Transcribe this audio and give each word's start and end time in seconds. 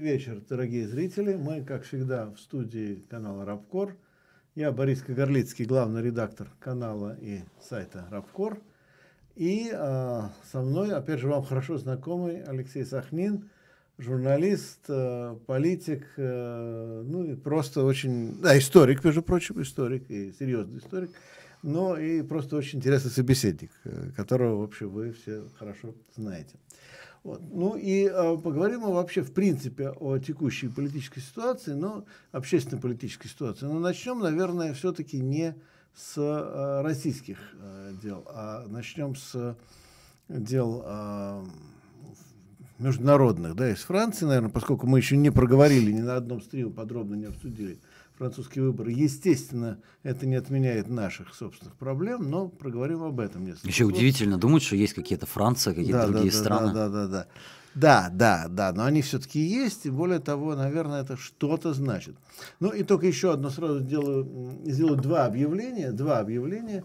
вечер, 0.00 0.40
дорогие 0.48 0.88
зрители. 0.88 1.34
Мы, 1.34 1.62
как 1.62 1.84
всегда, 1.84 2.30
в 2.30 2.38
студии 2.38 3.04
канала 3.10 3.44
Рабкор. 3.44 3.96
Я 4.54 4.72
Борис 4.72 5.02
Кагарлицкий, 5.02 5.66
главный 5.66 6.02
редактор 6.02 6.48
канала 6.58 7.16
и 7.20 7.40
сайта 7.60 8.06
Рабкор. 8.10 8.58
И 9.36 9.70
э, 9.70 10.22
со 10.50 10.62
мной, 10.62 10.94
опять 10.94 11.20
же, 11.20 11.28
вам 11.28 11.44
хорошо 11.44 11.76
знакомый 11.76 12.42
Алексей 12.42 12.84
Сахнин, 12.86 13.50
журналист, 13.98 14.80
э, 14.88 15.36
политик, 15.46 16.06
э, 16.16 17.02
ну 17.06 17.24
и 17.24 17.36
просто 17.36 17.84
очень, 17.84 18.40
да, 18.40 18.58
историк, 18.58 19.04
между 19.04 19.22
прочим, 19.22 19.60
историк 19.60 20.10
и 20.10 20.32
серьезный 20.32 20.78
историк, 20.78 21.10
но 21.62 21.98
и 21.98 22.22
просто 22.22 22.56
очень 22.56 22.78
интересный 22.78 23.10
собеседник, 23.10 23.70
э, 23.84 24.10
которого, 24.16 24.60
в 24.60 24.62
общем, 24.62 24.88
вы 24.88 25.12
все 25.12 25.44
хорошо 25.58 25.94
знаете. 26.16 26.56
Вот. 27.22 27.42
Ну 27.52 27.76
и 27.76 28.06
э, 28.06 28.38
поговорим 28.38 28.80
мы 28.80 28.94
вообще 28.94 29.22
в 29.22 29.32
принципе 29.32 29.90
о 29.90 30.18
текущей 30.18 30.68
политической 30.68 31.20
ситуации, 31.20 31.72
но 31.72 32.04
общественно-политической 32.32 33.28
ситуации. 33.28 33.66
Но 33.66 33.78
начнем, 33.78 34.20
наверное, 34.20 34.72
все-таки 34.72 35.20
не 35.20 35.54
с 35.94 36.14
э, 36.16 36.82
российских 36.82 37.38
э, 37.54 37.92
дел, 38.02 38.24
а 38.26 38.66
начнем 38.68 39.16
с 39.16 39.56
дел 40.28 40.82
э, 40.86 41.44
международных, 42.78 43.54
да, 43.54 43.70
из 43.70 43.80
Франции, 43.80 44.24
наверное, 44.24 44.50
поскольку 44.50 44.86
мы 44.86 44.98
еще 44.98 45.16
не 45.18 45.30
проговорили 45.30 45.92
ни 45.92 46.00
на 46.00 46.16
одном 46.16 46.40
стриме, 46.40 46.70
подробно 46.70 47.16
не 47.16 47.26
обсудили 47.26 47.78
французские 48.20 48.64
выборы. 48.64 48.92
Естественно, 48.92 49.78
это 50.02 50.26
не 50.26 50.34
отменяет 50.34 50.90
наших 50.90 51.34
собственных 51.34 51.74
проблем, 51.76 52.28
но 52.28 52.48
проговорим 52.48 53.02
об 53.02 53.18
этом 53.18 53.46
несколько 53.46 53.68
Еще 53.68 53.84
слов. 53.84 53.96
удивительно 53.96 54.36
думать, 54.36 54.62
что 54.62 54.76
есть 54.76 54.92
какие-то 54.92 55.24
Франция, 55.24 55.72
какие-то 55.72 56.02
да, 56.02 56.06
другие 56.06 56.30
да, 56.30 56.38
страны. 56.38 56.74
Да, 56.74 56.88
да, 56.90 57.06
да, 57.06 57.08
да. 57.08 57.26
Да, 57.74 58.10
да, 58.12 58.46
да, 58.50 58.72
но 58.74 58.84
они 58.84 59.00
все-таки 59.00 59.40
есть, 59.40 59.86
и 59.86 59.90
более 59.90 60.18
того, 60.18 60.54
наверное, 60.54 61.00
это 61.00 61.16
что-то 61.16 61.72
значит. 61.72 62.14
Ну 62.58 62.68
и 62.68 62.82
только 62.82 63.06
еще 63.06 63.32
одно 63.32 63.48
сразу 63.48 63.78
сделаю, 63.78 64.60
сделаю 64.66 64.96
два 64.98 65.24
объявления, 65.24 65.90
два 65.92 66.18
объявления 66.18 66.84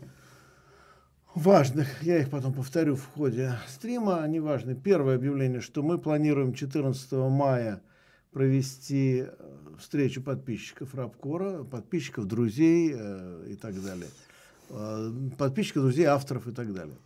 важных, 1.34 2.02
я 2.02 2.20
их 2.20 2.30
потом 2.30 2.54
повторю 2.54 2.96
в 2.96 3.06
ходе 3.08 3.58
стрима, 3.68 4.24
они 4.24 4.40
важны. 4.40 4.74
Первое 4.74 5.16
объявление, 5.16 5.60
что 5.60 5.84
мы 5.84 5.98
планируем 5.98 6.54
14 6.54 7.12
мая 7.12 7.82
провести 8.36 9.24
э, 9.26 9.32
встречу 9.80 10.22
подписчиков 10.22 10.94
Рабкора, 10.94 11.64
подписчиков, 11.64 12.26
друзей 12.26 12.94
э, 12.94 13.48
и 13.52 13.56
так 13.56 13.82
далее. 13.82 14.10
Э, 14.72 15.10
подписчиков, 15.38 15.84
друзей, 15.84 16.04
авторов 16.04 16.46
и 16.46 16.52
так 16.52 16.74
далее. 16.74 16.98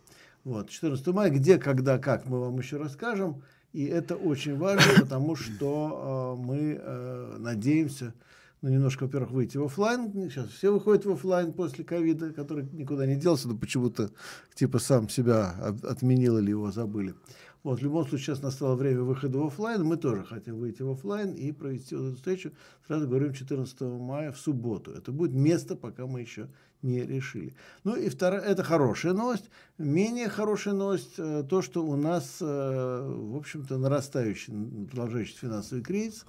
Вот, 0.42 0.70
14 0.70 1.06
мая, 1.06 1.30
где, 1.30 1.58
когда, 1.58 1.98
как, 1.98 2.26
мы 2.26 2.40
вам 2.40 2.58
еще 2.58 2.78
расскажем. 2.78 3.44
И 3.72 3.84
это 3.84 4.16
очень 4.16 4.56
важно, 4.56 5.02
потому 5.02 5.36
что 5.36 6.36
э, 6.36 6.44
мы 6.44 6.80
э, 6.82 7.36
надеемся, 7.38 8.12
ну, 8.60 8.68
немножко, 8.68 9.04
во-первых, 9.04 9.30
выйти 9.30 9.56
в 9.56 9.62
офлайн. 9.62 10.10
Сейчас 10.30 10.48
все 10.48 10.72
выходят 10.72 11.04
в 11.04 11.12
офлайн 11.12 11.52
после 11.52 11.84
ковида, 11.84 12.32
который 12.32 12.64
никуда 12.72 13.06
не 13.06 13.14
делся, 13.14 13.46
но 13.46 13.56
почему-то 13.56 14.10
типа 14.56 14.80
сам 14.80 15.08
себя 15.08 15.54
отменил 15.84 16.38
или 16.38 16.50
его 16.50 16.72
забыли. 16.72 17.14
Вот, 17.62 17.80
в 17.80 17.82
любом 17.82 18.06
случае, 18.06 18.26
сейчас 18.26 18.42
настало 18.42 18.74
время 18.74 19.02
выхода 19.02 19.38
в 19.38 19.46
офлайн. 19.46 19.84
Мы 19.84 19.96
тоже 19.98 20.24
хотим 20.24 20.58
выйти 20.58 20.80
в 20.82 20.90
офлайн 20.90 21.32
и 21.34 21.52
провести 21.52 21.94
вот 21.94 22.06
эту 22.06 22.16
встречу. 22.16 22.52
Сразу 22.86 23.06
говорим 23.06 23.34
14 23.34 23.80
мая 23.80 24.32
в 24.32 24.38
субботу. 24.38 24.92
Это 24.92 25.12
будет 25.12 25.32
место, 25.32 25.76
пока 25.76 26.06
мы 26.06 26.22
еще 26.22 26.48
не 26.80 27.02
решили. 27.02 27.54
Ну 27.84 27.96
и 27.96 28.08
вторая, 28.08 28.40
это 28.40 28.62
хорошая 28.62 29.12
новость. 29.12 29.50
Менее 29.76 30.30
хорошая 30.30 30.72
новость, 30.72 31.14
э, 31.18 31.44
то, 31.48 31.60
что 31.60 31.84
у 31.84 31.96
нас, 31.96 32.38
э, 32.40 32.44
в 32.44 33.36
общем-то, 33.36 33.76
нарастающий, 33.76 34.54
продолжающийся 34.86 35.40
финансовый 35.40 35.82
кризис. 35.82 36.24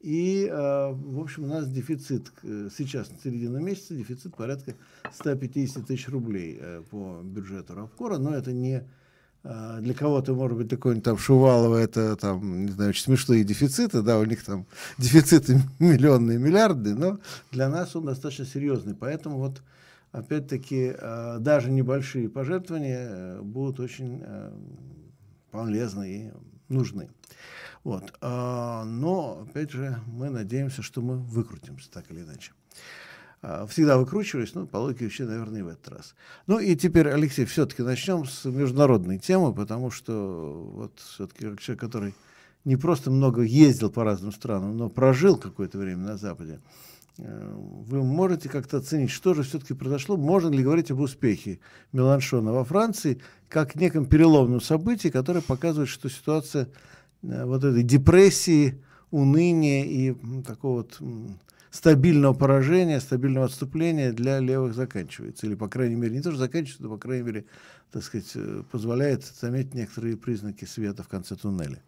И, 0.00 0.46
э, 0.46 0.92
в 0.92 1.18
общем, 1.18 1.44
у 1.44 1.46
нас 1.46 1.70
дефицит 1.70 2.30
сейчас, 2.76 3.10
на 3.10 3.18
середину 3.18 3.60
месяца, 3.60 3.94
дефицит 3.94 4.36
порядка 4.36 4.74
150 5.10 5.86
тысяч 5.86 6.06
рублей 6.10 6.60
по 6.90 7.22
бюджету 7.24 7.74
Равкора, 7.74 8.18
но 8.18 8.34
это 8.34 8.52
не 8.52 8.84
для 9.80 9.94
кого-то, 9.94 10.34
может 10.34 10.56
быть, 10.56 10.68
такой 10.68 11.00
там 11.00 11.18
Шувалова, 11.18 11.76
это 11.76 12.16
там, 12.16 12.66
не 12.66 12.72
знаю, 12.72 12.90
очень 12.90 13.04
смешные 13.04 13.44
дефициты, 13.44 14.02
да, 14.02 14.18
у 14.18 14.24
них 14.24 14.44
там 14.44 14.66
дефициты 14.98 15.60
миллионные, 15.78 16.38
миллиарды, 16.38 16.94
но 16.94 17.18
для 17.52 17.68
нас 17.68 17.94
он 17.94 18.06
достаточно 18.06 18.44
серьезный. 18.44 18.94
Поэтому 18.94 19.38
вот, 19.38 19.62
опять-таки, 20.10 20.94
а, 20.98 21.38
даже 21.38 21.70
небольшие 21.70 22.28
пожертвования 22.28 23.08
э, 23.08 23.40
будут 23.42 23.78
очень 23.78 24.20
э, 24.24 24.52
полезны 25.52 26.10
и 26.10 26.72
нужны. 26.72 27.08
Вот. 27.84 28.12
А, 28.20 28.84
но, 28.84 29.46
опять 29.48 29.70
же, 29.70 30.00
мы 30.06 30.28
надеемся, 30.28 30.82
что 30.82 31.00
мы 31.02 31.18
выкрутимся 31.18 31.88
так 31.90 32.10
или 32.10 32.22
иначе. 32.22 32.52
А, 33.48 33.64
всегда 33.68 33.96
выкручиваюсь, 33.96 34.54
ну, 34.54 34.66
по 34.66 34.78
логике 34.78 35.04
вообще, 35.04 35.24
наверное, 35.24 35.60
и 35.60 35.62
в 35.62 35.68
этот 35.68 35.88
раз. 35.88 36.16
Ну 36.48 36.58
и 36.58 36.74
теперь, 36.74 37.08
Алексей, 37.08 37.44
все-таки 37.44 37.82
начнем 37.82 38.24
с 38.24 38.44
международной 38.44 39.20
темы, 39.20 39.54
потому 39.54 39.92
что 39.92 40.68
вот 40.74 40.98
все-таки 40.98 41.50
как 41.50 41.60
человек, 41.60 41.80
который 41.80 42.14
не 42.64 42.74
просто 42.74 43.12
много 43.12 43.42
ездил 43.42 43.88
по 43.88 44.02
разным 44.02 44.32
странам, 44.32 44.76
но 44.76 44.88
прожил 44.88 45.36
какое-то 45.36 45.78
время 45.78 45.98
на 45.98 46.16
Западе, 46.16 46.58
э, 47.18 47.54
вы 47.56 48.02
можете 48.02 48.48
как-то 48.48 48.78
оценить, 48.78 49.10
что 49.10 49.32
же 49.32 49.44
все-таки 49.44 49.74
произошло? 49.74 50.16
Можно 50.16 50.48
ли 50.48 50.64
говорить 50.64 50.90
об 50.90 50.98
успехе 50.98 51.60
Меланшона 51.92 52.52
во 52.52 52.64
Франции 52.64 53.22
как 53.48 53.76
неком 53.76 54.06
переломном 54.06 54.60
событии, 54.60 55.06
которое 55.06 55.40
показывает, 55.40 55.88
что 55.88 56.10
ситуация 56.10 56.68
э, 57.22 57.44
вот 57.44 57.62
этой 57.62 57.84
депрессии, 57.84 58.82
уныния 59.12 59.84
и 59.84 60.14
такого 60.42 60.78
вот 60.78 61.00
стабильного 61.76 62.32
поражения, 62.32 63.00
стабильного 63.00 63.46
отступления 63.46 64.12
для 64.12 64.40
левых 64.40 64.74
заканчивается. 64.74 65.46
Или, 65.46 65.54
по 65.54 65.68
крайней 65.68 65.94
мере, 65.94 66.16
не 66.16 66.22
тоже 66.22 66.38
заканчивается, 66.38 66.82
но, 66.82 66.88
по 66.88 66.96
крайней 66.96 67.24
мере, 67.24 67.44
так 67.92 68.02
сказать, 68.02 68.30
э, 68.34 68.62
позволяет 68.70 69.24
заметить 69.24 69.74
некоторые 69.74 70.16
признаки 70.16 70.64
света 70.64 71.02
в 71.02 71.08
конце 71.08 71.36
туннеля. 71.36 71.82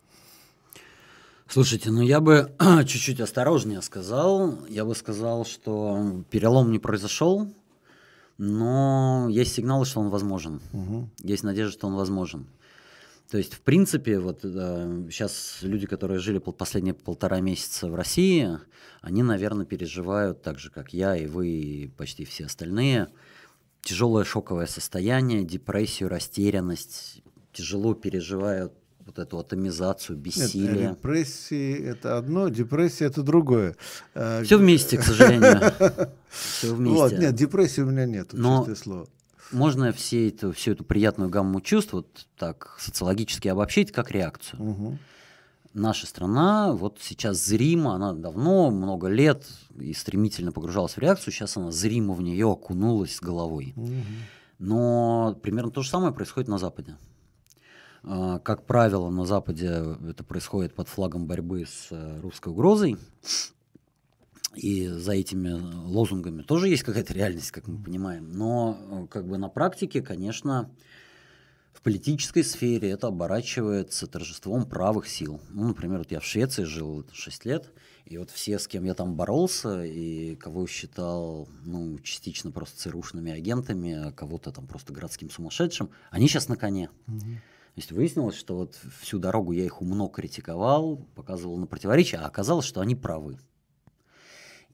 Слушайте, 1.48 1.90
ну 1.90 2.02
я 2.02 2.20
бы 2.20 2.52
чуть-чуть 2.86 3.20
осторожнее 3.20 3.80
сказал. 3.80 4.58
Я 4.68 4.84
бы 4.84 4.94
сказал, 4.94 5.46
что 5.46 6.22
перелом 6.28 6.70
не 6.70 6.78
произошел, 6.78 7.50
но 8.36 9.28
есть 9.30 9.54
сигналы, 9.54 9.86
что 9.86 10.00
он 10.00 10.10
возможен. 10.10 10.60
Угу. 10.74 11.08
Есть 11.20 11.44
надежда, 11.44 11.72
что 11.72 11.86
он 11.86 11.94
возможен. 11.94 12.46
То 13.30 13.36
есть, 13.36 13.54
в 13.54 13.60
принципе, 13.60 14.18
вот 14.18 14.40
э, 14.42 15.08
сейчас 15.10 15.58
люди, 15.60 15.86
которые 15.86 16.18
жили 16.18 16.38
пол, 16.38 16.54
последние 16.54 16.94
полтора 16.94 17.40
месяца 17.40 17.88
в 17.88 17.94
России, 17.94 18.58
они, 19.02 19.22
наверное, 19.22 19.66
переживают 19.66 20.40
так 20.40 20.58
же, 20.58 20.70
как 20.70 20.94
я 20.94 21.14
и 21.14 21.26
вы, 21.26 21.48
и 21.48 21.88
почти 21.88 22.24
все 22.24 22.46
остальные, 22.46 23.08
тяжелое 23.82 24.24
шоковое 24.24 24.66
состояние, 24.66 25.44
депрессию, 25.44 26.08
растерянность, 26.08 27.22
тяжело 27.52 27.92
переживают 27.92 28.72
вот 29.04 29.18
эту 29.18 29.38
атомизацию, 29.38 30.16
бессилие. 30.16 30.88
Нет, 30.88 30.96
депрессии 30.96 31.84
это 31.84 32.16
одно, 32.16 32.48
депрессия 32.48 33.06
это 33.06 33.22
другое. 33.22 33.76
Все 34.14 34.56
вместе, 34.56 34.96
к 34.96 35.02
сожалению. 35.02 35.60
Все 36.30 36.74
вместе. 36.74 36.98
Вот, 36.98 37.12
нет, 37.12 37.34
депрессии 37.34 37.82
у 37.82 37.86
меня 37.86 38.06
нет, 38.06 38.30
чистое 38.30 38.74
слово 38.74 39.08
можно 39.52 39.92
все 39.92 40.28
эту, 40.28 40.52
всю 40.52 40.72
эту 40.72 40.84
приятную 40.84 41.30
гамму 41.30 41.60
чувств 41.60 41.92
вот 41.92 42.26
так 42.36 42.76
социологически 42.78 43.48
обобщить 43.48 43.92
как 43.92 44.10
реакцию. 44.10 44.62
Угу. 44.62 44.98
Наша 45.74 46.06
страна 46.06 46.72
вот 46.72 46.98
сейчас 47.00 47.44
зримо, 47.44 47.94
она 47.94 48.12
давно, 48.12 48.70
много 48.70 49.08
лет 49.08 49.46
и 49.78 49.92
стремительно 49.92 50.50
погружалась 50.50 50.94
в 50.94 50.98
реакцию, 50.98 51.32
сейчас 51.32 51.56
она 51.56 51.70
зримо 51.70 52.14
в 52.14 52.22
нее 52.22 52.50
окунулась 52.50 53.16
с 53.16 53.20
головой. 53.20 53.74
Угу. 53.76 53.92
Но 54.58 55.38
примерно 55.42 55.70
то 55.70 55.82
же 55.82 55.90
самое 55.90 56.12
происходит 56.12 56.48
на 56.48 56.58
Западе. 56.58 56.96
А, 58.02 58.38
как 58.38 58.66
правило, 58.66 59.10
на 59.10 59.24
Западе 59.24 59.96
это 60.08 60.24
происходит 60.24 60.74
под 60.74 60.88
флагом 60.88 61.26
борьбы 61.26 61.64
с 61.66 61.88
э, 61.90 62.20
русской 62.20 62.48
угрозой. 62.48 62.96
И 64.54 64.88
за 64.88 65.12
этими 65.12 65.52
лозунгами 65.52 66.42
тоже 66.42 66.68
есть 66.68 66.82
какая-то 66.82 67.12
реальность, 67.12 67.50
как 67.50 67.68
мы 67.68 67.82
понимаем. 67.82 68.32
Но 68.32 68.78
э, 68.80 69.06
как 69.08 69.26
бы 69.26 69.36
на 69.38 69.48
практике, 69.48 70.00
конечно, 70.00 70.70
в 71.78 71.82
политической 71.82 72.42
сфере 72.42 72.90
это 72.90 73.06
оборачивается 73.08 74.06
торжеством 74.06 74.66
правых 74.66 75.06
сил. 75.06 75.40
Ну, 75.50 75.68
например, 75.68 75.98
вот 75.98 76.10
я 76.10 76.18
в 76.18 76.24
Швеции 76.24 76.64
жил 76.64 77.06
6 77.12 77.44
лет, 77.44 77.72
и 78.04 78.16
вот 78.18 78.30
все, 78.30 78.58
с 78.58 78.66
кем 78.66 78.84
я 78.84 78.94
там 78.94 79.14
боролся, 79.14 79.84
и 79.84 80.34
кого 80.34 80.66
считал, 80.66 81.48
ну, 81.64 81.98
частично 82.00 82.50
просто 82.50 82.78
ЦРУшными 82.78 83.30
агентами, 83.30 84.08
а 84.08 84.12
кого-то 84.12 84.50
там 84.50 84.66
просто 84.66 84.92
городским 84.92 85.30
сумасшедшим, 85.30 85.90
они 86.10 86.26
сейчас 86.26 86.48
на 86.48 86.56
коне. 86.56 86.90
Угу. 87.06 87.20
То 87.20 87.80
есть 87.80 87.92
выяснилось, 87.92 88.34
что 88.34 88.56
вот 88.56 88.76
всю 89.00 89.20
дорогу 89.20 89.52
я 89.52 89.64
их 89.64 89.80
умно 89.80 90.08
критиковал, 90.08 90.96
показывал 91.14 91.58
на 91.58 91.66
противоречия, 91.66 92.16
а 92.16 92.26
оказалось, 92.26 92.66
что 92.66 92.80
они 92.80 92.96
правы. 92.96 93.38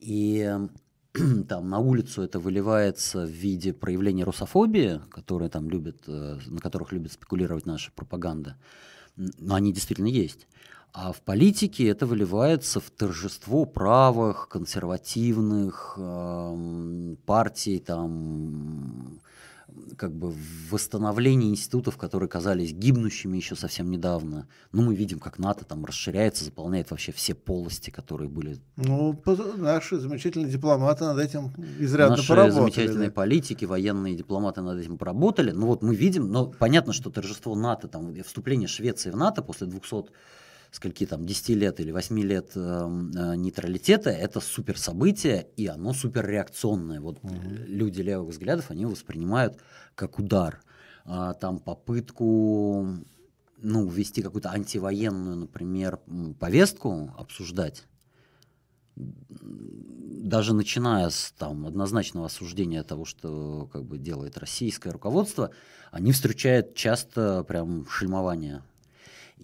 И 0.01 0.59
там 1.49 1.69
на 1.69 1.79
улицу 1.79 2.23
это 2.23 2.39
выливается 2.39 3.25
в 3.25 3.31
виде 3.31 3.73
проявления 3.73 4.25
русофобии, 4.25 5.01
которые 5.11 5.49
там 5.49 5.71
любят, 5.71 6.03
э, 6.07 6.39
на 6.47 6.61
которых 6.61 6.93
любит 6.93 7.13
спекулировать 7.13 7.67
наша 7.67 7.93
пропаганда. 7.93 8.57
Но 9.17 9.55
они 9.55 9.73
действительно 9.73 10.09
есть. 10.09 10.49
А 10.93 11.13
в 11.13 11.23
политике 11.23 11.89
это 11.89 12.07
выливается 12.07 12.81
в 12.81 12.91
торжество 12.91 13.65
правых, 13.65 14.49
консервативных 14.49 15.95
э, 15.99 17.17
партий, 17.27 17.81
там, 17.81 19.21
как 19.97 20.15
бы 20.15 20.35
восстановление 20.71 21.51
институтов, 21.51 21.97
которые 21.97 22.29
казались 22.29 22.73
гибнущими 22.73 23.37
еще 23.37 23.57
совсем 23.57 23.91
недавно. 23.91 24.49
Ну, 24.73 24.83
мы 24.83 24.95
видим, 24.95 25.19
как 25.19 25.39
НАТО 25.39 25.65
там 25.65 25.85
расширяется, 25.85 26.45
заполняет 26.45 26.91
вообще 26.91 27.13
все 27.13 27.35
полости, 27.35 27.91
которые 27.91 28.29
были. 28.29 28.59
Ну, 28.77 29.21
наши 29.57 29.99
замечательные 29.99 30.51
дипломаты 30.51 31.05
над 31.05 31.19
этим 31.19 31.53
изрядно 31.79 32.17
наши 32.17 32.29
поработали. 32.29 32.61
замечательные 32.61 33.09
да. 33.09 33.15
политики, 33.15 33.65
военные 33.65 34.17
дипломаты 34.17 34.63
над 34.63 34.79
этим 34.81 34.99
поработали. 34.99 35.51
Ну 35.51 35.67
вот 35.67 35.83
мы 35.83 35.95
видим, 35.95 36.31
но 36.31 36.47
понятно, 36.47 36.93
что 36.93 37.11
торжество 37.11 37.55
НАТО, 37.55 37.89
там 37.89 38.15
вступление 38.23 38.69
Швеции 38.69 39.11
в 39.11 39.17
НАТО 39.17 39.43
после 39.43 39.67
200 39.67 40.11
скольки 40.75 41.07
там, 41.07 41.25
10 41.25 41.49
лет 41.51 41.79
или 41.79 41.93
8 41.93 42.19
лет 42.21 42.51
э, 42.57 42.59
э, 42.59 43.37
нейтралитета, 43.37 44.11
это 44.11 44.41
супер 44.41 44.77
событие, 44.77 45.47
и 45.57 45.69
оно 45.69 45.93
супер 45.93 46.27
реакционное. 46.27 47.01
Вот 47.01 47.19
угу. 47.23 47.33
люди 47.67 48.01
левых 48.01 48.31
взглядов, 48.31 48.73
они 48.73 48.85
воспринимают 48.85 49.61
как 49.95 50.19
удар. 50.19 50.61
А, 51.05 51.35
там 51.35 51.61
попытку 51.61 52.89
ну, 53.59 53.89
ввести 53.89 54.21
какую-то 54.21 54.51
антивоенную, 54.51 55.37
например, 55.37 56.01
повестку, 56.41 57.15
обсуждать, 57.17 57.85
даже 58.97 60.55
начиная 60.55 61.09
с 61.11 61.33
там, 61.39 61.67
однозначного 61.67 62.27
осуждения 62.27 62.83
того, 62.83 63.05
что 63.05 63.69
как 63.73 63.85
бы, 63.85 63.99
делает 63.99 64.39
российское 64.39 64.91
руководство, 64.91 65.51
они 65.93 66.11
встречают 66.11 66.75
часто 66.75 67.45
прям 67.45 67.87
шельмование 67.89 68.63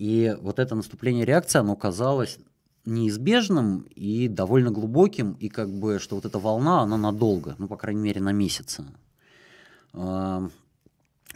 и 0.00 0.34
вот 0.40 0.58
это 0.58 0.74
наступление 0.74 1.26
реакции, 1.26 1.58
оно 1.58 1.76
казалось 1.76 2.38
неизбежным 2.86 3.82
и 3.94 4.28
довольно 4.28 4.70
глубоким, 4.70 5.32
и 5.32 5.50
как 5.50 5.68
бы, 5.68 5.98
что 5.98 6.14
вот 6.14 6.24
эта 6.24 6.38
волна, 6.38 6.80
она 6.80 6.96
надолго, 6.96 7.54
ну, 7.58 7.68
по 7.68 7.76
крайней 7.76 8.00
мере, 8.00 8.22
на 8.22 8.32
месяцы. 8.32 8.82
А, 9.92 10.48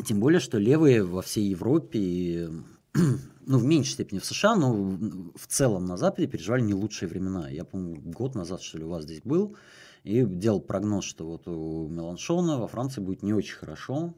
тем 0.07 0.19
более, 0.19 0.41
что 0.41 0.57
левые 0.57 1.05
во 1.05 1.21
всей 1.21 1.47
Европе, 1.47 2.49
ну, 2.95 3.59
в 3.59 3.65
меньшей 3.65 3.93
степени 3.93 4.19
в 4.19 4.25
США, 4.25 4.57
но 4.57 4.73
в 4.73 5.47
целом 5.47 5.85
на 5.85 5.99
Западе 5.99 6.27
переживали 6.27 6.63
не 6.63 6.73
лучшие 6.73 7.07
времена. 7.07 7.51
Я, 7.51 7.67
по-моему, 7.67 8.01
год 8.13 8.35
назад, 8.35 8.63
что 8.63 8.79
ли, 8.79 8.85
у 8.85 8.89
вас 8.89 9.05
здесь 9.05 9.21
был, 9.23 9.57
и 10.05 10.25
делал 10.25 10.63
прогноз, 10.63 11.05
что 11.05 11.27
вот 11.27 11.47
у 11.49 11.87
Меланшона 11.89 12.59
во 12.59 12.69
Франции 12.69 13.03
будет 13.03 13.23
не 13.23 13.35
очень 13.35 13.57
хорошо, 13.57 14.15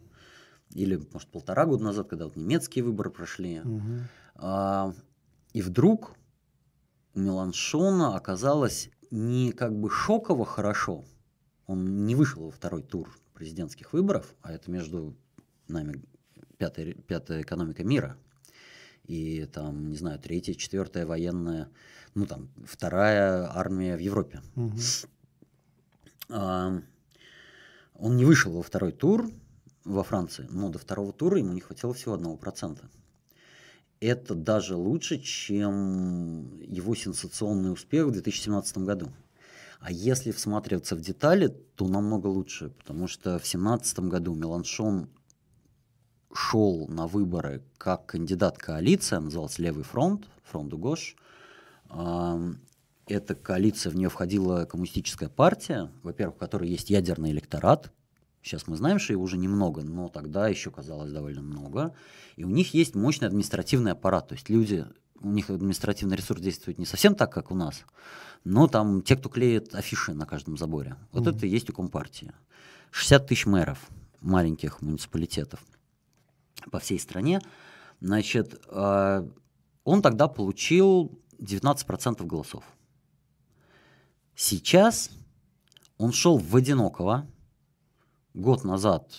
или, 0.73 1.05
может, 1.13 1.29
полтора 1.31 1.67
года 1.67 1.83
назад, 1.83 2.07
когда 2.07 2.27
вот 2.27 2.37
немецкие 2.37 2.85
выборы 2.85 3.11
прошли. 3.11 3.59
Угу. 3.59 3.83
А, 4.39 4.93
и 5.53 5.63
вдруг 5.63 6.17
у 7.15 7.21
Меланшона 7.21 8.17
оказалось 8.17 8.91
не 9.11 9.53
как 9.53 9.75
бы 9.79 9.91
шоково 9.91 10.45
хорошо. 10.45 11.05
Он 11.67 12.07
не 12.07 12.15
вышел 12.15 12.45
во 12.45 12.51
второй 12.51 12.83
тур 12.83 13.19
президентских 13.35 13.93
выборов, 13.93 14.35
а 14.43 14.53
это 14.53 14.71
между 14.71 15.17
нами 15.69 16.03
пятая, 16.59 16.95
пятая 16.95 17.43
экономика 17.43 17.85
мира. 17.85 18.17
И 19.05 19.47
там, 19.47 19.89
не 19.89 19.97
знаю, 19.97 20.19
третья, 20.19 20.55
четвертая 20.55 21.07
военная, 21.07 21.71
ну 22.15 22.27
там, 22.27 22.51
вторая 22.65 23.49
армия 23.57 23.97
в 23.97 24.01
Европе. 24.01 24.43
Угу. 24.57 24.77
А, 26.31 26.83
он 27.95 28.17
не 28.17 28.25
вышел 28.25 28.53
во 28.53 28.63
второй 28.63 28.93
тур 28.93 29.31
во 29.85 30.03
Франции, 30.03 30.47
но 30.51 30.69
до 30.69 30.79
второго 30.79 31.13
тура 31.13 31.39
ему 31.39 31.53
не 31.53 31.61
хватило 31.61 31.95
всего 31.95 32.15
одного 32.15 32.37
процента 32.37 32.91
это 34.01 34.35
даже 34.35 34.77
лучше, 34.77 35.19
чем 35.19 36.61
его 36.61 36.95
сенсационный 36.95 37.73
успех 37.73 38.07
в 38.07 38.13
2017 38.13 38.79
году. 38.79 39.11
А 39.81 39.93
если 39.93 40.33
всматриваться 40.33 40.97
в 40.97 41.01
детали, 41.01 41.49
то 41.77 41.87
намного 41.89 42.27
лучше, 42.27 42.71
потому 42.71 43.09
что 43.09 43.31
в 43.31 43.43
2017 43.43 44.01
году 44.01 44.35
Меланшон 44.35 45.09
шел 46.35 46.87
на 46.89 47.07
выборы 47.07 47.63
как 47.79 48.07
кандидат 48.07 48.59
коалиции, 48.59 49.17
назывался 49.17 49.63
Левый 49.63 49.85
фронт, 49.85 50.27
фронт 50.45 50.69
Дугош. 50.71 51.17
Эта 53.09 53.35
коалиция, 53.37 53.91
в 53.91 53.97
нее 53.97 54.09
входила 54.09 54.65
коммунистическая 54.65 55.29
партия, 55.29 55.91
во-первых, 56.03 56.37
в 56.37 56.39
которой 56.41 56.69
есть 56.69 56.91
ядерный 56.91 57.31
электорат, 57.31 57.93
Сейчас 58.47 58.69
мы 58.69 58.77
знаем, 58.77 59.01
что 59.01 59.13
его 59.13 59.25
уже 59.25 59.39
немного, 59.39 59.83
но 59.83 60.09
тогда 60.09 60.47
еще 60.47 60.71
казалось 60.71 61.11
довольно 61.11 61.43
много. 61.43 61.93
И 62.37 62.45
у 62.45 62.49
них 62.49 62.75
есть 62.75 62.95
мощный 62.95 63.27
административный 63.27 63.91
аппарат. 63.91 64.29
То 64.29 64.35
есть 64.37 64.49
люди, 64.49 64.87
у 65.21 65.33
них 65.33 65.51
административный 65.51 66.17
ресурс 66.17 66.41
действует 66.41 66.79
не 66.79 66.87
совсем 66.87 67.17
так, 67.17 67.33
как 67.33 67.51
у 67.51 67.57
нас, 67.57 67.83
но 68.45 68.69
там 68.69 69.03
те, 69.03 69.17
кто 69.17 69.29
клеит 69.29 69.75
афиши 69.75 70.15
на 70.15 70.27
каждом 70.27 70.57
заборе. 70.57 70.95
Вот 71.11 71.27
mm-hmm. 71.27 71.37
это 71.37 71.47
и 71.47 71.49
есть 71.49 71.69
у 71.71 71.73
Компартии. 71.73 72.31
60 72.93 73.27
тысяч 73.27 73.47
мэров 73.47 73.85
маленьких 74.21 74.81
муниципалитетов 74.81 75.61
по 76.71 76.79
всей 76.79 77.01
стране. 77.01 77.41
Значит, 78.01 78.63
э, 78.69 79.29
он 79.83 80.03
тогда 80.03 80.29
получил 80.29 81.21
19% 81.41 82.25
голосов. 82.25 82.63
Сейчас 84.37 85.11
он 85.99 86.13
шел 86.13 86.39
в 86.39 86.55
одинокого, 86.55 87.27
год 88.37 88.65
назад 88.65 89.11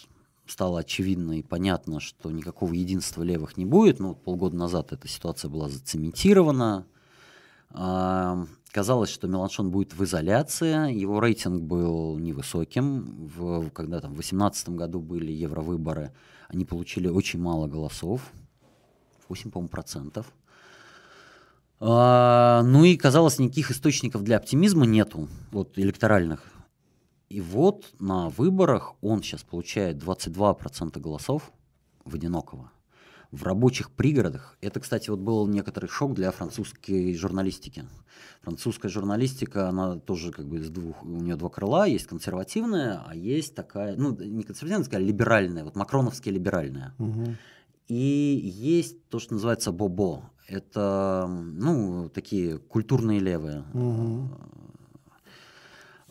стало 0.46 0.80
очевидно 0.80 1.40
и 1.40 1.44
понятно, 1.44 2.00
что 2.00 2.32
никакого 2.32 2.74
единства 2.74 3.24
левых 3.24 3.58
не 3.58 3.66
будет. 3.66 4.00
Ну, 4.00 4.16
полгода 4.16 4.56
назад 4.56 4.94
эта 4.94 5.08
ситуация 5.08 5.50
была 5.50 5.68
зацементирована. 5.68 6.86
А, 7.72 8.46
казалось, 8.72 9.10
что 9.10 9.28
Меланшон 9.28 9.72
будет 9.72 9.94
в 9.94 10.04
изоляции. 10.04 10.94
Его 10.94 11.20
рейтинг 11.20 11.62
был 11.62 12.18
невысоким. 12.18 13.30
В, 13.36 13.70
когда 13.72 14.00
там 14.00 14.12
в 14.12 14.16
2018 14.16 14.70
году 14.70 15.00
были 15.02 15.32
евровыборы, 15.32 16.14
они 16.48 16.64
получили 16.64 17.10
очень 17.10 17.42
мало 17.42 17.68
голосов. 17.68 18.22
8, 19.28 19.52
по-моему, 19.52 19.70
процентов. 19.70 20.32
А, 21.80 22.64
ну 22.64 22.86
и 22.86 22.96
казалось, 22.96 23.38
никаких 23.40 23.72
источников 23.72 24.24
для 24.24 24.38
оптимизма 24.38 24.86
нету, 24.86 25.28
вот 25.52 25.78
электоральных. 25.78 26.42
И 27.30 27.42
вот 27.42 27.94
на 28.00 28.30
выборах 28.30 28.96
он 29.02 29.22
сейчас 29.22 29.44
получает 29.44 29.98
22% 29.98 31.00
голосов 31.00 31.52
в 32.06 32.16
одинокого. 32.16 32.72
В 33.32 33.44
рабочих 33.44 33.92
пригородах, 33.92 34.58
это, 34.62 34.80
кстати, 34.80 35.10
вот 35.10 35.20
был 35.20 35.46
некоторый 35.48 35.88
шок 35.88 36.14
для 36.14 36.32
французской 36.32 37.14
журналистики. 37.14 37.84
Французская 38.42 38.88
журналистика, 38.88 39.68
она 39.68 39.98
тоже 39.98 40.32
как 40.32 40.48
бы 40.48 40.60
из 40.60 40.70
двух, 40.70 41.04
у 41.04 41.22
нее 41.22 41.36
два 41.36 41.50
крыла, 41.50 41.86
есть 41.86 42.08
консервативная, 42.08 43.04
а 43.06 43.14
есть 43.14 43.54
такая, 43.54 43.98
ну, 43.98 44.16
не 44.16 44.44
консервативная, 44.44 44.86
такая 44.86 45.02
либеральная, 45.02 45.66
вот 45.66 45.76
макроновская 45.76 46.34
либеральная. 46.34 46.96
Угу. 47.00 47.36
И 47.90 48.42
есть 48.42 49.10
то, 49.10 49.20
что 49.20 49.34
называется 49.34 49.74
бобо. 49.74 50.32
Это, 50.48 51.28
ну, 51.28 52.08
такие 52.08 52.58
культурные 52.58 53.20
левые. 53.20 53.66
Угу 53.74 54.30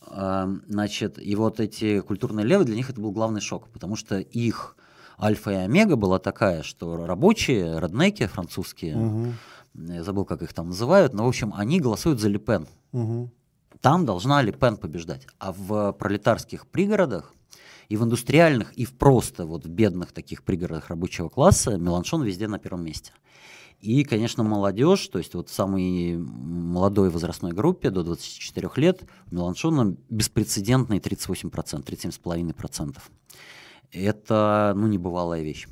Значит, 0.09 1.19
и 1.19 1.35
вот 1.35 1.61
эти 1.61 2.01
культурные 2.01 2.47
левые, 2.47 2.67
для 2.67 2.77
них 2.77 2.91
это 2.91 3.01
был 3.01 3.11
главный 3.13 3.41
шок, 3.41 3.69
потому 3.69 3.97
что 3.97 4.19
их 4.19 4.77
альфа 5.21 5.51
и 5.51 5.55
омега 5.55 5.97
была 5.97 6.19
такая, 6.19 6.63
что 6.63 7.07
рабочие, 7.07 7.79
роднеки 7.79 8.27
французские, 8.27 8.97
угу. 8.97 9.33
я 9.75 10.05
забыл, 10.05 10.25
как 10.25 10.43
их 10.43 10.53
там 10.53 10.69
называют, 10.69 11.13
но, 11.13 11.25
в 11.25 11.29
общем, 11.29 11.53
они 11.57 11.81
голосуют 11.81 12.21
за 12.21 12.29
Лепен. 12.29 12.69
Угу. 12.93 13.31
Там 13.81 14.07
должна 14.07 14.43
Лепен 14.43 14.77
побеждать. 14.77 15.27
А 15.39 15.53
в 15.53 15.93
пролетарских 15.93 16.67
пригородах 16.67 17.35
и 17.89 17.97
в 17.97 18.05
индустриальных, 18.05 18.73
и 18.75 18.85
в 18.85 18.95
просто 18.95 19.47
вот 19.47 19.65
в 19.65 19.69
бедных 19.69 20.13
таких 20.13 20.43
пригородах 20.43 20.89
рабочего 20.89 21.29
класса 21.29 21.77
Меланшон 21.77 22.23
везде 22.23 22.49
на 22.49 22.59
первом 22.59 22.85
месте. 22.85 23.13
И, 23.81 24.05
конечно, 24.05 24.43
молодежь, 24.43 25.07
то 25.09 25.19
есть 25.19 25.35
вот 25.35 25.49
в 25.49 25.53
самой 25.53 26.17
молодой 26.17 27.11
возрастной 27.11 27.53
группе 27.53 27.91
до 27.91 28.03
24 28.03 28.71
лет 28.77 29.03
у 29.31 29.35
Меланшона 29.35 29.97
беспрецедентные 30.09 30.99
38%, 30.99 31.85
37,5%. 31.85 32.97
Это, 33.93 34.73
ну, 34.75 34.87
небывалая 34.87 35.43
вещь. 35.43 35.69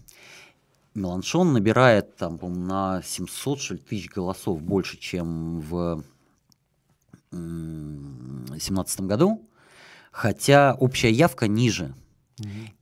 Меланшон 0.95 1.53
набирает 1.53 2.17
там, 2.17 2.39
на 2.67 3.03
700 3.03 3.61
что 3.61 3.75
ли, 3.75 3.81
тысяч 3.81 4.11
голосов 4.11 4.63
больше, 4.63 4.97
чем 4.97 5.61
в 5.61 6.05
2017 7.33 9.01
году, 9.01 9.49
хотя 10.13 10.77
общая 10.79 11.11
явка 11.11 11.49
ниже 11.49 11.95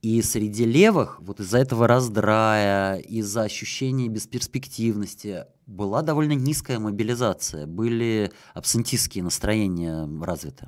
и 0.01 0.21
среди 0.21 0.65
левых, 0.65 1.19
вот 1.21 1.39
из-за 1.39 1.59
этого 1.59 1.87
раздрая, 1.87 2.97
из-за 2.97 3.43
ощущения 3.43 4.07
бесперспективности, 4.07 5.45
была 5.67 6.01
довольно 6.01 6.33
низкая 6.33 6.79
мобилизация, 6.79 7.67
были 7.67 8.31
абсентистские 8.53 9.23
настроения 9.23 10.09
развиты. 10.21 10.67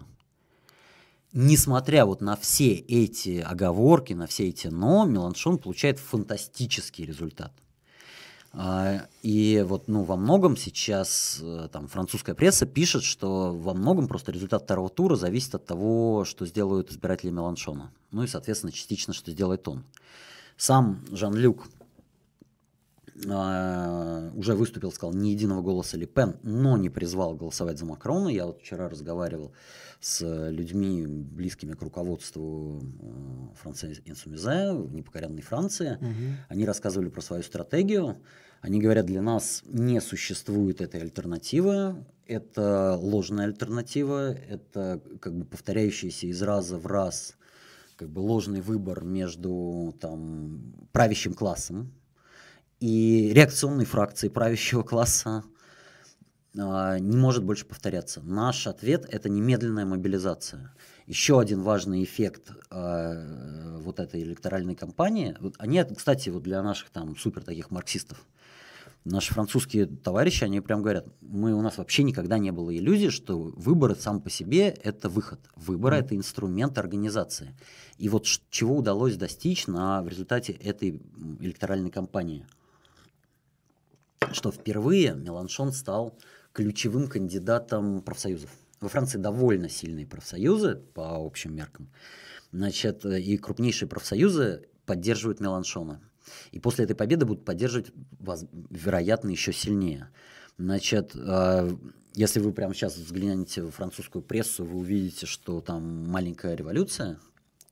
Несмотря 1.33 2.05
вот 2.05 2.21
на 2.21 2.37
все 2.37 2.73
эти 2.73 3.39
оговорки, 3.39 4.13
на 4.13 4.25
все 4.25 4.47
эти 4.47 4.67
«но», 4.67 5.05
Меланшон 5.05 5.57
получает 5.57 5.99
фантастический 5.99 7.05
результат. 7.05 7.51
А, 8.57 9.07
и 9.21 9.65
вот 9.67 9.89
ну, 9.89 10.03
во 10.03 10.15
многом 10.15 10.55
сейчас 10.55 11.39
э, 11.41 11.67
там, 11.73 11.89
французская 11.89 12.35
пресса 12.35 12.65
пишет, 12.65 13.03
что 13.03 13.53
во 13.53 13.73
многом 13.73 14.07
просто 14.07 14.31
результат 14.31 14.63
второго 14.63 14.89
тура 14.89 15.17
зависит 15.17 15.55
от 15.55 15.65
того, 15.65 16.23
что 16.23 16.45
сделают 16.45 16.89
избиратели 16.89 17.31
Меланшона. 17.31 17.91
Ну 18.11 18.23
и, 18.23 18.27
соответственно, 18.27 18.71
частично, 18.71 19.13
что 19.13 19.29
сделает 19.31 19.67
он. 19.67 19.83
Сам 20.55 21.03
Жан-Люк 21.11 21.67
э, 23.25 24.31
уже 24.35 24.55
выступил, 24.55 24.93
сказал, 24.93 25.13
ни 25.13 25.29
единого 25.29 25.61
голоса 25.61 25.97
Ли 25.97 26.05
Пен, 26.05 26.37
но 26.41 26.77
не 26.77 26.89
призвал 26.89 27.35
голосовать 27.35 27.77
за 27.77 27.83
Макрона. 27.83 28.29
Я 28.29 28.45
вот 28.45 28.61
вчера 28.61 28.87
разговаривал 28.87 29.51
с 29.99 30.49
людьми, 30.49 31.05
близкими 31.05 31.73
к 31.73 31.81
руководству 31.81 32.81
э, 33.01 33.55
Франции 33.61 34.01
Инсумизе 34.05 34.71
непокоренной 34.93 35.41
Франции. 35.41 35.97
Угу. 35.99 36.37
Они 36.47 36.65
рассказывали 36.65 37.09
про 37.09 37.19
свою 37.19 37.43
стратегию. 37.43 38.15
Они 38.65 38.81
говорят, 38.81 39.05
для 39.05 39.21
нас 39.21 39.61
не 39.67 40.01
существует 40.01 40.81
этой 40.81 40.99
альтернативы, 40.99 42.03
это 42.25 42.97
ложная 42.99 43.45
альтернатива, 43.45 44.33
это 44.33 45.03
как 45.21 45.37
бы 45.37 45.45
повторяющийся 45.45 46.25
из 46.25 46.41
раза 46.41 46.79
в 46.79 46.87
раз 46.87 47.35
как 47.95 48.09
бы 48.09 48.21
ложный 48.21 48.61
выбор 48.61 49.03
между 49.03 49.95
там, 50.01 50.73
правящим 50.91 51.35
классом 51.35 51.93
и 52.79 53.31
реакционной 53.35 53.85
фракцией 53.85 54.31
правящего 54.31 54.81
класса 54.81 55.43
э, 56.55 56.97
не 56.99 57.17
может 57.17 57.43
больше 57.43 57.65
повторяться. 57.65 58.21
Наш 58.23 58.65
ответ– 58.65 59.05
это 59.11 59.29
немедленная 59.29 59.85
мобилизация. 59.85 60.73
Еще 61.05 61.39
один 61.39 61.61
важный 61.61 62.03
эффект 62.03 62.49
э, 62.71 63.77
вот 63.77 63.99
этой 63.99 64.23
электоральной 64.23 64.73
кампании, 64.73 65.37
вот 65.39 65.53
они, 65.59 65.83
кстати, 65.83 66.29
вот 66.29 66.41
для 66.41 66.63
наших 66.63 66.89
там 66.89 67.15
супер 67.15 67.43
таких 67.43 67.69
марксистов, 67.69 68.25
наши 69.05 69.33
французские 69.33 69.85
товарищи, 69.85 70.43
они 70.43 70.59
прям 70.59 70.81
говорят, 70.81 71.07
мы, 71.21 71.53
у 71.53 71.61
нас 71.61 71.77
вообще 71.77 72.03
никогда 72.03 72.37
не 72.37 72.51
было 72.51 72.75
иллюзии, 72.75 73.09
что 73.09 73.37
выбор 73.37 73.95
сам 73.95 74.21
по 74.21 74.29
себе– 74.29 74.69
это 74.83 75.07
выход. 75.07 75.39
Выбор 75.55 75.93
mm.– 75.93 75.97
это 75.99 76.15
инструмент 76.15 76.77
организации. 76.77 77.55
И 77.97 78.09
вот 78.09 78.25
чего 78.49 78.77
удалось 78.77 79.15
достичь 79.15 79.67
на, 79.67 80.01
в 80.01 80.09
результате 80.09 80.53
этой 80.53 81.01
электоральной 81.39 81.91
кампании? 81.91 82.45
Что 84.31 84.51
впервые 84.51 85.13
Меланшон 85.13 85.71
стал 85.71 86.17
ключевым 86.51 87.07
кандидатом 87.07 88.01
профсоюзов. 88.01 88.49
Во 88.81 88.89
Франции 88.89 89.19
довольно 89.19 89.69
сильные 89.69 90.07
профсоюзы 90.07 90.75
по 90.93 91.15
общим 91.15 91.55
меркам. 91.55 91.89
Значит, 92.51 93.05
и 93.05 93.37
крупнейшие 93.37 93.87
профсоюзы 93.87 94.67
поддерживают 94.85 95.39
Меланшона. 95.39 96.01
И 96.51 96.59
после 96.59 96.85
этой 96.85 96.95
победы 96.95 97.25
будут 97.25 97.45
поддерживать, 97.45 97.91
вероятно, 98.69 99.29
еще 99.29 99.53
сильнее. 99.53 100.09
Значит, 100.57 101.11
а, 101.15 101.69
если 102.13 102.39
вы 102.39 102.53
прямо 102.53 102.73
сейчас 102.73 102.97
взглянете 102.97 103.61
в 103.63 103.71
французскую 103.71 104.21
прессу, 104.21 104.63
вы 104.63 104.79
увидите, 104.79 105.25
что 105.25 105.61
там 105.61 106.09
маленькая 106.09 106.55
революция, 106.55 107.19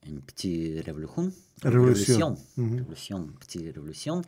Petit 0.03 0.83
Revolution, 0.83 1.33
Революцион, 1.61 2.37
Революцион, 2.57 3.37
Petit 3.39 3.73
Revolution, 3.73 4.25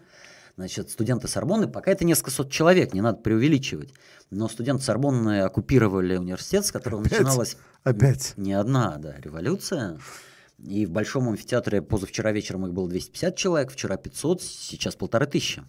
Значит, 0.58 0.90
студенты 0.90 1.28
Сорбонны, 1.28 1.68
пока 1.68 1.92
это 1.92 2.06
несколько 2.06 2.32
сот 2.32 2.50
человек, 2.50 2.94
не 2.94 3.02
надо 3.02 3.18
преувеличивать, 3.18 3.94
но 4.30 4.48
студенты 4.48 4.84
Сорбонны 4.84 5.42
оккупировали 5.42 6.16
университет, 6.16 6.66
с 6.66 6.72
которого 6.72 7.02
Опять? 7.02 7.20
начиналась 7.20 7.58
Опять? 7.84 8.34
не 8.38 8.54
одна 8.54 8.98
да, 8.98 9.18
революция. 9.20 10.00
И 10.58 10.86
в 10.86 10.92
Большом 10.92 11.28
амфитеатре 11.30 11.82
позавчера 11.82 12.32
вечером 12.32 12.66
их 12.66 12.74
было 12.74 12.88
250 12.88 13.36
человек, 13.36 13.72
вчера 13.72 13.98
500, 13.98 14.42
сейчас 14.42 14.96
полторы 14.96 15.26
тысячи. 15.26 15.64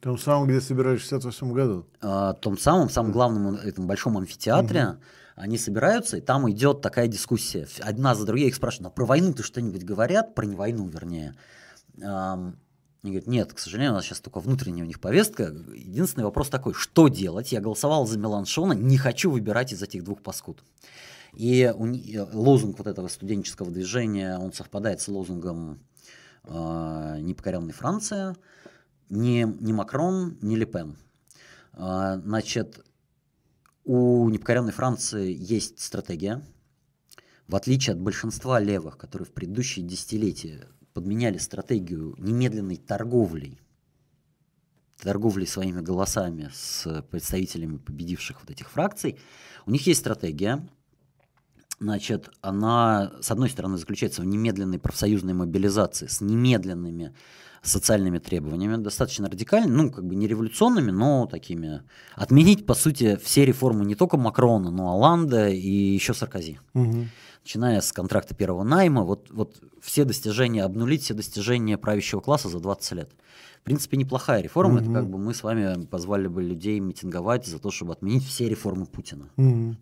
Том 0.00 0.18
самом, 0.18 0.48
где 0.48 0.60
собирались 0.60 1.00
в 1.00 1.02
68 1.02 1.52
году? 1.52 1.86
А, 2.00 2.34
том 2.34 2.58
самом, 2.58 2.90
самом 2.90 3.12
главном 3.12 3.56
этом 3.56 3.86
большом 3.86 4.16
амфитеатре. 4.18 4.88
Угу. 4.88 4.96
Они 5.36 5.58
собираются, 5.58 6.16
и 6.16 6.20
там 6.20 6.50
идет 6.50 6.80
такая 6.80 7.08
дискуссия. 7.08 7.68
Одна 7.80 8.14
за 8.14 8.24
другой 8.24 8.44
их 8.44 8.54
спрашивают, 8.54 8.86
а 8.86 8.90
про 8.90 9.04
войну-то 9.04 9.42
что-нибудь 9.42 9.84
говорят? 9.84 10.34
Про 10.34 10.46
не 10.46 10.56
войну, 10.56 10.88
вернее. 10.88 11.34
Они 11.98 13.12
говорят, 13.12 13.26
нет, 13.26 13.52
к 13.52 13.58
сожалению, 13.58 13.92
у 13.92 13.94
нас 13.96 14.04
сейчас 14.04 14.20
только 14.20 14.40
внутренняя 14.40 14.84
у 14.84 14.86
них 14.88 14.98
повестка. 14.98 15.44
Единственный 15.74 16.24
вопрос 16.24 16.48
такой, 16.48 16.72
что 16.72 17.08
делать? 17.08 17.52
Я 17.52 17.60
голосовал 17.60 18.06
за 18.06 18.18
Меланшона, 18.18 18.72
не 18.72 18.96
хочу 18.96 19.30
выбирать 19.30 19.72
из 19.72 19.82
этих 19.82 20.04
двух 20.04 20.22
паскуд. 20.22 20.64
И 21.36 21.70
лозунг 22.32 22.78
вот 22.78 22.86
этого 22.86 23.08
студенческого 23.08 23.70
движения, 23.70 24.38
он 24.38 24.54
совпадает 24.54 25.02
с 25.02 25.08
лозунгом 25.08 25.80
э, 26.44 27.18
«Непокоренной 27.20 27.74
Франция», 27.74 28.34
ни, 29.10 29.44
ни 29.62 29.72
Макрон, 29.72 30.38
ни 30.40 30.56
Лепен. 30.56 30.96
Э, 31.74 32.18
значит, 32.24 32.82
у 33.84 34.28
непокоренной 34.30 34.72
Франции 34.72 35.36
есть 35.38 35.78
стратегия. 35.78 36.42
В 37.48 37.54
отличие 37.54 37.92
от 37.92 38.00
большинства 38.00 38.58
левых, 38.58 38.96
которые 38.96 39.26
в 39.26 39.32
предыдущие 39.32 39.86
десятилетия 39.86 40.66
подменяли 40.94 41.36
стратегию 41.36 42.14
немедленной 42.16 42.78
торговлей, 42.78 43.60
торговлей 44.98 45.46
своими 45.46 45.82
голосами 45.82 46.50
с 46.54 47.02
представителями 47.10 47.76
победивших 47.76 48.40
вот 48.40 48.50
этих 48.50 48.70
фракций, 48.70 49.18
у 49.66 49.70
них 49.70 49.86
есть 49.86 50.00
стратегия, 50.00 50.66
Значит, 51.78 52.30
она, 52.40 53.12
с 53.20 53.30
одной 53.30 53.50
стороны, 53.50 53.76
заключается 53.76 54.22
в 54.22 54.24
немедленной 54.24 54.78
профсоюзной 54.78 55.34
мобилизации 55.34 56.06
с 56.06 56.20
немедленными 56.22 57.14
социальными 57.62 58.18
требованиями, 58.18 58.76
достаточно 58.76 59.28
радикальными, 59.28 59.74
ну, 59.74 59.90
как 59.90 60.06
бы 60.06 60.14
не 60.14 60.26
революционными, 60.26 60.90
но 60.90 61.26
такими. 61.26 61.82
Отменить, 62.14 62.64
по 62.64 62.74
сути, 62.74 63.18
все 63.22 63.44
реформы 63.44 63.84
не 63.84 63.94
только 63.94 64.16
Макрона, 64.16 64.70
но 64.70 64.90
Оланда 64.92 65.48
и 65.48 65.68
еще 65.68 66.14
Саркози. 66.14 66.60
Угу. 66.74 67.06
Начиная 67.42 67.80
с 67.80 67.92
контракта 67.92 68.34
первого 68.34 68.62
найма, 68.62 69.02
вот, 69.02 69.28
вот 69.30 69.60
все 69.82 70.04
достижения, 70.04 70.64
обнулить 70.64 71.02
все 71.02 71.14
достижения 71.14 71.76
правящего 71.76 72.20
класса 72.20 72.48
за 72.48 72.60
20 72.60 72.92
лет. 72.92 73.10
В 73.60 73.64
принципе, 73.64 73.96
неплохая 73.96 74.42
реформа. 74.42 74.76
Угу. 74.76 74.82
Это 74.82 74.92
как 74.92 75.10
бы 75.10 75.18
мы 75.18 75.34
с 75.34 75.42
вами 75.42 75.84
позвали 75.84 76.28
бы 76.28 76.42
людей 76.42 76.78
митинговать 76.80 77.46
за 77.46 77.58
то, 77.58 77.70
чтобы 77.70 77.92
отменить 77.92 78.24
все 78.24 78.48
реформы 78.48 78.86
Путина. 78.86 79.28
Угу 79.36 79.76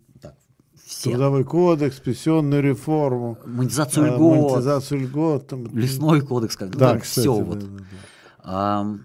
все. 0.85 1.09
Трудовой 1.09 1.43
кодекс, 1.43 1.99
пенсионную 1.99 2.61
реформу. 2.61 3.39
Монетизацию 3.43 4.05
э, 4.05 4.09
льгот. 4.09 4.51
Монетизацию 4.51 5.01
льгот. 5.01 5.47
Там... 5.47 5.65
Лесной 5.75 6.21
кодекс. 6.21 6.55
Как, 6.55 6.75
да, 6.75 6.93
ну, 6.93 6.99
кстати, 6.99 7.21
все 7.21 7.37
да, 7.37 7.43
вот. 7.43 7.59
Да, 7.59 7.65
да. 7.65 7.85
А, 8.43 8.97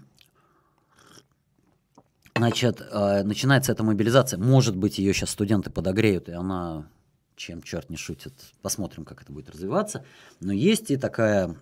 значит, 2.35 2.87
а, 2.91 3.23
начинается 3.23 3.71
эта 3.71 3.83
мобилизация. 3.83 4.37
Может 4.37 4.75
быть, 4.75 4.99
ее 4.99 5.11
сейчас 5.13 5.31
студенты 5.31 5.71
подогреют, 5.71 6.29
и 6.29 6.33
она, 6.33 6.87
чем 7.35 7.63
черт 7.63 7.89
не 7.89 7.97
шутит, 7.97 8.33
посмотрим, 8.61 9.03
как 9.03 9.23
это 9.23 9.31
будет 9.31 9.49
развиваться. 9.49 10.05
Но 10.39 10.53
есть 10.53 10.91
и 10.91 10.97
такая 10.97 11.55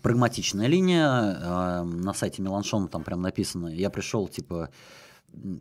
прагматичная 0.00 0.68
линия. 0.68 1.82
На 1.82 2.14
сайте 2.14 2.40
Меланшона 2.40 2.86
там 2.86 3.02
прям 3.02 3.20
написано, 3.20 3.66
я 3.66 3.90
пришел, 3.90 4.28
типа, 4.28 4.70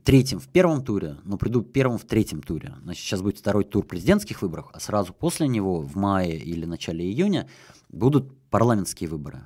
третьим 0.03 0.39
в 0.39 0.47
первом 0.47 0.83
туре, 0.83 1.17
но 1.23 1.37
приду 1.37 1.61
первым 1.61 1.97
в 1.97 2.05
третьем 2.05 2.41
туре. 2.41 2.75
Значит, 2.83 3.03
сейчас 3.03 3.21
будет 3.21 3.37
второй 3.37 3.63
тур 3.63 3.85
президентских 3.85 4.41
выборов, 4.41 4.69
а 4.73 4.79
сразу 4.79 5.13
после 5.13 5.47
него, 5.47 5.81
в 5.81 5.95
мае 5.95 6.37
или 6.37 6.65
начале 6.65 7.05
июня, 7.05 7.49
будут 7.89 8.31
парламентские 8.49 9.09
выборы. 9.09 9.45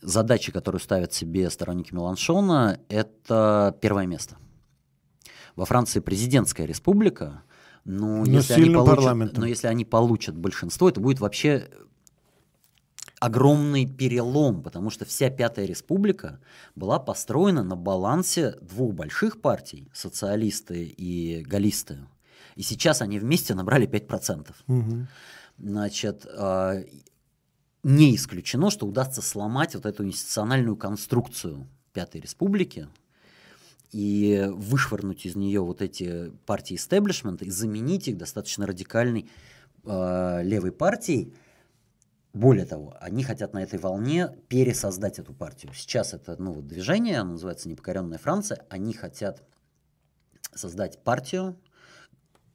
Задачи, 0.00 0.50
которые 0.50 0.80
ставят 0.80 1.12
себе 1.12 1.50
сторонники 1.50 1.94
Меланшона, 1.94 2.80
это 2.88 3.76
первое 3.80 4.06
место. 4.06 4.36
Во 5.56 5.66
Франции 5.66 6.00
президентская 6.00 6.66
республика, 6.66 7.42
но, 7.84 8.24
но, 8.24 8.26
если 8.26 8.54
они, 8.54 8.70
получат, 8.70 9.36
но 9.36 9.46
если 9.46 9.66
они 9.66 9.84
получат 9.84 10.36
большинство, 10.36 10.88
это 10.88 11.00
будет 11.00 11.20
вообще 11.20 11.68
огромный 13.20 13.86
перелом, 13.86 14.62
потому 14.62 14.90
что 14.90 15.04
вся 15.04 15.28
Пятая 15.28 15.66
Республика 15.66 16.40
была 16.74 16.98
построена 16.98 17.62
на 17.62 17.76
балансе 17.76 18.56
двух 18.62 18.94
больших 18.94 19.40
партий, 19.42 19.90
социалисты 19.92 20.84
и 20.84 21.42
галлисты. 21.42 21.98
И 22.56 22.62
сейчас 22.62 23.02
они 23.02 23.18
вместе 23.18 23.54
набрали 23.54 23.86
5%. 23.86 24.54
Угу. 24.66 25.06
Значит, 25.58 26.26
э, 26.26 26.84
не 27.82 28.16
исключено, 28.16 28.70
что 28.70 28.86
удастся 28.86 29.20
сломать 29.20 29.74
вот 29.74 29.84
эту 29.84 30.04
институциональную 30.04 30.76
конструкцию 30.76 31.68
Пятой 31.92 32.22
Республики 32.22 32.88
и 33.92 34.46
вышвырнуть 34.50 35.26
из 35.26 35.36
нее 35.36 35.60
вот 35.60 35.82
эти 35.82 36.30
партии 36.46 36.76
истеблишмента 36.76 37.44
и 37.44 37.50
заменить 37.50 38.08
их 38.08 38.16
достаточно 38.16 38.66
радикальной 38.66 39.28
э, 39.84 40.40
левой 40.42 40.72
партией, 40.72 41.34
более 42.32 42.64
того, 42.64 42.96
они 43.00 43.24
хотят 43.24 43.52
на 43.54 43.62
этой 43.62 43.78
волне 43.78 44.36
пересоздать 44.48 45.18
эту 45.18 45.34
партию. 45.34 45.72
Сейчас 45.74 46.14
это 46.14 46.36
ну, 46.38 46.52
вот 46.52 46.66
движение, 46.66 47.18
оно 47.18 47.32
называется 47.32 47.68
«Непокоренная 47.68 48.18
Франция». 48.18 48.64
Они 48.68 48.92
хотят 48.92 49.42
создать 50.54 51.02
партию, 51.02 51.58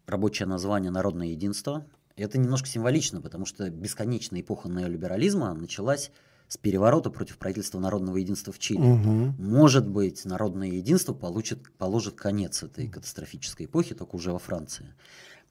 рабочее 0.05 0.48
название 0.48 0.91
«Народное 0.91 1.27
единство». 1.27 1.86
И 2.15 2.24
это 2.24 2.38
немножко 2.38 2.67
символично, 2.67 3.22
потому 3.22 3.46
что 3.46 3.70
бесконечная 3.70 4.39
эпоха 4.41 4.70
неолиберализма 4.70 5.53
началась 5.53 6.12
с 6.48 6.58
переворота 6.58 7.10
против 7.10 7.38
правительства 7.38 7.79
народного 7.79 8.17
единства 8.17 8.53
в 8.53 8.60
Чили. 8.60 8.79
Угу. 8.79 9.41
Может 9.44 9.89
быть, 9.89 10.24
народное 10.25 10.70
единство 10.70 11.13
получит, 11.13 11.70
положит 11.74 12.15
конец 12.15 12.63
этой 12.63 12.88
катастрофической 12.88 13.65
эпохи, 13.65 13.96
только 13.96 14.15
уже 14.15 14.32
во 14.32 14.39
Франции. 14.39 14.94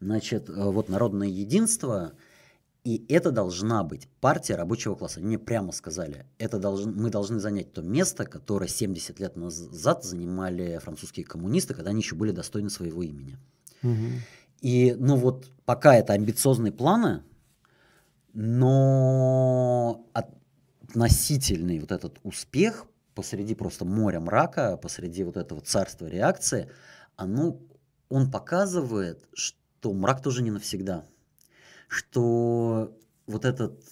Значит, 0.00 0.48
э, 0.48 0.52
вот 0.52 0.88
народное 0.88 1.28
единство, 1.28 2.12
и 2.84 3.06
это 3.08 3.30
должна 3.30 3.82
быть 3.82 4.08
партия 4.20 4.56
рабочего 4.56 4.94
класса. 4.94 5.18
Они 5.18 5.28
мне 5.28 5.38
прямо 5.38 5.72
сказали, 5.72 6.26
это 6.38 6.58
должен, 6.58 6.94
мы 6.94 7.08
должны 7.08 7.40
занять 7.40 7.72
то 7.72 7.80
место, 7.80 8.26
которое 8.26 8.68
70 8.68 9.18
лет 9.20 9.36
назад 9.36 10.04
занимали 10.04 10.78
французские 10.82 11.24
коммунисты, 11.24 11.72
когда 11.72 11.90
они 11.90 12.00
еще 12.00 12.14
были 12.14 12.30
достойны 12.30 12.68
своего 12.68 13.02
имени. 13.02 13.38
Угу. 13.82 14.06
И, 14.60 14.94
ну 14.98 15.16
вот, 15.16 15.50
пока 15.64 15.96
это 15.96 16.12
амбициозные 16.12 16.72
планы, 16.72 17.22
но 18.34 20.06
относительный 20.12 21.78
вот 21.78 21.90
этот 21.90 22.18
успех 22.22 22.86
посреди 23.14 23.54
просто 23.54 23.86
моря 23.86 24.20
мрака, 24.20 24.76
посреди 24.76 25.24
вот 25.24 25.38
этого 25.38 25.62
царства 25.62 26.06
реакции, 26.06 26.70
оно, 27.16 27.58
он 28.10 28.30
показывает, 28.30 29.26
что 29.32 29.94
мрак 29.94 30.22
тоже 30.22 30.42
не 30.42 30.50
навсегда. 30.50 31.06
Что 31.88 32.96
вот 33.26 33.44
этот 33.44 33.82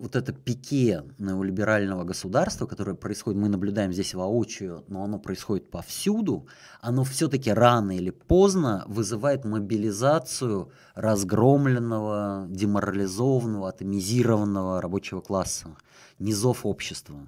вот 0.00 0.16
это 0.16 0.32
пике 0.32 1.04
неолиберального 1.18 2.04
государства, 2.04 2.66
которое 2.66 2.94
происходит, 2.94 3.38
мы 3.38 3.48
наблюдаем 3.48 3.92
здесь 3.92 4.14
воочию, 4.14 4.82
но 4.88 5.04
оно 5.04 5.18
происходит 5.18 5.70
повсюду, 5.70 6.46
оно 6.80 7.04
все-таки 7.04 7.52
рано 7.52 7.94
или 7.94 8.08
поздно 8.08 8.84
вызывает 8.86 9.44
мобилизацию 9.44 10.72
разгромленного, 10.94 12.46
деморализованного, 12.48 13.68
атомизированного 13.68 14.80
рабочего 14.80 15.20
класса, 15.20 15.76
низов 16.18 16.64
общества. 16.64 17.18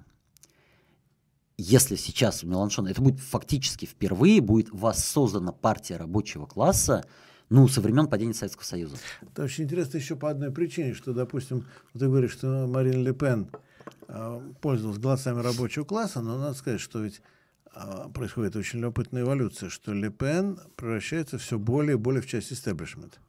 Если 1.57 1.95
сейчас 1.95 2.43
у 2.43 2.47
Меланшона, 2.47 2.87
это 2.87 3.03
будет 3.03 3.19
фактически 3.19 3.85
впервые, 3.85 4.41
будет 4.41 4.71
воссоздана 4.71 5.51
партия 5.51 5.97
рабочего 5.97 6.47
класса, 6.47 7.05
ну, 7.53 7.67
со 7.67 7.81
времен 7.81 8.07
падения 8.07 8.33
Советского 8.33 8.63
Союза. 8.63 8.95
Это 9.21 9.43
очень 9.43 9.65
интересно 9.65 9.97
еще 9.97 10.15
по 10.15 10.31
одной 10.31 10.49
причине, 10.49 10.95
что, 10.95 11.13
допустим, 11.13 11.67
ты 11.93 12.07
говоришь, 12.07 12.31
что 12.31 12.65
Марин 12.65 13.03
Ле 13.03 13.13
Пен 13.13 13.47
э, 14.07 14.41
пользовалась 14.59 14.97
голосами 14.97 15.39
рабочего 15.39 15.83
класса, 15.83 16.21
но 16.21 16.39
надо 16.39 16.55
сказать, 16.55 16.81
что 16.81 17.03
ведь 17.03 17.21
э, 17.75 18.09
происходит 18.11 18.55
очень 18.55 18.79
любопытная 18.79 19.21
эволюция, 19.21 19.69
что 19.69 19.93
Ле 19.93 20.09
Пен 20.09 20.57
превращается 20.75 21.37
все 21.37 21.59
более 21.59 21.93
и 21.93 21.99
более 21.99 22.23
в 22.23 22.25
часть 22.25 22.51
истеблишмента. 22.51 23.19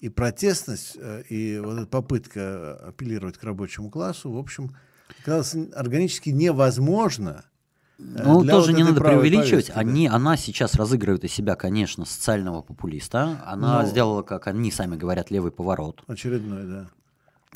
И 0.00 0.08
протестность, 0.08 0.96
э, 0.96 1.22
и 1.28 1.60
вот 1.60 1.78
эта 1.78 1.86
попытка 1.86 2.74
апеллировать 2.88 3.38
к 3.38 3.44
рабочему 3.44 3.88
классу, 3.88 4.32
в 4.32 4.36
общем, 4.36 4.74
казалось 5.24 5.54
органически 5.76 6.30
невозможно– 6.30 7.44
ну, 7.98 8.42
Для 8.42 8.52
тоже 8.52 8.72
вот 8.72 8.76
не 8.76 8.84
надо 8.84 9.00
преувеличивать. 9.00 9.68
Повестки, 9.68 9.78
Они, 9.78 10.08
да. 10.08 10.16
Она 10.16 10.36
сейчас 10.36 10.74
разыгрывает 10.74 11.24
из 11.24 11.32
себя, 11.32 11.54
конечно, 11.54 12.04
социального 12.04 12.62
популиста. 12.62 13.40
Она 13.46 13.82
Но... 13.82 13.88
сделала, 13.88 14.22
как 14.22 14.46
они 14.48 14.70
сами 14.70 14.96
говорят, 14.96 15.30
левый 15.30 15.52
поворот. 15.52 16.02
Очередной, 16.06 16.64
да. 16.64 16.86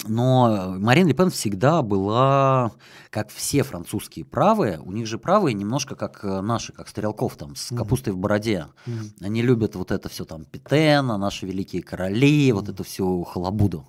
Но 0.06 0.74
Марин 0.78 1.06
Ле 1.06 1.14
Пен 1.14 1.30
всегда 1.30 1.82
была, 1.82 2.72
как 3.10 3.30
все 3.30 3.62
французские 3.62 4.24
правые, 4.24 4.80
у 4.80 4.92
них 4.92 5.06
же 5.06 5.18
правые 5.18 5.54
немножко 5.54 5.94
как 5.94 6.24
э, 6.24 6.40
наши, 6.40 6.72
как 6.72 6.88
Стрелков 6.88 7.36
там, 7.36 7.56
с 7.56 7.74
капустой 7.74 8.12
mm-hmm. 8.12 8.16
в 8.16 8.18
бороде. 8.20 8.66
Mm-hmm. 8.86 9.24
Они 9.24 9.42
любят 9.42 9.74
вот 9.74 9.90
это 9.90 10.08
все 10.08 10.24
там 10.24 10.44
Петена, 10.44 11.16
наши 11.16 11.46
великие 11.46 11.82
короли, 11.82 12.50
mm-hmm. 12.50 12.54
вот 12.54 12.68
эту 12.68 12.84
всю 12.84 13.24
халабуду. 13.24 13.86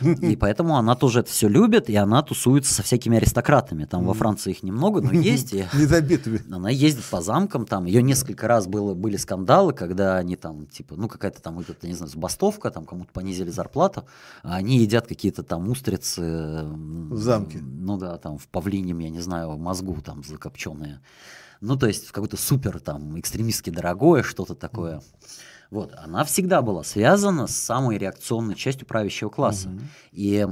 И 0.22 0.36
поэтому 0.36 0.76
она 0.76 0.94
тоже 0.94 1.20
это 1.20 1.30
все 1.30 1.48
любит, 1.48 1.88
и 1.88 1.96
она 1.96 2.22
тусуется 2.22 2.72
со 2.72 2.82
всякими 2.82 3.16
аристократами. 3.16 3.84
Там 3.84 4.04
во 4.04 4.14
Франции 4.14 4.50
их 4.50 4.62
немного, 4.62 5.00
но 5.00 5.12
есть. 5.12 5.52
Недобитыми. 5.74 6.42
Она 6.52 6.70
ездит 6.70 7.04
по 7.04 7.20
замкам, 7.20 7.66
там 7.66 7.84
ее 7.84 8.02
несколько 8.02 8.48
раз 8.48 8.66
было, 8.66 8.94
были 8.94 9.16
скандалы, 9.16 9.72
когда 9.72 10.16
они 10.16 10.36
там, 10.36 10.66
типа, 10.66 10.94
ну 10.96 11.08
какая-то 11.08 11.40
там, 11.42 11.58
это, 11.60 11.86
не 11.86 11.94
знаю, 11.94 12.10
забастовка, 12.10 12.70
там 12.70 12.84
кому-то 12.84 13.12
понизили 13.12 13.50
зарплату, 13.50 14.04
а 14.42 14.56
они 14.56 14.78
едят 14.78 15.06
какие-то 15.06 15.42
там 15.48 15.68
устрицы. 15.68 16.62
В 16.64 17.16
замке. 17.16 17.58
Ну 17.60 17.96
да, 17.96 18.18
там 18.18 18.38
в 18.38 18.46
павлинем, 18.48 18.98
я 19.00 19.10
не 19.10 19.20
знаю, 19.20 19.50
в 19.50 19.58
мозгу 19.58 20.00
там 20.00 20.22
закопченные. 20.22 21.00
Ну, 21.60 21.76
то 21.76 21.86
есть 21.86 22.06
в 22.06 22.12
какое-то 22.12 22.36
супер 22.36 22.78
там 22.80 23.18
экстремистски 23.18 23.70
дорогое, 23.70 24.22
что-то 24.22 24.54
такое. 24.54 25.02
Вот, 25.70 25.92
она 25.96 26.24
всегда 26.24 26.62
была 26.62 26.82
связана 26.84 27.46
с 27.46 27.56
самой 27.56 27.98
реакционной 27.98 28.54
частью 28.54 28.86
правящего 28.86 29.28
класса. 29.28 29.68
Mm-hmm. 29.68 29.82
И 30.12 30.46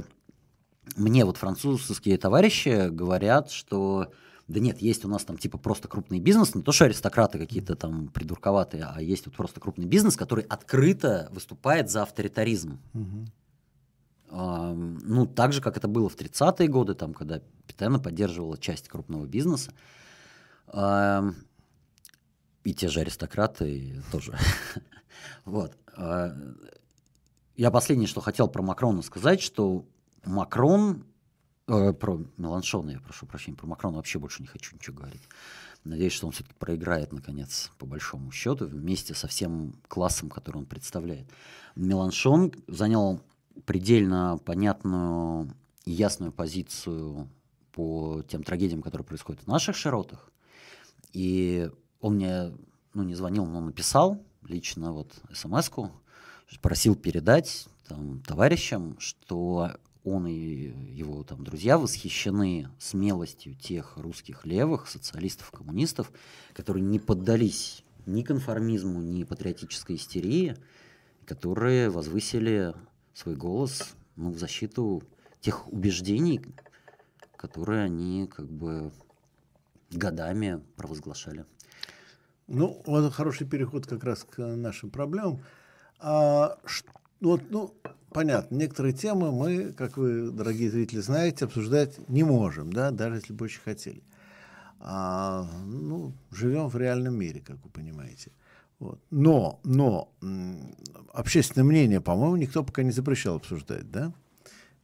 мне 0.95 1.25
вот 1.25 1.37
французские 1.37 2.17
товарищи 2.17 2.89
говорят, 2.89 3.49
что 3.49 4.11
да 4.47 4.59
нет, 4.59 4.81
есть 4.81 5.03
у 5.03 5.09
нас 5.09 5.25
там 5.25 5.37
типа 5.37 5.57
просто 5.57 5.87
крупный 5.87 6.19
бизнес, 6.19 6.55
не 6.55 6.61
то 6.61 6.71
что 6.71 6.85
аристократы 6.85 7.37
какие-то 7.37 7.75
там 7.75 8.07
придурковатые, 8.09 8.85
а 8.85 9.01
есть 9.01 9.25
вот 9.25 9.35
просто 9.35 9.59
крупный 9.59 9.85
бизнес, 9.85 10.15
который 10.15 10.45
открыто 10.45 11.27
выступает 11.31 11.89
за 11.89 12.03
авторитаризм. 12.03 12.79
Угу 12.93 13.27
ну, 14.29 15.25
так 15.25 15.53
же, 15.53 15.61
как 15.61 15.77
это 15.77 15.87
было 15.87 16.09
в 16.09 16.15
30-е 16.17 16.67
годы, 16.67 16.95
там, 16.95 17.13
когда 17.13 17.41
Питена 17.65 17.99
поддерживала 17.99 18.57
часть 18.57 18.89
крупного 18.89 19.25
бизнеса. 19.25 19.71
И 22.63 22.73
те 22.73 22.89
же 22.89 22.99
аристократы 22.99 24.03
тоже. 24.11 24.37
вот. 25.45 25.77
Я 27.57 27.71
последнее, 27.71 28.07
что 28.07 28.21
хотел 28.21 28.47
про 28.47 28.61
Макрона 28.61 29.01
сказать, 29.01 29.41
что 29.41 29.83
Макрон, 30.23 31.05
э, 31.67 31.91
про 31.91 32.21
Меланшона, 32.37 32.91
я 32.91 32.99
прошу 32.99 33.25
прощения, 33.25 33.57
про 33.57 33.65
Макрона 33.65 33.97
вообще 33.97 34.19
больше 34.19 34.43
не 34.43 34.47
хочу 34.47 34.75
ничего 34.75 34.97
говорить. 34.97 35.23
Надеюсь, 35.83 36.13
что 36.13 36.27
он 36.27 36.33
все-таки 36.33 36.53
проиграет, 36.53 37.13
наконец, 37.13 37.71
по 37.79 37.87
большому 37.87 38.31
счету, 38.31 38.67
вместе 38.67 39.15
со 39.15 39.27
всем 39.27 39.73
классом, 39.87 40.29
который 40.29 40.57
он 40.57 40.65
представляет. 40.67 41.27
Меланшон 41.75 42.53
занял 42.67 43.21
предельно 43.65 44.39
понятную 44.43 45.49
и 45.85 45.91
ясную 45.91 46.31
позицию 46.31 47.29
по 47.71 48.23
тем 48.27 48.43
трагедиям, 48.43 48.81
которые 48.81 49.05
происходят 49.05 49.41
в 49.43 49.47
наших 49.47 49.75
широтах. 49.75 50.31
И 51.13 51.69
он 52.01 52.15
мне, 52.15 52.51
ну, 52.93 53.03
не 53.03 53.15
звонил, 53.15 53.45
но 53.45 53.61
написал 53.61 54.21
лично 54.43 54.91
вот 54.91 55.13
смс-ку, 55.33 55.91
просил 56.61 56.95
передать 56.95 57.67
там, 57.87 58.21
товарищам, 58.21 58.97
что 58.99 59.71
он 60.03 60.25
и 60.27 60.73
его 60.93 61.23
там 61.23 61.43
друзья 61.43 61.77
восхищены 61.77 62.69
смелостью 62.79 63.55
тех 63.55 63.97
русских 63.97 64.45
левых, 64.45 64.87
социалистов, 64.87 65.51
коммунистов, 65.51 66.11
которые 66.53 66.83
не 66.83 66.99
поддались 66.99 67.83
ни 68.05 68.23
конформизму, 68.23 69.01
ни 69.01 69.23
патриотической 69.23 69.97
истерии, 69.97 70.55
которые 71.25 71.89
возвысили 71.89 72.73
свой 73.17 73.35
голос 73.35 73.95
ну, 74.15 74.29
в 74.29 74.37
защиту 74.37 75.01
тех 75.41 75.67
убеждений, 75.73 76.41
которые 77.35 77.83
они 77.83 78.27
как 78.27 78.47
бы 78.47 78.91
годами 79.91 80.61
провозглашали. 80.75 81.45
Ну, 82.47 82.81
вот 82.85 83.11
хороший 83.13 83.47
переход 83.47 83.87
как 83.87 84.03
раз 84.03 84.23
к 84.23 84.37
нашим 84.37 84.91
проблемам. 84.91 85.41
А, 85.99 86.57
вот, 87.19 87.41
ну, 87.49 87.73
понятно, 88.11 88.55
некоторые 88.55 88.93
темы 88.93 89.31
мы, 89.31 89.73
как 89.73 89.97
вы, 89.97 90.29
дорогие 90.29 90.69
зрители, 90.69 90.99
знаете, 90.99 91.45
обсуждать 91.45 91.97
не 92.09 92.23
можем, 92.23 92.71
да, 92.71 92.91
даже 92.91 93.15
если 93.15 93.33
бы 93.33 93.45
очень 93.45 93.61
хотели. 93.61 94.03
А, 94.79 95.49
ну, 95.65 96.13
живем 96.31 96.67
в 96.67 96.77
реальном 96.77 97.15
мире, 97.15 97.41
как 97.41 97.57
вы 97.63 97.69
понимаете. 97.71 98.31
Вот. 98.79 98.99
Но, 99.09 99.59
но 99.63 100.13
общественное 101.11 101.65
мнение, 101.65 102.01
по-моему, 102.01 102.35
никто 102.35 102.63
пока 102.63 102.83
не 102.83 102.91
запрещал 102.91 103.37
обсуждать, 103.37 103.89
да? 103.89 104.13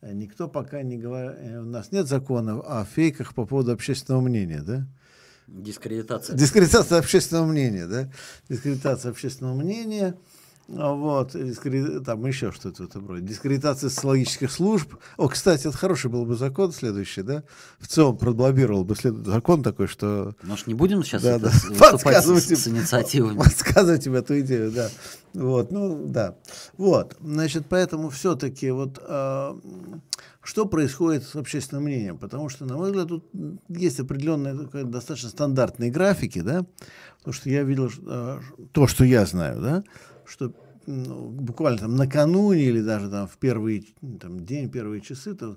Никто 0.01 0.49
пока 0.49 0.81
не 0.81 0.97
говорит, 0.97 1.37
э, 1.39 1.59
у 1.59 1.65
нас 1.65 1.91
нет 1.91 2.07
законов 2.07 2.65
о 2.67 2.83
фейках 2.83 3.33
по 3.33 3.45
поводу 3.45 3.71
общественного 3.71 4.21
мнения, 4.21 4.61
да? 4.61 4.87
Дискредитация. 5.47 6.35
Дискредитация 6.35 6.99
общественного 6.99 7.45
мнения, 7.45 7.87
да? 7.87 8.11
Дискредитация 8.49 9.11
общественного 9.11 9.55
мнения– 9.55 10.17
а 10.69 10.93
вот, 10.93 11.35
там 12.05 12.25
еще 12.25 12.51
что-то 12.51 12.83
в 12.83 12.85
этом 12.87 13.07
роде. 13.07 13.25
Дискредитация 13.25 13.89
социологических 13.89 14.49
служб. 14.49 14.95
О, 15.17 15.27
кстати, 15.27 15.67
это 15.67 15.77
хороший 15.77 16.09
был 16.09 16.25
бы 16.25 16.35
закон 16.35 16.71
следующий, 16.71 17.21
да? 17.21 17.43
В 17.79 17.87
целом 17.87 18.17
продлоббировал 18.17 18.85
бы 18.85 18.95
след... 18.95 19.13
закон 19.25 19.61
такой, 19.61 19.87
что... 19.87 20.35
Может, 20.43 20.67
не 20.67 20.73
будем 20.73 21.03
сейчас 21.03 21.21
да, 21.21 21.37
да. 21.37 21.51
подсказывать 21.77 22.43
с, 22.43 22.55
с 22.55 22.67
инициативами? 22.67 23.37
Подсказывать 23.37 24.05
им 24.07 24.15
эту 24.15 24.39
идею, 24.39 24.71
да. 24.71 24.89
Вот, 25.33 25.71
ну, 25.71 26.05
да. 26.07 26.35
Вот, 26.77 27.17
значит, 27.21 27.65
поэтому 27.67 28.09
все-таки 28.09 28.71
вот... 28.71 28.99
Э, 29.05 29.55
что 30.43 30.65
происходит 30.65 31.23
с 31.23 31.35
общественным 31.35 31.85
мнением? 31.85 32.17
Потому 32.17 32.49
что, 32.49 32.65
на 32.65 32.75
мой 32.75 32.91
взгляд, 32.91 33.07
тут 33.07 33.25
есть 33.69 33.99
определенные 33.99 34.53
достаточно 34.83 35.29
стандартные 35.29 35.89
графики, 35.89 36.41
да, 36.41 36.65
потому 37.19 37.33
что 37.33 37.49
я 37.49 37.63
видел 37.63 37.89
э, 38.05 38.39
то, 38.73 38.87
что 38.87 39.05
я 39.05 39.25
знаю, 39.25 39.61
да, 39.61 39.83
что 40.33 40.51
ну, 40.87 41.29
буквально 41.29 41.77
там 41.77 41.95
накануне 41.95 42.63
или 42.63 42.81
даже 42.81 43.09
там 43.09 43.27
в 43.27 43.37
первый 43.37 43.93
там, 44.19 44.43
день, 44.45 44.69
первые 44.69 44.99
часы, 44.99 45.35
то, 45.35 45.55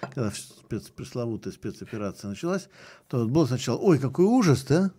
когда 0.00 0.30
спец, 0.30 0.88
пресловутая 0.88 1.52
спецоперация 1.52 2.30
началась, 2.30 2.68
то 3.08 3.18
вот 3.18 3.30
было 3.30 3.46
сначала, 3.46 3.76
ой, 3.78 3.98
какой 3.98 4.24
ужас, 4.24 4.64
да? 4.64 4.92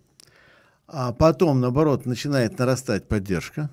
А 0.86 1.12
потом, 1.12 1.60
наоборот, 1.60 2.04
начинает 2.04 2.58
нарастать 2.58 3.08
поддержка. 3.08 3.70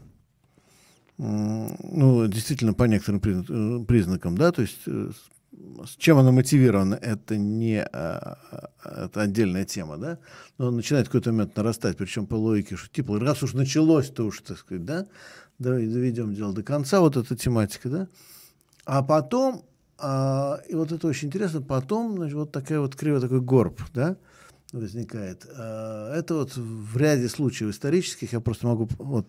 Ну, 1.17 2.27
действительно, 2.27 2.73
по 2.73 2.86
некоторым 2.86 3.21
э, 3.23 3.86
признакам, 3.86 4.36
да, 4.36 4.51
то 4.51 4.62
есть 4.63 4.79
э, 4.88 5.12
с 5.85 5.95
чем 5.97 6.17
она 6.17 6.31
мотивирована, 6.31 6.95
это 6.95 7.37
не 7.37 7.81
а, 7.81 8.37
а, 8.83 9.05
это 9.05 9.21
отдельная 9.21 9.65
тема, 9.65 9.97
да, 9.97 10.19
но 10.57 10.71
начинает 10.71 11.07
в 11.07 11.09
какой-то 11.09 11.31
момент 11.31 11.55
нарастать, 11.55 11.97
причем 11.97 12.25
по 12.25 12.35
логике, 12.35 12.75
что 12.75 12.89
типа 12.89 13.19
раз 13.19 13.43
уж 13.43 13.53
началось, 13.53 14.09
то 14.09 14.25
уж, 14.25 14.41
так 14.41 14.57
сказать, 14.57 14.85
да, 14.85 15.07
давай 15.59 15.87
доведем 15.87 16.33
дело 16.33 16.53
до 16.53 16.63
конца, 16.63 16.99
вот 16.99 17.17
эта 17.17 17.35
тематика, 17.35 17.89
да, 17.89 18.07
а 18.85 19.03
потом, 19.03 19.65
а, 19.97 20.61
и 20.67 20.75
вот 20.75 20.91
это 20.91 21.07
очень 21.07 21.27
интересно, 21.27 21.61
потом, 21.61 22.17
значит, 22.17 22.35
вот 22.35 22.51
такая 22.51 22.79
вот 22.79 22.95
криво 22.95 23.19
такой 23.19 23.41
горб, 23.41 23.81
да, 23.93 24.17
возникает. 24.71 25.47
А, 25.55 26.13
это 26.15 26.35
вот 26.35 26.55
в 26.55 26.97
ряде 26.97 27.29
случаев 27.29 27.71
исторических, 27.71 28.33
я 28.33 28.39
просто 28.39 28.67
могу, 28.67 28.89
вот 28.97 29.27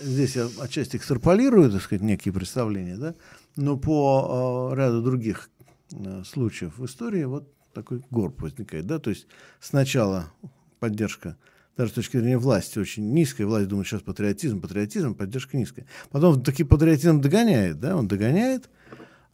здесь 0.00 0.36
я 0.36 0.48
отчасти 0.60 0.96
экстраполирую, 0.96 1.70
так 1.70 1.82
сказать, 1.82 2.02
некие 2.02 2.32
представления, 2.32 2.96
да, 2.96 3.14
но 3.56 3.76
по 3.76 4.70
э, 4.72 4.76
ряду 4.76 5.02
других 5.02 5.50
э, 5.92 6.22
случаев 6.24 6.78
в 6.78 6.84
истории 6.84 7.24
вот 7.24 7.52
такой 7.72 8.02
горб 8.10 8.42
возникает. 8.42 8.86
Да? 8.86 8.98
То 8.98 9.10
есть 9.10 9.26
сначала 9.60 10.32
поддержка 10.78 11.36
даже 11.76 11.92
с 11.92 11.94
точки 11.94 12.18
зрения 12.18 12.38
власти 12.38 12.78
очень 12.78 13.10
низкая. 13.12 13.46
Власть 13.46 13.68
думает, 13.68 13.88
сейчас 13.88 14.02
патриотизм, 14.02 14.60
патриотизм, 14.60 15.14
поддержка 15.14 15.56
низкая. 15.56 15.86
Потом 16.10 16.42
таки 16.42 16.64
патриотизм 16.64 17.20
догоняет, 17.20 17.80
да, 17.80 17.96
он 17.96 18.06
догоняет, 18.06 18.68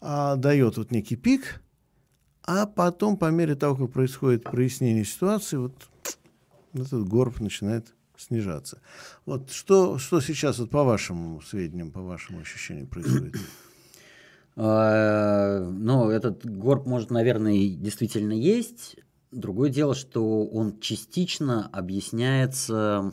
а, 0.00 0.36
дает 0.36 0.76
вот 0.76 0.92
некий 0.92 1.16
пик, 1.16 1.60
а 2.44 2.66
потом 2.66 3.16
по 3.16 3.30
мере 3.30 3.56
того, 3.56 3.74
как 3.74 3.92
происходит 3.92 4.44
прояснение 4.44 5.04
ситуации, 5.04 5.56
вот 5.56 5.74
этот 6.72 7.08
горб 7.08 7.40
начинает 7.40 7.94
снижаться. 8.16 8.80
Вот 9.24 9.50
что, 9.50 9.98
что 9.98 10.20
сейчас 10.20 10.58
вот 10.58 10.70
по 10.70 10.84
вашим 10.84 11.42
сведениям, 11.42 11.90
по 11.90 12.00
вашему 12.00 12.40
ощущению 12.40 12.86
происходит? 12.86 13.36
А, 14.56 15.60
ну, 15.70 16.10
этот 16.10 16.44
горб, 16.44 16.86
может, 16.86 17.10
наверное, 17.10 17.68
действительно 17.68 18.32
есть. 18.32 18.96
Другое 19.30 19.70
дело, 19.70 19.94
что 19.94 20.46
он 20.46 20.80
частично 20.80 21.68
объясняется 21.68 23.12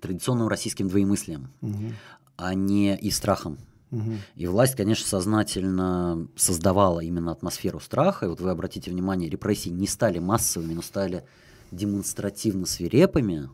традиционным 0.00 0.48
российским 0.48 0.88
двоемыслием, 0.88 1.50
угу. 1.60 1.92
а 2.36 2.54
не 2.54 2.96
и 2.96 3.10
страхом. 3.10 3.58
Угу. 3.92 4.12
И 4.36 4.46
власть, 4.46 4.76
конечно, 4.76 5.06
сознательно 5.06 6.28
создавала 6.36 7.00
именно 7.00 7.32
атмосферу 7.32 7.80
страха. 7.80 8.26
И 8.26 8.28
вот 8.28 8.40
вы 8.40 8.50
обратите 8.50 8.90
внимание, 8.90 9.30
репрессии 9.30 9.68
не 9.68 9.86
стали 9.86 10.18
массовыми, 10.18 10.74
но 10.74 10.82
стали 10.82 11.24
демонстративно 11.70 12.66
свирепыми, 12.66 13.50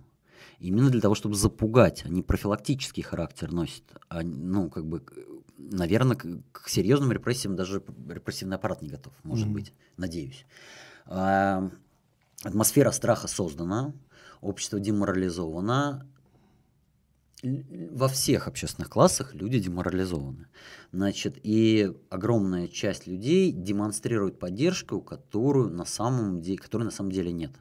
именно 0.59 0.90
для 0.90 1.00
того, 1.00 1.14
чтобы 1.14 1.35
запугать. 1.35 2.04
Они 2.06 2.22
профилактический 2.22 3.02
характер 3.02 3.52
носят. 3.52 3.85
А, 4.09 4.22
ну, 4.22 4.70
как 4.70 4.87
бы 4.87 5.02
наверное, 5.59 6.16
к, 6.16 6.27
к 6.53 6.69
серьезным 6.69 7.12
репрессиям 7.12 7.57
даже 7.57 7.83
репрессивный 8.09 8.57
аппарат 8.57 8.83
не 8.83 8.88
готов, 8.88 9.12
может 9.23 9.49
mm-hmm. 9.49 9.53
быть, 9.53 9.73
надеюсь. 9.97 10.47
А, 11.07 11.71
атмосфера 12.42 12.90
страха 12.90 13.29
создана, 13.29 13.92
общество 14.40 14.79
деморализовано, 14.81 16.07
во 17.42 18.09
всех 18.09 18.49
общественных 18.49 18.88
классах 18.88 19.35
люди 19.35 19.59
деморализованы. 19.59 20.47
Значит, 20.92 21.38
и 21.42 21.92
огромная 22.09 22.66
часть 22.66 23.07
людей 23.07 23.53
демонстрирует 23.53 24.38
поддержку, 24.38 25.01
которую 25.01 25.71
на 25.71 25.85
самом 25.85 26.40
деле, 26.40 26.59
которой 26.59 26.85
на 26.85 26.90
самом 26.90 27.12
деле 27.12 27.33
нет. 27.33 27.53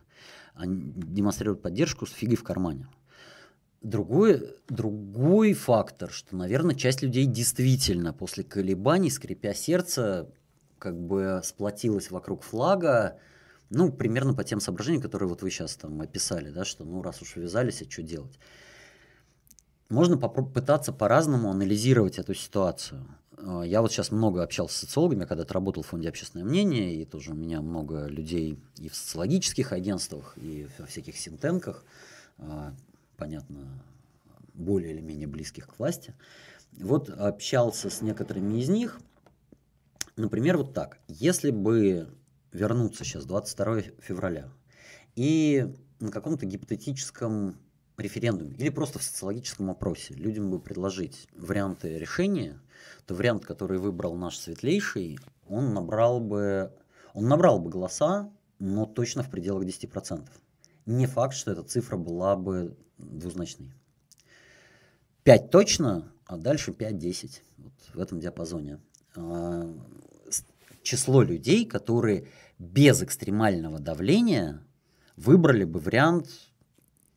Они 0.54 0.94
демонстрируют 0.96 1.62
поддержку 1.62 2.06
с 2.06 2.12
фигой 2.12 2.38
в 2.38 2.44
кармане. 2.44 2.88
Другой, 3.86 4.56
другой 4.68 5.54
фактор, 5.54 6.10
что, 6.10 6.36
наверное, 6.36 6.74
часть 6.74 7.04
людей 7.04 7.28
действительно 7.28 8.14
после 8.14 8.44
колебаний, 8.44 9.12
скрипя 9.12 9.54
сердце, 9.54 10.28
как 10.80 11.00
бы 11.00 11.42
сплотилась 11.44 12.10
вокруг 12.10 12.42
флага, 12.42 13.20
ну, 13.70 13.92
примерно 13.92 14.34
по 14.34 14.44
тем 14.44 14.60
соображениям, 14.60 15.04
которые 15.04 15.30
вот 15.30 15.44
вы 15.44 15.52
сейчас 15.52 15.76
там 15.76 16.02
описали, 16.02 16.50
да, 16.50 16.66
что, 16.66 16.84
ну, 16.84 17.04
раз 17.04 17.22
уж 17.22 17.38
увязались, 17.38 17.84
а 17.84 17.92
что 17.92 18.02
делать? 18.02 18.40
Можно 19.90 20.18
попытаться 20.18 20.92
по-разному 20.92 21.52
анализировать 21.52 22.18
эту 22.18 22.34
ситуацию. 22.34 23.06
А, 23.38 23.62
я 23.62 23.84
вот 23.84 23.92
сейчас 23.92 24.10
много 24.10 24.42
общался 24.42 24.78
с 24.78 24.80
социологами, 24.80 25.20
я 25.20 25.28
когда-то 25.28 25.54
работал 25.54 25.84
в 25.84 25.88
фонде 25.88 26.10
«Общественное 26.10 26.44
мнение», 26.44 26.96
и 26.96 27.06
тоже 27.06 27.34
у 27.34 27.36
меня 27.36 27.62
много 27.62 28.08
людей 28.08 28.58
и 28.80 28.90
в 28.90 28.96
социологических 28.96 29.72
агентствах, 29.74 30.34
и 30.38 30.68
во 30.80 30.88
всяких 30.88 31.16
синтенках, 31.18 31.86
а, 32.40 32.74
понятно, 33.18 33.84
более 34.54 34.94
или 34.94 35.02
менее 35.02 35.28
близких 35.28 35.68
к 35.68 35.80
власти. 35.80 36.14
Вот 36.72 37.10
общался 37.10 37.90
с 37.90 38.02
некоторыми 38.02 38.60
из 38.60 38.70
них. 38.70 39.00
Например, 40.16 40.58
вот 40.58 40.74
так. 40.74 41.00
Если 41.08 41.52
бы 41.52 42.10
вернуться 42.52 43.04
сейчас, 43.04 43.26
22 43.26 43.82
февраля, 44.02 44.50
и 45.16 45.74
на 46.00 46.12
каком-то 46.12 46.46
гипотетическом 46.46 47.58
референдуме 47.98 48.56
или 48.58 48.70
просто 48.70 49.00
в 49.00 49.04
социологическом 49.04 49.70
опросе 49.70 50.14
людям 50.14 50.52
бы 50.52 50.60
предложить 50.60 51.28
варианты 51.34 51.98
решения, 51.98 52.60
то 53.06 53.16
вариант, 53.16 53.46
который 53.46 53.78
выбрал 53.78 54.16
наш 54.16 54.38
светлейший, 54.38 55.18
он 55.48 55.74
набрал 55.74 56.20
бы, 56.20 56.74
он 57.14 57.28
набрал 57.28 57.60
бы 57.60 57.70
голоса, 57.70 58.32
но 58.60 58.86
точно 58.86 59.24
в 59.24 59.30
пределах 59.30 59.64
10%. 59.64 60.28
Не 60.86 61.08
факт, 61.08 61.36
что 61.36 61.52
эта 61.52 61.64
цифра 61.64 61.98
была 61.98 62.36
бы 62.36 62.78
двузначный. 62.98 63.74
5 65.24 65.50
точно, 65.50 66.12
а 66.26 66.38
дальше 66.38 66.72
5-10. 66.72 67.42
Вот 67.58 67.74
в 67.94 68.00
этом 68.00 68.20
диапазоне. 68.20 68.80
А, 69.16 69.68
число 70.84 71.24
людей, 71.24 71.66
которые 71.66 72.28
без 72.60 73.02
экстремального 73.02 73.80
давления 73.80 74.62
выбрали 75.18 75.64
бы 75.64 75.80
вариант 75.80 76.30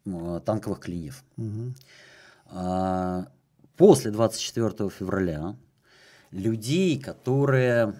танковых 0.05 0.81
клиньев. 0.81 1.23
Угу. 1.37 1.75
После 3.77 4.11
24 4.11 4.89
февраля 4.91 5.57
людей, 6.31 6.99
которые 6.99 7.95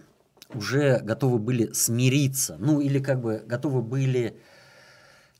уже 0.55 1.01
готовы 1.01 1.39
были 1.39 1.73
смириться, 1.73 2.57
ну 2.59 2.81
или 2.81 2.99
как 2.99 3.21
бы 3.21 3.43
готовы 3.47 3.83
были 3.83 4.41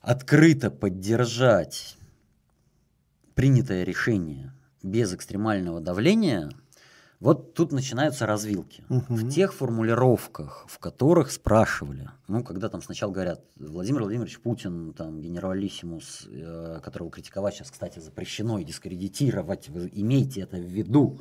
открыто 0.01 0.71
поддержать 0.71 1.97
принятое 3.35 3.83
решение 3.83 4.53
без 4.83 5.13
экстремального 5.13 5.81
давления, 5.81 6.51
вот 7.19 7.53
тут 7.53 7.73
начинаются 7.73 8.25
развилки. 8.25 8.83
Угу. 8.89 9.15
В 9.15 9.29
тех 9.29 9.53
формулировках, 9.53 10.65
в 10.69 10.79
которых 10.79 11.31
спрашивали, 11.31 12.09
ну, 12.29 12.43
когда 12.43 12.69
там 12.69 12.81
сначала 12.81 13.11
говорят, 13.11 13.43
Владимир 13.57 14.01
Владимирович 14.01 14.39
Путин, 14.39 14.93
там, 14.93 15.19
генералиссимус, 15.19 16.27
э, 16.27 16.79
которого 16.81 17.11
критиковать 17.11 17.55
сейчас, 17.55 17.71
кстати, 17.71 17.99
запрещено 17.99 18.57
и 18.59 18.63
дискредитировать, 18.63 19.67
вы 19.67 19.89
имейте 19.91 20.41
это 20.41 20.55
в 20.55 20.63
виду, 20.63 21.19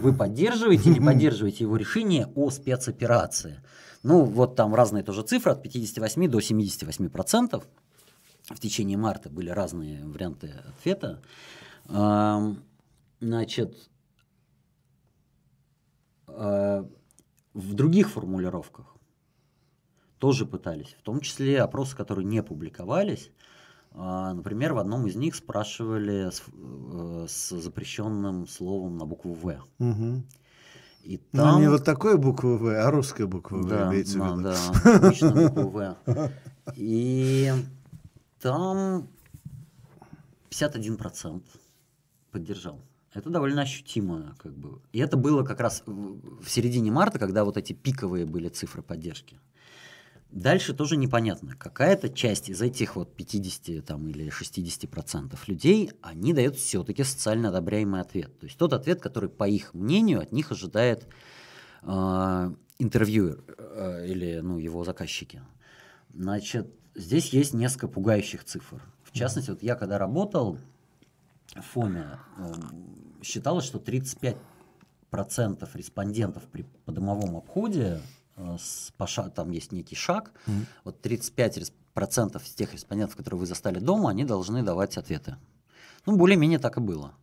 вы 0.00 0.12
поддерживаете 0.12 0.90
или 0.90 0.98
поддерживаете 1.04 1.62
его 1.64 1.76
решение 1.76 2.26
о 2.34 2.50
спецоперации? 2.50 3.62
Ну, 4.02 4.24
вот 4.24 4.56
там 4.56 4.74
разные 4.74 5.04
тоже 5.04 5.22
цифры, 5.22 5.52
от 5.52 5.62
58 5.62 6.28
до 6.28 6.40
78 6.40 7.08
процентов 7.08 7.68
в 8.50 8.60
течение 8.60 8.98
марта 8.98 9.30
были 9.30 9.50
разные 9.50 10.04
варианты 10.04 10.52
ответа. 10.66 11.22
Значит, 13.20 13.90
а, 16.40 16.86
в 17.52 17.74
других 17.74 18.10
формулировках 18.10 18.86
тоже 20.18 20.46
пытались, 20.46 20.96
в 20.98 21.02
том 21.02 21.20
числе 21.20 21.60
опросы, 21.60 21.96
которые 21.96 22.24
не 22.24 22.42
публиковались. 22.42 23.30
А, 23.92 24.32
например, 24.34 24.74
в 24.74 24.78
одном 24.78 25.06
из 25.06 25.16
них 25.16 25.34
спрашивали 25.34 26.30
с, 26.30 26.42
э, 26.52 27.26
с 27.28 27.60
запрещенным 27.60 28.46
словом 28.46 28.96
на 28.98 29.04
букву 29.04 29.34
В. 29.34 29.64
Угу. 29.80 30.22
И 31.02 31.16
там... 31.16 31.54
Ну, 31.54 31.60
не 31.60 31.68
вот 31.68 31.84
такой 31.84 32.16
буквы 32.16 32.56
В, 32.58 32.66
а 32.68 32.90
русская 32.90 33.26
буква 33.26 33.56
В, 33.56 33.68
да, 33.68 33.88
имеется 33.90 34.18
да, 34.18 34.24
в 34.24 34.38
виду. 34.38 34.42
Да, 34.42 34.96
обычно 34.96 35.50
буква 35.50 35.96
В. 36.06 36.30
И 36.76 37.50
там 38.40 39.08
51% 40.50 41.42
поддержал. 42.30 42.80
Это 43.12 43.28
довольно 43.28 43.62
ощутимо, 43.62 44.36
как 44.38 44.56
бы. 44.56 44.80
И 44.92 44.98
это 44.98 45.16
было 45.16 45.42
как 45.44 45.60
раз 45.60 45.82
в 45.86 46.48
середине 46.48 46.92
марта, 46.92 47.18
когда 47.18 47.44
вот 47.44 47.56
эти 47.56 47.72
пиковые 47.72 48.24
были 48.24 48.48
цифры 48.48 48.82
поддержки. 48.82 49.38
Дальше 50.30 50.74
тоже 50.74 50.96
непонятно. 50.96 51.56
Какая-то 51.56 52.08
часть 52.08 52.48
из 52.48 52.62
этих 52.62 52.94
вот 52.94 53.16
50 53.16 53.84
там, 53.84 54.08
или 54.08 54.30
60 54.30 54.88
процентов 54.88 55.48
людей, 55.48 55.90
они 56.02 56.32
дают 56.32 56.56
все-таки 56.56 57.02
социально 57.02 57.48
одобряемый 57.48 58.00
ответ. 58.00 58.38
То 58.38 58.46
есть 58.46 58.56
тот 58.56 58.72
ответ, 58.72 59.00
который, 59.00 59.28
по 59.28 59.48
их 59.48 59.74
мнению, 59.74 60.20
от 60.20 60.30
них 60.30 60.52
ожидает 60.52 61.08
э, 61.82 62.54
интервьюер 62.78 63.42
э, 63.58 64.06
или 64.06 64.38
ну, 64.38 64.58
его 64.58 64.84
заказчики. 64.84 65.42
Значит, 66.14 66.72
здесь 66.94 67.32
есть 67.32 67.54
несколько 67.54 67.88
пугающих 67.88 68.44
цифр. 68.44 68.82
В 69.02 69.12
частности, 69.12 69.50
вот 69.50 69.62
я 69.62 69.74
когда 69.74 69.98
работал 69.98 70.58
в 71.54 71.62
ФОМе, 71.62 72.18
э, 72.38 72.52
считалось, 73.22 73.64
что 73.64 73.78
35% 73.78 74.36
респондентов 75.74 76.44
при 76.44 76.62
подомовом 76.84 77.36
обходе 77.36 78.00
Э, 78.40 78.56
с, 78.58 78.92
там 79.34 79.50
есть 79.50 79.72
некий 79.72 79.96
шаг, 79.96 80.32
mm-hmm. 80.46 80.66
вот 80.84 81.06
35% 81.06 82.42
из 82.42 82.54
тех 82.54 82.72
респондентов, 82.72 83.16
которые 83.16 83.40
вы 83.40 83.46
застали 83.46 83.78
дома, 83.78 84.10
они 84.10 84.24
должны 84.24 84.62
давать 84.62 84.96
ответы. 84.96 85.36
Ну, 86.06 86.16
более-менее 86.16 86.58
так 86.58 86.78
и 86.78 86.80
было. 86.80 87.14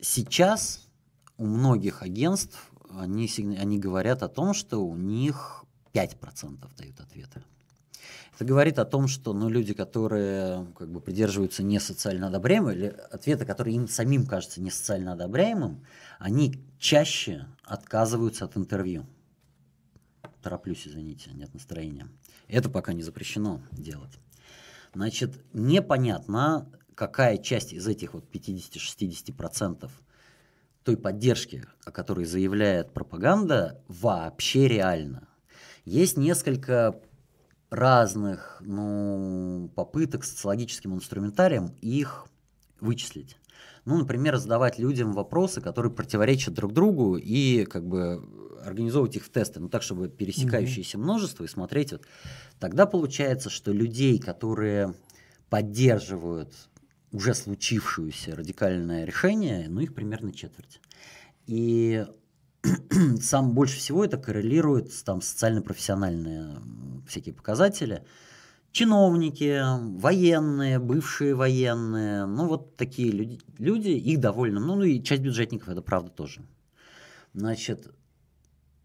Сейчас 0.00 0.88
у 1.36 1.46
многих 1.46 2.02
агентств 2.02 2.72
они, 2.90 3.28
они 3.56 3.78
говорят 3.78 4.22
о 4.22 4.28
том, 4.28 4.54
что 4.54 4.78
у 4.78 4.96
них 4.96 5.64
5% 5.92 6.68
дают 6.76 7.00
ответы. 7.00 7.44
Это 8.34 8.44
говорит 8.44 8.78
о 8.78 8.84
том, 8.84 9.08
что 9.08 9.32
ну, 9.32 9.48
люди, 9.48 9.74
которые 9.74 10.66
как 10.78 10.90
бы, 10.90 11.00
придерживаются 11.00 11.62
не 11.62 11.78
социально 11.78 12.28
одобряемым, 12.28 12.72
или 12.72 12.96
ответы, 13.10 13.44
которые 13.44 13.76
им 13.76 13.88
самим 13.88 14.26
кажутся 14.26 14.60
не 14.60 14.70
социально 14.70 15.12
одобряемым, 15.12 15.84
они 16.18 16.54
чаще 16.78 17.46
отказываются 17.64 18.44
от 18.44 18.56
интервью 18.56 19.06
тороплюсь, 20.40 20.86
извините, 20.86 21.30
нет 21.32 21.52
настроения. 21.54 22.08
Это 22.48 22.68
пока 22.68 22.92
не 22.92 23.02
запрещено 23.02 23.62
делать. 23.70 24.18
Значит, 24.94 25.44
непонятно, 25.52 26.68
какая 26.94 27.38
часть 27.38 27.72
из 27.72 27.86
этих 27.86 28.14
вот 28.14 28.24
50-60% 28.32 29.90
той 30.82 30.96
поддержки, 30.96 31.64
о 31.84 31.92
которой 31.92 32.24
заявляет 32.24 32.92
пропаганда, 32.92 33.82
вообще 33.86 34.66
реально. 34.66 35.28
Есть 35.84 36.16
несколько 36.16 37.00
разных 37.70 38.60
ну, 38.64 39.70
попыток 39.74 40.24
социологическим 40.24 40.94
инструментарием 40.94 41.74
их 41.80 42.26
вычислить. 42.80 43.36
Ну, 43.84 43.96
например, 43.96 44.36
задавать 44.36 44.78
людям 44.78 45.12
вопросы, 45.12 45.60
которые 45.60 45.92
противоречат 45.92 46.54
друг 46.54 46.72
другу 46.72 47.16
и 47.16 47.64
как 47.64 47.86
бы 47.86 48.22
организовывать 48.64 49.16
их 49.16 49.24
в 49.24 49.30
тесты, 49.30 49.60
ну 49.60 49.68
так, 49.68 49.82
чтобы 49.82 50.08
пересекающиеся 50.08 50.98
mm-hmm. 50.98 51.00
множество 51.00 51.44
и 51.44 51.48
смотреть. 51.48 51.92
Вот. 51.92 52.02
Тогда 52.58 52.86
получается, 52.86 53.48
что 53.48 53.72
людей, 53.72 54.18
которые 54.18 54.94
поддерживают 55.48 56.52
уже 57.10 57.34
случившееся 57.34 58.36
радикальное 58.36 59.04
решение, 59.04 59.66
ну 59.68 59.80
их 59.80 59.94
примерно 59.94 60.32
четверть. 60.32 60.80
И 61.46 62.06
сам 63.20 63.52
больше 63.52 63.78
всего 63.78 64.04
это 64.04 64.18
коррелирует 64.18 64.92
с 64.92 65.02
там 65.02 65.22
социально-профессиональные 65.22 66.56
всякие 67.06 67.34
показатели. 67.34 68.04
Чиновники, 68.72 69.60
военные, 69.98 70.78
бывшие 70.78 71.34
военные, 71.34 72.26
ну 72.26 72.46
вот 72.46 72.76
такие 72.76 73.10
люди, 73.10 73.40
люди 73.58 73.88
их 73.88 74.20
довольно, 74.20 74.60
ну, 74.60 74.76
ну 74.76 74.84
и 74.84 75.02
часть 75.02 75.22
бюджетников, 75.22 75.68
это 75.70 75.82
правда 75.82 76.10
тоже. 76.10 76.42
Значит, 77.34 77.88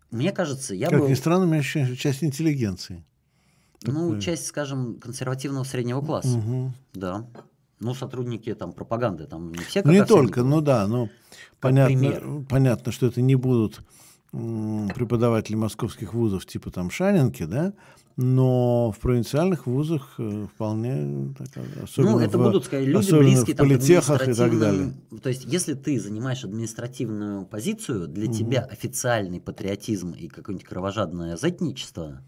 мне 0.09 0.31
кажется, 0.31 0.73
я 0.73 0.89
как 0.89 1.01
бы... 1.01 1.09
ни 1.09 1.13
странно, 1.13 1.45
у 1.45 1.47
меня 1.47 1.59
ощущение, 1.59 1.95
часть 1.95 2.23
интеллигенции. 2.23 3.03
Ну, 3.83 4.07
Такое. 4.07 4.21
часть, 4.21 4.47
скажем, 4.47 4.99
консервативного 4.99 5.63
среднего 5.63 6.01
класса. 6.01 6.37
Угу. 6.37 6.73
Да. 6.93 7.27
Ну, 7.79 7.93
сотрудники 7.93 8.53
там 8.53 8.71
пропаганды, 8.71 9.25
там 9.25 9.51
не 9.51 9.63
все 9.63 9.81
Не 9.83 10.05
только, 10.05 10.43
ну 10.43 10.61
да, 10.61 10.87
ну 10.87 11.09
понятно, 11.59 12.45
понятно, 12.49 12.91
что 12.91 13.07
это 13.07 13.21
не 13.21 13.35
будут 13.35 13.81
преподаватели 14.31 15.55
московских 15.55 16.13
вузов 16.13 16.45
типа 16.45 16.71
там 16.71 16.89
Шанинки, 16.89 17.43
да, 17.43 17.73
но 18.17 18.91
в 18.91 18.99
провинциальных 18.99 19.67
вузах 19.67 20.15
э, 20.17 20.47
вполне 20.53 21.33
так, 21.37 21.47
особенно 21.83 22.11
ну 22.11 22.19
это 22.19 22.37
в, 22.37 22.43
будут 22.43 22.65
сказать 22.65 22.85
люди 22.85 23.13
близкие 23.13 23.55
там, 23.55 23.67
политехах 23.67 24.27
и 24.27 24.33
так 24.33 24.57
далее. 24.57 24.93
То 25.21 25.29
есть 25.29 25.45
если 25.45 25.73
ты 25.73 25.99
занимаешь 25.99 26.43
административную 26.43 27.45
позицию, 27.45 28.07
для 28.07 28.27
угу. 28.27 28.33
тебя 28.33 28.61
официальный 28.61 29.41
патриотизм 29.41 30.11
и 30.11 30.27
какое-нибудь 30.27 30.67
кровожадное 30.67 31.35
затничество, 31.35 32.21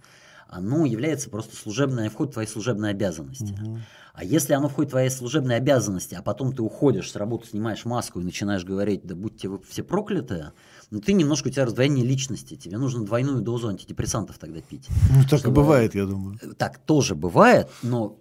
оно 0.49 0.85
является 0.85 1.29
просто 1.29 1.55
служебное 1.55 2.09
вход 2.09 2.29
в 2.29 2.33
твои 2.33 2.47
служебные 2.47 2.91
обязанности. 2.91 3.53
Угу. 3.53 3.79
А 4.17 4.23
если 4.23 4.53
оно 4.53 4.67
входит 4.67 4.89
в 4.89 4.93
твои 4.93 5.09
служебные 5.09 5.57
обязанности, 5.57 6.15
а 6.15 6.23
потом 6.23 6.51
ты 6.51 6.63
уходишь 6.63 7.11
с 7.11 7.15
работы, 7.15 7.49
снимаешь 7.49 7.85
маску 7.85 8.19
и 8.19 8.23
начинаешь 8.23 8.65
говорить, 8.65 9.01
да 9.05 9.13
будьте 9.13 9.47
вы 9.47 9.59
все 9.69 9.83
проклятые, 9.83 10.53
но 10.89 10.99
ты 10.99 11.13
немножко, 11.13 11.49
у 11.49 11.51
тебя 11.51 11.65
раздвоение 11.65 12.03
личности, 12.03 12.55
тебе 12.55 12.79
нужно 12.79 13.05
двойную 13.05 13.43
дозу 13.43 13.67
антидепрессантов 13.67 14.39
тогда 14.39 14.59
пить. 14.59 14.87
Ну, 15.15 15.21
так 15.29 15.41
чтобы... 15.41 15.53
и 15.53 15.55
бывает, 15.63 15.93
я 15.93 16.07
думаю. 16.07 16.39
Так 16.57 16.79
тоже 16.79 17.13
бывает, 17.13 17.69
но 17.83 18.19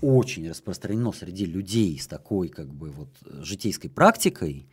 очень 0.00 0.50
распространено 0.50 1.12
среди 1.12 1.44
людей 1.44 1.96
с 1.96 2.08
такой 2.08 2.48
как 2.48 2.74
бы 2.74 2.90
вот 2.90 3.10
житейской 3.22 3.88
практикой 3.88 4.68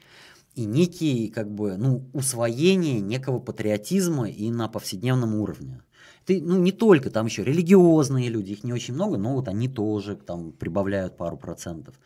и 0.56 0.66
некий 0.66 1.28
как 1.28 1.54
бы 1.54 1.78
ну 1.78 2.10
усвоение 2.14 3.00
некого 3.00 3.38
патриотизма 3.38 4.28
и 4.28 4.50
на 4.50 4.68
повседневном 4.70 5.36
уровне. 5.36 5.84
Ты, 6.26 6.42
ну 6.42 6.58
не 6.58 6.72
только 6.72 7.10
там 7.10 7.26
еще 7.26 7.44
религиозные 7.44 8.30
люди, 8.30 8.54
их 8.54 8.64
не 8.64 8.74
очень 8.74 8.94
много, 8.94 9.18
но 9.18 9.34
вот 9.34 9.48
они 9.48 9.68
тоже 9.68 10.16
там 10.16 10.52
прибавляют 10.54 11.18
пару 11.18 11.38
процентов. 11.38 12.00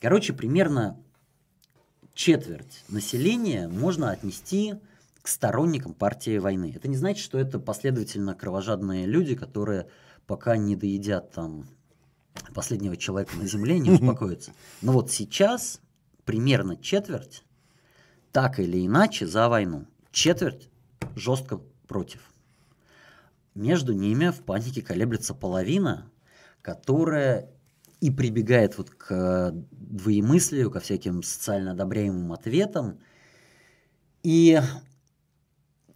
Короче, 0.00 0.32
примерно 0.32 1.00
четверть 2.12 2.84
населения 2.88 3.68
можно 3.68 4.10
отнести 4.10 4.74
к 5.22 5.28
сторонникам 5.28 5.94
партии 5.94 6.36
войны. 6.36 6.72
Это 6.76 6.88
не 6.88 6.96
значит, 6.96 7.24
что 7.24 7.38
это 7.38 7.58
последовательно 7.58 8.34
кровожадные 8.34 9.06
люди, 9.06 9.34
которые 9.34 9.88
пока 10.26 10.56
не 10.58 10.76
доедят 10.76 11.32
там 11.32 11.66
последнего 12.54 12.96
человека 12.96 13.36
на 13.36 13.46
земле, 13.46 13.78
не 13.78 13.90
успокоятся. 13.90 14.52
Но 14.82 14.92
вот 14.92 15.10
сейчас 15.10 15.80
примерно 16.24 16.76
четверть 16.76 17.44
так 18.32 18.58
или 18.58 18.84
иначе 18.84 19.26
за 19.26 19.48
войну. 19.48 19.86
Четверть 20.10 20.68
жестко 21.14 21.60
против. 21.86 22.33
Между 23.54 23.92
ними 23.92 24.30
в 24.30 24.42
панике 24.42 24.82
колеблется 24.82 25.34
половина, 25.34 26.10
которая 26.60 27.50
и 28.00 28.10
прибегает 28.10 28.76
вот 28.76 28.90
к 28.90 29.52
двоемыслию, 29.70 30.70
ко 30.70 30.80
всяким 30.80 31.22
социально 31.22 31.72
одобряемым 31.72 32.32
ответам. 32.32 32.98
И 34.22 34.60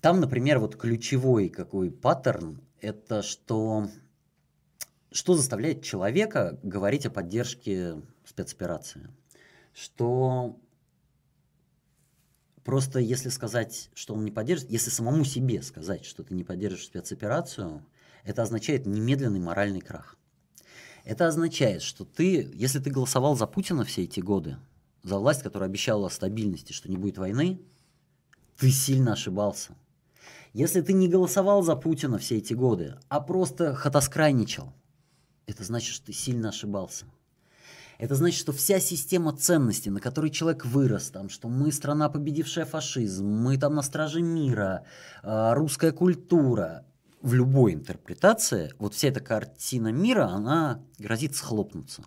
там, 0.01 0.21
например, 0.21 0.61
вот 0.61 0.77
ключевой 0.77 1.49
какой 1.49 1.90
паттерн, 1.90 2.61
это 2.81 3.23
что, 3.23 3.88
что 5.11 5.35
заставляет 5.35 5.83
человека 5.83 6.59
говорить 6.62 7.07
о 7.07 7.11
поддержке 7.11 8.01
спецоперации. 8.25 9.11
Что 9.75 10.57
просто 12.68 12.98
если 12.98 13.31
сказать, 13.31 13.88
что 13.94 14.12
он 14.12 14.26
не 14.26 14.31
поддержит, 14.31 14.70
если 14.70 14.90
самому 14.90 15.24
себе 15.24 15.62
сказать, 15.62 16.04
что 16.04 16.22
ты 16.22 16.35
не 16.35 16.44
поддержишь 16.44 16.85
спецоперацию, 16.85 17.83
это 18.24 18.42
означает 18.42 18.85
немедленный 18.85 19.40
моральный 19.40 19.81
крах. 19.81 20.18
Это 21.02 21.26
означает, 21.26 21.81
что 21.81 22.04
ты, 22.04 22.46
если 22.52 22.78
ты 22.78 22.90
голосовал 22.90 23.37
за 23.37 23.46
Путина 23.46 23.85
все 23.85 24.02
эти 24.04 24.20
годы, 24.20 24.59
за 25.02 25.18
власть, 25.18 25.42
которая 25.42 25.70
обещала 25.70 26.11
стабильности, 26.11 26.74
что 26.74 26.90
не 26.90 26.98
будет 26.98 27.16
войны, 27.16 27.59
ты 28.59 28.70
сильно 28.70 29.14
ошибался. 29.14 29.74
Если 30.52 30.83
ты 30.83 30.92
не 30.92 31.09
голосовал 31.09 31.62
за 31.62 31.74
Путина 31.74 32.18
все 32.18 32.37
эти 32.37 32.52
годы, 32.52 32.96
а 33.09 33.22
просто 33.22 33.74
хатоскрайничал, 33.74 34.74
это 35.46 35.64
значит, 35.64 35.94
что 35.94 36.04
ты 36.04 36.12
сильно 36.12 36.50
ошибался. 36.50 37.07
Это 37.98 38.14
значит, 38.14 38.38
что 38.38 38.52
вся 38.52 38.78
система 38.78 39.37
ценностей, 39.37 39.90
на 39.90 40.00
которой 40.00 40.30
человек 40.30 40.64
вырос, 40.64 41.11
там, 41.11 41.28
что 41.28 41.48
мы 41.48 41.72
страна, 41.72 42.08
победившая 42.08 42.64
фашизм, 42.64 43.26
мы 43.26 43.58
там 43.58 43.74
на 43.74 43.82
страже 43.82 44.22
мира, 44.22 44.84
э, 45.24 45.52
русская 45.54 45.90
культура, 45.90 46.87
в 47.20 47.34
любой 47.34 47.74
интерпретации 47.74 48.72
вот 48.78 48.94
вся 48.94 49.08
эта 49.08 49.20
картина 49.20 49.90
мира, 49.90 50.28
она 50.28 50.80
грозит 50.98 51.34
схлопнуться. 51.34 52.04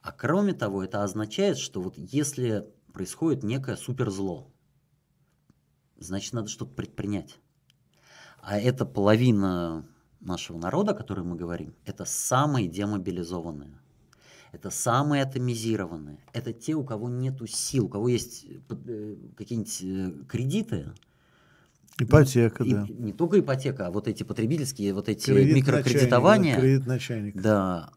А 0.00 0.12
кроме 0.12 0.54
того, 0.54 0.82
это 0.82 1.02
означает, 1.02 1.58
что 1.58 1.82
вот 1.82 1.98
если 1.98 2.66
происходит 2.94 3.42
некое 3.42 3.76
суперзло, 3.76 4.50
значит, 5.98 6.32
надо 6.32 6.48
что-то 6.48 6.72
предпринять. 6.74 7.38
А 8.40 8.58
это 8.58 8.86
половина 8.86 9.86
нашего 10.20 10.56
народа, 10.56 10.92
о 10.92 10.96
которой 10.96 11.24
мы 11.24 11.36
говорим, 11.36 11.76
это 11.84 12.04
самые 12.06 12.68
демобилизованные. 12.68 13.81
Это 14.52 14.70
самые 14.70 15.22
атомизированные. 15.22 16.18
Это 16.32 16.52
те, 16.52 16.74
у 16.74 16.84
кого 16.84 17.08
нет 17.08 17.40
сил, 17.48 17.86
у 17.86 17.88
кого 17.88 18.08
есть 18.08 18.46
э, 18.68 19.16
какие-нибудь 19.36 19.82
э, 19.82 20.24
кредиты, 20.28 20.92
Ипотека, 21.98 22.64
и, 22.64 22.72
да. 22.72 22.86
Не 22.88 23.12
только 23.12 23.40
ипотека, 23.40 23.86
а 23.86 23.90
вот 23.90 24.08
эти 24.08 24.22
потребительские, 24.22 24.94
вот 24.94 25.08
эти 25.08 25.26
кредит 25.26 25.56
микрокредитования. 25.56 26.54
Да, 26.54 26.60
кредит 26.60 26.86
начальник. 26.86 27.40
Да, 27.40 27.90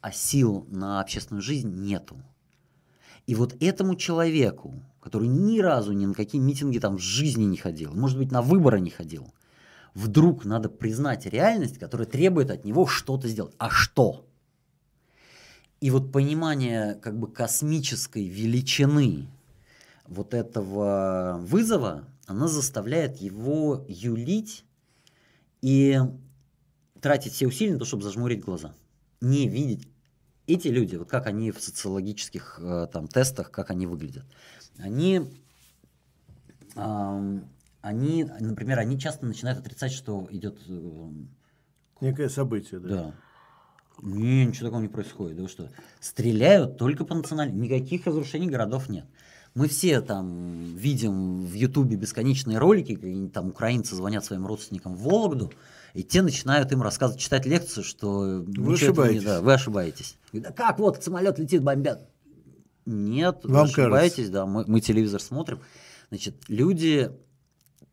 а 0.00 0.12
сил 0.12 0.66
на 0.70 1.00
общественную 1.00 1.42
жизнь 1.42 1.70
нету. 1.70 2.16
И 3.26 3.34
вот 3.34 3.56
этому 3.60 3.94
человеку, 3.94 4.74
который 5.00 5.28
ни 5.28 5.60
разу 5.60 5.92
ни 5.92 6.06
на 6.06 6.14
какие 6.14 6.40
митинги 6.40 6.78
там 6.78 6.98
в 6.98 7.02
жизни 7.02 7.44
не 7.44 7.56
ходил, 7.56 7.94
может 7.94 8.18
быть, 8.18 8.30
на 8.30 8.42
выборы 8.42 8.80
не 8.80 8.90
ходил, 8.90 9.32
вдруг 9.94 10.44
надо 10.44 10.68
признать 10.68 11.26
реальность, 11.26 11.78
которая 11.78 12.06
требует 12.06 12.50
от 12.50 12.64
него 12.64 12.86
что-то 12.86 13.28
сделать. 13.28 13.54
А 13.58 13.70
что? 13.70 14.27
И 15.80 15.90
вот 15.90 16.10
понимание 16.10 16.94
как 16.94 17.18
бы 17.18 17.30
космической 17.30 18.26
величины 18.26 19.28
вот 20.06 20.34
этого 20.34 21.38
вызова, 21.40 22.08
она 22.26 22.48
заставляет 22.48 23.18
его 23.18 23.84
юлить 23.88 24.64
и 25.62 26.00
тратить 27.00 27.32
все 27.32 27.46
усилия 27.46 27.74
на 27.74 27.78
то, 27.78 27.84
чтобы 27.84 28.02
зажмурить 28.02 28.40
глаза. 28.40 28.74
Не 29.20 29.48
видеть 29.48 29.88
эти 30.46 30.68
люди, 30.68 30.96
вот 30.96 31.08
как 31.08 31.26
они 31.26 31.52
в 31.52 31.60
социологических 31.60 32.58
э, 32.60 32.88
там, 32.92 33.06
тестах, 33.06 33.50
как 33.50 33.70
они 33.70 33.86
выглядят. 33.86 34.24
Они, 34.78 35.22
они, 37.82 38.24
например, 38.24 38.78
они 38.78 38.98
часто 38.98 39.26
начинают 39.26 39.58
отрицать, 39.60 39.92
что 39.92 40.26
идет... 40.30 40.58
Э, 40.68 41.10
Некое 42.00 42.28
событие, 42.28 42.80
да. 42.80 42.88
Да. 42.88 43.14
Не, 44.02 44.46
ничего 44.46 44.66
такого 44.66 44.80
не 44.80 44.88
происходит. 44.88 45.36
Да 45.36 45.42
вы 45.42 45.48
что? 45.48 45.70
Стреляют 46.00 46.78
только 46.78 47.04
по 47.04 47.14
национальности. 47.14 47.60
Никаких 47.60 48.06
разрушений 48.06 48.48
городов 48.48 48.88
нет. 48.88 49.06
Мы 49.54 49.66
все 49.66 50.00
там 50.00 50.76
видим 50.76 51.44
в 51.44 51.52
Ютубе 51.52 51.96
бесконечные 51.96 52.58
ролики, 52.58 52.94
какие 52.94 53.28
там 53.28 53.48
украинцы 53.48 53.96
звонят 53.96 54.24
своим 54.24 54.46
родственникам 54.46 54.94
в 54.94 55.02
Вологду, 55.02 55.52
и 55.94 56.04
те 56.04 56.22
начинают 56.22 56.70
им 56.70 56.82
рассказывать, 56.82 57.20
читать 57.20 57.46
лекцию, 57.46 57.82
что 57.82 58.44
вы 58.46 58.74
ошибаетесь. 58.74 59.20
Не, 59.22 59.26
да, 59.26 59.40
вы 59.40 59.54
ошибаетесь. 59.54 60.16
Да 60.32 60.52
как 60.52 60.78
вот 60.78 61.02
самолет 61.02 61.38
летит, 61.38 61.62
бомбят? 61.62 62.08
Нет, 62.86 63.40
Вам 63.42 63.52
вы 63.52 63.60
ошибаетесь, 63.62 64.14
кажется. 64.16 64.32
да, 64.32 64.46
мы, 64.46 64.64
мы 64.66 64.80
телевизор 64.80 65.20
смотрим. 65.20 65.60
Значит, 66.10 66.36
люди 66.48 67.10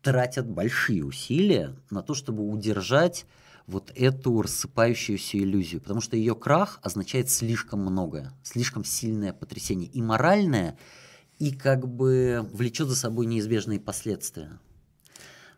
тратят 0.02 0.48
большие 0.48 1.04
усилия 1.04 1.74
на 1.90 2.02
то, 2.02 2.14
чтобы 2.14 2.48
удержать 2.48 3.26
вот 3.66 3.92
эту 3.94 4.42
рассыпающуюся 4.42 5.38
иллюзию, 5.38 5.80
потому 5.80 6.00
что 6.00 6.16
ее 6.16 6.34
крах 6.34 6.78
означает 6.82 7.30
слишком 7.30 7.80
многое, 7.80 8.32
слишком 8.42 8.84
сильное 8.84 9.32
потрясение 9.32 9.88
и 9.88 10.00
моральное, 10.00 10.78
и 11.38 11.50
как 11.52 11.88
бы 11.88 12.48
влечет 12.52 12.88
за 12.88 12.96
собой 12.96 13.26
неизбежные 13.26 13.80
последствия. 13.80 14.58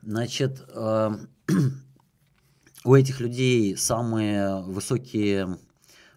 Значит, 0.03 0.65
э, 0.69 1.11
у 2.85 2.95
этих 2.95 3.21
людей 3.21 3.77
самые 3.77 4.63
высокие 4.63 5.59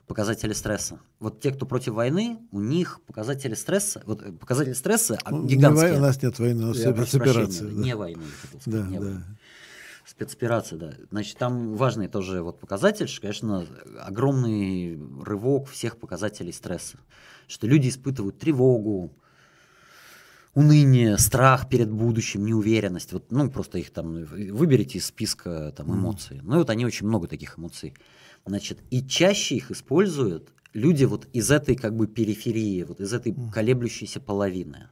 показатели 0.08 0.54
стресса. 0.54 1.00
Вот 1.20 1.40
те, 1.40 1.52
кто 1.52 1.66
против 1.66 1.94
войны, 1.94 2.40
у 2.52 2.60
них 2.60 3.00
показатели 3.06 3.54
стресса, 3.54 4.02
вот 4.06 4.22
э, 4.22 4.32
показатели 4.32 4.74
стресса 4.74 5.18
ну, 5.30 5.46
гигантские. 5.46 5.92
Не, 5.92 5.98
у 5.98 6.02
нас 6.02 6.22
нет 6.22 6.40
войны, 6.40 6.64
у 6.64 6.68
нас 6.68 6.78
спецоперация. 6.78 7.68
Да. 7.68 7.82
Не 7.82 7.96
войны, 7.96 8.24
да, 8.66 8.88
не 8.88 9.00
да. 9.00 9.06
Войны. 9.06 9.24
Спецоперация, 10.22 10.78
да. 10.78 10.94
Значит, 11.10 11.38
там 11.38 11.76
важный 11.76 12.08
тоже 12.08 12.44
вот 12.44 12.60
показатель, 12.60 13.08
что, 13.08 13.22
конечно, 13.22 13.66
огромный 14.00 15.00
рывок 15.24 15.68
всех 15.68 15.98
показателей 15.98 16.52
стресса. 16.52 17.00
Что 17.48 17.66
люди 17.66 17.90
испытывают 17.90 18.38
тревогу, 18.38 19.12
уныние, 20.54 21.18
страх 21.18 21.68
перед 21.70 21.90
будущим, 21.90 22.46
неуверенность. 22.46 23.14
Вот, 23.14 23.32
ну, 23.32 23.50
просто 23.50 23.80
их 23.80 23.92
там 23.92 24.24
выберите 24.26 25.00
из 25.00 25.08
списка 25.08 25.74
там, 25.76 25.92
эмоций. 25.92 26.40
Ну, 26.44 26.56
и 26.56 26.58
вот 26.60 26.70
они 26.70 26.86
очень 26.86 27.08
много 27.08 27.28
таких 27.28 27.58
эмоций. 27.58 27.96
Значит, 28.46 28.78
и 28.92 29.04
чаще 29.04 29.56
их 29.56 29.72
используют 29.72 30.52
люди 30.74 31.06
вот 31.06 31.28
из 31.34 31.50
этой 31.50 31.76
как 31.76 31.96
бы 31.96 32.06
периферии, 32.06 32.84
вот 32.84 33.00
из 33.02 33.12
этой 33.12 33.36
колеблющейся 33.52 34.20
половины 34.20 34.90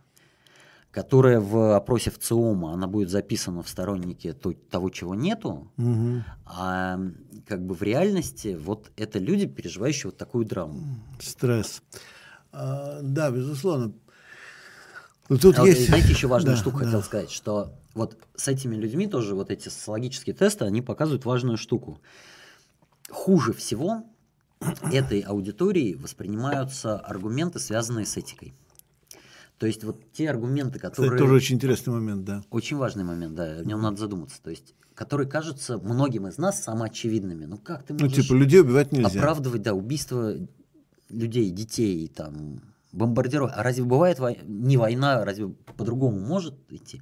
которая 0.92 1.40
в 1.40 1.76
опросе 1.76 2.10
в 2.10 2.18
ЦИОМа, 2.18 2.74
она 2.74 2.88
будет 2.88 3.10
записана 3.10 3.62
в 3.62 3.70
стороннике 3.70 4.34
то, 4.34 4.54
того, 4.54 4.90
чего 4.90 5.14
нету, 5.14 5.72
угу. 5.78 6.24
а 6.46 7.00
как 7.48 7.66
бы 7.66 7.76
в 7.76 7.82
реальности 7.84 8.58
вот 8.60 8.92
это 8.98 9.20
люди, 9.20 9.46
переживающие 9.46 10.06
вот 10.06 10.18
такую 10.18 10.46
драму. 10.46 10.82
Стресс. 11.20 11.84
А, 12.52 13.00
да, 13.02 13.30
безусловно. 13.30 13.94
Но 15.30 15.38
тут 15.38 15.60
а 15.60 15.66
есть... 15.68 15.82
вот, 15.82 15.88
знаете, 15.90 16.10
еще 16.10 16.28
важную 16.28 16.56
да, 16.58 16.62
штуку 16.62 16.80
да. 16.80 16.86
хотел 16.86 17.04
сказать, 17.04 17.30
что 17.30 17.72
вот 17.94 18.18
с 18.36 18.48
этими 18.48 18.76
людьми 18.76 19.08
тоже 19.08 19.36
вот 19.36 19.52
эти 19.52 19.70
социологические 19.70 20.36
тесты, 20.36 20.66
они 20.66 20.82
показывают 20.82 21.26
важную 21.26 21.58
штуку. 21.58 22.02
Хуже 23.12 23.54
всего 23.54 24.04
этой 24.92 25.22
аудитории 25.22 25.94
воспринимаются 25.94 26.98
аргументы, 26.98 27.60
связанные 27.60 28.06
с 28.06 28.18
этикой. 28.18 28.54
То 29.60 29.68
есть 29.68 29.84
вот 29.84 30.12
те 30.14 30.30
аргументы, 30.30 30.80
которые... 30.80 31.12
Это 31.12 31.24
тоже 31.24 31.36
очень 31.36 31.58
интересный 31.58 31.94
момент, 31.94 32.24
да. 32.24 32.42
Очень 32.50 32.78
важный 32.78 33.04
момент, 33.04 33.36
да, 33.36 33.60
в 33.62 33.68
нем 33.68 33.82
надо 33.82 33.98
задуматься. 33.98 34.42
То 34.42 34.50
есть, 34.50 34.74
которые 34.96 35.28
кажутся 35.28 35.78
многим 35.78 36.28
из 36.28 36.38
нас 36.38 36.64
самоочевидными. 36.64 37.44
Ну 37.44 37.58
как 37.58 37.84
ты 37.84 37.94
можешь... 37.94 38.16
Ну 38.16 38.24
типа 38.24 38.34
людей 38.34 38.62
убивать 38.62 38.94
нельзя. 38.94 39.20
Оправдывать, 39.20 39.62
да, 39.62 39.74
убийство 39.74 40.34
людей, 41.10 41.50
детей, 41.52 42.08
там, 42.08 42.62
бомбардировок. 42.94 43.52
А 43.54 43.62
разве 43.62 43.84
бывает 43.84 44.20
вой... 44.20 44.40
не 44.46 44.78
война, 44.78 45.26
разве 45.26 45.50
по-другому 45.50 46.20
может 46.20 46.56
идти? 46.70 47.02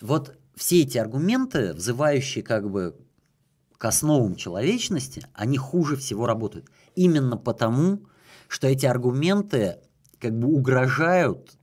Вот 0.00 0.36
все 0.54 0.82
эти 0.82 0.98
аргументы, 0.98 1.72
взывающие 1.72 2.44
как 2.44 2.70
бы 2.70 2.94
к 3.76 3.84
основам 3.84 4.36
человечности, 4.36 5.26
они 5.34 5.58
хуже 5.58 5.96
всего 5.96 6.26
работают. 6.26 6.70
Именно 6.94 7.36
потому, 7.36 8.06
что 8.46 8.68
эти 8.68 8.86
аргументы 8.86 9.78
как 10.20 10.38
бы 10.38 10.46
угрожают 10.46 11.58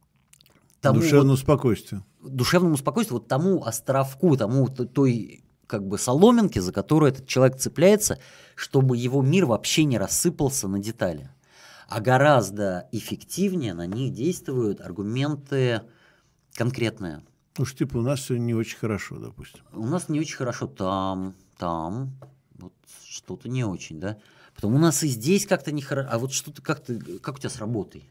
тому 0.81 0.99
душевному 0.99 1.31
вот, 1.31 1.39
спокойствию. 1.39 2.05
Душевному 2.21 2.77
спокойствию, 2.77 3.19
вот 3.19 3.27
тому 3.27 3.63
островку, 3.63 4.35
тому 4.37 4.67
той 4.67 5.43
как 5.67 5.87
бы 5.87 5.97
соломинке, 5.99 6.61
за 6.61 6.73
которую 6.73 7.11
этот 7.11 7.27
человек 7.27 7.57
цепляется, 7.57 8.17
чтобы 8.55 8.97
его 8.97 9.21
мир 9.21 9.45
вообще 9.45 9.83
не 9.83 9.97
рассыпался 9.97 10.67
на 10.67 10.79
детали. 10.79 11.29
А 11.87 12.01
гораздо 12.01 12.87
эффективнее 12.91 13.73
на 13.73 13.85
них 13.85 14.13
действуют 14.13 14.81
аргументы 14.81 15.83
конкретные. 16.53 17.23
Уж 17.57 17.75
типа 17.75 17.97
у 17.97 18.01
нас 18.01 18.19
все 18.19 18.37
не 18.37 18.53
очень 18.53 18.77
хорошо, 18.77 19.19
допустим. 19.19 19.61
У 19.73 19.85
нас 19.85 20.09
не 20.09 20.19
очень 20.19 20.37
хорошо 20.37 20.67
там, 20.67 21.35
там, 21.57 22.17
вот 22.57 22.73
что-то 23.07 23.47
не 23.47 23.63
очень, 23.63 23.99
да. 23.99 24.17
Потом 24.55 24.75
у 24.75 24.79
нас 24.79 25.03
и 25.03 25.07
здесь 25.07 25.45
как-то 25.45 25.71
не 25.71 25.81
хорошо, 25.81 26.09
а 26.11 26.17
вот 26.17 26.33
что-то 26.33 26.61
как-то, 26.61 26.99
как 27.21 27.35
у 27.35 27.39
тебя 27.39 27.49
с 27.49 27.57
работой? 27.57 28.09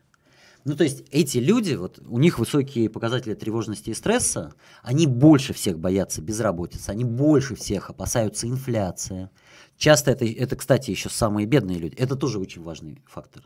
Ну, 0.68 0.76
то 0.76 0.84
есть 0.84 1.04
эти 1.10 1.38
люди, 1.38 1.74
вот 1.74 1.98
у 2.06 2.18
них 2.18 2.38
высокие 2.38 2.90
показатели 2.90 3.32
тревожности 3.32 3.88
и 3.88 3.94
стресса, 3.94 4.52
они 4.82 5.06
больше 5.06 5.54
всех 5.54 5.78
боятся 5.78 6.20
безработицы, 6.20 6.90
они 6.90 7.04
больше 7.04 7.54
всех 7.54 7.88
опасаются 7.88 8.46
инфляции. 8.46 9.30
Часто 9.78 10.10
это, 10.10 10.26
это, 10.26 10.56
кстати, 10.56 10.90
еще 10.90 11.08
самые 11.08 11.46
бедные 11.46 11.78
люди. 11.78 11.94
Это 11.94 12.16
тоже 12.16 12.38
очень 12.38 12.62
важный 12.62 13.02
фактор. 13.06 13.44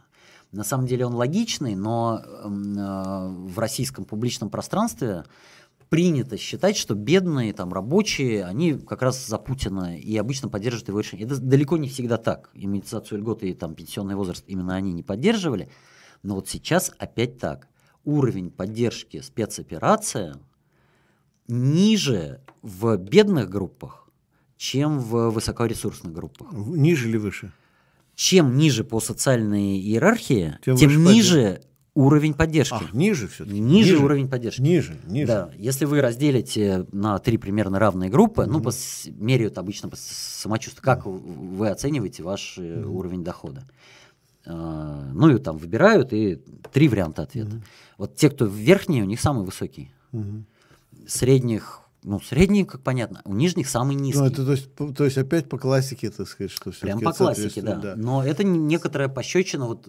На 0.51 0.65
самом 0.65 0.89
деле 0.89 1.07
он 1.07 1.15
логичный, 1.15 1.77
но 1.77 2.21
э, 2.25 2.49
в 2.49 3.57
российском 3.57 4.05
публичном 4.05 4.51
пространстве 4.51 5.25
принято 5.91 6.37
считать, 6.37 6.77
что 6.77 6.97
бедные 6.97 7.53
там 7.53 7.73
рабочие, 7.73 8.45
они 8.45 8.73
как 8.73 9.01
раз 9.01 9.25
за 9.25 9.39
Путина 9.39 9.97
и 9.97 10.17
обычно 10.17 10.49
поддерживают 10.49 10.89
его 10.89 10.99
решение. 10.99 11.27
Это 11.27 11.39
далеко 11.39 11.77
не 11.77 11.89
всегда 11.89 12.17
так. 12.17 12.51
Иммунизацию 12.55 13.21
льготы 13.21 13.51
и 13.51 13.55
там 13.55 13.77
пенсионный 13.77 14.17
возраст 14.17 14.43
именно 14.49 14.75
они 14.75 14.93
не 14.93 15.05
поддерживали. 15.05 15.71
Но 16.23 16.37
вот 16.37 16.49
сейчас 16.49 16.93
опять 16.99 17.39
так. 17.39 17.69
Уровень 18.05 18.51
поддержки 18.51 19.21
спецоперация 19.21 20.37
ниже 21.49 22.41
в 22.63 22.97
бедных 22.97 23.49
группах, 23.49 24.09
чем 24.57 24.99
в 24.99 25.31
высокоресурсных 25.31 26.13
группах. 26.13 26.53
Ниже 26.53 27.09
или 27.09 27.17
выше? 27.17 27.53
Чем 28.15 28.57
ниже 28.57 28.85
по 28.85 29.01
социальной 29.01 29.79
иерархии, 29.79 30.59
тем, 30.65 30.77
тем 30.77 31.05
ниже 31.05 31.43
поддержки. 31.43 31.69
уровень 31.95 32.35
поддержки. 32.35 32.85
А, 32.93 32.97
ниже 32.97 33.27
все-таки? 33.29 33.59
Ниже, 33.59 33.93
ниже 33.93 34.05
уровень 34.05 34.29
поддержки. 34.29 34.61
Ниже, 34.61 35.01
ниже. 35.07 35.27
Да, 35.27 35.51
если 35.57 35.85
вы 35.85 36.01
разделите 36.01 36.87
на 36.93 37.19
три 37.19 37.39
примерно 37.39 37.79
равные 37.79 38.11
группы, 38.11 38.43
mm-hmm. 38.43 38.47
ну, 38.47 38.61
по, 38.61 38.71
меряют 39.07 39.59
обычно 39.59 39.89
по 39.89 39.97
самочувствию, 39.97 40.85
как 40.85 41.07
mm-hmm. 41.07 41.57
вы 41.57 41.69
оцениваете 41.71 42.23
ваш 42.23 42.59
mm-hmm. 42.59 42.85
уровень 42.85 43.25
дохода? 43.25 43.67
Ну 44.45 45.29
и 45.29 45.39
там 45.39 45.57
выбирают, 45.57 46.13
и 46.13 46.37
три 46.73 46.89
варианта 46.89 47.23
ответа. 47.23 47.57
Угу. 47.57 47.63
Вот 47.99 48.17
те, 48.17 48.31
кто 48.31 48.47
верхние, 48.47 49.03
у 49.03 49.07
них 49.07 49.21
самый 49.21 49.45
высокий. 49.45 49.93
Угу. 50.13 50.45
Средних 51.07 51.82
ну, 52.05 52.21
средний, 52.21 52.65
как 52.65 52.81
понятно, 52.81 53.21
у 53.25 53.35
нижних 53.35 53.69
самый 53.69 53.95
низкий. 53.95 54.21
Ну, 54.21 54.27
это, 54.27 54.45
то, 54.45 54.53
есть, 54.53 54.75
то 54.75 55.05
есть 55.05 55.19
опять 55.19 55.49
по 55.49 55.57
классике, 55.57 56.11
так 56.11 56.27
сказать, 56.27 56.51
что 56.51 56.73
все 56.73 56.81
Прям 56.81 57.01
по 57.01 57.13
классике, 57.13 57.63
да. 57.63 57.77
да. 57.77 57.95
Но 57.97 58.25
это 58.25 58.43
некоторая 58.43 59.09
пощечина 59.09 59.67
вот 59.67 59.89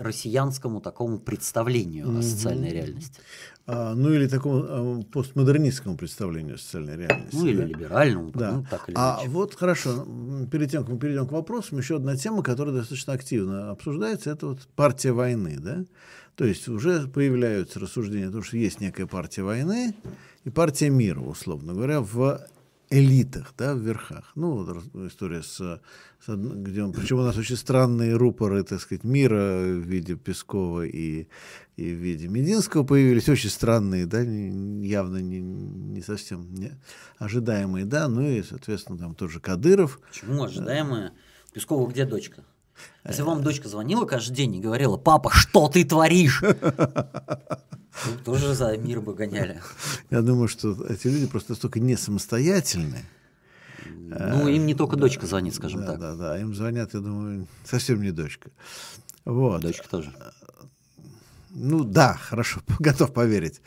россиянскому 0.00 0.80
такому 0.80 1.18
представлению 1.18 2.08
угу. 2.08 2.18
о 2.18 2.22
социальной 2.22 2.70
реальности. 2.70 3.20
А, 3.66 3.94
ну 3.94 4.12
или 4.12 4.28
такому 4.28 4.64
а, 4.66 5.02
постмодернистскому 5.12 5.96
представлению 5.96 6.54
о 6.54 6.58
социальной 6.58 6.96
реальности. 6.96 7.36
Ну 7.36 7.46
или 7.46 7.64
либеральному. 7.64 8.30
Да. 8.30 8.52
Ну, 8.52 8.66
так 8.70 8.88
или 8.88 8.96
а 8.96 9.16
иначе. 9.18 9.30
вот 9.30 9.54
хорошо, 9.54 10.06
перед 10.50 10.70
тем, 10.70 10.84
как 10.84 10.92
мы 10.92 10.98
перейдем 10.98 11.26
к 11.26 11.32
вопросам, 11.32 11.78
еще 11.78 11.96
одна 11.96 12.16
тема, 12.16 12.42
которая 12.42 12.74
достаточно 12.74 13.12
активно 13.12 13.70
обсуждается, 13.70 14.30
это 14.30 14.46
вот 14.46 14.66
партия 14.74 15.12
войны, 15.12 15.58
да? 15.58 15.84
То 16.36 16.44
есть 16.44 16.68
уже 16.68 17.08
появляются 17.08 17.80
рассуждения 17.80 18.28
о 18.28 18.30
том, 18.30 18.42
что 18.42 18.56
есть 18.56 18.80
некая 18.80 19.06
партия 19.06 19.42
войны 19.42 19.94
и 20.46 20.50
партия 20.50 20.90
мира, 20.90 21.20
условно 21.20 21.74
говоря, 21.74 22.00
в 22.00 22.40
элитах, 22.88 23.52
да, 23.58 23.74
в 23.74 23.80
верхах. 23.80 24.30
Ну, 24.36 24.64
вот 24.64 24.84
история 25.10 25.42
с, 25.42 25.56
с 25.56 26.28
где 26.28 26.84
он, 26.84 26.92
причем 26.92 27.18
у 27.18 27.22
нас 27.22 27.36
очень 27.36 27.56
странные 27.56 28.14
рупоры, 28.14 28.62
так 28.62 28.80
сказать, 28.80 29.02
мира 29.02 29.34
в 29.34 29.80
виде 29.80 30.14
Пескова 30.14 30.86
и, 30.86 31.26
и 31.76 31.82
в 31.82 31.96
виде 31.98 32.28
Мединского 32.28 32.84
появились, 32.84 33.28
очень 33.28 33.50
странные, 33.50 34.06
да, 34.06 34.20
явно 34.20 35.16
не, 35.16 35.40
не 35.40 36.00
совсем 36.00 36.54
не, 36.54 36.78
ожидаемые, 37.18 37.84
да, 37.84 38.06
ну 38.06 38.22
и, 38.22 38.44
соответственно, 38.44 38.98
там 38.98 39.16
тоже 39.16 39.40
Кадыров. 39.40 40.00
Почему 40.08 40.44
ожидаемые? 40.44 41.10
Пескову 41.52 41.86
где 41.86 42.04
дочка? 42.04 42.44
Если 43.06 43.22
вам 43.22 43.42
дочка 43.42 43.68
звонила 43.68 44.04
каждый 44.04 44.34
день 44.34 44.56
и 44.56 44.60
говорила, 44.60 44.96
папа, 44.96 45.30
что 45.30 45.68
ты 45.68 45.84
творишь? 45.84 46.42
Тоже 48.24 48.54
за 48.54 48.76
мир 48.76 49.00
бы 49.00 49.14
гоняли. 49.14 49.60
Я 50.10 50.22
думаю, 50.22 50.48
что 50.48 50.76
эти 50.86 51.06
люди 51.06 51.26
просто 51.26 51.52
настолько 51.52 51.80
не 51.80 51.96
самостоятельны. 51.96 53.04
Ну, 53.86 54.48
им 54.48 54.66
не 54.66 54.74
только 54.74 54.96
дочка 54.96 55.26
звонит, 55.26 55.54
скажем 55.54 55.80
да, 55.80 55.86
так. 55.86 56.00
Да, 56.00 56.14
да, 56.14 56.40
им 56.40 56.54
звонят, 56.54 56.94
я 56.94 57.00
думаю, 57.00 57.46
совсем 57.64 58.02
не 58.02 58.10
дочка. 58.10 58.50
Вот. 59.24 59.62
Дочка 59.62 59.88
тоже. 59.88 60.12
Ну 61.58 61.84
да, 61.84 62.18
хорошо, 62.20 62.60
готов 62.78 63.14
поверить. 63.14 63.62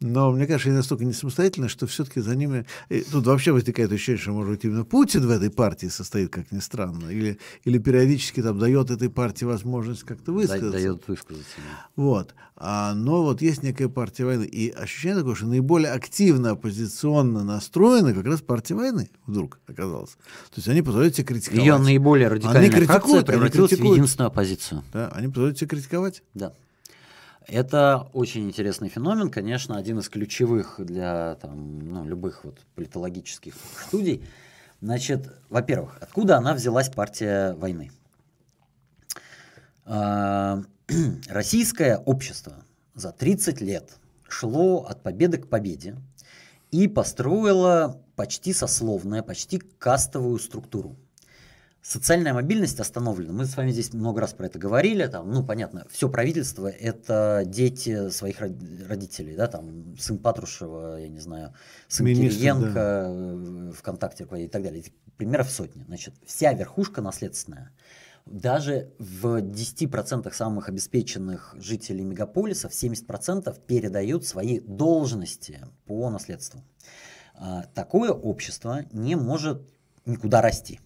Но 0.00 0.32
мне 0.32 0.46
кажется, 0.46 0.70
они 0.70 0.78
настолько 0.78 1.04
не 1.04 1.12
самостоятельны, 1.12 1.68
что 1.68 1.86
все-таки 1.86 2.20
за 2.20 2.34
ними... 2.34 2.64
И 2.88 3.02
тут 3.02 3.26
вообще 3.26 3.52
возникает 3.52 3.92
ощущение, 3.92 4.20
что, 4.20 4.32
может 4.32 4.52
быть, 4.52 4.64
именно 4.64 4.84
Путин 4.84 5.26
в 5.26 5.30
этой 5.30 5.50
партии 5.50 5.88
состоит, 5.88 6.30
как 6.30 6.50
ни 6.52 6.60
странно. 6.60 7.10
Или, 7.10 7.38
или 7.64 7.78
периодически 7.78 8.42
там 8.42 8.58
дает 8.58 8.90
этой 8.90 9.10
партии 9.10 9.44
возможность 9.44 10.04
как-то 10.04 10.32
высказаться. 10.32 10.70
Дает 10.70 11.06
высказаться. 11.06 11.56
Вот. 11.96 12.34
А, 12.56 12.94
но 12.94 13.22
вот 13.22 13.42
есть 13.42 13.62
некая 13.62 13.88
партия 13.88 14.24
войны. 14.24 14.44
И 14.44 14.70
ощущение 14.70 15.18
такое, 15.18 15.34
что 15.34 15.46
наиболее 15.46 15.92
активно 15.92 16.52
оппозиционно 16.52 17.44
настроена 17.44 18.14
как 18.14 18.24
раз 18.24 18.40
партия 18.40 18.74
войны 18.74 19.10
вдруг 19.26 19.58
оказалась. 19.66 20.12
То 20.50 20.56
есть 20.56 20.68
они 20.68 20.80
позволяют 20.80 21.16
себе 21.16 21.26
критиковать. 21.26 21.62
Ее 21.62 21.76
наиболее 21.76 22.28
радикальная 22.28 22.70
они 22.70 22.86
фракция 22.86 23.22
превратилась 23.22 23.72
в 23.72 23.84
единственную 23.84 24.28
оппозицию. 24.28 24.82
Да, 24.94 25.08
они 25.08 25.28
позволяют 25.28 25.58
себе 25.58 25.68
критиковать. 25.68 26.22
Да. 26.32 26.54
Это 27.46 28.08
очень 28.14 28.46
интересный 28.46 28.88
феномен, 28.88 29.30
конечно, 29.30 29.76
один 29.76 29.98
из 29.98 30.08
ключевых 30.08 30.76
для 30.78 31.36
там, 31.36 31.78
ну, 31.80 32.04
любых 32.04 32.44
вот 32.44 32.58
политологических 32.74 33.54
студий. 33.86 34.24
Значит, 34.80 35.30
во-первых, 35.50 35.98
откуда 36.00 36.38
она 36.38 36.54
взялась 36.54 36.88
партия 36.88 37.52
войны? 37.54 37.90
А, 39.84 40.62
российское 41.28 41.98
общество 41.98 42.64
за 42.94 43.12
30 43.12 43.60
лет 43.60 43.98
шло 44.26 44.86
от 44.86 45.02
победы 45.02 45.38
к 45.38 45.48
победе 45.48 45.96
и 46.70 46.88
построило 46.88 48.00
почти 48.16 48.54
сословную, 48.54 49.22
почти 49.22 49.58
кастовую 49.58 50.38
структуру 50.38 50.96
социальная 51.84 52.32
мобильность 52.32 52.80
остановлена. 52.80 53.32
Мы 53.32 53.44
с 53.44 53.56
вами 53.56 53.70
здесь 53.70 53.92
много 53.92 54.20
раз 54.22 54.32
про 54.32 54.46
это 54.46 54.58
говорили. 54.58 55.06
Там, 55.06 55.30
ну, 55.30 55.44
понятно, 55.44 55.86
все 55.90 56.08
правительство– 56.08 56.66
это 56.68 57.42
дети 57.44 58.08
своих 58.08 58.40
родителей. 58.40 59.36
Да, 59.36 59.46
там, 59.48 59.96
сын 59.98 60.18
Патрушева, 60.18 60.98
я 60.98 61.08
не 61.08 61.20
знаю, 61.20 61.52
сын 61.88 62.06
Министр, 62.06 62.38
Кириенко, 62.38 62.72
да. 62.72 63.06
Э, 63.06 63.72
ВКонтакте 63.76 64.24
и 64.24 64.48
так 64.48 64.62
далее. 64.62 64.82
Примеров 65.18 65.50
сотни. 65.50 65.84
Значит, 65.84 66.14
вся 66.26 66.54
верхушка 66.54 67.02
наследственная. 67.02 67.70
Даже 68.24 68.94
в 68.98 69.42
10% 69.42 70.32
самых 70.32 70.70
обеспеченных 70.70 71.54
жителей 71.58 72.04
мегаполисов 72.04 72.72
70% 72.72 73.54
передают 73.66 74.24
свои 74.24 74.60
должности 74.60 75.60
по 75.84 76.08
наследству. 76.08 76.64
А, 77.34 77.64
такое 77.74 78.10
общество 78.10 78.86
не 78.92 79.16
может 79.16 79.68
никуда 80.06 80.40
расти. 80.40 80.80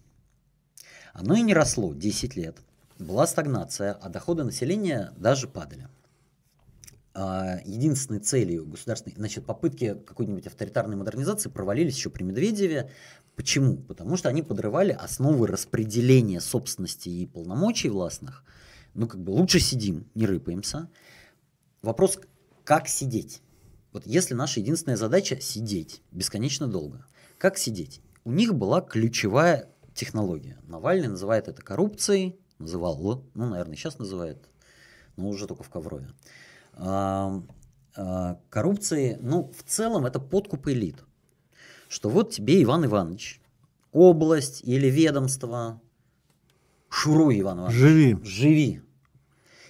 Оно 1.18 1.34
и 1.34 1.42
не 1.42 1.52
росло 1.52 1.94
10 1.94 2.36
лет. 2.36 2.58
Была 3.00 3.26
стагнация, 3.26 3.92
а 3.94 4.08
доходы 4.08 4.44
населения 4.44 5.12
даже 5.16 5.48
падали. 5.48 5.88
А, 7.12 7.58
единственной 7.64 8.20
целью 8.20 8.64
государственной, 8.64 9.16
значит, 9.16 9.44
попытки 9.44 9.96
какой-нибудь 10.06 10.46
авторитарной 10.46 10.96
модернизации 10.96 11.48
провалились 11.48 11.96
еще 11.96 12.10
при 12.10 12.22
Медведеве. 12.22 12.92
Почему? 13.34 13.78
Потому 13.78 14.16
что 14.16 14.28
они 14.28 14.42
подрывали 14.42 14.92
основы 14.92 15.48
распределения 15.48 16.40
собственности 16.40 17.08
и 17.08 17.26
полномочий 17.26 17.88
властных. 17.88 18.44
Ну, 18.94 19.08
как 19.08 19.20
бы 19.20 19.30
лучше 19.30 19.58
сидим, 19.58 20.06
не 20.14 20.24
рыпаемся. 20.24 20.88
Вопрос, 21.82 22.20
как 22.62 22.86
сидеть? 22.86 23.42
Вот 23.92 24.06
если 24.06 24.34
наша 24.34 24.60
единственная 24.60 24.96
задача 24.96 25.40
сидеть 25.40 26.00
бесконечно 26.12 26.68
долго, 26.68 27.04
как 27.38 27.58
сидеть? 27.58 28.02
У 28.22 28.30
них 28.30 28.54
была 28.54 28.80
ключевая 28.80 29.68
технология. 29.98 30.58
Навальный 30.66 31.08
называет 31.08 31.48
это 31.48 31.60
коррупцией, 31.62 32.38
называл, 32.58 33.24
ну, 33.34 33.48
наверное, 33.48 33.76
сейчас 33.76 33.98
называет, 33.98 34.48
но 35.16 35.28
уже 35.28 35.46
только 35.46 35.62
в 35.62 35.68
Коврове. 35.68 36.08
А, 36.74 37.42
а, 37.96 38.38
коррупции, 38.48 39.18
ну, 39.20 39.52
в 39.56 39.62
целом 39.68 40.06
это 40.06 40.20
подкуп 40.20 40.68
элит. 40.68 41.04
Что 41.88 42.08
вот 42.08 42.30
тебе, 42.30 42.62
Иван 42.62 42.86
Иванович, 42.86 43.40
область 43.92 44.62
или 44.62 44.88
ведомство, 44.88 45.80
шуруй, 46.88 47.40
Иван 47.40 47.58
Иванович. 47.60 47.76
Живи. 47.76 48.18
Живи. 48.22 48.82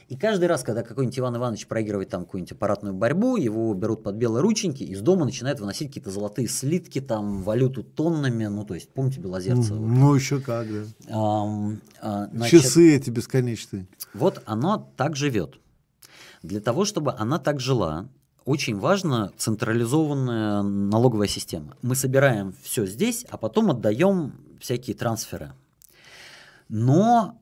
И 0.08 0.16
каждый 0.16 0.46
раз, 0.46 0.62
когда 0.62 0.82
какой-нибудь 0.82 1.18
Иван 1.18 1.36
Иванович 1.36 1.66
проигрывает 1.66 2.08
там 2.08 2.24
какую-нибудь 2.24 2.52
аппаратную 2.52 2.94
борьбу, 2.94 3.36
его 3.36 3.74
берут 3.74 4.02
под 4.02 4.14
белые 4.14 4.40
рученьки, 4.40 4.82
из 4.82 5.02
дома 5.02 5.26
начинают 5.26 5.60
выносить 5.60 5.88
какие-то 5.88 6.10
золотые 6.10 6.48
слитки, 6.48 7.02
там, 7.02 7.42
валюту 7.42 7.82
тоннами, 7.82 8.46
ну, 8.46 8.64
то 8.64 8.74
есть, 8.74 8.88
помните 8.88 9.20
Белозерцева? 9.20 9.78
Ну, 9.78 10.14
еще 10.14 10.40
как, 10.40 10.66
да. 10.72 10.84
А, 11.10 11.76
а, 12.00 12.28
значит, 12.32 12.62
Часы 12.62 12.96
эти 12.96 13.10
бесконечные. 13.10 13.86
Вот 14.14 14.42
оно 14.46 14.90
так 14.96 15.14
живет. 15.14 15.60
Для 16.42 16.60
того, 16.60 16.86
чтобы 16.86 17.12
она 17.12 17.38
так 17.38 17.60
жила, 17.60 18.08
очень 18.46 18.78
важна 18.78 19.30
централизованная 19.36 20.62
налоговая 20.62 21.28
система. 21.28 21.76
Мы 21.82 21.94
собираем 21.94 22.54
все 22.62 22.86
здесь, 22.86 23.26
а 23.28 23.36
потом 23.36 23.72
отдаем 23.72 24.32
всякие 24.58 24.96
трансферы. 24.96 25.52
Но 26.70 27.38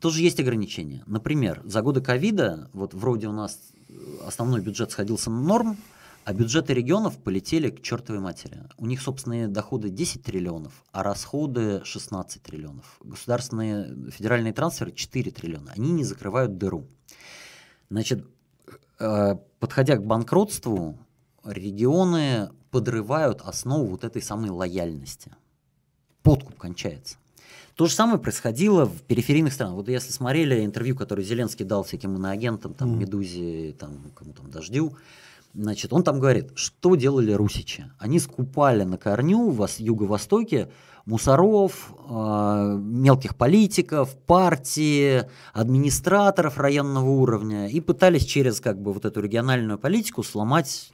тоже 0.00 0.22
есть 0.22 0.40
ограничения. 0.40 1.02
Например, 1.06 1.62
за 1.64 1.82
годы 1.82 2.00
ковида, 2.00 2.70
вот 2.72 2.94
вроде 2.94 3.28
у 3.28 3.32
нас 3.32 3.58
основной 4.26 4.60
бюджет 4.60 4.90
сходился 4.90 5.30
на 5.30 5.40
норм, 5.40 5.76
а 6.24 6.32
бюджеты 6.32 6.74
регионов 6.74 7.18
полетели 7.18 7.70
к 7.70 7.82
чертовой 7.82 8.20
матери. 8.20 8.64
У 8.78 8.86
них 8.86 9.00
собственные 9.00 9.46
доходы 9.46 9.90
10 9.90 10.24
триллионов, 10.24 10.84
а 10.90 11.04
расходы 11.04 11.84
16 11.84 12.42
триллионов. 12.42 12.98
Государственные 13.04 14.10
федеральные 14.10 14.52
трансферы 14.52 14.90
4 14.90 15.30
триллиона. 15.30 15.72
Они 15.76 15.92
не 15.92 16.02
закрывают 16.02 16.58
дыру. 16.58 16.88
Значит, 17.90 18.26
э, 18.98 19.36
подходя 19.60 19.96
к 19.96 20.04
банкротству, 20.04 20.98
регионы 21.44 22.50
подрывают 22.72 23.40
основу 23.42 23.86
вот 23.86 24.02
этой 24.02 24.20
самой 24.20 24.50
лояльности. 24.50 25.32
Подкуп 26.22 26.56
кончается. 26.58 27.18
То 27.76 27.84
же 27.84 27.92
самое 27.92 28.18
происходило 28.18 28.86
в 28.86 29.02
периферийных 29.02 29.52
странах. 29.52 29.74
Вот 29.74 29.88
если 29.88 30.10
смотрели 30.10 30.64
интервью, 30.64 30.96
которое 30.96 31.22
Зеленский 31.22 31.66
дал 31.66 31.84
всяким 31.84 32.16
иноагентам, 32.16 32.72
там, 32.72 32.94
mm. 32.94 32.96
Медузе, 32.96 33.76
там, 33.78 33.98
кому 34.14 34.32
там, 34.32 34.50
Дождю, 34.50 34.96
значит, 35.52 35.92
он 35.92 36.02
там 36.02 36.18
говорит, 36.18 36.52
что 36.54 36.94
делали 36.96 37.32
русичи? 37.32 37.84
Они 37.98 38.18
скупали 38.18 38.84
на 38.84 38.96
корню 38.96 39.50
в 39.50 39.68
юго-востоке 39.78 40.70
мусоров, 41.04 41.92
э, 42.08 42.78
мелких 42.80 43.36
политиков, 43.36 44.16
партии, 44.26 45.24
администраторов 45.52 46.56
районного 46.56 47.10
уровня 47.10 47.68
и 47.68 47.80
пытались 47.80 48.24
через 48.24 48.58
как 48.58 48.80
бы 48.80 48.94
вот 48.94 49.04
эту 49.04 49.20
региональную 49.20 49.78
политику 49.78 50.22
сломать 50.22 50.92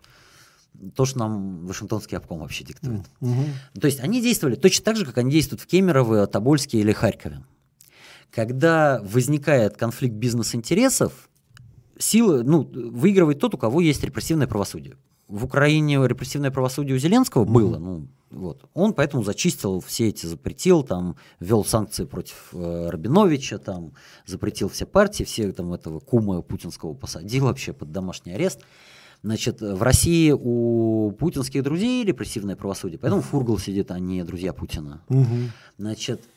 то, 0.95 1.05
что 1.05 1.19
нам 1.21 1.67
Вашингтонский 1.67 2.17
обком 2.17 2.41
вообще 2.41 2.65
диктует. 2.65 3.03
Mm-hmm. 3.21 3.81
То 3.81 3.87
есть 3.87 4.01
они 4.01 4.21
действовали 4.21 4.57
точно 4.57 4.85
так 4.85 4.97
же, 4.97 5.07
как 5.07 5.19
они 5.19 5.31
действуют 5.31 5.61
в 5.61 5.67
Кемерово, 5.67 6.27
Тобольске 6.27 6.79
или 6.79 6.93
Харькове. 6.93 7.45
Когда 8.31 9.01
возникает 9.05 9.77
конфликт 9.77 10.15
бизнес-интересов, 10.15 11.29
силы, 11.99 12.43
ну, 12.43 12.63
выигрывает 12.63 13.39
тот, 13.39 13.55
у 13.55 13.59
кого 13.59 13.81
есть 13.81 14.03
репрессивное 14.03 14.47
правосудие. 14.47 14.97
В 15.29 15.45
Украине 15.45 15.97
репрессивное 16.07 16.51
правосудие 16.51 16.97
у 16.97 16.99
Зеленского 16.99 17.45
было, 17.45 17.79
ну, 17.79 18.09
вот. 18.33 18.65
Он 18.73 18.95
поэтому 18.95 19.23
зачистил 19.23 19.81
все 19.81 20.09
эти, 20.09 20.25
запретил, 20.25 20.83
там, 20.83 21.17
ввел 21.39 21.65
санкции 21.65 22.07
против 22.07 22.49
э, 22.53 22.89
Рабиновича, 22.89 23.59
там, 23.59 23.93
запретил 24.27 24.71
все 24.71 24.87
партии, 24.87 25.25
все 25.25 25.53
там 25.53 25.73
этого 25.75 26.01
кума 26.01 26.41
путинского 26.41 26.95
посадил 26.95 27.45
вообще 27.45 27.75
под 27.75 27.93
домашний 27.93 28.33
арест. 28.33 28.61
Значит, 29.23 29.61
в 29.61 29.81
России 29.83 30.33
у 30.33 31.13
путинских 31.13 31.63
друзей 31.63 32.05
репрессивное 32.05 32.57
правосудие, 32.57 32.99
поэтому 32.99 33.23
Фургал 33.23 33.59
сидит, 33.59 33.93
а 33.93 33.99
не 34.01 34.25
друзья 34.25 34.53
Путина. 34.53 35.03
Угу. 35.09 35.37
Значит, 35.79 36.29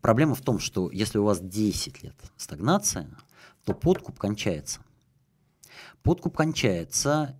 проблема 0.00 0.34
в 0.34 0.40
том, 0.40 0.58
что 0.58 0.90
если 0.90 1.18
у 1.18 1.24
вас 1.24 1.40
10 1.40 2.02
лет 2.02 2.14
стагнация, 2.38 3.10
то 3.64 3.74
подкуп 3.74 4.18
кончается. 4.18 4.80
Подкуп 6.02 6.34
кончается, 6.34 7.38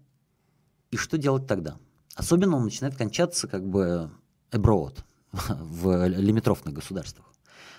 и 0.91 0.99
что 0.99 1.17
делать 1.17 1.47
тогда? 1.47 1.79
Особенно 2.15 2.57
он 2.57 2.65
начинает 2.65 2.97
кончаться 2.97 3.49
как 3.49 3.67
бы 3.67 4.11
abroad, 4.51 4.99
в 5.33 6.07
лимитрофных 6.09 6.75
государствах. 6.75 7.27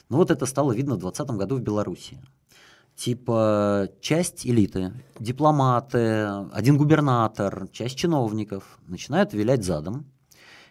Ну 0.09 0.17
вот 0.17 0.31
это 0.31 0.45
стало 0.47 0.71
видно 0.71 0.95
в 0.95 0.99
2020 0.99 1.37
году 1.37 1.57
в 1.57 1.61
Беларуси. 1.61 2.19
Типа 3.01 3.89
часть 3.99 4.45
элиты, 4.45 4.93
дипломаты, 5.17 6.27
один 6.51 6.77
губернатор, 6.77 7.67
часть 7.69 7.97
чиновников 7.97 8.77
начинают 8.85 9.33
вилять 9.33 9.63
задом 9.63 10.05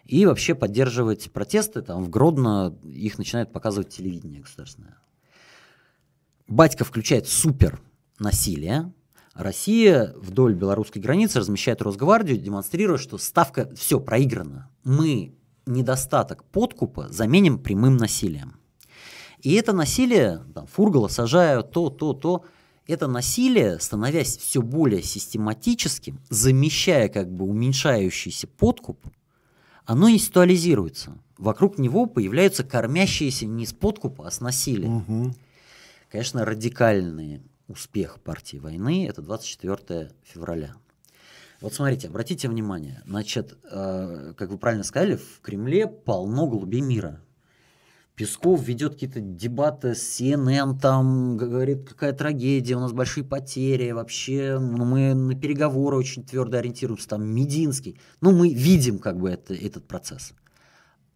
и 0.05 0.25
вообще 0.25 0.55
поддерживать 0.55 1.29
протесты. 1.33 1.81
Там 1.81 2.01
в 2.01 2.09
Гродно 2.09 2.73
их 2.85 3.17
начинает 3.17 3.51
показывать 3.51 3.89
телевидение 3.89 4.39
государственное. 4.39 4.97
Батька 6.47 6.85
включает 6.85 7.27
супер 7.27 7.81
насилие, 8.17 8.93
Россия 9.33 10.13
вдоль 10.15 10.53
белорусской 10.53 11.01
границы 11.01 11.39
размещает 11.39 11.81
Росгвардию, 11.81 12.37
демонстрируя, 12.37 12.97
что 12.97 13.17
ставка 13.17 13.69
все 13.75 13.99
проиграна. 13.99 14.69
Мы 14.85 15.35
недостаток 15.65 16.45
подкупа 16.45 17.09
заменим 17.09 17.59
прямым 17.59 17.97
насилием. 17.97 18.60
И 19.41 19.53
это 19.53 19.73
насилие, 19.73 20.43
там, 20.53 20.67
фургала 20.67 21.07
сажают, 21.07 21.71
то, 21.71 21.89
то, 21.89 22.13
то, 22.13 22.45
это 22.87 23.07
насилие, 23.07 23.79
становясь 23.79 24.37
все 24.37 24.61
более 24.61 25.01
систематическим, 25.01 26.19
замещая 26.29 27.09
как 27.09 27.31
бы 27.31 27.45
уменьшающийся 27.45 28.47
подкуп, 28.47 29.05
оно 29.85 30.09
институализируется. 30.09 31.17
Вокруг 31.37 31.77
него 31.77 32.05
появляются 32.05 32.63
кормящиеся 32.63 33.45
не 33.45 33.65
с 33.65 33.73
подкупа, 33.73 34.27
а 34.27 34.31
с 34.31 34.41
насилия. 34.41 34.87
Угу. 34.87 35.33
Конечно, 36.11 36.45
радикальные 36.45 37.41
успех 37.67 38.19
партии 38.21 38.57
войны– 38.57 39.07
это 39.09 39.21
24 39.21 40.11
февраля. 40.23 40.75
Вот 41.61 41.73
смотрите, 41.73 42.07
обратите 42.07 42.49
внимание, 42.49 43.01
значит, 43.05 43.57
э, 43.71 44.33
как 44.35 44.49
вы 44.49 44.57
правильно 44.57 44.83
сказали, 44.83 45.15
в 45.15 45.41
Кремле 45.41 45.87
полно 45.87 46.47
голубей 46.47 46.81
мира. 46.81 47.21
Песков 48.15 48.61
ведет 48.63 48.93
какие-то 48.93 49.19
дебаты 49.19 49.95
с 49.95 50.19
CNN, 50.19 50.79
там 50.79 51.37
говорит, 51.37 51.87
какая 51.89 52.13
трагедия, 52.13 52.75
у 52.75 52.79
нас 52.79 52.91
большие 52.91 53.23
потери, 53.23 53.91
вообще 53.91 54.59
ну, 54.59 54.85
мы 54.85 55.13
на 55.13 55.33
переговоры 55.33 55.97
очень 55.97 56.23
твердо 56.23 56.57
ориентируемся, 56.57 57.07
там 57.07 57.25
Мединский. 57.25 57.99
Ну, 58.19 58.31
мы 58.31 58.53
видим 58.53 58.99
как 58.99 59.17
бы 59.17 59.29
это, 59.29 59.53
этот 59.53 59.87
процесс. 59.87 60.33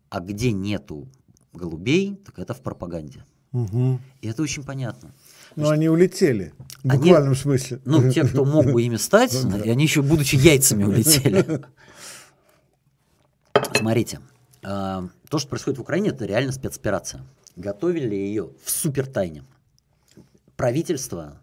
А 0.10 0.20
где 0.20 0.52
нету 0.52 1.08
голубей, 1.54 2.16
так 2.26 2.40
это 2.40 2.54
в 2.54 2.62
пропаганде. 2.62 3.26
Угу. 3.52 4.00
И 4.22 4.28
это 4.28 4.42
очень 4.42 4.64
понятно. 4.64 5.14
Но 5.56 5.70
они 5.70 5.88
улетели, 5.88 6.54
в 6.84 6.88
буквальном 6.88 7.30
они, 7.30 7.36
смысле. 7.36 7.80
Ну, 7.86 8.12
те, 8.12 8.26
кто 8.26 8.44
мог 8.44 8.66
бы 8.66 8.82
ими 8.82 8.98
стать, 8.98 9.34
и 9.64 9.70
они 9.70 9.84
еще, 9.84 10.02
будучи 10.02 10.36
яйцами, 10.36 10.84
улетели. 10.86 11.62
Смотрите, 13.74 14.20
а, 14.64 15.08
то, 15.36 15.40
что 15.40 15.50
происходит 15.50 15.80
в 15.80 15.82
Украине, 15.82 16.12
это 16.12 16.26
реально 16.26 16.54
спецоперация. 16.54 17.22
Готовили 17.58 18.16
ее 18.16 18.52
в 18.64 18.72
супер 18.72 19.06
тайне. 19.06 19.44
Правительство, 20.56 21.42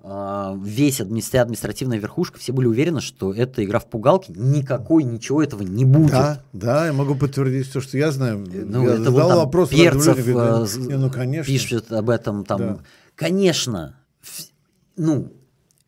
а, 0.00 0.56
весь 0.62 1.00
администра... 1.00 1.40
административная 1.40 1.98
верхушка, 1.98 2.38
все 2.38 2.52
были 2.52 2.68
уверены, 2.68 3.00
что 3.00 3.34
это 3.34 3.64
игра 3.64 3.80
в 3.80 3.86
пугалки, 3.86 4.30
никакой 4.36 5.02
ничего 5.02 5.42
этого 5.42 5.62
не 5.62 5.84
будет. 5.84 6.12
Да, 6.12 6.42
да, 6.52 6.86
я 6.86 6.92
могу 6.92 7.16
подтвердить 7.16 7.72
то, 7.72 7.80
что 7.80 7.98
я 7.98 8.12
знаю. 8.12 8.46
Ну, 8.48 8.86
я 8.86 8.94
это 8.94 9.02
задал 9.02 9.30
вот, 9.30 9.36
вопрос, 9.46 9.70
Перцев 9.70 10.24
говорит, 10.24 10.36
да, 10.36 10.66
не, 10.78 10.96
ну, 10.96 11.10
конечно. 11.10 11.52
пишет 11.52 11.90
об 11.90 12.10
этом 12.10 12.44
там. 12.44 12.58
Да. 12.58 12.78
Конечно, 13.16 13.96
ну, 14.96 15.32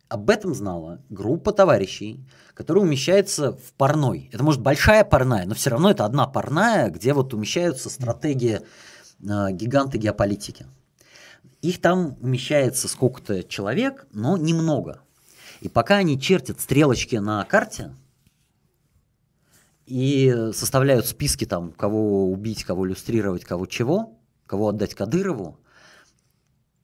об 0.08 0.30
этом 0.30 0.52
знала 0.52 1.00
группа 1.10 1.52
товарищей, 1.52 2.24
которая 2.56 2.84
умещается 2.84 3.52
в 3.52 3.74
парной. 3.74 4.30
Это 4.32 4.42
может 4.42 4.62
большая 4.62 5.04
парная, 5.04 5.44
но 5.44 5.54
все 5.54 5.68
равно 5.68 5.90
это 5.90 6.06
одна 6.06 6.26
парная, 6.26 6.88
где 6.88 7.12
вот 7.12 7.34
умещаются 7.34 7.90
стратегии 7.90 8.60
э, 9.20 9.52
гиганты 9.52 9.98
геополитики. 9.98 10.66
Их 11.60 11.82
там 11.82 12.16
умещается 12.22 12.88
сколько-то 12.88 13.44
человек, 13.44 14.06
но 14.10 14.38
немного. 14.38 15.02
И 15.60 15.68
пока 15.68 15.96
они 15.96 16.18
чертят 16.18 16.58
стрелочки 16.58 17.16
на 17.16 17.44
карте 17.44 17.94
и 19.84 20.50
составляют 20.54 21.06
списки 21.06 21.44
там, 21.44 21.72
кого 21.72 22.30
убить, 22.30 22.64
кого 22.64 22.86
иллюстрировать, 22.86 23.44
кого 23.44 23.66
чего, 23.66 24.18
кого 24.46 24.70
отдать 24.70 24.94
Кадырову, 24.94 25.60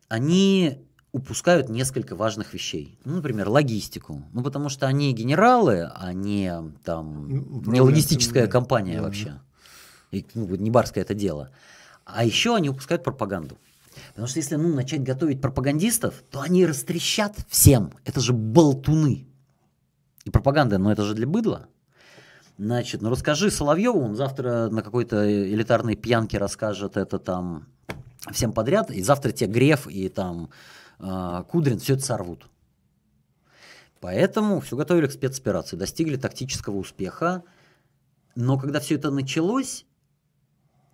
они 0.08 0.86
упускают 1.12 1.68
несколько 1.68 2.16
важных 2.16 2.54
вещей. 2.54 2.98
Ну, 3.04 3.16
например, 3.16 3.48
логистику. 3.48 4.22
Ну, 4.32 4.42
потому 4.42 4.68
что 4.68 4.86
они 4.86 5.12
генералы, 5.12 5.90
а 5.94 6.12
не 6.12 6.72
там 6.84 7.28
ну, 7.28 7.72
не 7.72 7.80
логистическая 7.80 8.46
компания 8.46 8.96
да. 8.96 9.02
вообще. 9.02 9.40
И, 10.10 10.26
ну, 10.34 10.46
не 10.56 10.70
барское 10.70 11.04
это 11.04 11.14
дело. 11.14 11.50
А 12.04 12.24
еще 12.24 12.56
они 12.56 12.70
упускают 12.70 13.04
пропаганду. 13.04 13.58
Потому 14.08 14.26
что 14.26 14.38
если 14.38 14.56
ну, 14.56 14.74
начать 14.74 15.02
готовить 15.02 15.40
пропагандистов, 15.40 16.22
то 16.30 16.40
они 16.40 16.64
растрещат 16.64 17.36
всем. 17.48 17.92
Это 18.04 18.20
же 18.20 18.32
болтуны. 18.32 19.26
И 20.24 20.30
пропаганда, 20.30 20.78
ну 20.78 20.90
это 20.90 21.04
же 21.04 21.14
для 21.14 21.26
быдла. 21.26 21.66
Значит, 22.58 23.02
ну 23.02 23.10
расскажи 23.10 23.50
Соловьеву, 23.50 24.00
он 24.00 24.14
завтра 24.14 24.68
на 24.70 24.82
какой-то 24.82 25.30
элитарной 25.52 25.96
пьянке 25.96 26.38
расскажет 26.38 26.96
это 26.96 27.18
там 27.18 27.66
всем 28.30 28.52
подряд, 28.52 28.90
и 28.90 29.02
завтра 29.02 29.32
тебе 29.32 29.50
Греф 29.50 29.88
и 29.88 30.08
там 30.08 30.50
Кудрин 31.48 31.78
все 31.78 31.94
это 31.94 32.04
сорвут. 32.04 32.48
Поэтому 34.00 34.60
все 34.60 34.76
готовили 34.76 35.06
к 35.06 35.12
спецоперации, 35.12 35.76
достигли 35.76 36.16
тактического 36.16 36.76
успеха, 36.76 37.42
но 38.34 38.58
когда 38.58 38.80
все 38.80 38.94
это 38.94 39.10
началось, 39.10 39.84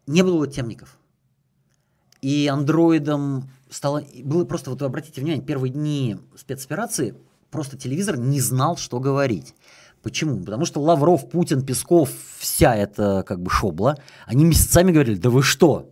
не 0.06 0.22
было 0.22 0.46
темников. 0.46 0.98
И 2.20 2.48
андроидом 2.48 3.48
стало... 3.70 4.02
Было 4.24 4.44
просто, 4.44 4.70
вот 4.70 4.80
вы 4.80 4.86
обратите 4.86 5.20
внимание, 5.20 5.44
первые 5.44 5.72
дни 5.72 6.16
спецоперации 6.36 7.14
просто 7.50 7.78
телевизор 7.78 8.18
не 8.18 8.40
знал, 8.40 8.76
что 8.76 9.00
говорить. 9.00 9.54
Почему? 10.02 10.42
Потому 10.44 10.64
что 10.64 10.80
Лавров, 10.80 11.28
Путин, 11.30 11.64
Песков, 11.64 12.10
вся 12.38 12.74
эта 12.74 13.24
как 13.26 13.40
бы 13.40 13.50
шобла, 13.50 13.98
они 14.26 14.44
месяцами 14.44 14.92
говорили, 14.92 15.16
да 15.16 15.30
вы 15.30 15.42
что, 15.42 15.90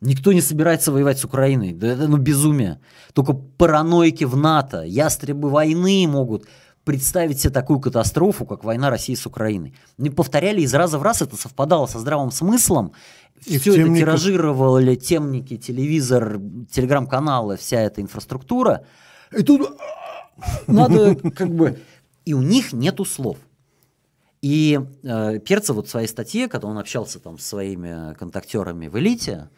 Никто 0.00 0.32
не 0.32 0.40
собирается 0.40 0.92
воевать 0.92 1.18
с 1.18 1.24
Украиной. 1.24 1.72
Да 1.72 1.88
это 1.88 2.06
ну 2.06 2.18
безумие. 2.18 2.80
Только 3.14 3.32
параноики 3.32 4.24
в 4.24 4.36
НАТО, 4.36 4.82
ястребы 4.82 5.48
войны 5.48 6.06
могут 6.06 6.46
представить 6.84 7.40
себе 7.40 7.52
такую 7.52 7.80
катастрофу, 7.80 8.46
как 8.46 8.62
война 8.62 8.90
России 8.90 9.14
с 9.14 9.26
Украиной. 9.26 9.74
Не 9.98 10.10
повторяли 10.10 10.60
из 10.60 10.72
раза 10.74 10.98
в 10.98 11.02
раз, 11.02 11.22
это 11.22 11.36
совпадало 11.36 11.86
со 11.86 11.98
здравым 11.98 12.30
смыслом. 12.30 12.92
И 13.44 13.58
Все 13.58 13.72
это 13.72 13.94
тиражировали 13.94 14.94
темники, 14.94 15.56
телевизор, 15.56 16.40
телеграм-каналы, 16.70 17.56
вся 17.56 17.80
эта 17.80 18.00
инфраструктура. 18.00 18.84
И 19.36 19.42
тут 19.42 19.76
надо 20.66 21.16
как 21.16 21.54
бы... 21.54 21.80
И 22.24 22.34
у 22.34 22.42
них 22.42 22.72
нету 22.72 23.04
слов. 23.04 23.38
И 24.42 24.78
э, 25.02 25.38
Перцев 25.40 25.76
вот 25.76 25.88
в 25.88 25.90
своей 25.90 26.08
статье, 26.08 26.48
когда 26.48 26.68
он 26.68 26.78
общался 26.78 27.18
там 27.18 27.38
с 27.38 27.46
своими 27.46 28.14
контактерами 28.14 28.88
в 28.88 28.98
элите, 28.98 29.48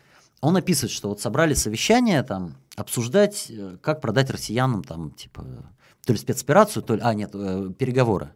он 0.41 0.57
описывает, 0.57 0.93
что 0.93 1.09
вот 1.09 1.20
собрали 1.20 1.55
совещание 1.55 2.22
там 2.22 2.57
обсуждать, 2.76 3.47
э, 3.51 3.76
как 3.82 4.01
продать 4.01 4.30
россиянам 4.30 4.84
там 4.84 5.11
типа 5.11 5.45
то 6.05 6.12
ли 6.12 6.18
спецоперацию, 6.18 6.82
то 6.82 6.95
ли, 6.95 7.01
а 7.03 7.12
нет, 7.14 7.30
э, 7.34 7.70
переговоры. 7.78 8.32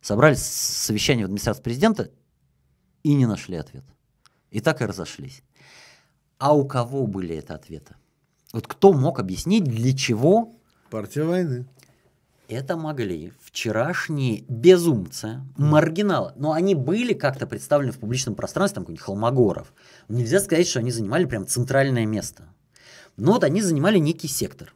Собрали 0.00 0.34
совещание 0.34 1.24
в 1.24 1.28
администрации 1.28 1.62
президента 1.62 2.10
и 3.02 3.14
не 3.14 3.26
нашли 3.26 3.56
ответ. 3.56 3.84
И 4.50 4.60
так 4.60 4.80
и 4.80 4.84
разошлись. 4.86 5.42
А 6.38 6.54
у 6.54 6.66
кого 6.66 7.06
были 7.06 7.36
это 7.36 7.54
ответы? 7.54 7.96
Вот 8.52 8.66
кто 8.66 8.92
мог 8.92 9.18
объяснить, 9.18 9.64
для 9.64 9.96
чего? 9.96 10.54
Партия 10.90 11.24
войны. 11.24 11.66
Это 12.48 12.76
могли 12.76 13.32
вчерашние 13.50 14.44
безумцы, 14.48 15.40
маргиналы. 15.56 16.32
Но 16.36 16.52
они 16.52 16.74
были 16.74 17.12
как-то 17.12 17.46
представлены 17.46 17.92
в 17.92 17.98
публичном 17.98 18.34
пространстве, 18.34 18.76
там 18.76 18.84
какой-нибудь 18.84 19.04
Холмогоров. 19.04 19.72
Нельзя 20.08 20.40
сказать, 20.40 20.68
что 20.68 20.78
они 20.78 20.90
занимали 20.90 21.24
прям 21.24 21.46
центральное 21.46 22.06
место. 22.06 22.44
Но 23.16 23.32
вот 23.32 23.44
они 23.44 23.60
занимали 23.60 23.98
некий 23.98 24.28
сектор. 24.28 24.72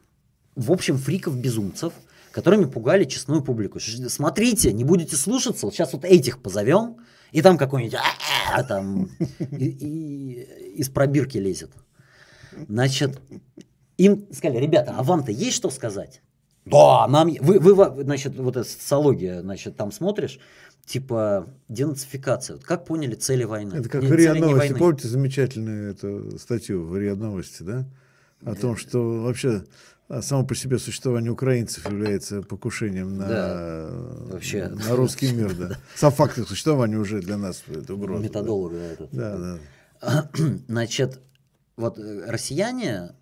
в 0.55 0.71
общем, 0.71 0.97
фриков-безумцев, 0.97 1.93
которыми 2.31 2.65
пугали 2.65 3.03
честную 3.03 3.41
публику. 3.43 3.79
Смотрите, 3.79 4.71
не 4.71 4.83
будете 4.83 5.15
слушаться, 5.15 5.65
вот 5.65 5.73
сейчас 5.73 5.93
вот 5.93 6.05
этих 6.05 6.41
позовем, 6.41 6.97
и 7.31 7.41
там 7.41 7.57
какой-нибудь 7.57 7.99
«А, 8.53 8.63
там 8.63 9.09
из 9.49 10.89
пробирки 10.89 11.37
лезет. 11.37 11.71
Значит, 12.69 13.19
им 13.97 14.27
сказали, 14.31 14.61
ребята, 14.61 14.95
а 14.97 15.03
вам-то 15.03 15.31
есть 15.31 15.57
что 15.57 15.69
сказать? 15.69 16.21
Да, 16.65 17.07
нам... 17.07 17.31
Вы, 17.41 17.59
вы, 17.59 18.03
значит, 18.03 18.35
вот 18.37 18.57
эта 18.57 18.67
социология, 18.67 19.41
значит, 19.41 19.75
там 19.77 19.91
смотришь, 19.91 20.39
типа 20.85 21.47
денацификация. 21.67 22.55
Вот 22.55 22.65
как 22.65 22.85
поняли 22.85 23.15
цели 23.15 23.43
войны? 23.43 23.75
Это 23.75 23.89
как 23.89 24.03
в 24.03 24.11
РИА 24.11 24.35
Новости. 24.35 24.73
Помните 24.73 25.07
замечательную 25.07 25.91
эту 25.91 26.37
статью 26.39 26.85
в 26.85 26.97
РИА 26.97 27.15
Новости, 27.15 27.63
да? 27.63 27.85
О 28.41 28.53
да. 28.53 28.55
том, 28.55 28.77
что 28.77 29.21
вообще 29.21 29.63
а, 30.07 30.21
само 30.21 30.45
по 30.45 30.53
себе 30.53 30.77
существование 30.77 31.31
украинцев 31.31 31.85
является 31.85 32.43
покушением 32.43 33.17
на, 33.17 33.27
да, 33.27 33.89
вообще. 34.33 34.67
на 34.67 34.95
русский 34.95 35.31
мир. 35.31 35.55
Да. 35.55 35.77
Сам 35.95 36.11
факт 36.11 36.37
их 36.37 36.47
существования 36.47 36.97
уже 36.97 37.21
для 37.21 37.37
нас 37.37 37.63
это 37.67 37.93
угроза. 37.95 38.23
Методолога 38.23 38.75
да. 38.75 38.85
этот. 38.85 39.09
Да, 39.11 39.59
да. 40.01 40.29
Значит, 40.67 41.21
вот 41.75 41.97
э, 41.97 42.25
россияне 42.27 43.13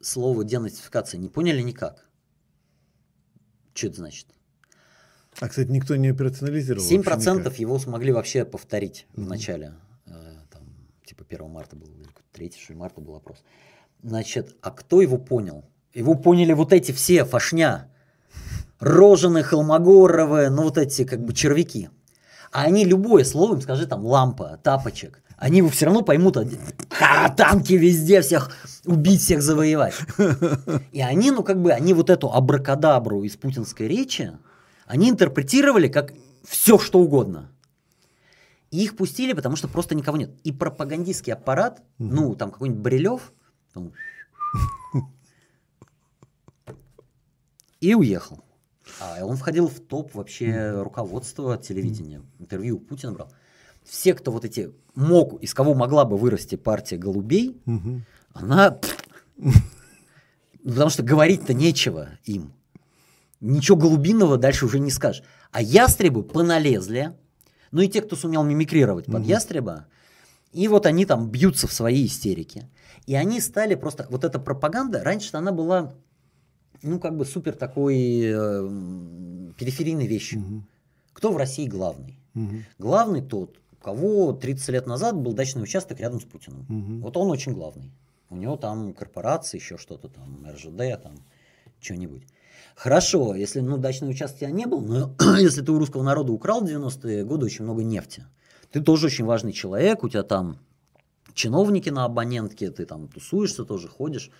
слово 0.00 0.44
денацификация 0.44 1.18
не 1.18 1.28
поняли 1.28 1.62
никак. 1.62 2.09
Что 3.80 3.86
это 3.86 3.96
значит? 3.96 4.26
А, 5.40 5.48
кстати, 5.48 5.70
никто 5.70 5.96
не 5.96 6.08
операционализировал. 6.08 6.86
7% 6.86 7.54
его 7.56 7.78
смогли 7.78 8.12
вообще 8.12 8.44
повторить 8.44 9.06
mm-hmm. 9.14 9.24
в 9.24 9.26
начале. 9.26 9.72
Э, 10.04 10.10
там, 10.50 10.62
типа 11.06 11.24
1 11.26 11.48
марта 11.48 11.76
был, 11.76 11.88
3 12.32 12.52
марта 12.74 13.00
был 13.00 13.14
опрос. 13.14 13.38
Значит, 14.02 14.54
а 14.60 14.70
кто 14.70 15.00
его 15.00 15.16
понял? 15.16 15.64
Его 15.94 16.14
поняли 16.14 16.52
вот 16.52 16.74
эти 16.74 16.92
все 16.92 17.24
фашня. 17.24 17.90
Рожены, 18.80 19.42
Холмогоровы, 19.42 20.50
ну 20.50 20.64
вот 20.64 20.76
эти 20.76 21.06
как 21.06 21.24
бы 21.24 21.32
червяки. 21.32 21.88
А 22.52 22.64
они 22.64 22.84
любое 22.84 23.24
слово, 23.24 23.54
им 23.54 23.62
скажи 23.62 23.86
там 23.86 24.04
лампа, 24.04 24.60
тапочек, 24.62 25.22
они 25.38 25.58
его 25.58 25.70
все 25.70 25.86
равно 25.86 26.02
поймут, 26.02 26.36
а, 26.36 27.30
танки 27.30 27.72
везде, 27.72 28.20
всех 28.20 28.54
убить, 28.84 29.20
всех 29.20 29.42
завоевать. 29.42 29.94
И 30.92 31.00
они, 31.00 31.30
ну 31.30 31.42
как 31.42 31.60
бы, 31.60 31.72
они 31.72 31.94
вот 31.94 32.10
эту 32.10 32.32
абракадабру 32.32 33.22
из 33.22 33.36
путинской 33.36 33.88
речи, 33.88 34.38
они 34.86 35.10
интерпретировали 35.10 35.88
как 35.88 36.12
все, 36.44 36.78
что 36.78 37.00
угодно. 37.00 37.52
И 38.70 38.84
их 38.84 38.96
пустили, 38.96 39.32
потому 39.32 39.56
что 39.56 39.68
просто 39.68 39.94
никого 39.94 40.16
нет. 40.16 40.30
И 40.44 40.52
пропагандистский 40.52 41.32
аппарат, 41.32 41.82
ну, 41.98 42.36
там 42.36 42.50
какой-нибудь 42.52 42.82
Брилев, 42.82 43.32
и 47.80 47.94
уехал. 47.94 48.44
А 49.00 49.24
он 49.24 49.36
входил 49.36 49.68
в 49.68 49.80
топ 49.80 50.14
вообще 50.14 50.82
руководства 50.82 51.56
телевидения. 51.56 52.22
Интервью 52.38 52.76
у 52.76 52.80
Путина 52.80 53.12
брал. 53.12 53.32
Все, 53.84 54.14
кто 54.14 54.30
вот 54.30 54.44
эти 54.44 54.72
мог, 54.94 55.40
из 55.42 55.54
кого 55.54 55.74
могла 55.74 56.04
бы 56.04 56.16
вырасти 56.16 56.56
партия 56.56 56.96
голубей, 56.96 57.60
она... 58.32 58.78
Потому 60.64 60.90
что 60.90 61.02
говорить-то 61.02 61.54
нечего 61.54 62.08
им. 62.24 62.52
Ничего 63.40 63.76
голубиного 63.78 64.36
дальше 64.36 64.66
уже 64.66 64.78
не 64.78 64.90
скажешь. 64.90 65.22
А 65.50 65.62
ястребы 65.62 66.22
поналезли. 66.22 67.14
Ну 67.70 67.80
и 67.80 67.88
те, 67.88 68.02
кто 68.02 68.16
сумел 68.16 68.42
мимикрировать 68.42 69.06
под 69.06 69.24
ястреба, 69.24 69.86
и 70.52 70.68
вот 70.68 70.84
они 70.84 71.06
там 71.06 71.30
бьются 71.30 71.66
в 71.66 71.72
своей 71.72 72.06
истерике. 72.06 72.68
И 73.06 73.14
они 73.14 73.40
стали 73.40 73.74
просто... 73.74 74.06
Вот 74.10 74.24
эта 74.24 74.38
пропаганда, 74.38 75.02
раньше 75.02 75.36
она 75.36 75.52
была 75.52 75.94
ну, 76.82 76.98
как 76.98 77.16
бы 77.16 77.24
супер 77.24 77.54
такой 77.54 78.22
э, 78.22 79.52
периферийной 79.58 80.06
вещью. 80.06 80.40
Угу. 80.40 80.62
Кто 81.12 81.32
в 81.32 81.36
России 81.36 81.66
главный? 81.66 82.18
Угу. 82.34 82.56
Главный 82.78 83.22
тот, 83.22 83.58
у 83.72 83.76
кого 83.76 84.32
30 84.32 84.68
лет 84.70 84.86
назад 84.86 85.16
был 85.16 85.32
дачный 85.32 85.62
участок 85.62 86.00
рядом 86.00 86.20
с 86.20 86.24
Путиным. 86.24 86.66
Угу. 86.68 87.02
Вот 87.02 87.16
он 87.16 87.30
очень 87.30 87.52
главный. 87.52 87.92
У 88.30 88.36
него 88.36 88.56
там 88.56 88.94
корпорации, 88.94 89.58
еще 89.58 89.76
что-то 89.76 90.08
там, 90.08 90.46
РЖД, 90.48 91.02
там, 91.02 91.14
что-нибудь. 91.80 92.22
Хорошо, 92.76 93.34
если 93.34 93.60
ну, 93.60 93.76
дачный 93.76 94.08
участок 94.08 94.36
у 94.36 94.40
тебя 94.40 94.50
не 94.50 94.66
был, 94.66 94.80
но 94.80 95.14
если 95.38 95.62
ты 95.62 95.72
у 95.72 95.78
русского 95.78 96.04
народа 96.04 96.32
украл 96.32 96.60
в 96.60 96.64
90-е 96.64 97.24
годы 97.24 97.46
очень 97.46 97.64
много 97.64 97.82
нефти, 97.82 98.24
ты 98.70 98.80
тоже 98.80 99.06
очень 99.06 99.24
важный 99.24 99.52
человек, 99.52 100.04
у 100.04 100.08
тебя 100.08 100.22
там 100.22 100.58
чиновники 101.34 101.90
на 101.90 102.04
абонентке, 102.04 102.70
ты 102.70 102.86
там 102.86 103.08
тусуешься 103.08 103.64
тоже, 103.64 103.88
ходишь, 103.88 104.30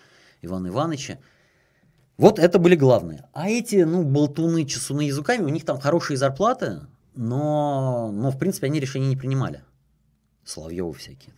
Иван 0.41 0.67
Ивановича. 0.67 1.19
Вот 2.17 2.39
это 2.39 2.59
были 2.59 2.75
главные. 2.75 3.27
А 3.33 3.49
эти, 3.49 3.83
ну, 3.83 4.03
болтуны, 4.03 4.65
чесуны 4.65 5.01
языками, 5.01 5.43
у 5.43 5.49
них 5.49 5.65
там 5.65 5.79
хорошие 5.79 6.17
зарплаты, 6.17 6.81
но, 7.13 8.11
но 8.13 8.31
в 8.31 8.37
принципе, 8.37 8.67
они 8.67 8.79
решения 8.79 9.07
не 9.07 9.17
принимали. 9.17 9.63
Соловьевы 10.45 10.93
всякие. 10.93 11.33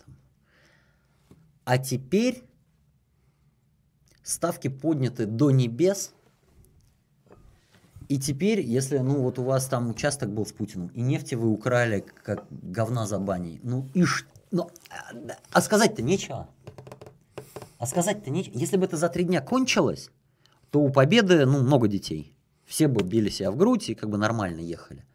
А 1.65 1.77
теперь 1.77 2.43
ставки 4.23 4.67
подняты 4.67 5.25
до 5.25 5.51
небес. 5.51 6.13
И 8.09 8.19
теперь, 8.19 8.61
если, 8.61 8.97
ну, 8.99 9.21
вот 9.21 9.39
у 9.39 9.43
вас 9.43 9.67
там 9.67 9.89
участок 9.89 10.29
был 10.29 10.45
с 10.45 10.51
Путиным, 10.51 10.87
и 10.89 11.01
нефти 11.01 11.35
вы 11.35 11.47
украли, 11.47 12.05
как 12.23 12.45
говна 12.49 13.07
за 13.07 13.17
баней, 13.17 13.59
ну, 13.63 13.89
и 13.93 14.03
ш... 14.03 14.25
ну, 14.51 14.69
а 15.51 15.61
сказать-то 15.61 16.01
нечего. 16.01 16.49
А 17.77 17.85
сказать-то 17.85 18.29
нечего. 18.29 18.57
Если 18.57 18.77
бы 18.77 18.85
это 18.85 18.97
за 18.97 19.09
три 19.09 19.23
дня 19.23 19.41
кончилось, 19.41 20.09
то 20.69 20.81
у 20.81 20.91
Победы 20.91 21.45
ну, 21.45 21.61
много 21.63 21.87
детей. 21.87 22.35
Все 22.65 22.87
бы 22.87 23.03
били 23.03 23.29
себя 23.29 23.51
в 23.51 23.57
грудь 23.57 23.89
и 23.89 23.95
как 23.95 24.09
бы 24.09 24.17
нормально 24.17 24.59
ехали. 24.59 25.05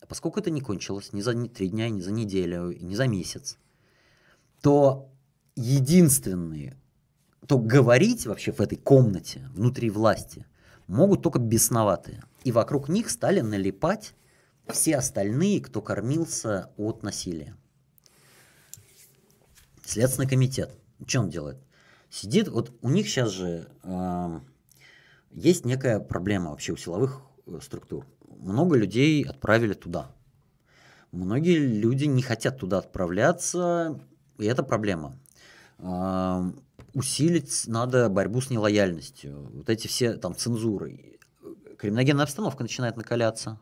А 0.00 0.06
поскольку 0.06 0.40
это 0.40 0.50
не 0.50 0.60
кончилось 0.60 1.12
ни 1.12 1.20
за 1.20 1.34
три 1.48 1.68
дня, 1.68 1.88
ни 1.88 2.00
за 2.00 2.12
неделю, 2.12 2.76
ни 2.80 2.94
за 2.94 3.06
месяц, 3.06 3.58
то 4.60 5.10
единственные, 5.58 6.76
то 7.46 7.58
говорить 7.58 8.26
вообще 8.26 8.52
в 8.52 8.60
этой 8.60 8.76
комнате, 8.76 9.48
внутри 9.52 9.90
власти, 9.90 10.46
могут 10.86 11.22
только 11.22 11.38
бесноватые. 11.38 12.22
И 12.44 12.52
вокруг 12.52 12.88
них 12.88 13.10
стали 13.10 13.40
налипать 13.40 14.14
все 14.68 14.96
остальные, 14.96 15.60
кто 15.60 15.82
кормился 15.82 16.70
от 16.76 17.02
насилия. 17.02 17.56
Следственный 19.84 20.28
комитет. 20.28 20.78
Что 21.06 21.20
он 21.20 21.30
делает? 21.30 21.58
Сидит, 22.10 22.48
вот 22.48 22.72
у 22.82 22.90
них 22.90 23.08
сейчас 23.08 23.30
же 23.30 23.68
э, 23.82 24.40
есть 25.32 25.64
некая 25.64 26.00
проблема 26.00 26.50
вообще 26.50 26.72
у 26.72 26.76
силовых 26.76 27.22
э, 27.46 27.58
структур. 27.62 28.06
Много 28.28 28.76
людей 28.76 29.24
отправили 29.24 29.74
туда. 29.74 30.10
Многие 31.10 31.58
люди 31.58 32.04
не 32.04 32.22
хотят 32.22 32.58
туда 32.58 32.78
отправляться, 32.78 34.00
и 34.38 34.44
это 34.44 34.62
проблема. 34.62 35.18
Усилить 35.78 37.64
надо 37.66 38.08
борьбу 38.08 38.40
с 38.40 38.50
нелояльностью. 38.50 39.50
Вот 39.52 39.68
эти 39.68 39.86
все 39.86 40.14
там 40.14 40.34
цензуры. 40.34 41.18
Криминогенная 41.78 42.24
обстановка 42.24 42.62
начинает 42.62 42.96
накаляться. 42.96 43.60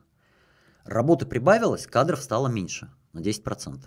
Работы 0.85 1.27
прибавилось, 1.27 1.87
кадров 1.87 2.23
стало 2.23 2.49
меньше 2.49 2.91
на 3.13 3.21
10%. 3.21 3.85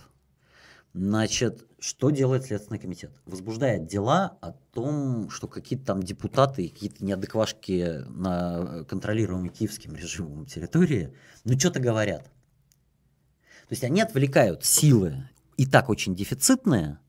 Значит, 0.93 1.67
что 1.79 2.09
делает 2.09 2.45
Следственный 2.45 2.79
комитет? 2.79 3.11
Возбуждает 3.25 3.87
дела 3.87 4.37
о 4.41 4.53
том, 4.73 5.29
что 5.29 5.47
какие-то 5.47 5.85
там 5.85 6.01
депутаты, 6.03 6.67
какие-то 6.67 7.05
неадеквашки 7.05 8.03
на 8.07 8.83
контролируемой 8.85 9.49
киевским 9.49 9.95
режимом 9.95 10.45
территории, 10.45 11.15
ну 11.43 11.57
что-то 11.59 11.79
говорят. 11.79 12.23
То 12.23 13.73
есть 13.73 13.83
они 13.83 14.01
отвлекают 14.01 14.65
силы 14.65 15.29
и 15.57 15.67
так 15.67 15.89
очень 15.89 16.15
дефицитные. 16.15 16.99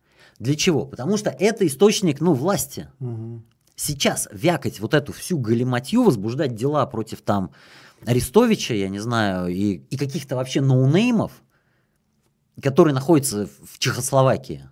Для 0.41 0.57
чего? 0.57 0.86
Потому 0.86 1.16
что 1.16 1.30
это 1.30 1.64
источник, 1.64 2.20
ну, 2.20 2.34
власти. 2.34 2.88
Угу. 2.99 3.43
Сейчас 3.76 4.28
вякать 4.32 4.80
вот 4.80 4.95
эту 4.95 5.12
всю 5.12 5.38
галиматью, 5.38 6.03
возбуждать 6.03 6.57
дела 6.57 6.84
против 6.86 7.22
там 7.22 7.53
Арестовича, 8.05 8.74
я 8.74 8.88
не 8.88 8.99
знаю, 8.99 9.47
и, 9.49 9.82
и 9.91 9.97
каких-то 9.97 10.34
вообще 10.34 10.61
ноунеймов– 10.61 11.30
который 12.61 12.93
находится 12.93 13.47
в 13.47 13.78
Чехословакии. 13.78 14.68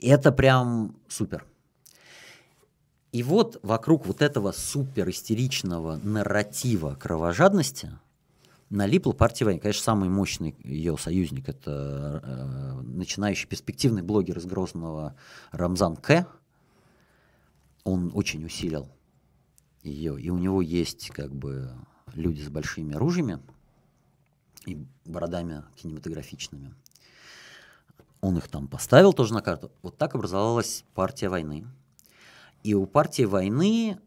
Это 0.00 0.32
прям 0.32 0.96
супер. 1.08 1.46
И 3.12 3.22
вот 3.22 3.60
вокруг 3.62 4.06
вот 4.06 4.22
этого 4.22 4.52
супер 4.52 5.08
истеричного 5.08 5.96
нарратива 6.02 6.94
кровожадности 6.94 7.98
налипла 8.74 9.12
партия 9.12 9.44
войны. 9.44 9.60
Конечно, 9.60 9.82
самый 9.82 10.08
мощный 10.08 10.54
ее 10.62 10.96
союзник 10.98 11.48
это 11.48 12.20
э, 12.22 12.80
начинающий 12.82 13.48
перспективный 13.48 14.02
блогер 14.02 14.38
из 14.38 14.46
Грозного 14.46 15.16
Рамзан 15.52 15.96
К. 15.96 16.26
Он 17.84 18.10
очень 18.14 18.44
усилил 18.44 18.88
ее, 19.82 20.20
и 20.20 20.30
у 20.30 20.38
него 20.38 20.62
есть 20.62 21.10
как 21.10 21.34
бы 21.34 21.70
люди 22.14 22.42
с 22.42 22.48
большими 22.48 22.94
оружиями, 22.94 23.40
и 24.66 24.78
бородами 25.04 25.64
кинематографичными. 25.76 26.74
Он 28.20 28.38
их 28.38 28.48
там 28.48 28.66
поставил 28.66 29.12
тоже 29.12 29.34
на 29.34 29.42
карту. 29.42 29.70
Вот 29.82 29.98
так 29.98 30.14
образовалась 30.14 30.84
партия 30.94 31.28
войны. 31.28 31.66
И 32.62 32.72
у 32.72 32.86
партии 32.86 33.24
войны 33.24 33.98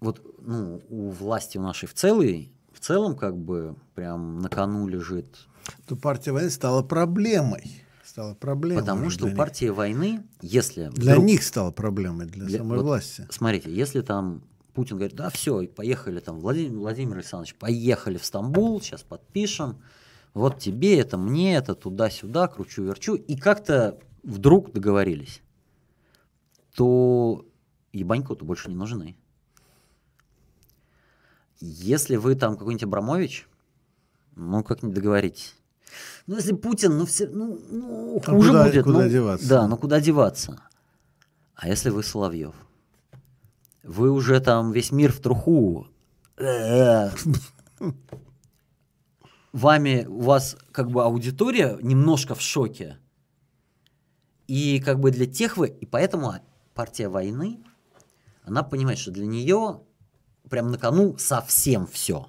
вот 0.00 0.20
ну, 0.40 0.82
у 0.88 1.10
власти 1.10 1.56
у 1.56 1.62
нашей 1.62 1.86
в 1.86 1.94
целой, 1.94 2.52
в 2.76 2.80
целом 2.80 3.16
как 3.16 3.38
бы 3.38 3.74
прям 3.94 4.38
на 4.40 4.50
кону 4.50 4.86
лежит. 4.86 5.48
То 5.86 5.96
партия 5.96 6.32
войны 6.32 6.50
стала 6.50 6.82
проблемой. 6.82 7.82
Стала 8.04 8.34
проблемой. 8.34 8.82
Потому 8.82 9.08
что 9.08 9.24
у 9.24 9.28
них. 9.28 9.36
войны, 9.72 10.22
если... 10.42 10.90
Для 10.90 11.14
вдруг- 11.14 11.26
них 11.26 11.42
стала 11.42 11.70
проблемой, 11.70 12.26
для, 12.26 12.44
Для- 12.44 12.58
самой 12.58 12.76
вот 12.76 12.84
власти. 12.84 13.26
Смотрите, 13.30 13.74
если 13.74 14.02
там 14.02 14.42
Путин 14.74 14.96
говорит, 14.96 15.16
да, 15.16 15.30
все, 15.30 15.66
поехали 15.68 16.20
там, 16.20 16.38
Владимир, 16.38 16.78
Владимир 16.78 17.16
Александрович, 17.16 17.54
поехали 17.54 18.18
в 18.18 18.26
Стамбул, 18.26 18.78
сейчас 18.82 19.02
подпишем, 19.02 19.78
вот 20.34 20.58
тебе, 20.58 21.00
это 21.00 21.16
мне, 21.16 21.56
это 21.56 21.74
туда-сюда, 21.74 22.46
кручу-верчу, 22.46 23.14
и 23.14 23.36
как-то 23.36 23.98
вдруг 24.22 24.70
договорились, 24.72 25.40
то 26.74 27.46
ебаньку-то 27.94 28.44
больше 28.44 28.68
не 28.68 28.74
нужны. 28.76 29.16
Если 31.68 32.14
вы 32.16 32.36
там 32.36 32.56
какой-нибудь 32.56 32.84
Абрамович, 32.84 33.48
ну 34.36 34.62
как 34.62 34.82
не 34.84 34.92
договоритесь. 34.92 35.56
Ну 36.26 36.36
если 36.36 36.54
Путин, 36.54 36.96
ну 36.96 37.06
все, 37.06 37.26
ну, 37.28 37.58
ну, 37.70 38.22
А 38.24 38.30
хуже 38.30 38.48
куда- 38.50 38.64
будет. 38.64 38.84
куда 38.84 39.02
ну, 39.02 39.08
деваться? 39.08 39.48
Да, 39.48 39.66
ну 39.66 39.76
куда 39.76 40.00
деваться? 40.00 40.60
А 41.54 41.68
если 41.68 41.90
вы 41.90 42.02
Соловьев? 42.04 42.54
Вы 43.82 44.10
уже 44.12 44.40
там 44.40 44.70
весь 44.72 44.92
мир 44.92 45.12
в 45.12 45.20
труху. 45.20 45.88
Вами, 49.52 50.04
у 50.06 50.20
вас 50.20 50.56
как 50.70 50.90
бы 50.90 51.02
аудитория 51.02 51.78
немножко 51.80 52.34
в 52.34 52.40
шоке. 52.40 52.98
И 54.46 54.80
как 54.80 55.00
бы 55.00 55.10
для 55.10 55.26
тех 55.26 55.56
вы, 55.56 55.68
и 55.68 55.86
поэтому 55.86 56.34
партия 56.74 57.08
войны, 57.08 57.58
она 58.44 58.62
понимает, 58.62 58.98
что 58.98 59.10
для 59.10 59.26
нее 59.26 59.80
прям 60.48 60.70
на 60.70 60.78
кону 60.78 61.16
совсем 61.18 61.86
все. 61.86 62.28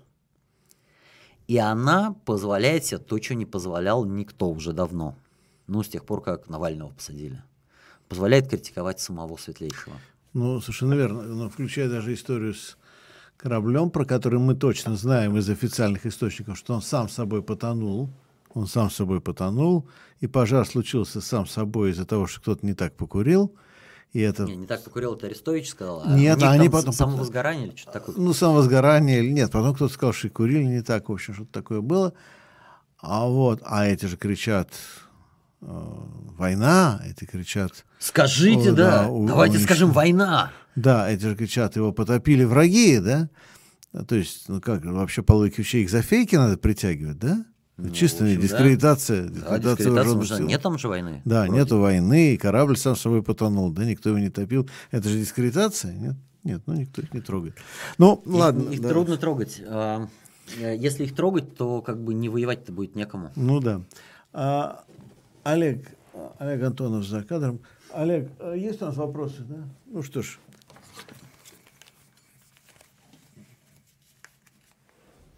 И 1.48 1.58
она 1.58 2.16
позволяет 2.26 2.86
себе 2.86 2.98
то, 3.00 3.22
что 3.22 3.36
не 3.36 3.46
позволял 3.46 4.06
никто 4.06 4.50
уже 4.50 4.74
давно. 4.74 5.16
Ну, 5.68 5.84
с 5.84 5.90
тех 5.90 6.06
пор, 6.06 6.22
как 6.22 6.50
Навального 6.50 6.90
посадили. 6.90 7.42
Позволяет 8.10 8.50
критиковать 8.50 9.00
самого 9.00 9.38
Светлейшего. 9.38 9.96
Ну, 10.34 10.60
совершенно 10.62 10.94
верно. 10.94 11.24
Но 11.24 11.50
включая 11.50 11.90
даже 11.90 12.14
историю 12.14 12.54
с 12.54 12.78
кораблем, 13.38 13.90
про 13.90 14.06
который 14.06 14.40
мы 14.40 14.56
точно 14.56 14.96
знаем 14.96 15.38
из 15.38 15.50
официальных 15.50 16.06
источников, 16.06 16.58
что 16.58 16.74
он 16.74 16.82
сам 16.82 17.10
собой 17.10 17.42
потонул. 17.42 18.10
Он 18.54 18.66
сам 18.66 18.90
собой 18.90 19.22
потонул, 19.22 19.88
и 20.20 20.26
пожар 20.26 20.66
случился 20.66 21.22
сам 21.22 21.46
собой 21.46 21.92
из-за 21.92 22.06
того, 22.06 22.26
что 22.26 22.42
кто-то 22.42 22.66
не 22.66 22.74
так 22.74 22.96
покурил. 22.96 23.54
И 24.14 24.20
это, 24.22 24.44
Не, 24.44 24.56
не 24.56 24.66
так 24.68 24.84
покурил, 24.84 25.14
это 25.16 25.28
Арестович 25.28 25.70
сказал. 25.70 26.02
А 26.06 26.18
Нет, 26.18 26.42
а 26.42 26.52
они 26.52 26.70
потом- 26.70 26.94
Самовозгорание 26.94 27.68
или 27.68 27.76
что-то 27.76 28.00
такое. 28.00 28.16
ну, 28.18 28.34
самовозгорание 28.34 29.20
или 29.20 29.32
нет. 29.32 29.52
Потом 29.52 29.76
кто-то 29.76 29.94
сказал, 29.94 30.14
что 30.14 30.28
и 30.28 30.30
курили 30.32 30.64
не 30.64 30.82
так, 30.82 31.10
в 31.10 31.12
общем, 31.12 31.34
что-то 31.34 31.52
такое 31.52 31.82
было. 31.82 32.14
А 33.00 33.26
вот, 33.28 33.62
а 33.66 33.86
эти 33.86 34.06
же 34.06 34.18
кричат 34.18 34.70
э, 35.62 35.66
война, 36.38 37.02
эти 37.06 37.26
кричат, 37.26 37.86
Скажите, 38.00 38.72
О, 38.72 38.74
да. 38.74 39.04
да, 39.04 39.08
у- 39.10 39.28
Давайте 39.28 39.56
у 39.56 39.58
них- 39.60 39.68
скажем 39.68 39.92
война. 39.92 40.52
да, 40.76 41.10
эти 41.10 41.24
же 41.24 41.36
кричат, 41.36 41.76
его 41.76 41.92
потопили 41.92 42.44
враги, 42.44 43.00
да? 43.00 43.30
То 44.08 44.16
есть, 44.16 44.48
ну 44.48 44.62
как, 44.62 44.86
вообще 44.86 45.24
по 45.24 45.34
логике 45.34 45.64
вещей 45.64 45.84
их 45.84 45.90
за 45.90 46.02
фейки 46.04 46.36
надо 46.36 46.58
притягивать, 46.58 47.18
да? 47.20 47.44
Ну, 47.78 47.92
Чисто 47.92 48.24
в 48.24 48.28
общем, 48.28 48.42
дискредитация. 48.42 49.24
Да, 49.24 49.30
дискредитация 49.30 49.76
дискредитация 49.76 50.16
нужна. 50.16 50.38
сил. 50.38 50.48
Нет 50.48 50.62
там 50.64 50.78
же 50.80 50.88
войны. 50.88 51.22
Да, 51.26 51.44
вроде. 51.46 51.60
нету 51.60 51.80
войны, 51.80 52.34
и 52.34 52.38
корабль 52.38 52.76
сам 52.76 52.96
собой 52.96 53.22
потонул, 53.22 53.70
да, 53.72 53.86
никто 53.86 54.10
его 54.10 54.18
не 54.18 54.30
топил. 54.30 54.68
Это 54.90 55.10
же 55.10 55.20
дискредитация, 55.20 55.94
нет? 55.94 56.16
Нет, 56.44 56.62
ну 56.66 56.74
никто 56.74 57.02
их 57.04 57.14
не 57.14 57.22
трогает. 57.22 57.56
Ну, 58.00 58.16
Их- 58.26 58.34
ладно. 58.34 58.70
Их 58.72 58.82
да. 58.82 58.90
трудно 58.90 59.18
трогать. 59.18 59.62
А, 59.68 60.08
э, 60.60 60.76
Если 60.76 61.04
их 61.04 61.14
трогать, 61.16 61.56
то 61.56 61.82
как 61.84 62.02
бы 62.02 62.14
не 62.16 62.30
воевать-то 62.30 62.72
будет 62.72 62.96
некому. 62.96 63.32
Ну 63.36 63.60
да. 63.60 63.82
А, 64.34 64.84
Олег, 65.44 65.86
Олег 66.40 66.64
Антонов 66.64 67.06
за 67.06 67.22
кадром. 67.24 67.60
Олег, 67.94 68.32
а 68.40 68.54
есть 68.56 68.82
у 68.82 68.86
нас 68.86 68.96
вопросы, 68.96 69.42
да? 69.48 69.68
Ну 69.86 70.02
что 70.02 70.22
ж, 70.24 70.40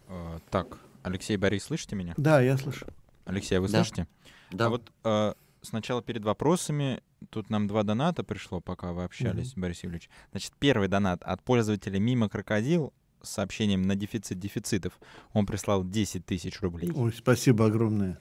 Э, 0.07 0.39
Так, 0.49 0.79
Алексей 1.09 1.37
Борис, 1.37 1.63
слышите 1.63 1.95
меня? 1.95 2.13
да, 2.17 2.41
я 2.41 2.57
слышу. 2.57 2.85
Алексей, 3.25 3.57
а 3.57 3.61
вы 3.61 3.67
Да. 3.67 3.83
слышите? 3.83 4.07
Да. 4.51 4.65
А 4.65 4.69
вот 4.69 4.91
э, 5.03 5.33
сначала 5.61 6.01
перед 6.01 6.23
вопросами, 6.23 7.01
тут 7.29 7.49
нам 7.49 7.67
два 7.67 7.83
доната 7.83 8.23
пришло, 8.23 8.59
пока 8.61 8.91
вы 8.93 9.03
общались, 9.03 9.53
Борис 9.55 9.83
Юрьевич. 9.83 10.09
Значит, 10.31 10.53
первый 10.59 10.87
донат 10.87 11.21
от 11.23 11.43
пользователя 11.43 11.99
Мимо 11.99 12.29
Крокодил 12.29 12.93
с 13.21 13.29
сообщением 13.31 13.81
на 13.83 13.95
дефицит 13.95 14.39
дефицитов. 14.39 14.99
Он 15.33 15.45
прислал 15.45 15.83
10 15.83 16.25
тысяч 16.25 16.61
рублей. 16.61 16.91
Ой, 16.95 17.13
спасибо 17.13 17.65
огромное. 17.65 18.17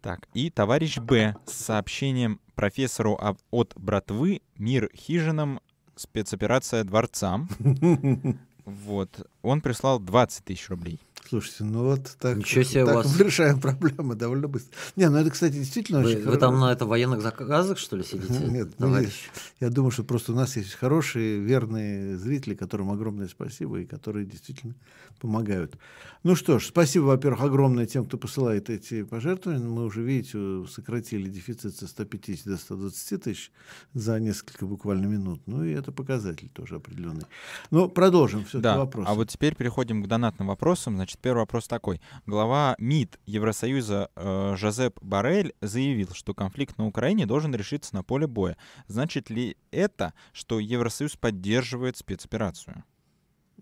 Так, 0.00 0.26
и 0.34 0.50
товарищ 0.50 0.98
Б 0.98 1.36
с 1.46 1.52
сообщением 1.52 2.40
профессору 2.54 3.18
от 3.50 3.72
братвы 3.76 4.40
«Мир 4.56 4.90
хижинам. 4.94 5.60
Спецоперация 5.96 6.84
дворцам». 6.84 7.48
Вот. 8.64 9.24
Он 9.42 9.60
прислал 9.60 10.00
20 10.00 10.44
тысяч 10.44 10.68
рублей. 10.70 10.98
Слушайте, 11.28 11.64
ну 11.64 11.82
вот 11.84 12.16
так, 12.20 12.36
Ничего 12.36 12.62
себе 12.64 12.84
у 12.84 12.86
так 12.86 12.94
вас. 12.96 13.18
мы 13.18 13.24
решаем 13.24 13.60
проблемы 13.60 14.14
довольно 14.14 14.46
быстро. 14.48 14.76
Не, 14.96 15.08
ну 15.10 15.18
это, 15.18 15.30
кстати, 15.30 15.54
действительно 15.54 16.00
Вы, 16.00 16.10
очень 16.16 16.22
вы 16.24 16.36
там 16.36 16.54
хоро- 16.54 16.60
на 16.60 16.72
это 16.72 16.86
военных 16.86 17.20
заказах, 17.22 17.78
что 17.78 17.96
ли, 17.96 18.04
сидите, 18.04 18.38
Нет, 18.46 18.68
ну, 18.78 18.86
товарищ? 18.86 19.28
Я 19.60 19.70
думаю, 19.70 19.90
что 19.90 20.04
просто 20.04 20.32
у 20.32 20.36
нас 20.36 20.56
есть 20.56 20.74
хорошие, 20.74 21.40
верные 21.40 22.16
зрители, 22.16 22.54
которым 22.54 22.90
огромное 22.90 23.28
спасибо 23.28 23.80
и 23.80 23.86
которые 23.86 24.24
действительно 24.24 24.74
помогают. 25.20 25.76
Ну 26.22 26.34
что 26.36 26.58
ж, 26.58 26.66
спасибо, 26.66 27.04
во-первых, 27.04 27.40
огромное 27.42 27.86
тем, 27.86 28.04
кто 28.04 28.18
посылает 28.18 28.68
эти 28.70 29.02
пожертвования. 29.04 29.64
Мы 29.64 29.84
уже, 29.84 30.02
видите, 30.02 30.64
сократили 30.70 31.28
дефицит 31.28 31.76
со 31.76 31.86
150 31.86 32.46
до 32.46 32.56
120 32.56 33.22
тысяч 33.22 33.52
за 33.94 34.18
несколько 34.20 34.66
буквально 34.66 35.06
минут. 35.06 35.40
Ну 35.46 35.64
и 35.64 35.70
это 35.72 35.92
показатель 35.92 36.48
тоже 36.52 36.76
определенный. 36.76 37.24
Но 37.70 37.88
продолжим 37.88 38.40
все-таки 38.42 38.62
Да, 38.62 38.78
вопрос. 38.78 39.06
а 39.08 39.14
вот 39.14 39.28
теперь 39.30 39.54
переходим 39.54 40.02
к 40.02 40.08
донатным 40.08 40.48
вопросам. 40.48 40.96
Значит, 40.96 41.15
первый 41.20 41.40
вопрос 41.40 41.66
такой. 41.68 42.00
Глава 42.26 42.74
МИД 42.78 43.18
Евросоюза 43.26 44.10
э, 44.14 44.54
Жозеп 44.56 44.98
Барель 45.02 45.54
заявил, 45.60 46.10
что 46.12 46.34
конфликт 46.34 46.78
на 46.78 46.86
Украине 46.86 47.26
должен 47.26 47.54
решиться 47.54 47.94
на 47.94 48.02
поле 48.02 48.26
боя. 48.26 48.56
Значит 48.88 49.30
ли 49.30 49.56
это, 49.70 50.14
что 50.32 50.58
Евросоюз 50.58 51.16
поддерживает 51.16 51.96
спецоперацию? 51.96 52.84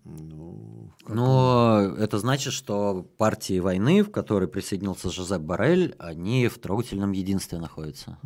Ну, 0.05 0.91
Но 1.07 1.81
это 1.97 2.19
значит, 2.19 2.53
что 2.53 3.07
партии 3.17 3.59
войны, 3.59 4.03
в 4.03 4.11
которой 4.11 4.47
присоединился 4.47 5.09
Жозеп 5.09 5.41
Барель, 5.41 5.95
они 5.97 6.47
в 6.47 6.59
трогательном 6.59 7.11
единстве 7.11 7.57
находятся. 7.57 8.19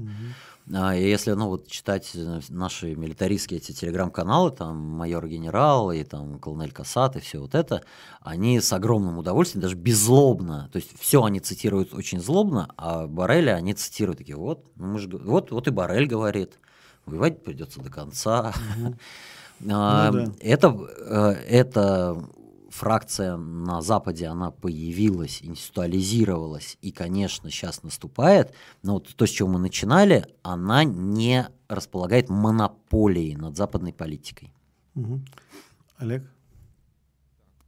А, 0.72 0.96
и 0.96 1.10
если 1.10 1.32
ну, 1.32 1.48
вот 1.48 1.68
читать 1.68 2.12
э, 2.14 2.42
наши 2.50 2.94
милитаристские 2.94 3.60
эти 3.60 3.72
телеграм-каналы, 3.72 4.52
там 4.52 4.78
майор-генерал 4.78 5.92
и 5.92 6.04
там 6.04 6.38
колонель 6.38 6.72
Касат 6.72 7.16
и 7.16 7.20
все 7.20 7.40
вот 7.40 7.56
это, 7.56 7.82
они 8.22 8.60
с 8.60 8.72
огромным 8.72 9.18
удовольствием, 9.18 9.64
даже 9.64 9.76
беззлобно, 9.76 10.70
то 10.72 10.78
есть 10.78 10.92
все 11.00 11.24
они 11.24 11.40
цитируют 11.40 11.96
очень 11.96 12.20
злобно, 12.20 12.72
а 12.78 13.08
Бареля 13.08 13.54
они 13.54 13.74
цитируют 13.74 14.20
такие, 14.20 14.36
вот, 14.36 14.68
ну 14.76 14.88
мы 14.90 15.00
же, 15.00 15.10
вот, 15.10 15.50
вот 15.50 15.68
и 15.68 15.72
Барель 15.72 16.06
говорит, 16.06 16.60
воевать 17.08 17.44
придется 17.44 17.82
до 17.82 17.90
конца. 17.90 18.54
А, 18.54 18.94
Ну 19.60 19.68
да. 19.70 20.34
Это, 20.39 20.76
э, 20.99 21.32
эта 21.47 22.30
фракция 22.70 23.36
на 23.38 23.82
Западе, 23.82 24.28
она 24.28 24.51
появилась, 24.51 25.41
институализировалась 25.41 26.78
и, 26.82 26.91
конечно, 26.91 27.49
сейчас 27.49 27.84
наступает, 27.84 28.53
но 28.84 28.93
вот 28.93 29.07
то, 29.16 29.26
с 29.26 29.30
чего 29.30 29.49
мы 29.49 29.60
начинали, 29.60 30.26
она 30.43 30.84
не 30.84 31.47
располагает 31.68 32.30
монополией 32.30 33.36
над 33.36 33.57
западной 33.57 33.93
политикой. 33.93 34.53
Мгм. 34.93 35.26
Олег? 35.97 36.24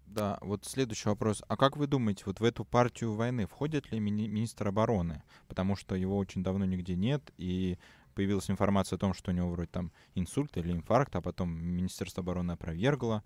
Да, 0.06 0.38
вот 0.42 0.66
следующий 0.66 1.08
вопрос. 1.08 1.42
А 1.48 1.56
как 1.56 1.78
вы 1.78 1.88
думаете, 1.88 2.24
вот 2.26 2.42
в 2.42 2.44
эту 2.44 2.66
партию 2.66 3.14
войны 3.14 3.46
входит 3.48 3.92
ли 3.92 4.00
мини- 4.00 4.28
министр 4.28 4.68
обороны? 4.68 5.24
Потому 5.48 5.78
что 5.78 5.96
его 5.96 6.18
очень 6.18 6.44
давно 6.44 6.66
нигде 6.66 6.96
нет, 6.96 7.32
и 7.38 7.78
появилась 8.12 8.50
информация 8.50 8.98
о 8.98 9.00
том, 9.00 9.14
что 9.14 9.32
у 9.32 9.34
него 9.34 9.50
вроде 9.50 9.70
там 9.70 9.92
инсульт 10.16 10.56
или 10.58 10.72
инфаркт, 10.72 11.16
а 11.16 11.22
потом 11.22 11.50
Министерство 11.52 12.22
обороны 12.22 12.52
опровергло. 12.52 13.24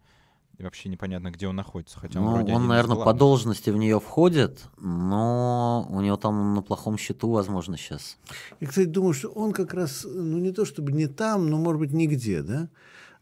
И 0.57 0.63
вообще 0.63 0.87
непонятно, 0.87 1.31
где 1.31 1.47
он 1.47 1.55
находится. 1.57 1.99
Хотя 1.99 2.19
он, 2.19 2.25
Ну, 2.25 2.31
вроде 2.31 2.53
он, 2.53 2.61
один 2.61 2.65
из 2.65 2.69
наверное, 2.69 3.03
по 3.03 3.13
должности 3.13 3.71
в 3.71 3.77
нее 3.77 3.99
входит, 3.99 4.69
но 4.77 5.85
у 5.89 5.99
него 5.99 6.15
там 6.15 6.53
на 6.53 6.61
плохом 6.61 6.97
счету, 6.97 7.29
возможно, 7.29 7.77
сейчас. 7.77 8.17
Я, 8.61 8.67
кстати, 8.67 8.87
думаю, 8.87 9.13
что 9.13 9.29
он 9.29 9.51
как 9.51 9.73
раз, 9.73 10.05
ну, 10.09 10.37
не 10.37 10.51
то 10.51 10.63
чтобы 10.63 10.93
не 10.93 11.07
там, 11.07 11.49
но, 11.49 11.57
может 11.57 11.79
быть, 11.81 11.91
нигде, 11.91 12.41
да? 12.41 12.69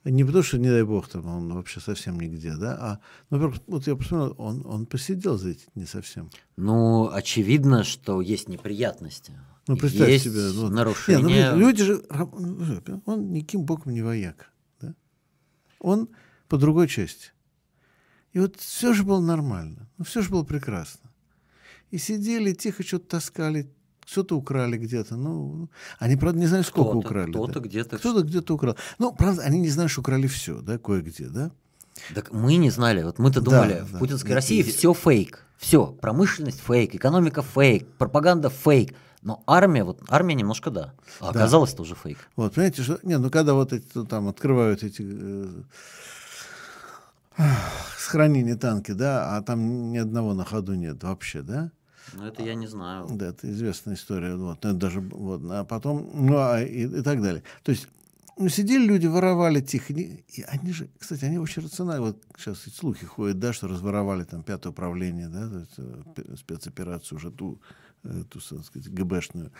Не 0.03 0.23
потому, 0.25 0.43
что, 0.43 0.57
не 0.57 0.69
дай 0.69 0.83
бог, 0.83 1.07
там 1.07 1.25
он 1.25 1.53
вообще 1.53 1.79
совсем 1.79 2.19
нигде, 2.19 2.55
да? 2.57 2.77
А, 2.79 2.99
ну, 3.29 3.53
вот 3.67 3.87
я 3.87 3.95
посмотрел, 3.95 4.35
он, 4.37 4.63
он 4.65 4.85
посидел 4.85 5.37
за 5.37 5.49
эти 5.49 5.65
не 5.75 5.85
совсем. 5.85 6.29
Ну, 6.57 7.09
очевидно, 7.09 7.83
что 7.83 8.21
есть 8.21 8.49
неприятности. 8.49 9.39
Ну, 9.67 9.77
представь 9.77 10.09
есть 10.09 10.25
себе. 10.25 10.41
ну, 10.53 10.69
нарушение. 10.69 11.23
Не, 11.25 11.51
ну, 11.51 11.57
люди 11.59 11.83
же... 11.83 12.03
ну, 12.09 13.01
Он 13.05 13.31
никаким 13.31 13.63
боком 13.63 13.93
не 13.93 14.01
вояк, 14.01 14.51
да? 14.81 14.93
Он 15.79 16.09
по 16.49 16.57
другой 16.57 16.87
части. 16.87 17.31
И 18.33 18.39
вот 18.39 18.57
все 18.59 18.93
же 18.93 19.03
было 19.03 19.19
нормально, 19.21 19.87
ну 19.97 20.03
все 20.05 20.21
же 20.21 20.29
было 20.29 20.43
прекрасно. 20.43 21.09
И 21.91 21.97
сидели, 21.99 22.53
тихо 22.53 22.83
что-то 22.83 23.07
таскали, 23.07 23.69
что-то 24.05 24.35
украли 24.35 24.77
где-то. 24.77 25.15
Ну, 25.15 25.69
они, 25.99 26.15
правда, 26.17 26.39
не 26.39 26.47
знают, 26.47 26.65
сколько 26.67 26.89
Кто-то, 26.91 27.07
украли. 27.07 27.31
кто-то 27.31 27.59
да. 27.59 27.59
где-то 27.59 27.97
Кто-то 27.99 28.23
где-то 28.23 28.55
украл. 28.55 28.75
Ну, 28.97 29.13
правда, 29.13 29.43
они 29.43 29.59
не 29.59 29.69
знают, 29.69 29.91
что 29.91 30.01
украли 30.01 30.25
все, 30.27 30.59
да, 30.61 30.77
кое-где, 30.79 31.27
да. 31.29 31.51
Так 32.15 32.31
мы 32.33 32.55
не 32.55 32.71
знали. 32.71 33.03
Вот 33.03 33.19
мы-то 33.19 33.39
Да, 33.39 33.51
думали, 33.51 33.73
да. 33.79 33.85
в 33.85 33.99
путинской 33.99 34.31
И- 34.31 34.33
России 34.33 34.59
и- 34.59 34.63
все 34.63 34.93
фейк. 34.93 35.45
Все. 35.57 35.85
Промышленность 35.85 36.59
фейк, 36.59 36.95
экономика 36.95 37.43
фейк, 37.43 37.87
пропаганда 37.99 38.49
фейк. 38.49 38.95
Но 39.23 39.41
армия, 39.47 39.83
вот 39.83 40.01
армия 40.09 40.35
немножко 40.35 40.69
да. 40.69 40.93
А 41.19 41.25
Да. 41.25 41.39
оказалось 41.39 41.73
тоже 41.73 41.95
фейк. 41.95 42.17
Вот, 42.35 42.53
понимаете, 42.53 42.83
что... 42.83 42.99
Не, 43.03 43.17
ну, 43.17 43.29
когда 43.29 43.53
вот 43.53 43.71
эти, 43.73 43.85
ну, 43.95 44.05
там 44.05 44.27
открывают 44.27 44.83
эти 44.83 45.01
э, 45.05 45.61
сохранение 47.97 48.55
танки, 48.55 48.91
да, 48.91 49.37
а 49.37 49.41
там 49.41 49.91
ни 49.91 49.97
одного 49.97 50.33
на 50.33 50.43
ходу 50.45 50.73
нет 50.75 51.03
вообще, 51.03 51.41
да. 51.41 51.71
Но 52.13 52.27
это 52.27 52.43
я 52.43 52.53
не 52.55 52.67
знаю. 52.67 53.07
Да, 53.11 53.27
это 53.27 53.49
известная 53.49 53.95
история. 53.95 54.35
Вот, 54.35 54.59
ну, 54.63 54.69
это 54.71 54.77
даже, 54.77 54.99
вот, 54.99 55.41
а 55.49 55.63
потом, 55.63 56.09
ну, 56.13 56.37
а, 56.37 56.61
и, 56.61 56.83
и 56.85 57.01
так 57.01 57.21
далее. 57.21 57.43
То 57.63 57.71
есть, 57.71 57.87
ну, 58.37 58.49
сидели 58.49 58.85
люди, 58.85 59.07
воровали 59.07 59.61
тихо. 59.61 59.93
И 59.93 60.41
они 60.47 60.73
же, 60.73 60.89
кстати, 60.99 61.23
они 61.25 61.37
очень 61.39 61.63
рациональны. 61.63 62.01
Вот 62.07 62.21
сейчас 62.37 62.67
эти 62.67 62.75
слухи 62.75 63.05
ходят, 63.05 63.39
да, 63.39 63.53
что 63.53 63.67
разворовали 63.67 64.25
там 64.25 64.43
пятое 64.43 64.71
управление, 64.71 65.29
да, 65.29 65.49
э, 65.77 66.01
пе- 66.15 66.35
спецоперацию 66.37 67.17
уже 67.17 67.31
ту, 67.31 67.61
э, 68.03 68.23
ту, 68.29 68.39
так 68.39 68.65
сказать, 68.65 68.89
ГБшную. 68.89 69.51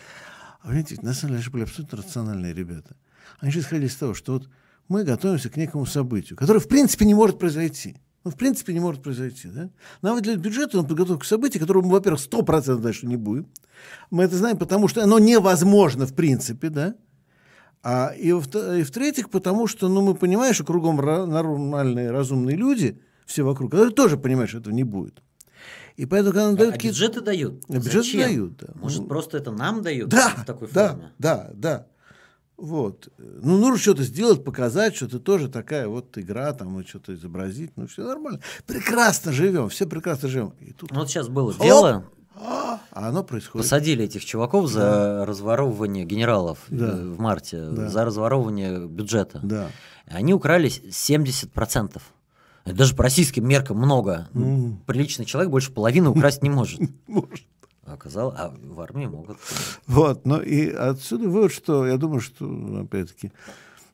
А 0.62 0.68
понимаете, 0.68 0.98
на 1.02 1.14
самом 1.14 1.34
деле, 1.34 1.44
же 1.44 1.52
были 1.52 1.64
абсолютно 1.64 1.98
рациональные 1.98 2.54
ребята. 2.54 2.96
Они 3.39 3.52
же 3.52 3.60
исходили 3.60 3.88
из 3.88 3.96
того, 3.96 4.14
что 4.14 4.34
вот 4.34 4.50
мы 4.88 5.04
готовимся 5.04 5.50
к 5.50 5.58
некому 5.58 5.86
событию, 5.86 6.38
которое, 6.38 6.60
в 6.60 6.68
принципе, 6.68 7.06
не 7.06 7.14
может 7.14 7.39
произойти. 7.39 7.98
Ну, 8.24 8.32
в 8.32 8.36
принципе, 8.36 8.74
не 8.74 8.80
может 8.80 9.04
произойти. 9.04 9.50
Да? 9.50 9.70
Нам 10.02 10.16
выделяют 10.16 10.41
бюджет 10.41 10.74
на 10.74 10.84
подготовку 10.84 11.24
к 11.24 11.26
событию, 11.26 11.60
которого 11.60 11.84
мы, 11.84 11.91
во-первых, 11.91 12.22
100% 12.22 12.78
дальше 12.78 13.06
не 13.06 13.18
будем. 13.18 13.48
Мы 14.12 14.24
это 14.24 14.38
знаем, 14.38 14.58
потому 14.58 14.88
что 14.88 15.04
оно 15.04 15.20
невозможно, 15.20 16.06
в 16.06 16.14
принципе, 16.14 16.70
да. 16.70 16.96
А, 17.82 18.14
и, 18.18 18.32
в- 18.32 18.48
и 18.78 18.84
в-третьих, 18.84 19.30
потому 19.30 19.68
что 19.68 19.89
ну, 19.89 20.02
мы 20.02 20.16
понимаем, 20.16 20.54
что 20.54 20.64
кругом 20.64 20.96
нормальные, 20.96 22.12
разумные 22.12 22.56
люди, 22.56 23.02
все 23.26 23.44
вокруг, 23.44 23.72
которые 23.72 23.94
тоже 23.94 24.18
понимают, 24.18 24.52
что 24.52 24.60
этого 24.60 24.74
не 24.74 24.86
будет. 24.86 25.22
И 25.96 26.06
поэтому, 26.06 26.32
когда 26.34 26.48
нам 26.48 26.56
дают 26.56 26.72
а 26.72 26.74
какие-то- 26.74 26.96
бюджеты 26.98 27.22
дают. 27.22 27.64
А 27.70 27.74
бюджеты 27.74 27.98
Зачем? 27.98 28.22
дают, 28.22 28.58
да. 28.58 28.68
Может, 28.76 29.00
Ну, 29.02 29.08
просто 29.08 29.38
это 29.38 29.52
нам 29.52 29.82
дают 29.82 30.10
да, 30.10 30.30
в 30.30 30.46
такой 30.46 30.68
да, 30.72 30.89
форме? 30.89 31.12
да, 31.20 31.50
да. 31.54 31.88
Вот. 32.58 33.10
Ну, 33.18 33.58
нужно 33.58 33.78
что-то 33.78 34.04
сделать, 34.04 34.44
показать, 34.44 34.96
что 34.96 35.08
ты 35.08 35.20
тоже 35.20 35.50
такая 35.50 35.88
вот 35.88 36.18
игра, 36.18 36.54
там, 36.54 36.80
и 36.80 36.86
что-то 36.86 37.14
изобразить. 37.14 37.72
Ну, 37.76 37.88
все 37.88 38.04
нормально. 38.08 38.39
Прекрасно 38.66 39.32
живем, 39.32 39.70
все 39.70 39.86
прекрасно 39.86 40.30
живем. 40.30 40.54
И 40.60 40.72
тут 40.72 40.91
Ну, 40.91 41.00
Вот 41.00 41.10
сейчас 41.10 41.28
было 41.28 41.52
Хоп! 41.52 41.62
дело, 41.64 42.06
а, 42.36 42.80
а 42.91 43.10
оно 43.10 43.24
происходит. 43.24 43.66
посадили 43.66 44.06
этих 44.06 44.24
чуваков 44.24 44.70
за 44.70 45.26
разворовывание 45.28 46.06
генералов 46.06 46.60
Да. 46.70 46.89
э, 46.89 47.06
в 47.10 47.20
марте, 47.20 47.66
Да. 47.70 47.89
за 47.89 48.06
разворовывание 48.06 48.88
бюджета. 48.88 49.39
Да. 49.44 49.70
Они 50.08 50.34
украли 50.34 50.70
70%. 50.70 52.02
Даже 52.66 52.95
по 52.95 53.03
российским 53.03 53.47
меркам 53.47 53.78
много. 53.78 54.30
Ну, 54.34 54.45
М. 54.45 54.82
Приличный 54.86 55.26
человек 55.26 55.51
больше 55.51 55.72
половины 55.72 56.09
украсть 56.09 56.41
не 56.43 56.49
может. 56.49 56.80
Может. 57.07 57.45
Оказалось, 57.86 58.36
а 58.38 58.53
в 58.64 58.80
армии 58.80 59.07
могут. 59.07 59.38
Вот, 59.88 60.26
ну 60.26 60.41
и 60.41 60.70
отсюда 60.70 61.28
вывод, 61.28 61.51
что 61.51 61.86
я 61.86 61.97
думаю, 61.97 62.22
что, 62.22 62.45
опять-таки, 62.82 63.34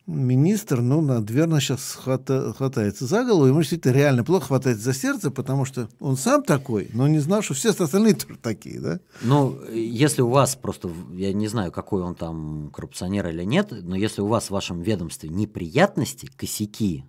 министр, 0.05 0.81
ну, 0.81 1.01
наверное, 1.01 1.59
сейчас 1.59 1.97
хватается 1.99 3.05
за 3.05 3.23
голову, 3.23 3.47
ему 3.47 3.59
действительно 3.61 3.93
реально 3.93 4.23
плохо 4.23 4.47
хватается 4.47 4.83
за 4.83 4.93
сердце, 4.93 5.31
потому 5.31 5.65
что 5.65 5.89
он 5.99 6.17
сам 6.17 6.43
такой, 6.43 6.89
но 6.93 7.07
не 7.07 7.19
знал, 7.19 7.41
что 7.41 7.53
все 7.53 7.71
остальные 7.71 8.15
тоже 8.15 8.37
такие, 8.39 8.79
да? 8.79 8.99
Ну, 9.21 9.59
если 9.71 10.21
у 10.21 10.29
вас 10.29 10.55
просто, 10.55 10.91
я 11.13 11.33
не 11.33 11.47
знаю, 11.47 11.71
какой 11.71 12.01
он 12.01 12.15
там 12.15 12.69
коррупционер 12.73 13.27
или 13.27 13.43
нет, 13.43 13.71
но 13.71 13.95
если 13.95 14.21
у 14.21 14.27
вас 14.27 14.45
в 14.47 14.51
вашем 14.51 14.81
ведомстве 14.81 15.29
неприятности, 15.29 16.29
косяки, 16.35 17.05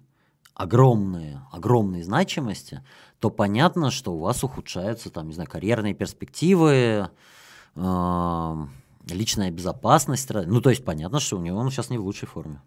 огромные, 0.61 1.41
огромные 1.53 2.05
значимости, 2.05 2.83
то 3.19 3.31
понятно, 3.31 3.91
что 3.91 4.13
у 4.13 4.19
вас 4.19 4.45
ухудшаются 4.45 5.09
там, 5.11 5.29
не 5.29 5.33
знаю, 5.33 5.49
карьерные 5.49 5.95
перспективы, 5.95 7.09
эм, 7.77 8.71
личная 9.09 9.51
безопасность. 9.51 10.29
Ну, 10.31 10.61
то 10.61 10.69
есть 10.69 10.85
понятно, 10.85 11.19
что 11.19 11.39
у 11.39 11.41
него 11.41 11.59
он 11.59 11.71
сейчас 11.71 11.89
не 11.89 11.97
в 11.97 12.05
лучшей 12.05 12.29
форме. 12.29 12.61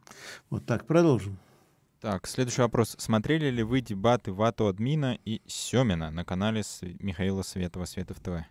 Вот 0.49 0.65
так, 0.65 0.87
продолжим. 0.87 1.37
Так, 2.01 2.25
следующий 2.25 2.61
вопрос. 2.61 2.95
Смотрели 2.97 3.51
ли 3.51 3.61
вы 3.61 3.81
дебаты 3.81 4.33
Вату 4.33 4.67
Админа 4.67 5.17
и 5.23 5.41
Семина 5.45 6.09
на 6.09 6.25
канале 6.25 6.63
с 6.63 6.81
Михаила 6.99 7.43
Светова, 7.43 7.85
Светов 7.85 8.19
ТВ? 8.19 8.43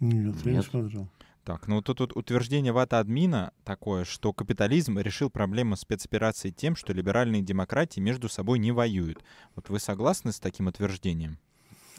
Нет, 0.00 0.36
я 0.42 0.50
не 0.50 0.56
Нет. 0.56 0.64
смотрел. 0.64 1.08
Так, 1.44 1.68
ну 1.68 1.82
тут, 1.82 1.98
тут 1.98 2.16
утверждение 2.16 2.72
Вата 2.72 2.98
Админа 2.98 3.52
такое, 3.64 4.04
что 4.04 4.32
капитализм 4.32 4.98
решил 4.98 5.28
проблему 5.28 5.76
спецоперации 5.76 6.50
тем, 6.50 6.74
что 6.74 6.94
либеральные 6.94 7.42
демократии 7.42 8.00
между 8.00 8.30
собой 8.30 8.58
не 8.58 8.72
воюют. 8.72 9.22
Вот 9.54 9.68
вы 9.68 9.78
согласны 9.78 10.32
с 10.32 10.40
таким 10.40 10.68
утверждением? 10.68 11.38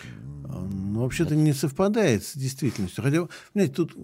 Ну, 0.04 1.02
вообще-то 1.02 1.36
не 1.36 1.54
совпадает 1.54 2.26
с 2.26 2.36
действительностью. 2.36 3.04
Хотя, 3.04 3.28
понимаете, 3.54 3.74
тут 3.74 3.96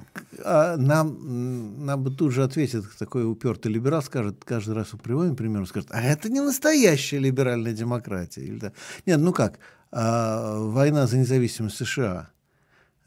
а, 0.46 0.78
нам, 0.78 1.86
нам 1.86 2.04
бы 2.04 2.12
тут 2.12 2.34
же 2.34 2.44
ответит 2.44 2.86
такой 3.00 3.30
упертый 3.30 3.72
либерал, 3.72 4.04
скажет, 4.04 4.46
каждый 4.46 4.76
раз 4.76 4.90
приводим 5.04 5.36
пример, 5.36 5.66
скажет, 5.66 5.90
а 5.92 6.02
это 6.02 6.30
не 6.30 6.40
настоящая 6.40 7.18
либеральная 7.18 7.74
демократия. 7.74 8.42
Или, 8.42 8.60
да. 8.60 8.74
Нет, 9.08 9.20
ну 9.20 9.34
как, 9.34 9.58
а, 9.92 10.60
война 10.60 11.08
за 11.08 11.18
независимость 11.18 11.78
США, 11.78 12.30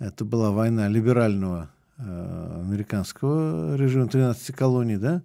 это 0.01 0.25
была 0.25 0.51
война 0.51 0.89
либерального 0.89 1.71
американского 1.99 3.77
режима 3.77 4.09
13 4.09 4.55
колоний, 4.55 4.97
да, 4.97 5.23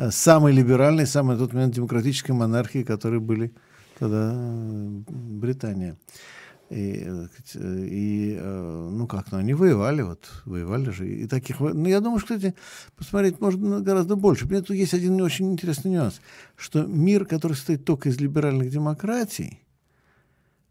Э, 0.00 0.10
самой 0.10 0.52
либеральной, 0.52 1.06
самой 1.06 1.36
тот 1.36 1.52
момент 1.52 1.74
демократической 1.74 2.32
монархии, 2.32 2.82
которые 2.82 3.20
были 3.20 3.52
тогда 3.98 4.32
э, 4.34 5.02
Британия. 5.08 5.98
И, 6.70 7.02
э, 7.04 7.26
э, 7.54 7.86
и, 7.86 8.36
э, 8.40 8.88
ну 8.92 9.06
как, 9.06 9.30
ну 9.30 9.38
они 9.38 9.52
воевали, 9.52 10.00
вот, 10.00 10.30
воевали 10.46 10.88
же. 10.90 11.06
И 11.06 11.26
таких, 11.26 11.60
ну 11.60 11.86
я 11.86 12.00
думаю, 12.00 12.18
что, 12.18 12.34
кстати, 12.34 12.54
посмотреть 12.96 13.40
можно 13.40 13.80
гораздо 13.80 14.16
больше. 14.16 14.46
Мне 14.46 14.62
тут 14.62 14.76
есть 14.76 14.94
один 14.94 15.20
очень 15.20 15.52
интересный 15.52 15.90
нюанс, 15.90 16.22
что 16.56 16.86
мир, 16.86 17.26
который 17.26 17.52
состоит 17.52 17.84
только 17.84 18.08
из 18.08 18.18
либеральных 18.18 18.70
демократий, 18.70 19.60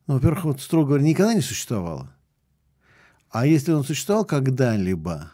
ну, 0.08 0.16
во-первых, 0.16 0.46
вот, 0.46 0.62
строго 0.62 0.88
говоря, 0.88 1.04
никогда 1.04 1.36
не 1.36 1.42
существовало. 1.42 2.12
А 3.30 3.46
если 3.46 3.74
он 3.74 3.84
существовал 3.84 4.26
когда-либо, 4.26 5.32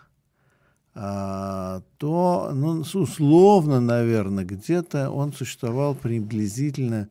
то, 0.95 2.51
ну, 2.53 2.83
условно, 2.93 3.81
наверное, 3.81 4.45
где-то 4.45 5.09
он 5.11 5.33
существовал 5.33 5.93
приблизительно 5.93 7.09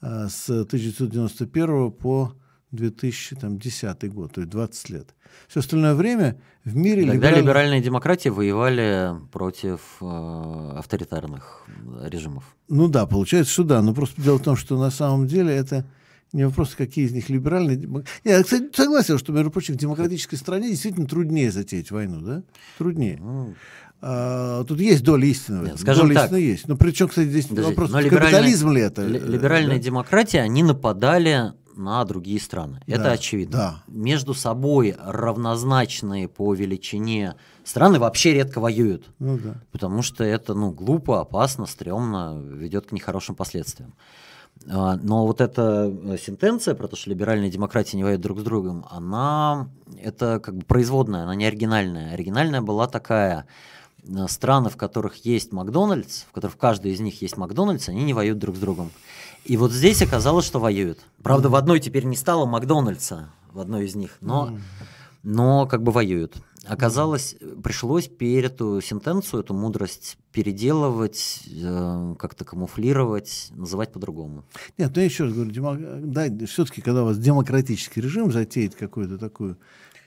а, 0.00 0.28
с 0.28 0.50
1991 0.50 1.92
по 1.92 2.32
2010 2.72 4.12
год, 4.12 4.32
то 4.32 4.40
есть 4.40 4.50
20 4.50 4.90
лет. 4.90 5.14
Все 5.48 5.60
остальное 5.60 5.94
время 5.94 6.40
в 6.64 6.74
мире 6.76 7.06
Тогда 7.06 7.30
либеральных- 7.30 7.40
либеральные 7.42 7.80
демократии 7.82 8.28
воевали 8.28 9.12
против 9.32 9.80
э, 10.00 10.72
авторитарных 10.76 11.66
режимов. 12.04 12.44
Ну 12.68 12.88
да, 12.88 13.06
получается, 13.06 13.52
что 13.52 13.64
да. 13.64 13.80
Но 13.82 13.94
просто 13.94 14.20
дело 14.20 14.38
в 14.38 14.42
том, 14.42 14.56
что 14.56 14.78
на 14.78 14.90
самом 14.90 15.26
деле 15.26 15.54
это 15.54 15.84
не 16.32 16.44
вопрос, 16.46 16.74
какие 16.76 17.06
из 17.06 17.12
них 17.12 17.28
либеральные. 17.28 18.04
Я, 18.24 18.42
кстати, 18.42 18.70
согласен, 18.74 19.18
что, 19.18 19.32
между 19.32 19.50
прочим, 19.50 19.74
в 19.74 19.78
демократической 19.78 20.36
стране 20.36 20.68
действительно 20.70 21.06
труднее 21.06 21.50
затеять 21.50 21.90
войну, 21.90 22.20
да? 22.20 22.42
Труднее. 22.78 23.18
Ну, 23.20 23.54
А, 24.02 24.64
тут 24.64 24.80
есть 24.80 25.02
доля 25.04 25.26
истины. 25.26 25.66
Нет, 25.66 25.80
скажем 25.80 26.06
доля 26.06 26.14
так. 26.14 26.24
истины 26.26 26.38
есть. 26.38 26.68
Но 26.68 26.76
причем, 26.76 27.08
кстати, 27.08 27.28
здесь 27.28 27.46
Подождите, 27.46 27.80
вопрос, 27.80 28.02
капитализм 28.04 28.70
ли 28.70 28.80
это? 28.80 29.02
э, 29.02 29.08
либеральные 29.08 29.76
да? 29.78 29.84
демократии, 29.84 30.38
они 30.38 30.62
нападали 30.62 31.52
на 31.76 32.02
другие 32.04 32.40
страны. 32.40 32.80
Это 32.86 33.04
Да, 33.04 33.12
очевидно. 33.12 33.56
да. 33.58 33.82
Между 33.88 34.32
собой 34.34 34.96
равнозначные 34.98 36.28
по 36.28 36.54
величине 36.54 37.34
страны 37.64 37.98
вообще 37.98 38.34
редко 38.34 38.60
воюют. 38.60 39.10
Ну 39.18 39.38
да. 39.38 39.60
Потому 39.72 40.02
что 40.02 40.24
это 40.24 40.54
ну, 40.54 40.70
глупо, 40.70 41.20
опасно, 41.20 41.66
стрёмно, 41.66 42.40
ведет 42.42 42.86
к 42.86 42.92
нехорошим 42.92 43.34
последствиям. 43.34 43.94
А, 44.68 44.98
Но 45.02 45.26
вот 45.26 45.40
эта 45.40 45.92
э, 46.04 46.16
сентенция 46.18 46.74
про 46.74 46.86
то, 46.88 46.96
что 46.96 47.10
либеральные 47.10 47.50
демократии 47.50 47.96
не 47.96 48.04
воюют 48.04 48.20
друг 48.20 48.40
с 48.40 48.42
другом, 48.42 48.84
она 48.90 49.68
это 50.02 50.38
как 50.40 50.56
бы 50.56 50.64
производная, 50.64 51.22
она 51.22 51.34
не 51.34 51.46
оригинальная. 51.46 52.12
Оригинальная 52.12 52.60
была 52.60 52.86
такая. 52.86 53.46
э, 54.06 54.26
Страны, 54.28 54.68
в 54.70 54.76
которых 54.76 55.24
есть 55.24 55.52
Макдональдс, 55.52 56.24
в 56.28 56.32
которых 56.32 56.54
в 56.54 56.58
каждой 56.58 56.92
из 56.92 57.00
них 57.00 57.22
есть 57.22 57.36
Макдональдс, 57.36 57.88
они 57.88 58.04
не 58.04 58.14
воюют 58.14 58.38
друг 58.38 58.56
с 58.56 58.58
другом. 58.58 58.90
И 59.44 59.56
вот 59.56 59.72
здесь 59.72 60.02
оказалось, 60.02 60.44
что 60.44 60.58
воюют. 60.60 60.98
Правда, 61.22 61.48
в 61.48 61.54
одной 61.54 61.80
теперь 61.80 62.04
не 62.04 62.16
стало 62.16 62.44
Макдональдса, 62.44 63.30
в 63.52 63.60
одной 63.60 63.86
из 63.86 63.94
них, 63.94 64.18
но, 64.20 64.58
но 65.22 65.66
как 65.66 65.82
бы 65.82 65.92
воюют. 65.92 66.34
Оказалось, 66.66 67.36
пришлось 67.64 68.08
эту 68.44 68.80
сентенцию, 68.82 69.40
эту 69.40 69.54
мудрость 69.54 70.18
переделывать, 70.30 71.42
э, 71.50 72.14
как-то 72.18 72.44
камуфлировать, 72.44 73.48
называть 73.52 73.92
по-другому. 73.92 74.44
Нет, 74.76 74.92
ну 74.94 75.00
я 75.00 75.06
еще 75.06 75.24
раз 75.24 75.32
говорю, 75.32 75.50
демо... 75.50 75.76
да, 75.76 76.26
все-таки, 76.46 76.82
когда 76.82 77.02
у 77.02 77.06
вас 77.06 77.18
демократический 77.18 78.02
режим 78.02 78.30
затеет 78.30 78.74
какую-то 78.74 79.16
такую 79.16 79.56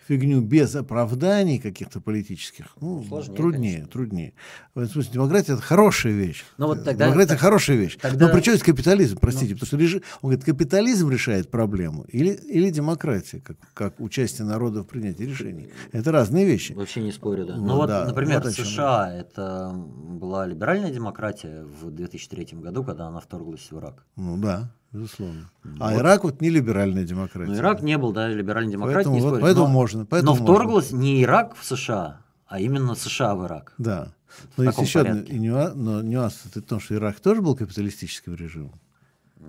фигню 0.08 0.42
без 0.42 0.76
оправданий 0.76 1.60
каких-то 1.60 2.02
политических, 2.02 2.68
ну, 2.80 3.04
Сложнее, 3.04 3.36
труднее, 3.36 3.72
конечно. 3.74 3.92
труднее. 3.92 4.34
В 4.76 4.80
этом 4.80 4.92
смысле 4.92 5.14
демократия 5.14 5.54
это 5.54 5.62
хорошая 5.62 6.14
вещь. 6.14 6.44
Но 6.58 6.68
вот 6.68 6.84
тогда, 6.84 7.06
демократия 7.06 7.30
так, 7.30 7.40
хорошая 7.40 7.78
вещь. 7.78 7.98
Тогда... 8.02 8.28
Но 8.28 8.34
при 8.34 8.42
чем 8.42 8.54
есть 8.54 8.66
капитализм, 8.66 9.18
простите, 9.20 9.54
Но... 9.54 9.60
потому 9.60 9.68
что 9.68 9.78
режим, 9.78 10.02
он 10.22 10.30
говорит, 10.30 10.46
капитализм 10.46 11.10
решает 11.10 11.50
проблему 11.50 12.06
или, 12.10 12.30
или 12.30 12.70
демократия, 12.70 13.40
как, 13.40 13.58
как 13.74 14.00
участие 14.00 14.46
народа 14.48 14.84
в 14.84 14.88
принятии 14.88 15.24
решений. 15.24 15.70
Это 15.92 16.12
разные 16.12 16.46
вещи. 16.46 16.74
Вообще 16.74 17.02
не 17.02 17.12
спорю, 17.12 17.46
да. 17.46 17.56
Ну, 17.56 17.66
ну 17.66 17.76
вот, 17.76 17.88
да, 17.88 18.06
например, 18.06 18.42
вот 18.42 18.54
США 18.54 19.14
это 19.14 19.74
была 19.74 20.46
либеральная 20.46 20.92
демократия 20.92 21.64
в 21.64 21.92
2003 21.92 22.60
году, 22.60 22.84
когда 22.84 23.08
она 23.08 23.20
вторглась 23.20 23.72
в 23.72 23.78
Ирак. 23.78 24.06
Ну 24.16 24.38
да 24.38 24.72
безусловно. 24.94 25.50
Вот. 25.64 25.82
А 25.82 25.96
Ирак 25.96 26.24
вот 26.24 26.40
не 26.42 26.50
либеральная 26.50 27.04
демократия. 27.04 27.52
Ну, 27.52 27.58
Ирак 27.58 27.82
не 27.82 27.98
был, 27.98 28.14
да, 28.14 28.30
либеральной 28.30 28.72
демократией, 28.72 29.04
поэтому, 29.04 29.16
не 29.16 29.22
вот, 29.22 29.42
поэтому 29.42 29.66
но, 29.66 29.72
можно. 29.72 30.06
Поэтому 30.06 30.36
но 30.36 30.44
вторглась 30.44 30.92
можно. 30.92 31.04
не 31.04 31.24
Ирак 31.24 31.56
в 31.56 31.66
США, 31.66 32.22
а 32.48 32.60
именно 32.60 32.96
США 32.96 33.36
в 33.36 33.46
Ирак. 33.46 33.74
Да. 33.78 34.14
Но 34.58 34.64
есть 34.64 34.78
еще 34.80 35.02
один 35.02 35.26
нюанс, 35.42 35.76
но 35.76 36.02
нюанс 36.02 36.42
в 36.46 36.62
том, 36.62 36.80
что 36.80 36.96
Ирак 36.96 37.20
тоже 37.20 37.42
был 37.42 37.56
капиталистическим 37.56 38.36
режимом. 38.36 38.80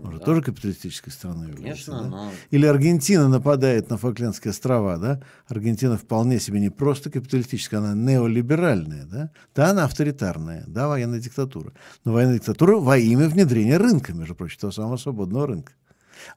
Может, 0.02 0.20
да. 0.20 0.26
тоже 0.26 0.42
капиталистической 0.42 1.10
страной 1.10 1.48
является. 1.48 1.90
Конечно, 1.90 2.02
да? 2.02 2.08
но... 2.08 2.30
Или 2.50 2.66
Аргентина 2.66 3.28
нападает 3.28 3.90
на 3.90 3.96
Фолклендские 3.96 4.50
острова, 4.50 4.98
да? 4.98 5.22
Аргентина 5.48 5.96
вполне 5.96 6.40
себе 6.40 6.60
не 6.60 6.70
просто 6.70 7.10
капиталистическая, 7.10 7.78
она 7.78 7.94
неолиберальная, 7.94 9.04
да? 9.04 9.30
Да, 9.54 9.70
она 9.70 9.84
авторитарная, 9.84 10.64
да, 10.66 10.88
военная 10.88 11.20
диктатура. 11.20 11.72
Но 12.04 12.12
военная 12.12 12.34
диктатура 12.34 12.76
во 12.76 12.98
имя 12.98 13.28
внедрения 13.28 13.76
рынка, 13.76 14.12
между 14.12 14.34
прочим, 14.34 14.60
того 14.60 14.72
самого 14.72 14.96
свободного 14.96 15.46
рынка. 15.46 15.72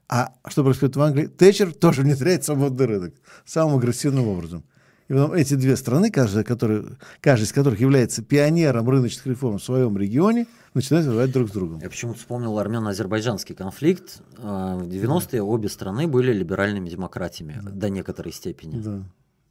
А 0.08 0.34
что 0.46 0.64
происходит 0.64 0.96
в 0.96 1.00
Англии? 1.00 1.26
Тэтчер 1.26 1.72
тоже 1.72 2.02
внедряет 2.02 2.44
свободный 2.44 2.86
рынок 2.86 3.14
самым 3.44 3.78
агрессивным 3.78 4.28
образом. 4.28 4.64
И 5.08 5.12
потом 5.14 5.32
эти 5.32 5.54
две 5.54 5.76
страны, 5.76 6.10
каждая, 6.10 6.44
которая, 6.44 6.84
каждая 7.20 7.46
из 7.46 7.52
которых 7.52 7.80
является 7.80 8.22
пионером 8.22 8.88
рыночных 8.88 9.26
реформ 9.26 9.58
в 9.58 9.62
своем 9.62 9.96
регионе, 9.96 10.46
начинают 10.74 11.06
воевать 11.06 11.32
друг 11.32 11.48
с 11.48 11.52
другом. 11.52 11.80
Я 11.80 11.88
почему-то 11.88 12.18
вспомнил 12.18 12.58
армяно-азербайджанский 12.58 13.54
конфликт. 13.54 14.20
А, 14.36 14.76
в 14.76 14.86
90-е 14.86 15.42
обе 15.42 15.70
страны 15.70 16.06
были 16.06 16.32
либеральными 16.32 16.90
демократиями 16.90 17.58
да. 17.62 17.70
до 17.70 17.88
некоторой 17.88 18.32
степени. 18.32 18.80
Да. 18.80 19.02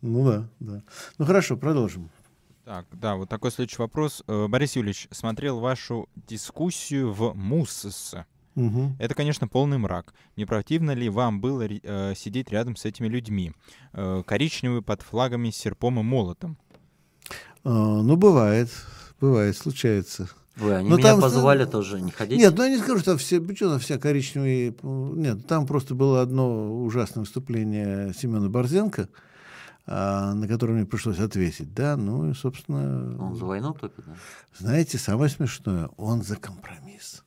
Ну 0.01 0.25
да, 0.25 0.49
да. 0.59 0.83
Ну 1.17 1.25
хорошо, 1.25 1.57
продолжим. 1.57 2.11
Так, 2.63 2.85
да, 2.91 3.15
вот 3.15 3.29
такой 3.29 3.49
следующий 3.49 3.81
вопрос. 3.81 4.23
Э, 4.27 4.47
Борис 4.47 4.75
Юрьевич, 4.75 5.07
смотрел 5.11 5.59
вашу 5.59 6.07
дискуссию 6.15 7.13
в 7.13 7.33
МУСС. 7.33 8.13
Угу. 8.57 8.95
Это, 8.97 9.13
конечно, 9.13 9.47
полный 9.47 9.77
мрак. 9.77 10.15
Не 10.35 10.45
противно 10.45 10.91
ли 10.91 11.09
вам 11.09 11.39
было 11.39 11.67
э, 11.67 12.13
сидеть 12.15 12.51
рядом 12.51 12.75
с 12.75 12.85
этими 12.85 13.07
людьми? 13.07 13.53
Э, 13.93 14.23
коричневые 14.25 14.81
под 14.81 15.03
флагами 15.03 15.51
с 15.51 15.57
серпом 15.57 15.99
и 15.99 16.03
молотом. 16.03 16.57
А, 17.63 18.01
ну, 18.01 18.17
бывает. 18.17 18.69
Бывает, 19.21 19.55
случается. 19.55 20.27
Вы, 20.55 20.73
они 20.73 20.89
Но 20.89 20.97
меня 20.97 21.11
там, 21.11 21.21
позвали 21.21 21.65
тоже, 21.65 22.01
не 22.01 22.09
ходить? 22.09 22.39
Нет, 22.39 22.55
ну 22.57 22.63
я 22.63 22.69
не 22.71 22.79
скажу, 22.79 22.97
что 22.99 23.15
все, 23.17 23.39
почему 23.39 23.77
вся 23.77 23.99
коричневые... 23.99 24.75
Нет, 24.81 25.45
там 25.45 25.67
просто 25.67 25.93
было 25.93 26.23
одно 26.23 26.81
ужасное 26.81 27.21
выступление 27.21 28.11
Семена 28.15 28.49
Борзенко, 28.49 29.07
а, 29.85 30.33
на 30.33 30.47
которое 30.47 30.73
мне 30.73 30.87
пришлось 30.87 31.19
ответить, 31.19 31.75
да, 31.75 31.95
ну 31.95 32.31
и, 32.31 32.33
собственно... 32.33 33.23
Он 33.23 33.35
за 33.35 33.45
войну 33.45 33.73
топит, 33.73 34.03
да? 34.07 34.15
Знаете, 34.57 34.97
самое 34.97 35.29
смешное, 35.29 35.89
он 35.95 36.23
за 36.23 36.37
компромисс. 36.37 37.23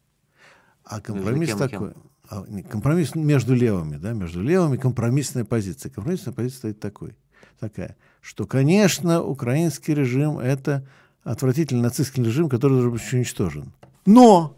А 0.91 1.01
компромисс 1.01 1.51
кем, 1.51 1.59
такой. 1.59 1.93
А, 2.29 2.45
компромисс 2.69 3.15
между 3.15 3.55
левыми, 3.55 3.97
да, 3.97 4.13
между 4.13 4.43
левыми 4.43 4.77
компромиссная 4.77 5.45
позиция. 5.45 5.91
Компромиссная 5.91 6.35
позиция 6.35 6.59
стоит 6.59 6.81
такой, 6.81 7.17
такая, 7.61 7.97
что, 8.21 8.45
конечно, 8.45 9.23
украинский 9.23 9.95
режим 9.95 10.41
это 10.41 10.85
отвратительный 11.23 11.83
нацистский 11.83 12.25
режим, 12.25 12.49
который 12.49 12.73
должен 12.73 12.91
быть 12.91 13.13
уничтожен. 13.13 13.73
Но 14.05 14.57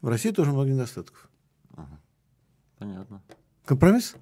в 0.00 0.08
России 0.08 0.32
тоже 0.32 0.50
много 0.50 0.70
недостатков. 0.70 1.28
Ага. 1.76 2.00
Понятно. 2.78 3.22
Компромисс? 3.64 4.16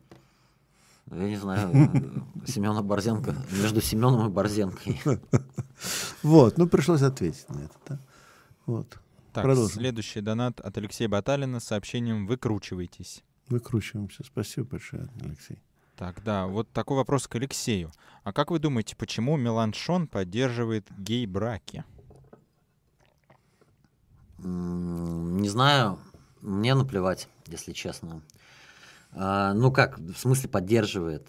Я 1.11 1.29
не 1.31 1.37
знаю, 1.37 1.91
Семена 2.47 2.83
Борзенко, 2.83 3.35
между 3.53 3.81
Семеном 3.81 4.29
и 4.29 4.31
Борзенкой. 4.31 5.01
Вот, 6.25 6.59
ну 6.59 6.67
пришлось 6.67 7.03
ответить 7.03 7.49
на 7.49 7.61
это, 7.61 7.75
да? 7.89 7.99
Вот. 8.67 8.99
Так, 9.33 9.45
Продолжим. 9.45 9.81
следующий 9.81 10.21
донат 10.21 10.61
от 10.61 10.77
Алексея 10.79 11.09
Баталина 11.09 11.61
с 11.61 11.65
сообщением 11.65 12.27
«Выкручивайтесь». 12.27 13.23
Выкручиваемся. 13.49 14.25
Спасибо 14.25 14.67
большое, 14.67 15.09
Алексей. 15.23 15.59
Так, 15.97 16.23
да, 16.23 16.47
вот 16.47 16.71
такой 16.71 16.97
вопрос 16.97 17.27
к 17.27 17.35
Алексею. 17.35 17.91
А 18.25 18.33
как 18.33 18.51
вы 18.51 18.59
думаете, 18.59 18.95
почему 18.95 19.37
Меланшон 19.37 20.07
поддерживает 20.07 20.87
гей-браки? 20.97 21.85
Не 24.39 25.49
знаю, 25.49 25.99
мне 26.41 26.75
наплевать, 26.75 27.29
если 27.47 27.73
честно. 27.73 28.23
А, 29.13 29.53
ну 29.55 29.73
как, 29.73 29.99
в 29.99 30.17
смысле 30.17 30.49
поддерживает? 30.49 31.27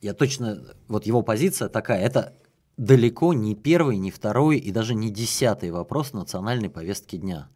Я 0.00 0.14
точно, 0.14 0.62
вот 0.86 1.06
его 1.06 1.22
позиция 1.22 1.68
такая, 1.68 2.00
это 2.00 2.37
далеко 2.78 3.34
не 3.34 3.54
первый, 3.54 3.98
не 3.98 4.10
второй 4.10 4.56
и 4.56 4.70
даже 4.70 4.94
не 4.94 5.10
десятый 5.10 5.70
вопрос 5.70 6.14
национальной 6.14 6.70
повестки 6.70 7.16
дня. 7.16 7.48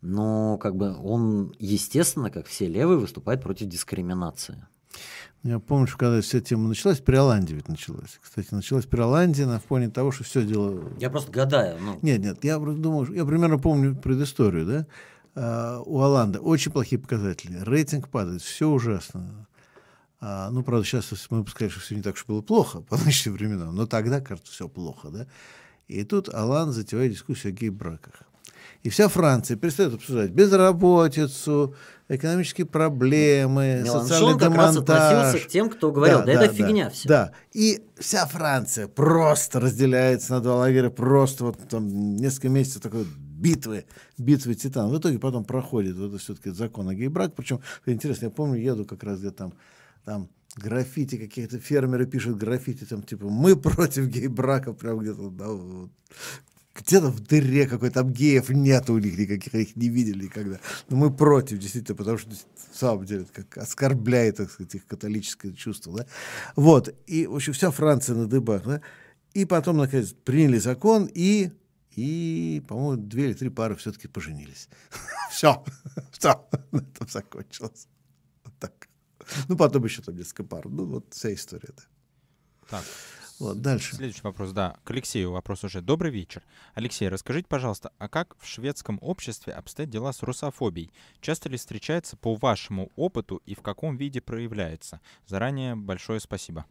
Но 0.00 0.58
как 0.58 0.76
бы 0.76 0.96
он, 0.96 1.54
естественно, 1.58 2.30
как 2.30 2.46
все 2.46 2.66
левые, 2.66 2.98
выступает 2.98 3.42
против 3.42 3.68
дискриминации. 3.68 4.66
Я 5.42 5.58
помню, 5.58 5.86
что 5.86 5.98
когда 5.98 6.20
вся 6.20 6.40
тема 6.40 6.68
началась, 6.68 6.98
при 6.98 7.16
Ирландии 7.16 7.54
ведь 7.54 7.68
началась. 7.68 8.18
Кстати, 8.20 8.48
началась 8.52 8.86
при 8.86 8.98
Ирландии 8.98 9.42
на 9.42 9.60
фоне 9.60 9.90
того, 9.90 10.10
что 10.10 10.24
все 10.24 10.42
дело... 10.42 10.90
Я 10.98 11.10
просто 11.10 11.30
гадаю. 11.30 11.78
Ну... 11.80 11.98
Нет, 12.02 12.20
нет, 12.20 12.42
я 12.42 12.58
думаю, 12.58 13.12
я 13.12 13.24
примерно 13.24 13.58
помню 13.58 13.94
предысторию, 13.94 14.66
да? 14.66 14.86
Uh, 15.34 15.82
у 15.84 16.00
Оланда 16.00 16.40
очень 16.40 16.72
плохие 16.72 16.98
показатели. 16.98 17.58
Рейтинг 17.58 18.08
падает, 18.08 18.40
все 18.40 18.70
ужасно. 18.70 19.46
А, 20.20 20.50
ну, 20.50 20.62
правда, 20.62 20.84
сейчас 20.84 21.12
мы 21.30 21.42
бы 21.42 21.50
сказали, 21.50 21.70
что 21.70 21.80
все 21.80 21.94
не 21.94 22.02
так 22.02 22.14
уж 22.14 22.24
было 22.26 22.42
плохо 22.42 22.80
по 22.80 22.96
нынешним 22.98 23.34
временам, 23.34 23.74
но 23.74 23.86
тогда, 23.86 24.20
кажется, 24.20 24.52
все 24.52 24.68
плохо, 24.68 25.08
да? 25.10 25.26
И 25.88 26.02
тут 26.04 26.32
Алан 26.34 26.72
затевает 26.72 27.12
дискуссию 27.12 27.52
о 27.52 27.56
гей-браках. 27.56 28.22
И 28.82 28.88
вся 28.88 29.08
Франция 29.08 29.56
перестает 29.56 29.94
обсуждать 29.94 30.30
безработицу, 30.30 31.74
экономические 32.08 32.66
проблемы, 32.66 33.82
Меланшон 33.84 34.02
социальный 34.06 34.38
как 34.38 34.52
демонтаж. 34.52 34.76
раз 34.76 34.76
относился 34.76 35.46
к 35.46 35.50
тем, 35.50 35.70
кто 35.70 35.92
говорил, 35.92 36.20
да, 36.20 36.26
да, 36.26 36.34
да 36.34 36.44
это 36.44 36.48
да, 36.48 36.54
фигня 36.54 36.90
все. 36.90 37.08
Да, 37.08 37.32
и 37.52 37.84
вся 37.98 38.26
Франция 38.26 38.88
просто 38.88 39.60
разделяется 39.60 40.32
на 40.32 40.40
два 40.40 40.56
лагеря, 40.56 40.90
просто 40.90 41.44
вот 41.44 41.68
там 41.68 42.16
несколько 42.16 42.48
месяцев 42.48 42.82
такой 42.82 43.06
битвы, 43.36 43.86
битвы 44.18 44.54
титан. 44.54 44.90
В 44.90 44.98
итоге 44.98 45.18
потом 45.18 45.44
проходит 45.44 45.96
вот 45.96 46.08
это 46.08 46.18
все-таки 46.18 46.50
закон 46.50 46.88
о 46.88 46.94
гей-брак. 46.94 47.34
Причем, 47.34 47.60
интересно, 47.86 48.26
я 48.26 48.30
помню, 48.30 48.60
еду 48.60 48.84
как 48.84 49.02
раз 49.02 49.18
где 49.18 49.30
там 49.30 49.52
там 50.06 50.30
граффити 50.54 51.18
какие-то 51.18 51.58
фермеры 51.58 52.06
пишут 52.06 52.38
граффити, 52.38 52.84
там 52.84 53.02
типа 53.02 53.28
мы 53.28 53.56
против 53.56 54.06
гей-брака, 54.06 54.72
прям 54.72 55.00
где-то, 55.00 55.30
да, 55.30 55.48
вот. 55.48 55.90
где-то 56.76 57.08
в 57.08 57.20
дыре 57.20 57.66
какой-то, 57.66 57.94
там 57.94 58.12
геев 58.12 58.48
нет 58.48 58.88
у 58.88 58.98
них 58.98 59.18
никаких, 59.18 59.54
их 59.54 59.76
не 59.76 59.88
видели 59.88 60.24
никогда. 60.24 60.60
Но 60.88 60.96
мы 60.96 61.14
против, 61.14 61.58
действительно, 61.58 61.96
потому 61.96 62.18
что 62.18 62.30
в 62.30 62.78
самом 62.78 63.04
деле 63.04 63.26
как 63.32 63.58
оскорбляет, 63.58 64.36
так 64.36 64.50
сказать, 64.50 64.76
их 64.76 64.86
католическое 64.86 65.52
чувство, 65.52 65.98
да. 65.98 66.06
Вот, 66.54 66.94
и, 67.06 67.26
в 67.26 67.34
общем, 67.34 67.52
вся 67.52 67.70
Франция 67.72 68.14
на 68.14 68.26
дыбах, 68.26 68.64
да. 68.64 68.80
И 69.34 69.44
потом, 69.44 69.76
наконец, 69.76 70.14
приняли 70.24 70.58
закон, 70.58 71.10
и, 71.12 71.50
и 71.96 72.62
по-моему, 72.68 73.02
две 73.02 73.24
или 73.24 73.34
три 73.34 73.48
пары 73.50 73.74
все-таки 73.74 74.06
поженились. 74.08 74.68
Все, 75.30 75.62
все, 76.12 76.46
на 76.70 76.78
этом 76.78 77.08
закончилось. 77.08 77.88
Вот 78.44 78.54
так. 78.58 78.88
Ну, 79.48 79.56
потом 79.56 79.84
еще 79.84 80.02
там 80.02 80.16
несколько 80.16 80.44
пар. 80.44 80.68
Ну, 80.68 80.84
вот 80.86 81.06
вся 81.12 81.34
история, 81.34 81.70
да. 81.76 81.82
Так. 82.68 82.84
Вот, 83.38 83.60
дальше. 83.60 83.94
Следующий 83.94 84.22
вопрос, 84.22 84.52
да. 84.52 84.76
К 84.82 84.92
Алексею 84.92 85.30
вопрос 85.30 85.62
уже. 85.62 85.82
Добрый 85.82 86.10
вечер. 86.10 86.42
Алексей, 86.74 87.06
расскажите, 87.08 87.46
пожалуйста, 87.48 87.92
а 87.98 88.08
как 88.08 88.34
в 88.40 88.46
шведском 88.46 88.98
обществе 89.02 89.52
обстоят 89.52 89.90
дела 89.90 90.12
с 90.12 90.22
русофобией? 90.22 90.90
Часто 91.20 91.50
ли 91.50 91.58
встречается 91.58 92.16
по 92.16 92.34
вашему 92.34 92.90
опыту 92.96 93.42
и 93.44 93.54
в 93.54 93.60
каком 93.60 93.96
виде 93.96 94.22
проявляется? 94.22 95.00
Заранее 95.26 95.76
большое 95.76 96.18
спасибо. 96.20 96.64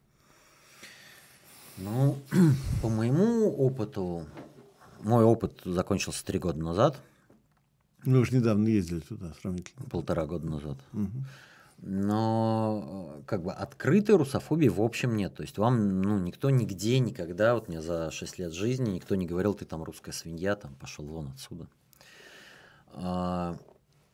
Ну, 1.77 2.17
по 2.81 2.89
моему 2.89 3.51
опыту, 3.55 4.25
мой 5.01 5.23
опыт 5.23 5.61
закончился 5.65 6.25
три 6.25 6.39
года 6.39 6.59
назад. 6.59 6.99
Мы 8.05 8.19
уж 8.19 8.31
недавно 8.31 8.67
ездили 8.67 9.01
туда 9.01 9.33
сравнительно. 9.39 9.85
Полтора 9.87 10.25
года 10.25 10.47
назад. 10.47 10.77
Угу. 10.93 11.11
Но 11.87 13.21
как 13.27 13.43
бы 13.43 13.51
открытой 13.51 14.15
русофобии 14.15 14.69
в 14.69 14.81
общем 14.81 15.15
нет. 15.15 15.35
То 15.35 15.43
есть 15.43 15.59
вам 15.59 16.01
ну, 16.01 16.17
никто 16.17 16.49
нигде 16.49 16.97
никогда, 16.97 17.53
вот 17.53 17.67
мне 17.67 17.79
за 17.79 18.09
6 18.09 18.39
лет 18.39 18.53
жизни, 18.53 18.89
никто 18.89 19.13
не 19.13 19.27
говорил, 19.27 19.53
ты 19.53 19.65
там 19.65 19.83
русская 19.83 20.11
свинья, 20.11 20.55
там 20.55 20.73
пошел 20.73 21.05
вон 21.05 21.27
отсюда. 21.27 21.67
А, 22.91 23.55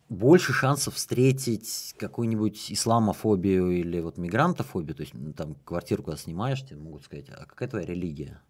больше 0.10 0.52
шансов 0.52 0.96
встретить 0.96 1.96
какую-нибудь 1.98 2.74
исламофобию 2.74 3.72
или 3.72 4.02
вот 4.02 4.18
мигрантофобию, 4.18 4.94
то 4.94 5.04
есть 5.04 5.14
там 5.38 5.56
квартиру 5.64 6.04
когда 6.04 6.18
снимаешь, 6.18 6.66
тебе 6.66 6.76
могут 6.76 7.06
сказать, 7.06 7.30
а 7.30 7.46
какая 7.46 7.70
твоя 7.70 7.86
религия? 7.86 8.42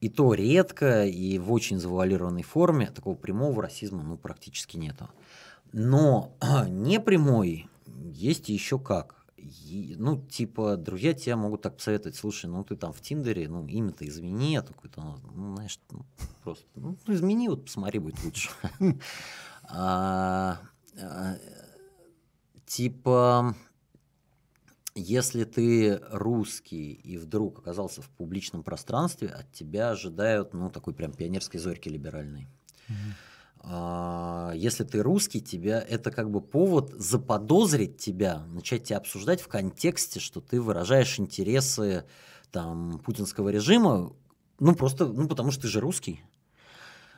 И 0.00 0.08
то 0.08 0.32
редко, 0.32 1.04
и 1.04 1.38
в 1.38 1.52
очень 1.52 1.80
завуалированной 1.80 2.44
форме 2.44 2.92
такого 2.92 3.16
прямого 3.16 3.64
расизма 3.64 4.04
ну, 4.04 4.16
практически 4.16 4.76
нету. 4.76 5.10
Но 5.72 6.36
непрямой 6.68 7.68
есть 7.86 8.48
еще 8.48 8.78
как. 8.78 9.24
И, 9.36 9.94
ну, 9.98 10.16
типа, 10.16 10.76
друзья 10.76 11.12
тебя 11.12 11.36
могут 11.36 11.62
так 11.62 11.76
посоветовать, 11.76 12.16
слушай, 12.16 12.46
ну 12.46 12.64
ты 12.64 12.76
там 12.76 12.92
в 12.92 13.00
Тиндере, 13.00 13.48
ну 13.48 13.66
имя-то 13.66 14.06
измени, 14.08 14.56
а 14.56 14.62
какое-то, 14.62 15.18
ну, 15.34 15.54
знаешь, 15.54 15.78
ну, 15.90 16.06
просто, 16.42 16.64
ну, 16.76 16.96
измени, 17.08 17.48
вот 17.48 17.64
посмотри, 17.64 17.98
будет 17.98 18.22
лучше. 18.24 18.50
А, 19.66 20.60
а, 21.00 21.36
типа, 22.66 23.56
если 24.94 25.44
ты 25.44 25.98
русский 26.10 26.92
и 26.92 27.16
вдруг 27.16 27.60
оказался 27.60 28.02
в 28.02 28.10
публичном 28.10 28.62
пространстве, 28.62 29.28
от 29.28 29.50
тебя 29.52 29.90
ожидают, 29.90 30.52
ну, 30.52 30.68
такой 30.68 30.92
прям 30.92 31.12
пионерской 31.12 31.58
зорьки 31.58 31.88
либеральной. 31.88 32.46
А, 33.66 34.52
если 34.54 34.84
ты 34.84 35.02
русский, 35.02 35.40
тебя 35.40 35.80
это 35.80 36.10
как 36.10 36.30
бы 36.30 36.40
повод 36.40 36.92
заподозрить 36.92 37.96
тебя, 37.96 38.44
начать 38.48 38.84
тебя 38.84 38.98
обсуждать 38.98 39.40
в 39.40 39.48
контексте, 39.48 40.20
что 40.20 40.40
ты 40.40 40.60
выражаешь 40.60 41.18
интересы 41.18 42.04
там 42.50 42.98
путинского 42.98 43.48
режима, 43.48 44.12
ну 44.60 44.74
просто, 44.74 45.06
ну 45.06 45.28
потому 45.28 45.50
что 45.50 45.62
ты 45.62 45.68
же 45.68 45.80
русский. 45.80 46.22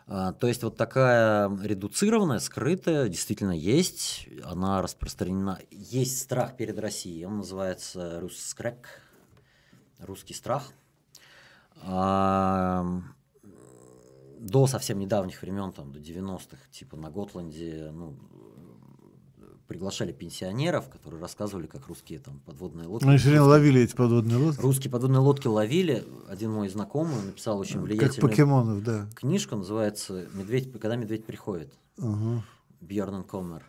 А, 0.07 0.33
то 0.33 0.47
есть 0.47 0.63
вот 0.63 0.77
такая 0.77 1.51
редуцированная, 1.63 2.39
скрытая, 2.39 3.09
действительно 3.09 3.51
есть, 3.51 4.29
она 4.45 4.81
распространена. 4.83 5.59
Есть 5.71 6.21
страх 6.23 6.57
перед 6.57 6.79
Россией, 6.79 7.25
он 7.25 7.39
называется 7.39 8.21
русскрэк, 8.21 9.03
русский 9.99 10.35
страх. 10.35 10.71
А, 14.47 14.49
до 14.49 14.67
совсем 14.67 14.99
недавних 14.99 15.43
времен, 15.43 15.73
там, 15.73 15.93
до 15.93 15.99
90-х, 15.99 16.59
типа 16.71 16.97
на 16.97 17.11
Готланде, 17.11 17.91
ну, 17.93 18.17
приглашали 19.67 20.13
пенсионеров, 20.13 20.89
которые 20.89 21.21
рассказывали, 21.21 21.67
как 21.67 21.89
русские 21.89 22.21
там 22.21 22.41
подводные 22.41 22.87
лодки. 22.87 23.07
Ну, 23.07 23.17
все 23.19 23.31
время 23.31 23.43
ловили 23.43 23.83
эти 23.83 23.95
подводные 23.95 24.39
лодки. 24.39 24.61
Русские 24.61 24.91
подводные 24.91 25.21
лодки 25.21 25.49
ловили. 25.49 26.05
Один 26.29 26.53
мой 26.53 26.69
знакомый 26.69 27.23
написал 27.25 27.59
очень 27.59 27.81
влиятельную 27.81 28.21
как 28.21 28.31
покемонов, 28.31 28.85
да. 28.85 29.09
книжку, 29.15 29.57
называется 29.57 30.27
«Медведь, 30.35 30.73
когда 30.73 30.97
медведь 30.97 31.27
приходит». 31.27 31.73
Угу. 31.99 32.43
Бьернен 32.81 33.25
Коммер. 33.25 33.65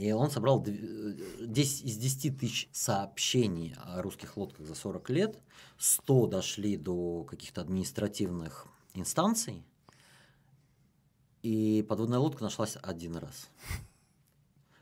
И 0.00 0.12
он 0.12 0.30
собрал 0.30 0.64
10, 0.64 1.84
из 1.84 1.98
10 1.98 2.38
тысяч 2.38 2.70
сообщений 2.72 3.74
о 3.76 4.00
русских 4.00 4.38
лодках 4.38 4.66
за 4.66 4.74
40 4.74 5.10
лет. 5.10 5.38
100 5.76 6.26
дошли 6.26 6.78
до 6.78 7.24
каких-то 7.24 7.60
административных 7.60 8.66
инстанций. 8.94 9.62
И 11.42 11.84
подводная 11.86 12.18
лодка 12.18 12.42
нашлась 12.42 12.78
один 12.80 13.16
раз. 13.16 13.50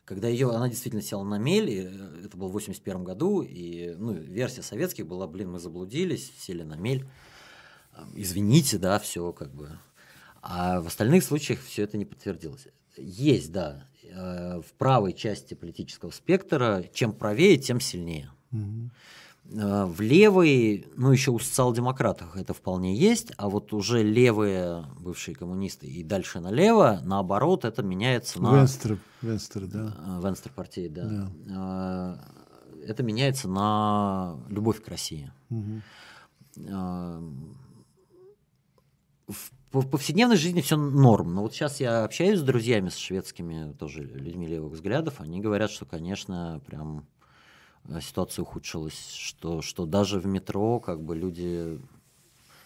Когда 0.04 0.28
ее, 0.28 0.50
она 0.50 0.68
действительно 0.68 1.02
села 1.02 1.24
на 1.24 1.36
мель, 1.36 1.68
и 1.68 1.80
э, 1.80 2.22
это 2.26 2.36
было 2.36 2.46
в 2.46 2.52
81 2.52 3.02
году, 3.02 3.42
и 3.42 3.96
ну, 3.96 4.12
версия 4.12 4.62
советских 4.62 5.08
была, 5.08 5.26
блин, 5.26 5.50
мы 5.50 5.58
заблудились, 5.58 6.32
сели 6.38 6.62
на 6.62 6.76
мель, 6.76 7.04
извините, 8.14 8.78
да, 8.78 9.00
все 9.00 9.32
как 9.32 9.52
бы. 9.52 9.80
А 10.42 10.80
в 10.80 10.86
остальных 10.86 11.24
случаях 11.24 11.60
все 11.60 11.82
это 11.82 11.98
не 11.98 12.04
подтвердилось. 12.04 12.68
Есть, 12.96 13.50
да, 13.50 13.88
Э, 14.11 14.61
в 14.61 14.72
правой 14.74 15.12
части 15.12 15.54
политического 15.54 16.11
спектра, 16.11 16.84
чем 16.92 17.12
правее, 17.12 17.56
тем 17.56 17.80
сильнее. 17.80 18.30
Угу. 18.52 18.90
В 19.50 20.00
левой, 20.02 20.86
ну 20.96 21.11
еще 21.11 21.30
у 21.30 21.38
социал-демократов 21.38 22.36
это 22.36 22.52
вполне 22.52 22.94
есть, 22.94 23.32
а 23.38 23.48
вот 23.48 23.72
уже 23.72 24.02
левые 24.02 24.84
бывшие 25.00 25.34
коммунисты 25.34 25.86
и 25.86 26.04
дальше 26.04 26.40
налево, 26.40 27.00
наоборот, 27.02 27.64
это 27.64 27.82
меняется 27.82 28.42
на... 28.42 28.54
Венстер, 28.54 28.98
Венстер 29.22 29.66
да. 29.66 29.96
Э, 29.98 30.20
Венстер 30.22 30.52
партии, 30.52 30.88
да. 30.88 31.30
да. 31.46 32.24
Это 32.86 33.02
меняется 33.02 33.48
на 33.48 34.38
любовь 34.48 34.82
к 34.82 34.88
России. 34.88 35.30
Угу. 35.50 35.82
В 39.28 39.50
в 39.72 39.86
повседневной 39.86 40.36
жизни 40.36 40.60
все 40.60 40.76
норм. 40.76 41.34
Но 41.34 41.42
вот 41.42 41.54
сейчас 41.54 41.80
я 41.80 42.04
общаюсь 42.04 42.38
с 42.38 42.42
друзьями, 42.42 42.88
с 42.88 42.96
шведскими 42.96 43.72
тоже 43.74 44.02
людьми 44.02 44.46
левых 44.46 44.72
взглядов, 44.72 45.20
они 45.20 45.40
говорят, 45.40 45.70
что, 45.70 45.84
конечно, 45.84 46.60
прям 46.66 47.06
э, 47.88 48.00
ситуация 48.00 48.42
ухудшилась, 48.42 49.12
что, 49.12 49.62
что 49.62 49.86
даже 49.86 50.20
в 50.20 50.26
метро 50.26 50.80
как 50.80 51.02
бы 51.02 51.14
люди 51.16 51.80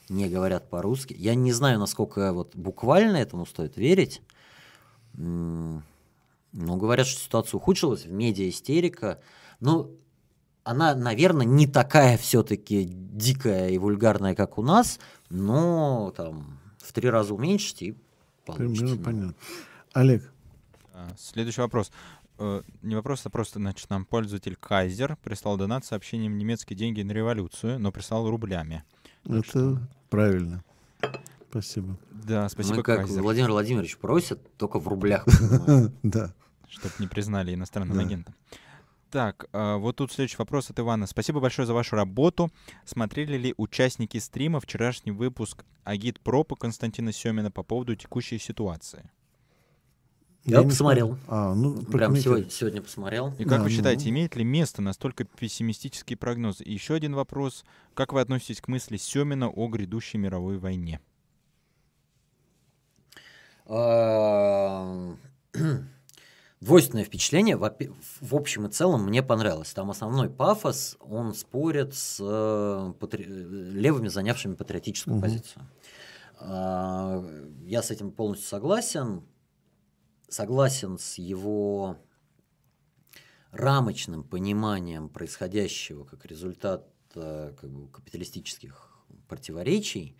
не 0.08 0.28
говорят 0.28 0.70
по-русски. 0.70 1.14
Я 1.18 1.34
не 1.34 1.52
знаю, 1.52 1.78
насколько 1.78 2.32
вот 2.32 2.54
буквально 2.54 3.16
этому 3.16 3.46
стоит 3.46 3.76
верить, 3.76 4.22
но 5.14 5.82
говорят, 6.52 7.06
что 7.06 7.20
ситуация 7.20 7.58
ухудшилась, 7.58 8.04
в 8.04 8.12
медиа 8.12 8.48
истерика. 8.48 9.20
Ну, 9.60 9.96
она, 10.64 10.94
наверное, 10.94 11.46
не 11.46 11.66
такая 11.66 12.16
все-таки 12.18 12.84
дикая 12.84 13.70
и 13.70 13.78
вульгарная, 13.78 14.34
как 14.34 14.58
у 14.58 14.62
нас, 14.62 14.98
но 15.28 16.12
там 16.16 16.61
в 16.82 16.92
три 16.92 17.08
раза 17.08 17.34
уменьшить 17.34 17.82
и 17.82 17.96
получите. 18.44 18.80
Примерно 18.80 19.04
понятно. 19.04 19.34
Олег. 19.92 20.32
А, 20.92 21.08
следующий 21.16 21.60
вопрос. 21.60 21.90
Э, 22.38 22.62
не 22.82 22.94
вопрос, 22.94 23.24
а 23.24 23.30
просто, 23.30 23.58
значит, 23.58 23.88
нам 23.90 24.04
пользователь 24.04 24.56
Кайзер 24.56 25.16
прислал 25.22 25.56
донат 25.56 25.84
с 25.84 25.88
сообщением 25.88 26.38
«Немецкие 26.38 26.76
деньги 26.76 27.02
на 27.02 27.12
революцию», 27.12 27.78
но 27.78 27.92
прислал 27.92 28.28
рублями. 28.28 28.84
Это 29.24 29.42
что... 29.44 29.78
правильно. 30.10 30.64
Спасибо. 31.50 31.98
Да, 32.10 32.48
спасибо, 32.48 32.76
Мы, 32.76 32.82
как 32.82 33.00
Кайзер. 33.00 33.22
Владимир 33.22 33.50
Владимирович 33.50 33.98
просит, 33.98 34.56
только 34.56 34.78
в 34.78 34.88
рублях. 34.88 35.26
Да. 36.02 36.34
Чтобы 36.68 36.94
не 36.98 37.06
признали 37.06 37.54
иностранным 37.54 37.98
агентом. 37.98 38.34
Так, 39.12 39.44
а, 39.52 39.76
вот 39.76 39.96
тут 39.96 40.10
следующий 40.10 40.38
вопрос 40.38 40.70
от 40.70 40.80
Ивана. 40.80 41.06
Спасибо 41.06 41.38
большое 41.38 41.66
за 41.66 41.74
вашу 41.74 41.96
работу. 41.96 42.50
Смотрели 42.86 43.36
ли 43.36 43.54
участники 43.58 44.16
стрима 44.16 44.58
вчерашний 44.58 45.12
выпуск 45.12 45.66
Агит 45.84 46.18
Пропа 46.18 46.56
Константина 46.56 47.12
Семина 47.12 47.50
по 47.50 47.62
поводу 47.62 47.94
текущей 47.94 48.38
ситуации? 48.38 49.10
Я, 50.44 50.60
Я 50.60 50.62
посмотрел. 50.62 51.18
А, 51.28 51.54
ну, 51.54 51.82
Прям 51.82 52.16
сегодня, 52.16 52.48
сегодня 52.48 52.80
посмотрел. 52.80 53.34
И 53.38 53.44
как 53.44 53.58
да, 53.58 53.64
вы 53.64 53.70
считаете, 53.70 54.06
ну... 54.06 54.12
имеет 54.12 54.34
ли 54.34 54.44
место 54.44 54.80
настолько 54.80 55.24
пессимистические 55.24 56.16
прогнозы? 56.16 56.64
И 56.64 56.72
еще 56.72 56.94
один 56.94 57.14
вопрос. 57.14 57.66
Как 57.92 58.14
вы 58.14 58.22
относитесь 58.22 58.62
к 58.62 58.68
мысли 58.68 58.96
Семина 58.96 59.50
о 59.50 59.68
грядущей 59.68 60.18
мировой 60.18 60.56
войне? 60.56 61.00
Двойственное 66.62 67.02
впечатление, 67.02 67.56
в, 67.56 68.36
общем 68.36 68.66
и 68.66 68.70
целом, 68.70 69.04
мне 69.06 69.20
понравилось. 69.20 69.72
Там 69.72 69.90
основной 69.90 70.30
пафос, 70.30 70.96
он 71.00 71.34
спорит 71.34 71.92
с 71.92 72.20
э, 72.22 72.92
патри... 73.00 73.24
левыми, 73.24 74.06
занявшими 74.06 74.54
патриотическую 74.54 75.16
угу. 75.16 75.22
позицию. 75.22 75.68
А, 76.38 77.20
я 77.64 77.82
с 77.82 77.90
этим 77.90 78.12
полностью 78.12 78.48
согласен. 78.48 79.24
Согласен 80.28 80.98
с 80.98 81.18
его 81.18 81.96
рамочным 83.50 84.22
пониманием 84.22 85.08
происходящего 85.08 86.04
как 86.04 86.24
результат 86.26 86.88
э, 87.16 87.54
как 87.60 87.70
бы, 87.70 87.88
капиталистических 87.88 89.04
противоречий 89.26 90.16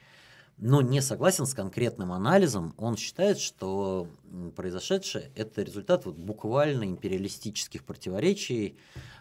но 0.64 0.80
не 0.80 1.02
согласен 1.02 1.44
с 1.44 1.55
конкретным 1.55 2.12
анализом. 2.12 2.72
Он 2.78 2.97
считает, 2.97 3.40
что 3.40 4.06
произошедшее– 4.55 5.32
это 5.34 5.62
результат 5.62 6.06
вот 6.06 6.14
буквально 6.14 6.84
империалистических 6.84 7.82
противоречий 7.82 8.76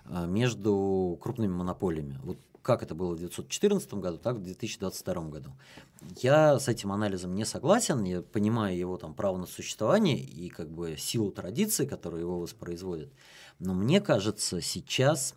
а, 0.06 0.28
между 0.28 1.18
крупными 1.20 1.52
монополиями. 1.52 2.20
Вот 2.24 2.38
как 2.62 2.84
это 2.84 2.94
было 2.94 3.14
в 3.14 3.16
1914 3.16 3.92
году, 3.96 4.20
так 4.20 4.36
в 4.36 4.44
2022 4.44 5.22
году. 5.30 5.50
Я 6.22 6.60
с 6.60 6.68
этим 6.68 6.92
анализом 6.92 7.34
не 7.34 7.44
согласен, 7.44 8.04
я 8.04 8.22
понимаю 8.22 8.78
его 8.78 8.98
там 8.98 9.16
право 9.16 9.38
на 9.38 9.48
существование 9.48 10.20
и 10.20 10.48
как 10.50 10.70
бы 10.70 10.96
силу 10.96 11.32
традиции, 11.32 11.88
которая 11.88 12.22
его 12.22 12.40
воспроизводит. 12.40 13.12
Но 13.58 13.74
мне 13.74 14.00
кажется, 14.00 14.62
сейчас 14.62 15.34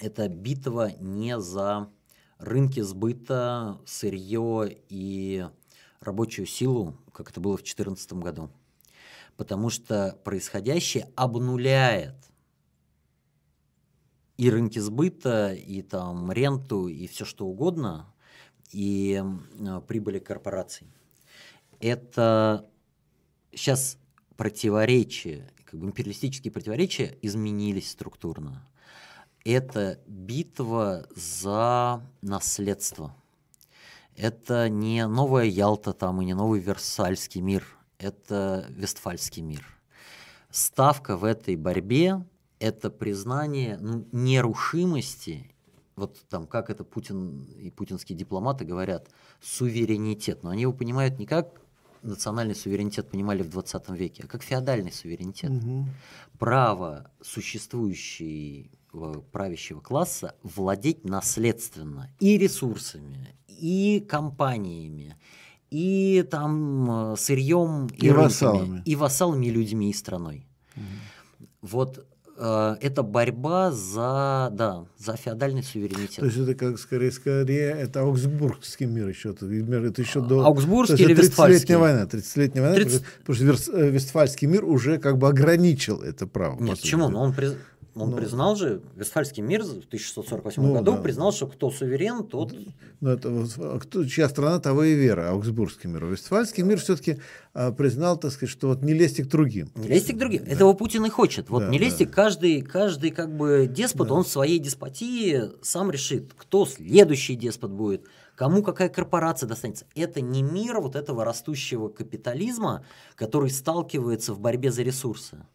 эта 0.00 0.28
битва 0.28 0.90
не 1.00 1.40
за 1.40 1.88
рынки 2.44 2.80
сбыта, 2.80 3.80
сырье 3.86 4.78
и 4.88 5.46
рабочую 6.00 6.46
силу, 6.46 6.96
как 7.12 7.30
это 7.30 7.40
было 7.40 7.54
в 7.54 7.62
2014 7.62 8.12
году. 8.14 8.50
Потому 9.36 9.70
что 9.70 10.18
происходящее 10.22 11.08
обнуляет 11.16 12.14
и 14.36 14.50
рынки 14.50 14.78
сбыта, 14.78 15.52
и 15.52 15.82
там 15.82 16.30
ренту, 16.30 16.88
и 16.88 17.06
все 17.06 17.24
что 17.24 17.46
угодно, 17.46 18.12
и 18.70 19.22
э, 19.22 19.80
прибыли 19.86 20.18
корпораций. 20.18 20.86
Это 21.80 22.68
сейчас 23.52 23.98
противоречия, 24.36 25.50
как 25.64 25.80
бы 25.80 25.86
империалистические 25.86 26.52
противоречия 26.52 27.16
изменились 27.22 27.90
структурно. 27.90 28.66
Это 29.44 30.00
битва 30.06 31.06
за 31.14 32.02
наследство. 32.22 33.14
Это 34.16 34.70
не 34.70 35.06
новая 35.06 35.44
Ялта 35.44 35.92
там 35.92 36.22
и 36.22 36.24
не 36.24 36.34
новый 36.34 36.60
Версальский 36.60 37.42
мир, 37.42 37.66
это 37.98 38.66
Вестфальский 38.70 39.42
мир. 39.42 39.66
Ставка 40.50 41.18
в 41.18 41.24
этой 41.24 41.56
борьбе– 41.56 42.24
это 42.58 42.88
признание 42.88 43.76
ну, 43.78 44.06
нерушимости, 44.12 45.54
вот 45.96 46.24
там 46.30 46.46
как 46.46 46.70
это 46.70 46.82
Путин 46.82 47.42
и 47.58 47.70
путинские 47.70 48.16
дипломаты 48.16 48.64
говорят, 48.64 49.08
суверенитет, 49.42 50.42
но 50.42 50.50
они 50.50 50.62
его 50.62 50.72
понимают 50.72 51.18
не 51.18 51.26
как 51.26 51.60
национальный 52.02 52.54
суверенитет 52.54 53.10
понимали 53.10 53.42
в 53.42 53.50
20 53.50 53.90
веке, 53.90 54.22
а 54.24 54.26
как 54.26 54.42
феодальный 54.42 54.92
суверенитет. 54.92 55.50
Угу. 55.50 55.86
Право 56.38 57.10
существующего 57.20 58.68
правящего 59.32 59.80
класса 59.80 60.34
владеть 60.42 61.04
наследственно 61.04 62.10
и 62.20 62.38
ресурсами, 62.38 63.34
и 63.48 64.04
компаниями, 64.08 65.16
и 65.70 66.24
там 66.30 67.12
э, 67.12 67.16
сырьем, 67.16 67.86
и, 67.88 68.06
и 68.06 68.10
рынками, 68.10 68.24
вассалами. 68.24 68.82
и 68.84 68.96
вассалами, 68.96 69.46
и 69.46 69.50
людьми, 69.50 69.90
и 69.90 69.92
страной. 69.92 70.46
Угу. 70.76 70.82
Вот 71.62 72.06
Э, 72.36 72.76
это 72.80 73.02
борьба 73.02 73.70
за, 73.70 74.48
да, 74.52 74.86
за 74.98 75.16
феодальный 75.16 75.62
суверенитет. 75.62 76.16
То 76.16 76.26
есть 76.26 76.36
это 76.36 76.54
как 76.54 76.78
скорее, 76.78 77.12
скорее 77.12 77.70
это 77.70 78.00
Аугсбургский 78.00 78.86
мир 78.86 79.08
еще. 79.08 79.30
Это, 79.30 79.46
это 79.46 80.02
еще 80.02 80.20
до... 80.20 80.44
Аугсбургский 80.44 81.04
или 81.04 81.14
Вестфальский? 81.14 81.74
30-летняя 81.74 81.78
война. 81.78 82.04
30-летняя 82.04 82.62
война, 82.62 82.76
30... 82.76 83.02
потому 83.24 83.56
что 83.56 83.72
э, 83.72 83.90
Вестфальский 83.90 84.48
мир 84.48 84.64
уже 84.64 84.98
как 84.98 85.18
бы 85.18 85.28
ограничил 85.28 86.02
это 86.02 86.26
право. 86.26 86.60
Нет, 86.60 86.80
почему? 86.80 87.08
Но 87.08 87.22
он 87.22 87.32
приз... 87.32 87.54
Он 87.94 88.10
ну, 88.10 88.16
признал 88.16 88.56
же, 88.56 88.82
Вестфальский 88.96 89.40
мир 89.40 89.62
в 89.62 89.86
1648 89.86 90.62
ну, 90.62 90.74
году 90.74 90.92
да. 90.92 91.00
признал, 91.00 91.32
что 91.32 91.46
кто 91.46 91.70
суверен, 91.70 92.24
тот... 92.26 92.52
Ну, 93.00 93.10
это, 93.10 93.28
а 93.58 93.78
кто, 93.78 94.04
чья 94.04 94.28
страна, 94.28 94.58
того 94.58 94.82
и 94.82 94.94
вера, 94.94 95.30
Аугсбургский 95.30 95.86
мир. 95.86 96.04
Вестфальский 96.06 96.64
мир 96.64 96.80
все-таки 96.80 97.18
а, 97.52 97.70
признал, 97.70 98.16
так 98.18 98.32
сказать, 98.32 98.50
что 98.50 98.68
вот 98.68 98.82
не 98.82 98.94
лезьте 98.94 99.22
к 99.22 99.28
другим. 99.28 99.70
Не 99.76 99.86
лезьте 99.86 100.12
к 100.12 100.18
другим. 100.18 100.44
Да. 100.44 100.50
Этого 100.50 100.72
Путин 100.72 101.04
и 101.06 101.08
хочет. 101.08 101.50
Вот 101.50 101.60
да, 101.60 101.68
не 101.68 101.78
лезьте, 101.78 102.04
да. 102.04 102.10
каждый, 102.10 102.62
каждый 102.62 103.12
как 103.12 103.34
бы 103.36 103.68
деспот, 103.70 104.08
да. 104.08 104.14
он 104.14 104.24
в 104.24 104.28
своей 104.28 104.58
деспотии 104.58 105.52
сам 105.62 105.92
решит, 105.92 106.32
кто 106.36 106.66
следующий 106.66 107.36
деспот 107.36 107.70
будет, 107.70 108.06
кому 108.34 108.64
какая 108.64 108.88
корпорация 108.88 109.48
достанется. 109.48 109.86
Это 109.94 110.20
не 110.20 110.42
мир 110.42 110.80
вот 110.80 110.96
этого 110.96 111.24
растущего 111.24 111.88
капитализма, 111.88 112.84
который 113.14 113.50
сталкивается 113.50 114.34
в 114.34 114.40
борьбе 114.40 114.72
за 114.72 114.82
ресурсы. 114.82 115.46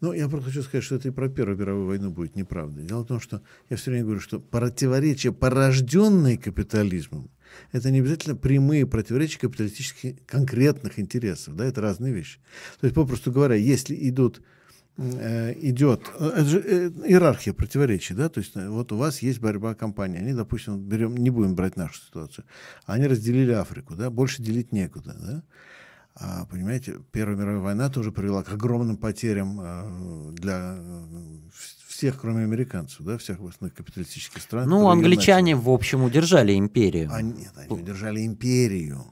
Ну, 0.00 0.12
я 0.12 0.28
просто 0.28 0.50
хочу 0.50 0.62
сказать, 0.62 0.84
что 0.84 0.96
это 0.96 1.08
и 1.08 1.10
про 1.10 1.28
Первую 1.28 1.58
мировую 1.58 1.86
войну 1.86 2.10
будет 2.10 2.36
неправда. 2.36 2.82
Дело 2.82 3.02
в 3.02 3.06
том, 3.06 3.20
что 3.20 3.42
я 3.70 3.76
все 3.76 3.90
время 3.90 4.04
говорю, 4.04 4.20
что 4.20 4.40
противоречия, 4.40 5.32
порожденные 5.32 6.38
капитализмом, 6.38 7.30
это 7.72 7.90
не 7.90 8.00
обязательно 8.00 8.36
прямые 8.36 8.86
противоречия 8.86 9.38
капиталистических 9.40 10.24
конкретных 10.26 10.98
интересов. 10.98 11.56
Да, 11.56 11.64
это 11.64 11.80
разные 11.80 12.12
вещи. 12.12 12.38
То 12.80 12.86
есть, 12.86 12.94
попросту 12.94 13.32
говоря, 13.32 13.54
если 13.54 13.96
идут 14.08 14.42
э, 14.96 15.54
идет 15.60 16.02
э, 16.18 16.26
это 16.28 16.44
же 16.44 16.60
э, 16.60 16.90
иерархия 17.06 17.52
противоречий, 17.52 18.14
да, 18.14 18.28
то 18.28 18.40
есть 18.40 18.54
вот 18.54 18.92
у 18.92 18.96
вас 18.96 19.20
есть 19.22 19.40
борьба 19.40 19.74
компаний, 19.74 20.18
они, 20.18 20.32
допустим, 20.32 20.78
берем, 20.78 21.16
не 21.16 21.30
будем 21.30 21.54
брать 21.54 21.76
нашу 21.76 22.00
ситуацию, 22.00 22.44
они 22.84 23.06
разделили 23.06 23.52
Африку, 23.52 23.94
да, 23.94 24.10
больше 24.10 24.42
делить 24.42 24.72
некуда, 24.72 25.16
да, 25.18 25.42
понимаете, 26.50 26.96
Первая 27.12 27.36
мировая 27.36 27.60
война 27.60 27.90
тоже 27.90 28.10
привела 28.10 28.42
к 28.42 28.52
огромным 28.52 28.96
потерям 28.96 29.58
а, 29.60 30.32
для 30.32 30.76
э, 30.78 31.48
всех, 31.86 32.20
кроме 32.20 32.44
американцев, 32.44 33.04
да, 33.04 33.18
всех 33.18 33.38
основных 33.40 33.74
капиталистических 33.74 34.40
стран. 34.40 34.68
Ну, 34.68 34.88
англичане, 34.88 35.54
начали. 35.54 35.66
в 35.66 35.70
общем, 35.70 36.02
удержали 36.02 36.56
империю. 36.56 37.10
Они, 37.12 37.32
нет, 37.32 37.52
они 37.56 37.80
удержали 37.80 38.24
империю, 38.24 39.04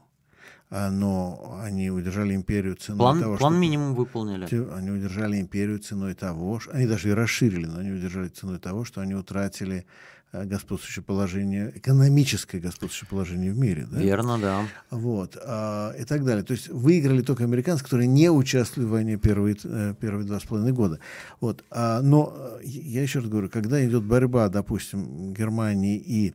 а, 0.70 0.90
но 0.90 1.60
они 1.62 1.90
удержали 1.90 2.34
империю 2.34 2.76
ценой 2.76 2.98
план, 2.98 3.20
того, 3.20 3.36
план 3.36 3.52
что... 3.52 3.60
минимум 3.60 3.94
выполнили. 3.94 4.72
Они 4.74 4.90
удержали 4.90 5.38
империю 5.38 5.80
ценой 5.80 6.14
того, 6.14 6.60
что... 6.60 6.72
Они 6.72 6.86
даже 6.86 7.10
и 7.10 7.12
расширили, 7.12 7.66
но 7.66 7.80
они 7.80 7.90
удержали 7.90 8.28
ценой 8.28 8.58
того, 8.58 8.84
что 8.84 9.02
они 9.02 9.14
утратили 9.14 9.84
Э, 9.84 10.13
господствующее 10.44 11.04
положение, 11.04 11.72
экономическое 11.74 12.58
господствующее 12.58 13.08
положение 13.08 13.52
в 13.52 13.58
мире. 13.58 13.86
Да? 13.90 14.00
Верно, 14.00 14.38
да. 14.38 14.66
Вот, 14.90 15.36
а, 15.40 15.92
и 15.92 16.04
так 16.04 16.24
далее. 16.24 16.44
То 16.44 16.52
есть 16.52 16.68
выиграли 16.68 17.22
только 17.22 17.44
американцы, 17.44 17.84
которые 17.84 18.08
не 18.08 18.30
участвовали 18.30 18.88
в 18.88 18.90
войне 18.90 19.16
первые, 19.16 19.56
э, 19.62 19.94
первые 19.98 20.26
два 20.26 20.40
с 20.40 20.44
половиной 20.44 20.72
года. 20.72 20.98
Вот, 21.40 21.64
а, 21.70 22.00
но 22.02 22.32
э, 22.36 22.60
я 22.64 23.02
еще 23.02 23.20
раз 23.20 23.28
говорю, 23.28 23.48
когда 23.48 23.84
идет 23.86 24.04
борьба, 24.04 24.48
допустим, 24.48 25.32
Германии 25.32 25.96
и 25.96 26.34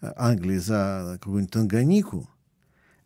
Англии 0.00 0.58
за 0.58 1.18
какую-нибудь 1.20 1.52
Танганику, 1.52 2.30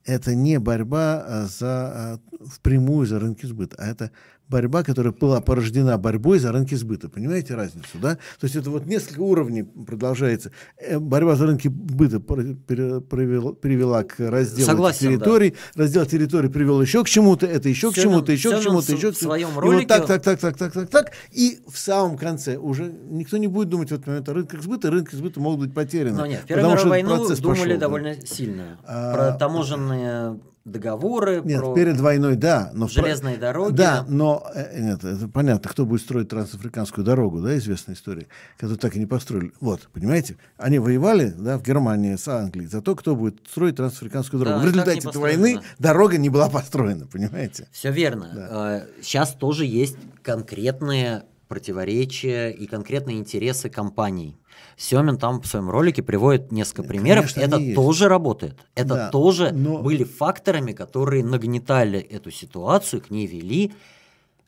это 0.05 0.35
не 0.35 0.59
борьба 0.59 1.47
за, 1.49 2.21
впрямую 2.47 3.07
за 3.07 3.19
рынки 3.19 3.47
сбыта, 3.47 3.77
а 3.79 3.87
это 3.87 4.11
борьба, 4.49 4.83
которая 4.83 5.13
была 5.13 5.41
порождена 5.41 5.97
борьбой 5.99 6.39
за 6.39 6.53
рынки 6.53 6.75
сбыта. 6.75 7.09
Понимаете 7.09 7.55
разницу, 7.55 7.99
да? 8.01 8.17
То 8.39 8.45
есть 8.45 8.57
это 8.57 8.71
вот 8.71 8.87
несколько 8.87 9.21
уровней 9.21 9.63
продолжается. 9.63 10.53
Э, 10.79 10.99
борьба 10.99 11.35
за 11.37 11.47
рынки 11.47 11.69
сбыта 11.69 12.21
привела, 12.21 13.53
привела 13.53 14.05
к 14.05 14.19
разделу 14.19 14.67
Согласен, 14.67 15.09
территорий. 15.09 15.55
Да. 15.75 15.83
Раздел 15.83 16.07
территорий 16.07 16.49
привел 16.49 16.81
еще 16.83 17.03
к 17.05 17.09
чему-то, 17.09 17.47
это 17.47 17.69
еще 17.69 17.91
все 17.91 18.01
к 18.01 18.05
чему-то, 18.05 18.33
еще 18.33 18.59
к 18.59 18.63
чему-то, 18.63 18.93
еще 18.93 19.13
к 19.13 19.17
чему-то. 19.17 19.37
И 19.37 19.45
вот 19.45 19.87
так, 19.87 20.07
так, 20.07 20.23
так, 20.23 20.39
так, 20.39 20.57
так, 20.57 20.73
так, 20.73 20.91
так. 20.91 21.13
И 21.33 21.61
в 21.67 21.79
самом 21.79 22.19
конце 22.19 22.57
уже 22.57 22.93
никто 23.11 23.37
не 23.39 23.47
будет 23.47 23.71
думать 23.71 23.91
в 23.91 23.95
этот 23.95 24.07
момент 24.07 24.29
о 24.29 24.35
рынках 24.35 24.63
сбыта, 24.63 24.91
рынки 24.91 25.15
сбыта 25.15 25.41
могут 25.41 25.61
быть 25.61 25.75
потеряны. 25.75 26.17
Но 26.17 26.27
нет, 26.27 26.43
в 26.43 26.47
Первую 26.47 26.71
мировую 26.71 26.91
войну 26.91 27.29
думали 27.37 27.61
пошел, 27.61 27.79
довольно 27.79 28.15
да. 28.15 28.27
сильно. 28.27 28.79
А, 28.85 29.15
Про 29.15 29.33
таможенные 29.39 30.39
договоры, 30.65 31.43
нет, 31.45 31.61
про 31.61 31.75
перед 31.75 32.01
войной, 32.01 32.37
да, 32.37 32.71
но 32.73 32.89
железные 32.89 33.37
про... 33.37 33.41
дороги. 33.41 33.77
Да, 33.77 34.05
но 34.09 34.47
э, 34.55 34.81
нет, 34.81 35.05
это 35.05 35.29
понятно, 35.29 35.69
кто 35.69 35.85
будет 35.85 36.01
строить 36.01 36.29
трансафриканскую 36.29 37.05
дорогу, 37.05 37.41
да, 37.41 37.57
известная 37.59 37.95
история, 37.95 38.27
которую 38.57 38.79
так 38.79 38.97
и 38.97 38.99
не 38.99 39.07
построили. 39.07 39.53
Вот, 39.61 39.89
понимаете, 39.93 40.37
они 40.57 40.79
воевали, 40.79 41.35
да, 41.37 41.59
в 41.59 41.63
Германии 41.63 42.17
с 42.17 42.27
Англией 42.29 42.69
за 42.69 42.81
то, 42.81 42.97
кто 42.97 43.15
будет 43.15 43.37
строить 43.49 43.77
трансафриканскую 43.77 44.43
дорогу. 44.43 44.59
Да, 44.59 44.63
в 44.63 44.69
результате 44.71 45.09
этой 45.09 45.21
войны 45.21 45.61
дорога 45.79 46.17
не 46.17 46.31
была 46.31 46.49
построена, 46.49 47.07
понимаете? 47.07 47.69
Все 47.71 47.91
верно. 47.91 48.31
Да. 48.35 48.87
Сейчас 49.03 49.33
тоже 49.35 49.67
есть 49.67 49.97
конкретные 50.23 51.25
противоречия 51.49 52.51
и 52.51 52.67
конкретные 52.67 53.19
интересы 53.19 53.69
компаний. 53.69 54.37
Семин 54.77 55.19
там 55.19 55.41
в 55.41 55.47
своем 55.47 55.71
ролике 55.71 56.03
приводит 56.03 56.53
несколько 56.53 56.83
примеров. 56.83 57.33
Конечно, 57.33 57.57
это 57.57 57.75
тоже 57.75 58.05
есть. 58.05 58.11
работает. 58.11 58.67
Это 58.75 58.95
да, 58.95 59.11
тоже 59.11 59.53
но... 59.53 59.83
были 59.83 60.05
факторами, 60.05 60.73
которые 60.73 61.25
нагнетали 61.25 61.99
эту 61.99 62.31
ситуацию, 62.31 63.03
к 63.03 63.11
ней 63.11 63.27
вели. 63.27 63.73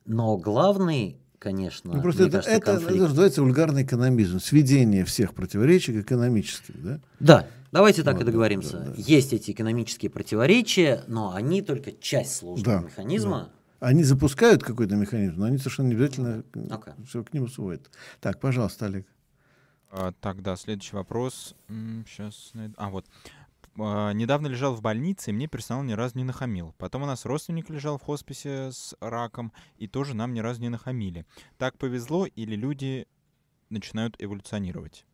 Но 0.04 0.36
главный 0.36 1.16
конечно. 1.38 1.94
Ну, 1.94 2.02
просто 2.02 2.24
это, 2.24 2.42
кажется, 2.42 2.56
это, 2.56 2.72
это 2.72 2.94
называется 2.94 3.42
вульгарный 3.42 3.84
экономизм, 3.84 4.40
сведение 4.40 5.04
всех 5.04 5.32
противоречий 5.34 5.92
к 5.92 6.04
экономическим, 6.04 6.74
да? 6.82 7.00
Да, 7.20 7.46
давайте 7.70 8.02
так 8.02 8.14
вот, 8.14 8.22
и 8.22 8.26
договоримся. 8.26 8.78
Да, 8.78 8.84
да. 8.86 8.94
Есть 8.96 9.32
эти 9.32 9.52
экономические 9.52 10.10
противоречия, 10.10 11.04
но 11.06 11.34
они 11.34 11.62
только 11.62 11.92
часть 11.92 12.36
сложного 12.36 12.80
да, 12.80 12.84
механизма. 12.84 13.38
Да. 13.38 13.55
Они 13.86 14.02
запускают 14.02 14.64
какой-то 14.64 14.96
механизм, 14.96 15.38
но 15.38 15.44
они 15.46 15.58
совершенно 15.58 15.86
не 15.86 15.94
обязательно 15.94 16.42
okay. 16.54 17.06
все 17.06 17.22
к 17.22 17.32
нему 17.32 17.46
сводят. 17.46 17.88
Так, 18.20 18.40
пожалуйста, 18.40 18.86
Олег. 18.86 19.06
А, 19.92 20.10
тогда 20.20 20.56
следующий 20.56 20.96
вопрос. 20.96 21.54
Сейчас 21.68 22.50
найду. 22.54 22.74
А, 22.78 22.90
вот. 22.90 23.06
А, 23.78 24.10
недавно 24.10 24.48
лежал 24.48 24.74
в 24.74 24.82
больнице, 24.82 25.30
и 25.30 25.32
мне 25.32 25.46
персонал 25.46 25.84
ни 25.84 25.92
разу 25.92 26.18
не 26.18 26.24
нахамил. 26.24 26.74
Потом 26.78 27.04
у 27.04 27.06
нас 27.06 27.24
родственник 27.24 27.70
лежал 27.70 27.96
в 27.96 28.02
хосписе 28.02 28.72
с 28.72 28.96
раком, 28.98 29.52
и 29.76 29.86
тоже 29.86 30.16
нам 30.16 30.34
ни 30.34 30.40
разу 30.40 30.62
не 30.62 30.68
нахамили. 30.68 31.24
Так 31.56 31.78
повезло 31.78 32.26
или 32.26 32.56
люди 32.56 33.06
начинают 33.70 34.16
эволюционировать? 34.18 35.06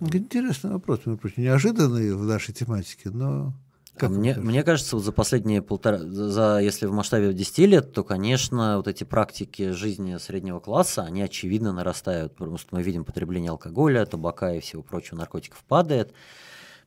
Интересный 0.00 0.70
вопрос, 0.70 1.00
неожиданный 1.36 2.14
в 2.14 2.24
нашей 2.24 2.54
тематике, 2.54 3.10
но 3.10 3.52
как 3.96 4.10
мне, 4.10 4.34
мне 4.34 4.62
кажется, 4.62 4.96
вот 4.96 5.04
за 5.04 5.12
последние 5.12 5.62
полтора, 5.62 5.98
за, 5.98 6.58
если 6.58 6.86
в 6.86 6.92
масштабе 6.92 7.32
10 7.32 7.58
лет, 7.58 7.92
то, 7.92 8.04
конечно, 8.04 8.76
вот 8.76 8.88
эти 8.88 9.04
практики 9.04 9.70
жизни 9.70 10.16
среднего 10.18 10.60
класса, 10.60 11.02
они 11.02 11.22
очевидно 11.22 11.72
нарастают, 11.72 12.36
потому 12.36 12.58
что 12.58 12.74
мы 12.74 12.82
видим 12.82 13.04
потребление 13.04 13.50
алкоголя, 13.50 14.04
табака 14.04 14.54
и 14.54 14.60
всего 14.60 14.82
прочего, 14.82 15.16
наркотиков 15.16 15.64
падает. 15.64 16.12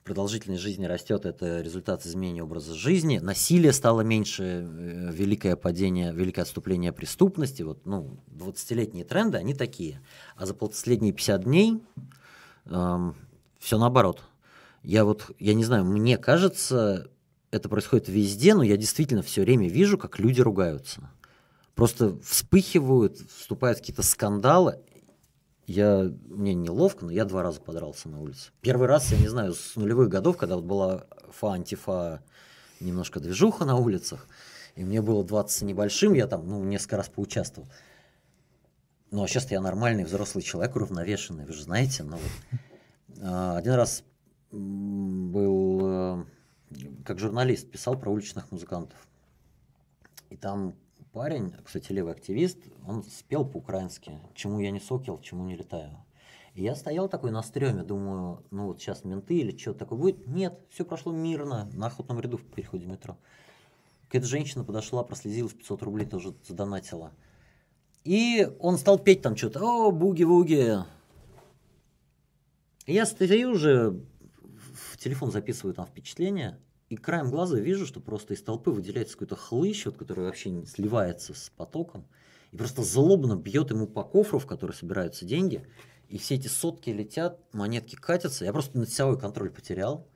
продолжительность 0.03 0.61
жизни 0.61 0.85
растет, 0.85 1.25
это 1.25 1.61
результат 1.61 2.05
изменения 2.05 2.43
образа 2.43 2.73
жизни, 2.73 3.19
насилие 3.19 3.73
стало 3.73 4.01
меньше, 4.01 4.43
э, 4.43 5.11
великое 5.11 5.55
падение, 5.55 6.13
великое 6.13 6.41
отступление 6.43 6.91
преступности, 6.91 7.63
вот, 7.63 7.85
ну, 7.85 8.17
20-летние 8.27 9.03
тренды, 9.03 9.37
они 9.37 9.53
такие. 9.53 10.01
А 10.35 10.45
за 10.45 10.53
последние 10.53 11.13
50 11.13 11.43
дней 11.43 11.83
эм, 12.65 13.15
все 13.59 13.77
наоборот. 13.77 14.23
Я 14.89 15.05
вот, 15.05 15.29
я 15.37 15.53
не 15.53 15.63
знаю, 15.63 15.85
мне 15.85 16.17
кажется, 16.17 17.11
это 17.51 17.69
происходит 17.69 18.09
везде, 18.09 18.55
но 18.55 18.63
я 18.63 18.75
действительно 18.75 19.21
все 19.21 19.43
время 19.43 19.69
вижу, 19.69 19.99
как 19.99 20.17
люди 20.17 20.41
ругаются. 20.41 21.11
Просто 21.75 22.17
вспыхивают, 22.23 23.19
вступают 23.37 23.77
какие-то 23.77 24.01
скандалы. 24.01 24.79
Я, 25.67 26.11
мне 26.25 26.55
неловко, 26.55 27.05
но 27.05 27.11
я 27.11 27.25
два 27.25 27.43
раза 27.43 27.61
подрался 27.61 28.09
на 28.09 28.19
улице. 28.19 28.49
Первый 28.61 28.87
раз, 28.87 29.11
я 29.11 29.19
не 29.19 29.27
знаю, 29.27 29.53
с 29.53 29.75
нулевых 29.75 30.09
годов, 30.09 30.37
когда 30.37 30.55
вот 30.55 30.65
была 30.65 31.05
фа-антифа, 31.33 32.23
немножко 32.79 33.19
движуха 33.19 33.65
на 33.65 33.75
улицах, 33.75 34.25
и 34.73 34.83
мне 34.83 35.03
было 35.03 35.23
20 35.23 35.55
с 35.55 35.61
небольшим, 35.61 36.15
я 36.15 36.25
там, 36.25 36.47
ну, 36.47 36.63
несколько 36.63 36.97
раз 36.97 37.09
поучаствовал. 37.09 37.69
Ну, 39.11 39.23
а 39.23 39.27
сейчас 39.27 39.51
я 39.51 39.61
нормальный 39.61 40.05
взрослый 40.05 40.43
человек, 40.43 40.75
уравновешенный, 40.75 41.45
вы 41.45 41.53
же 41.53 41.61
знаете. 41.61 42.01
Но 42.01 42.17
вот, 42.17 42.59
а, 43.21 43.55
один 43.55 43.73
раз 43.73 44.03
был 44.51 45.79
э, 45.81 46.25
как 47.05 47.19
журналист, 47.19 47.69
писал 47.69 47.97
про 47.99 48.11
уличных 48.11 48.51
музыкантов. 48.51 49.07
И 50.29 50.37
там 50.37 50.75
парень, 51.11 51.53
кстати, 51.63 51.91
левый 51.91 52.13
активист, 52.13 52.57
он 52.87 53.03
спел 53.03 53.45
по-украински 53.45 54.19
«Чему 54.35 54.59
я 54.59 54.71
не 54.71 54.79
сокел, 54.79 55.17
чему 55.19 55.45
не 55.45 55.55
летаю». 55.55 56.03
И 56.55 56.63
я 56.63 56.75
стоял 56.75 57.07
такой 57.07 57.31
на 57.31 57.43
стреме, 57.43 57.83
думаю, 57.83 58.43
ну 58.51 58.67
вот 58.67 58.81
сейчас 58.81 59.03
менты 59.03 59.37
или 59.37 59.55
что-то 59.57 59.79
такое 59.79 59.99
будет. 59.99 60.27
Нет, 60.27 60.59
все 60.69 60.83
прошло 60.83 61.11
мирно, 61.11 61.69
на 61.73 61.87
охотном 61.87 62.19
ряду 62.19 62.37
в 62.37 62.43
переходе 62.43 62.85
метро. 62.85 63.17
Какая-то 64.07 64.27
женщина 64.27 64.63
подошла, 64.63 65.03
прослезилась, 65.03 65.53
500 65.53 65.83
рублей 65.83 66.07
тоже 66.07 66.33
задонатила. 66.47 67.13
И 68.03 68.49
он 68.59 68.77
стал 68.77 68.97
петь 68.97 69.21
там 69.21 69.35
что-то, 69.35 69.61
о, 69.61 69.91
буги-вуги. 69.91 70.83
Я 72.87 73.05
стою 73.05 73.51
уже, 73.51 74.01
телефон 74.99 75.31
записываю 75.31 75.73
там 75.73 75.85
впечатления, 75.85 76.59
и 76.89 76.97
краем 76.97 77.29
глаза 77.29 77.59
вижу, 77.59 77.85
что 77.85 77.99
просто 77.99 78.33
из 78.33 78.41
толпы 78.41 78.71
выделяется 78.71 79.13
какой-то 79.13 79.35
хлыщ, 79.35 79.85
вот, 79.85 79.97
который 79.97 80.25
вообще 80.25 80.49
не 80.49 80.65
сливается 80.65 81.33
с 81.33 81.51
потоком, 81.55 82.07
и 82.51 82.57
просто 82.57 82.83
злобно 82.83 83.35
бьет 83.35 83.69
ему 83.69 83.87
по 83.87 84.03
кофру, 84.03 84.39
в 84.39 84.47
который 84.47 84.71
собираются 84.71 85.25
деньги, 85.25 85.67
и 86.07 86.17
все 86.17 86.35
эти 86.35 86.47
сотки 86.47 86.89
летят, 86.89 87.39
монетки 87.53 87.95
катятся. 87.95 88.43
Я 88.43 88.51
просто 88.51 88.79
над 88.79 89.21
контроль 89.21 89.51
потерял, 89.51 90.07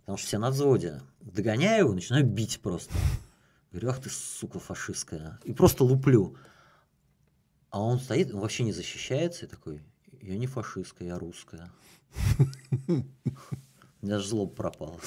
потому 0.00 0.16
что 0.16 0.26
все 0.26 0.38
на 0.38 0.50
взводе. 0.50 1.02
Догоняю 1.20 1.84
его, 1.84 1.92
начинаю 1.92 2.24
бить 2.26 2.60
просто. 2.62 2.94
Говорю, 3.70 3.90
ах 3.90 4.00
ты, 4.00 4.08
сука, 4.08 4.58
фашистская. 4.58 5.38
И 5.44 5.52
просто 5.52 5.84
луплю. 5.84 6.36
А 7.68 7.82
он 7.82 8.00
стоит, 8.00 8.32
он 8.32 8.40
вообще 8.40 8.64
не 8.64 8.72
защищается, 8.72 9.44
и 9.44 9.48
такой, 9.48 9.82
я 10.22 10.36
не 10.36 10.46
фашистская, 10.46 11.08
я 11.08 11.18
русская. 11.18 11.70
У 14.02 14.06
меня 14.06 14.16
аж 14.16 14.26
злоба 14.26 14.54
пропала. 14.54 14.98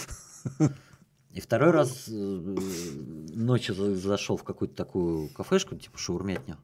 И 1.31 1.41
второй 1.41 1.71
раз 1.71 2.07
э, 2.07 2.11
ночью 2.11 3.95
зашел 3.95 4.37
в 4.37 4.43
какую-то 4.43 4.75
такую 4.75 5.29
кафешку, 5.29 5.75
типа 5.75 5.97
шаурмятню, 5.97 6.57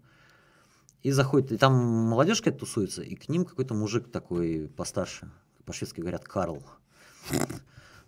и 1.02 1.10
заходит, 1.10 1.52
и 1.52 1.58
там 1.58 1.74
молодежь 1.74 2.40
какая-то 2.40 2.60
тусуется, 2.60 3.02
и 3.02 3.16
к 3.16 3.30
ним 3.30 3.46
какой-то 3.46 3.74
мужик 3.74 4.12
такой 4.12 4.72
постарше, 4.78 5.32
по-шведски 5.66 6.02
говорят 6.02 6.24
Карл. 6.26 6.64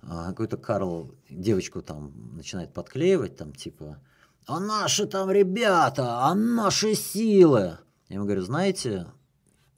А 0.03 0.29
какой-то 0.29 0.57
Карл 0.57 1.15
девочку 1.29 1.81
там 1.81 2.35
начинает 2.35 2.73
подклеивать, 2.73 3.37
там 3.37 3.53
типа, 3.53 3.99
а 4.45 4.59
наши 4.59 5.07
там 5.07 5.31
ребята, 5.31 6.25
а 6.25 6.35
наши 6.35 6.93
силы. 6.93 7.77
Я 8.09 8.15
ему 8.15 8.25
говорю, 8.25 8.41
знаете, 8.41 9.07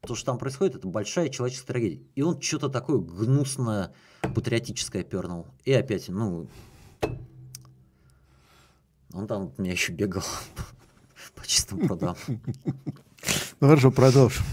то, 0.02 0.16
что 0.16 0.28
там 0.28 0.38
происходит, 0.38 0.76
это 0.76 0.88
большая 0.88 1.30
человеческая 1.30 1.68
трагедия. 1.68 2.04
И 2.16 2.22
он 2.22 2.42
что-то 2.42 2.70
такое 2.70 2.98
гнусное, 2.98 3.94
патриотическое 4.34 5.04
пернул. 5.04 5.48
И 5.66 5.74
опять, 5.74 6.10
ну, 6.10 6.48
он 9.14 9.28
там 9.28 9.54
у 9.58 9.62
меня 9.62 9.72
еще 9.72 9.92
бегал 9.92 10.24
по 11.36 11.46
чистым 11.48 11.88
прудам. 11.88 12.16
Ну 13.62 13.70
хорошо, 13.70 13.92
продолжим. 13.92 14.44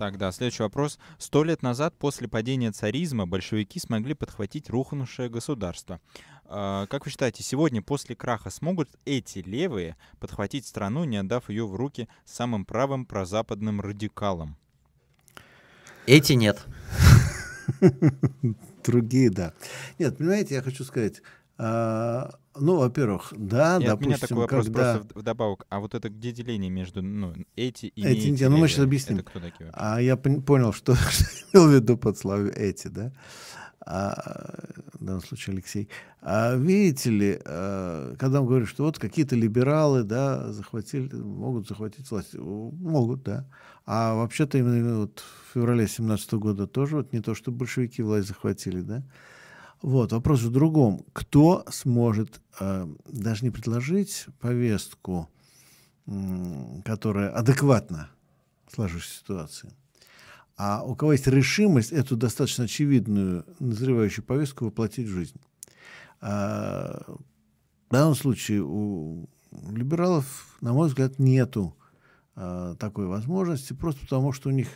Так, 0.00 0.16
да, 0.16 0.32
следующий 0.32 0.62
вопрос. 0.62 0.98
Сто 1.18 1.44
лет 1.44 1.60
назад, 1.60 1.94
после 1.98 2.26
падения 2.26 2.72
царизма, 2.72 3.26
большевики 3.26 3.78
смогли 3.78 4.14
подхватить 4.14 4.70
рухнувшее 4.70 5.28
государство. 5.28 6.00
А, 6.46 6.86
как 6.86 7.04
вы 7.04 7.10
считаете, 7.10 7.42
сегодня 7.42 7.82
после 7.82 8.16
краха 8.16 8.48
смогут 8.48 8.88
эти 9.04 9.40
левые 9.40 9.96
подхватить 10.18 10.66
страну, 10.66 11.04
не 11.04 11.18
отдав 11.18 11.50
ее 11.50 11.66
в 11.66 11.74
руки 11.74 12.08
самым 12.24 12.64
правым 12.64 13.04
прозападным 13.04 13.82
радикалам? 13.82 14.56
Эти 16.06 16.32
нет. 16.32 16.64
Другие, 18.84 19.30
да. 19.30 19.54
Нет, 19.98 20.16
понимаете, 20.18 20.54
я 20.54 20.62
хочу 20.62 20.84
сказать, 20.84 21.22
а, 21.62 22.30
ну, 22.58 22.78
во-первых, 22.78 23.34
да, 23.36 23.76
и 23.76 23.84
допустим, 23.84 24.08
меня 24.08 24.18
такой 24.18 24.36
вопрос 24.38 24.66
когда... 24.66 24.94
просто 24.96 25.18
вдобавок. 25.18 25.66
А 25.68 25.78
вот 25.80 25.94
это 25.94 26.08
где 26.08 26.32
деление 26.32 26.70
между 26.70 27.02
ну, 27.02 27.34
эти 27.54 27.86
и 27.86 28.02
эти? 28.02 28.28
эти 28.32 28.44
ну, 28.44 28.56
мы 28.56 28.66
сейчас 28.66 28.84
объясним. 28.84 29.18
Это 29.18 29.26
кто 29.28 29.40
такие 29.40 29.70
А 29.74 30.00
я 30.00 30.16
понял, 30.16 30.72
что, 30.72 30.94
что 30.96 31.24
имел 31.52 31.68
в 31.68 31.74
виду 31.74 31.98
под 31.98 32.16
словом 32.16 32.48
эти, 32.48 32.88
да? 32.88 33.12
А, 33.86 34.64
в 34.94 35.04
данном 35.04 35.22
случае 35.22 35.54
Алексей. 35.54 35.88
А 36.22 36.54
видите 36.54 37.10
ли, 37.10 37.40
а, 37.44 38.14
когда 38.16 38.40
он 38.40 38.46
говорит, 38.46 38.68
что 38.68 38.84
вот 38.84 38.98
какие-то 38.98 39.36
либералы, 39.36 40.02
да, 40.02 40.52
захватили, 40.52 41.14
могут 41.14 41.68
захватить 41.68 42.10
власть, 42.10 42.34
могут, 42.34 43.22
да. 43.22 43.46
А 43.92 44.14
вообще-то 44.14 44.56
именно 44.56 45.00
вот 45.00 45.18
в 45.18 45.54
феврале 45.54 45.88
17 45.88 46.34
года 46.34 46.68
тоже 46.68 46.94
вот 46.94 47.12
не 47.12 47.18
то, 47.18 47.34
что 47.34 47.50
большевики 47.50 48.02
власть 48.02 48.28
захватили, 48.28 48.82
да. 48.82 49.02
Вот, 49.82 50.12
вопрос 50.12 50.42
в 50.42 50.52
другом. 50.52 51.04
Кто 51.12 51.64
сможет 51.70 52.40
э, 52.60 52.86
даже 53.08 53.44
не 53.44 53.50
предложить 53.50 54.26
повестку, 54.38 55.28
э, 56.06 56.82
которая 56.84 57.30
адекватна 57.30 58.10
сложившейся 58.72 59.18
ситуации, 59.18 59.72
а 60.56 60.84
у 60.84 60.94
кого 60.94 61.10
есть 61.10 61.26
решимость 61.26 61.90
эту 61.90 62.16
достаточно 62.16 62.66
очевидную 62.66 63.44
назревающую 63.58 64.24
повестку 64.24 64.66
воплотить 64.66 65.08
в 65.08 65.12
жизнь. 65.12 65.40
А, 66.20 67.02
в 67.88 67.92
данном 67.92 68.14
случае 68.14 68.62
у 68.62 69.28
либералов, 69.68 70.56
на 70.60 70.74
мой 70.74 70.86
взгляд, 70.86 71.18
нету 71.18 71.74
а, 72.34 72.74
такой 72.76 73.06
возможности, 73.06 73.72
просто 73.72 74.02
потому 74.02 74.32
что 74.32 74.48
у 74.48 74.52
них 74.52 74.68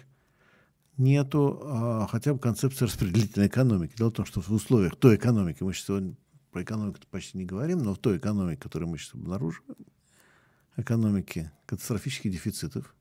нету 0.96 1.60
а, 1.64 2.06
хотя 2.10 2.34
бы 2.34 2.38
концепции 2.38 2.84
распределительной 2.84 3.48
экономики. 3.48 3.94
Дело 3.96 4.10
в 4.10 4.14
том, 4.14 4.26
что 4.26 4.40
в 4.40 4.50
условиях 4.50 4.96
той 4.96 5.16
экономики, 5.16 5.62
мы 5.62 5.72
сейчас 5.72 6.02
про 6.50 6.62
экономику 6.62 7.00
почти 7.10 7.38
не 7.38 7.44
говорим, 7.44 7.78
но 7.78 7.94
в 7.94 7.98
той 7.98 8.18
экономике, 8.18 8.60
которую 8.60 8.88
мы 8.88 8.98
сейчас 8.98 9.14
обнаруживаем, 9.14 9.76
экономики 10.76 11.50
катастрофических 11.66 12.30
дефицитов, 12.30 12.94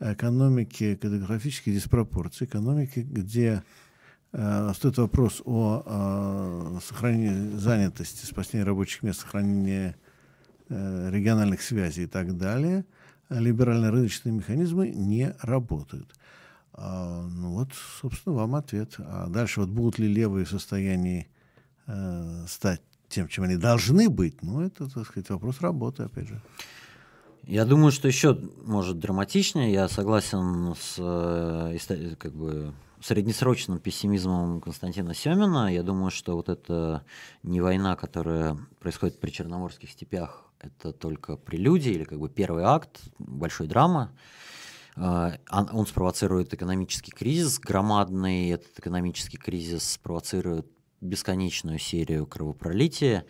экономики 0.00 0.96
катастрофических 0.96 1.74
диспропорций, 1.74 2.46
экономики, 2.46 3.00
где 3.00 3.62
э, 4.32 4.72
стоит 4.74 4.96
вопрос 4.98 5.42
о 5.44 5.82
э, 5.84 6.78
сохранении 6.82 7.56
занятости, 7.56 8.24
спасении 8.24 8.64
рабочих 8.64 9.02
мест, 9.02 9.20
сохранении 9.20 9.94
э, 10.68 11.10
региональных 11.10 11.60
связей 11.60 12.04
и 12.04 12.06
так 12.06 12.36
далее, 12.38 12.84
либерально-рыночные 13.30 14.32
механизмы 14.32 14.88
не 14.88 15.34
работают. 15.40 16.14
А, 16.72 17.26
ну 17.26 17.54
вот, 17.54 17.70
собственно, 18.00 18.34
вам 18.34 18.54
ответ. 18.54 18.94
А 18.98 19.28
дальше 19.28 19.60
вот 19.60 19.70
будут 19.70 19.98
ли 19.98 20.08
левые 20.08 20.44
в 20.44 20.50
состоянии 20.50 21.28
э, 21.86 22.44
стать 22.48 22.82
тем, 23.08 23.28
чем 23.28 23.44
они 23.44 23.56
должны 23.56 24.08
быть, 24.08 24.42
ну, 24.42 24.60
это, 24.60 24.88
так 24.88 25.06
сказать, 25.06 25.28
вопрос 25.30 25.60
работы, 25.60 26.04
опять 26.04 26.28
же. 26.28 26.40
Я 27.46 27.64
думаю, 27.64 27.90
что 27.90 28.06
еще, 28.06 28.38
может, 28.64 28.98
драматичнее. 28.98 29.72
Я 29.72 29.88
согласен 29.88 30.74
с 30.78 30.96
э, 30.98 32.16
как 32.18 32.32
бы, 32.32 32.72
среднесрочным 33.00 33.78
пессимизмом 33.78 34.60
Константина 34.60 35.14
Семина. 35.14 35.72
Я 35.72 35.82
думаю, 35.82 36.10
что 36.10 36.36
вот 36.36 36.48
это 36.48 37.02
не 37.42 37.60
война, 37.60 37.96
которая 37.96 38.56
происходит 38.78 39.18
при 39.18 39.30
Черноморских 39.30 39.90
степях, 39.90 40.49
это 40.60 40.92
только 40.92 41.36
прелюдия 41.36 41.92
или 41.92 42.04
как 42.04 42.18
бы 42.18 42.28
первый 42.28 42.64
акт 42.64 43.00
большой 43.18 43.66
драмы. 43.66 44.10
А, 44.96 45.36
он 45.50 45.86
спровоцирует 45.86 46.52
экономический 46.52 47.10
кризис 47.10 47.58
громадный, 47.58 48.50
этот 48.50 48.78
экономический 48.78 49.38
кризис 49.38 49.92
спровоцирует 49.92 50.66
бесконечную 51.00 51.78
серию 51.78 52.26
кровопролития. 52.26 53.24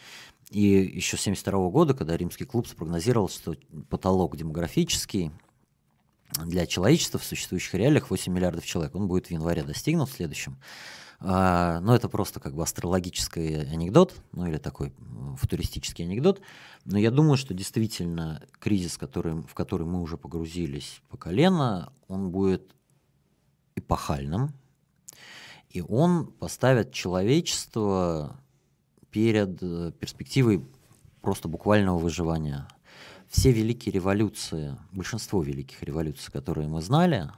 И 0.51 0.61
еще 0.61 1.16
с 1.16 1.20
1972 1.20 1.70
года, 1.70 1.94
когда 1.94 2.16
римский 2.16 2.44
клуб 2.44 2.66
спрогнозировал, 2.66 3.28
что 3.28 3.55
потолок 3.89 4.36
демографический 4.36 5.31
для 6.44 6.66
человечества 6.66 7.20
в 7.20 7.24
существующих 7.24 7.74
реалиях 7.74 8.11
8 8.11 8.32
миллиардов 8.32 8.66
человек, 8.66 8.94
он 8.94 9.07
будет 9.07 9.28
в 9.28 9.31
январе 9.31 9.62
достигнут 9.62 10.09
в 10.09 10.15
следующем. 10.15 10.59
А, 11.22 11.80
но 11.80 11.94
это 11.94 12.09
просто 12.09 12.40
как 12.40 12.55
бы 12.55 12.62
астрологический 12.62 13.70
анекдот, 13.70 14.14
ну 14.32 14.47
или 14.47 14.56
такой 14.56 14.92
футуристический 15.36 16.05
анекдот. 16.05 16.40
Но 16.86 16.98
я 16.98 17.10
думаю, 17.10 17.36
что 17.36 17.52
действительно 17.52 18.42
кризис, 18.59 18.97
который, 18.97 19.42
в 19.42 19.55
который 19.55 19.86
мы 19.86 20.01
уже 20.01 20.16
погрузились 20.16 21.02
по 21.10 21.18
колено, 21.18 21.92
он 22.09 22.30
будет 22.30 22.74
эпохальным, 23.76 24.55
и 25.68 25.82
он 25.82 26.26
поставит 26.26 26.92
человечество 26.92 28.40
перед 29.10 29.62
э, 29.62 29.92
перспективой 29.98 30.66
просто 31.20 31.48
буквального 31.48 31.98
выживания. 31.98 32.66
Все 33.28 33.52
великие 33.52 33.92
революции, 33.92 34.76
большинство 34.90 35.42
великих 35.42 35.82
революций, 35.82 36.32
которые 36.32 36.66
мы 36.66 36.80
знали, 36.80 37.30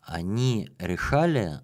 они 0.00 0.70
решали 0.78 1.60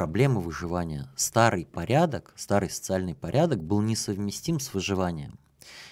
проблемы 0.00 0.40
выживания. 0.40 1.10
Старый 1.14 1.66
порядок, 1.66 2.32
старый 2.34 2.70
социальный 2.70 3.14
порядок 3.14 3.62
был 3.62 3.82
несовместим 3.82 4.58
с 4.58 4.72
выживанием. 4.72 5.38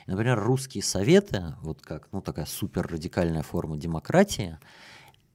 Например, 0.07 0.43
русские 0.43 0.83
советы, 0.83 1.55
вот 1.61 1.83
как 1.83 2.09
ну, 2.11 2.23
такая 2.23 2.47
супер 2.47 2.87
радикальная 2.87 3.43
форма 3.43 3.77
демократии, 3.77 4.57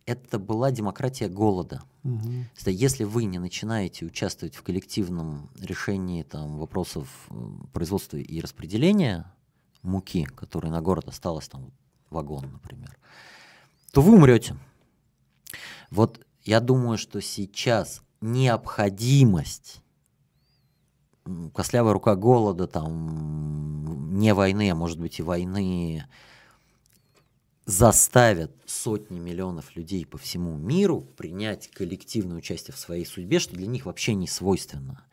это 0.07 0.39
была 0.39 0.71
демократия 0.71 1.27
голода. 1.27 1.83
Угу. 2.03 2.45
Если 2.65 3.03
вы 3.03 3.25
не 3.25 3.37
начинаете 3.37 4.07
участвовать 4.07 4.55
в 4.55 4.63
коллективном 4.63 5.51
решении 5.59 6.23
там, 6.23 6.57
вопросов 6.57 7.07
э, 7.29 7.35
производства 7.73 8.17
и 8.17 8.41
распределения 8.41 9.31
муки, 9.83 10.23
которой 10.23 10.71
на 10.71 10.81
город 10.81 11.09
осталось 11.09 11.47
там 11.47 11.71
вагон, 12.09 12.49
например, 12.51 12.97
то 13.91 14.01
вы 14.01 14.15
умрете. 14.15 14.55
Вот 15.91 16.25
я 16.41 16.59
думаю, 16.59 16.97
что 16.97 17.21
сейчас 17.21 18.01
необходимость 18.23 19.83
костлявая 21.53 21.93
рука 21.93 22.15
голода, 22.15 22.67
там, 22.67 24.17
не 24.17 24.33
войны, 24.33 24.69
а 24.71 24.75
может 24.75 24.99
быть 24.99 25.19
и 25.19 25.23
войны, 25.23 26.05
заставят 27.65 28.51
сотни 28.65 29.19
миллионов 29.19 29.75
людей 29.75 30.05
по 30.05 30.17
всему 30.17 30.57
миру 30.57 31.01
принять 31.01 31.69
коллективное 31.69 32.37
участие 32.37 32.75
в 32.75 32.79
своей 32.79 33.05
судьбе, 33.05 33.39
что 33.39 33.55
для 33.55 33.67
них 33.67 33.85
вообще 33.85 34.15
не 34.15 34.27
свойственно. 34.27 35.05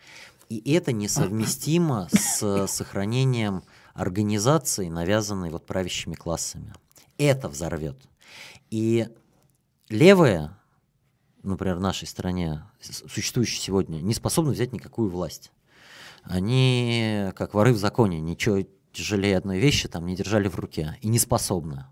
И 0.48 0.72
это 0.72 0.90
несовместимо 0.90 2.08
с 2.10 2.66
сохранением 2.66 3.62
организации, 3.94 4.88
навязанной 4.88 5.50
вот 5.50 5.64
правящими 5.64 6.14
классами. 6.14 6.74
Это 7.18 7.48
взорвет. 7.48 7.96
И 8.70 9.08
левые, 9.88 10.56
например, 11.42 11.76
в 11.76 11.80
нашей 11.80 12.06
стране, 12.06 12.64
существующие 12.80 13.60
сегодня, 13.60 13.98
не 14.00 14.14
способны 14.14 14.52
взять 14.52 14.72
никакую 14.72 15.10
власть. 15.10 15.52
Они, 16.22 17.30
как 17.34 17.54
воры 17.54 17.72
в 17.72 17.78
законе, 17.78 18.20
ничего 18.20 18.58
тяжелее 18.92 19.38
одной 19.38 19.58
вещи 19.58 19.88
там 19.88 20.06
не 20.06 20.16
держали 20.16 20.48
в 20.48 20.56
руке 20.56 20.98
и 21.00 21.08
не 21.08 21.18
способны 21.18 21.86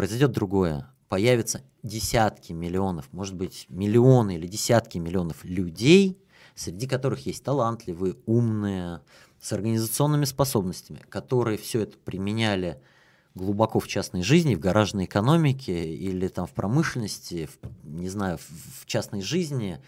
произойдет 0.00 0.32
другое. 0.32 0.88
Появятся 1.08 1.62
десятки 1.82 2.54
миллионов, 2.54 3.12
может 3.12 3.34
быть, 3.34 3.66
миллионы 3.68 4.36
или 4.36 4.46
десятки 4.46 4.96
миллионов 4.96 5.44
людей, 5.44 6.18
среди 6.54 6.86
которых 6.86 7.26
есть 7.26 7.44
талантливые, 7.44 8.16
умные, 8.24 9.02
с 9.40 9.52
организационными 9.52 10.24
способностями, 10.24 11.02
которые 11.08 11.58
все 11.58 11.82
это 11.82 11.98
применяли 11.98 12.80
глубоко 13.34 13.80
в 13.80 13.86
частной 13.86 14.22
жизни, 14.22 14.54
в 14.54 14.60
гаражной 14.60 15.04
экономике 15.04 15.94
или 15.94 16.28
там 16.28 16.46
в 16.46 16.52
промышленности, 16.52 17.46
в, 17.46 17.58
не 17.84 18.08
знаю, 18.08 18.38
в, 18.38 18.82
в 18.82 18.86
частной 18.86 19.22
жизни, 19.22 19.80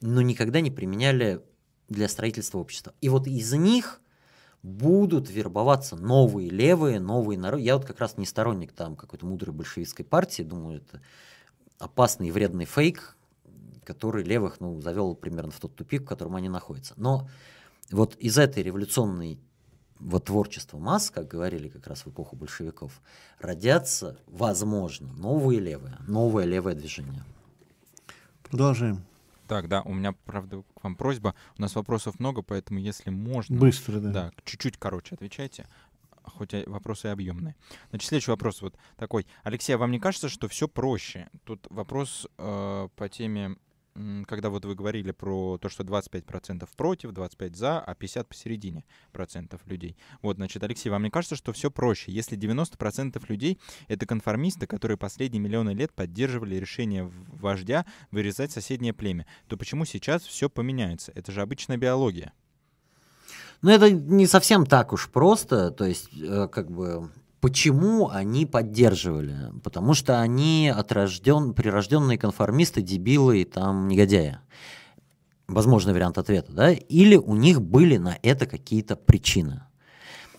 но 0.00 0.20
никогда 0.20 0.60
не 0.60 0.70
применяли 0.70 1.42
для 1.88 2.08
строительства 2.08 2.58
общества. 2.58 2.94
И 3.00 3.08
вот 3.08 3.26
из 3.26 3.52
них 3.52 4.00
будут 4.62 5.30
вербоваться 5.30 5.96
новые 5.96 6.48
левые, 6.48 6.98
новые 7.00 7.38
народы. 7.38 7.62
Я 7.62 7.76
вот 7.76 7.84
как 7.84 8.00
раз 8.00 8.16
не 8.16 8.26
сторонник 8.26 8.72
там 8.72 8.96
какой-то 8.96 9.26
мудрой 9.26 9.54
большевистской 9.54 10.04
партии, 10.04 10.42
думаю, 10.42 10.78
это 10.78 11.02
опасный 11.78 12.28
и 12.28 12.30
вредный 12.30 12.64
фейк, 12.64 13.16
который 13.84 14.24
левых 14.24 14.60
ну, 14.60 14.80
завел 14.80 15.14
примерно 15.14 15.50
в 15.50 15.60
тот 15.60 15.74
тупик, 15.76 16.02
в 16.02 16.06
котором 16.06 16.36
они 16.36 16.48
находятся. 16.48 16.94
Но 16.96 17.28
вот 17.90 18.16
из 18.16 18.38
этой 18.38 18.62
революционной 18.62 19.38
вот 20.04 20.26
творчества 20.26 20.78
масс, 20.78 21.10
как 21.10 21.28
говорили 21.28 21.68
как 21.68 21.86
раз 21.86 22.04
в 22.04 22.10
эпоху 22.10 22.36
большевиков, 22.36 23.00
родятся, 23.40 24.18
возможно, 24.26 25.12
новые 25.14 25.60
левые, 25.60 25.96
новое 26.06 26.44
левое 26.44 26.74
движение. 26.74 27.24
Продолжаем. 28.42 29.04
Так, 29.48 29.68
да, 29.68 29.82
у 29.82 29.92
меня, 29.92 30.12
правда, 30.24 30.62
к 30.74 30.84
вам 30.84 30.96
просьба. 30.96 31.34
У 31.58 31.62
нас 31.62 31.74
вопросов 31.74 32.18
много, 32.18 32.42
поэтому 32.42 32.78
если 32.78 33.10
можно... 33.10 33.58
Быстро, 33.58 33.98
да. 33.98 34.10
Да, 34.10 34.32
чуть-чуть 34.44 34.76
короче 34.78 35.14
отвечайте 35.14 35.66
хоть 36.22 36.54
вопросы 36.66 37.06
объемные. 37.06 37.54
Значит, 37.90 38.08
следующий 38.08 38.30
вопрос 38.30 38.62
вот 38.62 38.74
такой. 38.96 39.26
Алексей, 39.42 39.74
а 39.74 39.78
вам 39.78 39.90
не 39.90 40.00
кажется, 40.00 40.28
что 40.28 40.48
все 40.48 40.68
проще? 40.68 41.28
Тут 41.44 41.66
вопрос 41.68 42.26
э, 42.38 42.88
по 42.96 43.08
теме 43.10 43.56
когда 44.26 44.50
вот 44.50 44.64
вы 44.64 44.74
говорили 44.74 45.12
про 45.12 45.58
то, 45.58 45.68
что 45.68 45.84
25% 45.84 46.68
против, 46.76 47.10
25% 47.10 47.54
за, 47.54 47.80
а 47.80 47.94
50% 47.94 48.24
посередине 48.24 48.84
процентов 49.12 49.60
людей. 49.66 49.96
Вот, 50.22 50.36
значит, 50.36 50.62
Алексей, 50.62 50.90
вам 50.90 51.04
не 51.04 51.10
кажется, 51.10 51.36
что 51.36 51.52
все 51.52 51.70
проще? 51.70 52.10
Если 52.10 52.36
90% 52.36 53.22
людей— 53.28 53.58
это 53.88 54.06
конформисты, 54.06 54.66
которые 54.66 54.96
последние 54.98 55.40
миллионы 55.40 55.70
лет 55.70 55.92
поддерживали 55.92 56.56
решение 56.56 57.10
вождя 57.28 57.86
вырезать 58.10 58.50
соседнее 58.50 58.92
племя, 58.92 59.26
то 59.48 59.56
почему 59.56 59.84
сейчас 59.84 60.22
все 60.22 60.50
поменяется? 60.50 61.12
Это 61.14 61.30
же 61.30 61.40
обычная 61.42 61.76
биология. 61.76 62.32
Ну, 63.62 63.70
это 63.70 63.90
не 63.90 64.26
совсем 64.26 64.66
так 64.66 64.92
уж 64.92 65.08
просто, 65.08 65.70
то 65.70 65.86
есть, 65.86 66.10
э, 66.20 66.48
как 66.48 66.70
бы, 66.70 67.10
Почему 67.44 68.08
они 68.08 68.46
поддерживали? 68.46 69.52
Потому 69.62 69.92
что 69.92 70.18
они 70.22 70.72
отрожден, 70.74 71.52
прирожденные 71.52 72.16
конформисты, 72.16 72.80
дебилы 72.80 73.42
и 73.42 73.44
там 73.44 73.86
негодяи. 73.86 74.38
Возможный 75.46 75.92
вариант 75.92 76.16
ответа, 76.16 76.52
да? 76.52 76.70
Или 76.70 77.16
у 77.16 77.34
них 77.34 77.60
были 77.60 77.98
на 77.98 78.16
это 78.22 78.46
какие-то 78.46 78.96
причины. 78.96 79.60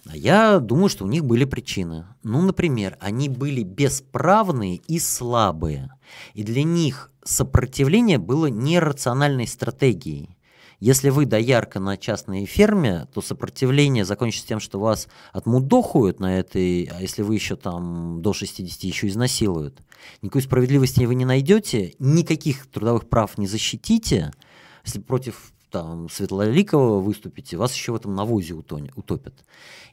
А 0.08 0.18
я 0.18 0.58
думаю, 0.58 0.90
что 0.90 1.06
у 1.06 1.08
них 1.08 1.24
были 1.24 1.46
причины. 1.46 2.08
Ну, 2.24 2.42
например, 2.42 2.98
они 3.00 3.30
были 3.30 3.62
бесправные 3.62 4.78
и 4.88 4.98
слабые. 4.98 5.92
И 6.34 6.42
для 6.42 6.64
них 6.64 7.12
сопротивление 7.24 8.18
было 8.18 8.48
нерациональной 8.48 9.46
стратегией. 9.46 10.35
Если 10.80 11.10
вы 11.10 11.26
доярка 11.26 11.80
на 11.80 11.98
частной 11.98 12.46
ферме, 12.46 13.08
то 13.14 13.22
сопротивление 13.22 14.06
закончится 14.06 14.48
тем, 14.48 14.60
что 14.60 14.80
вас 14.80 15.08
отмудохают 15.32 16.20
на 16.20 16.38
этой, 16.38 16.86
а 16.86 17.02
если 17.02 17.22
вы 17.22 17.36
еще 17.36 17.56
там 17.56 18.22
до 18.22 18.34
60 18.34 18.84
еще 18.84 19.08
изнасилуют. 19.08 19.82
Никакой 20.22 20.42
справедливости 20.42 21.04
вы 21.04 21.16
не 21.16 21.26
найдете, 21.26 21.96
никаких 22.00 22.68
трудовых 22.68 23.08
прав 23.08 23.38
не 23.38 23.48
защитите. 23.48 24.32
Если 24.84 25.00
против 25.00 25.54
там, 25.72 26.10
Светлоликова 26.10 27.00
выступите, 27.00 27.58
вас 27.58 27.74
еще 27.74 27.92
в 27.92 27.96
этом 27.96 28.16
навозе 28.16 28.54
утопят. 28.54 29.34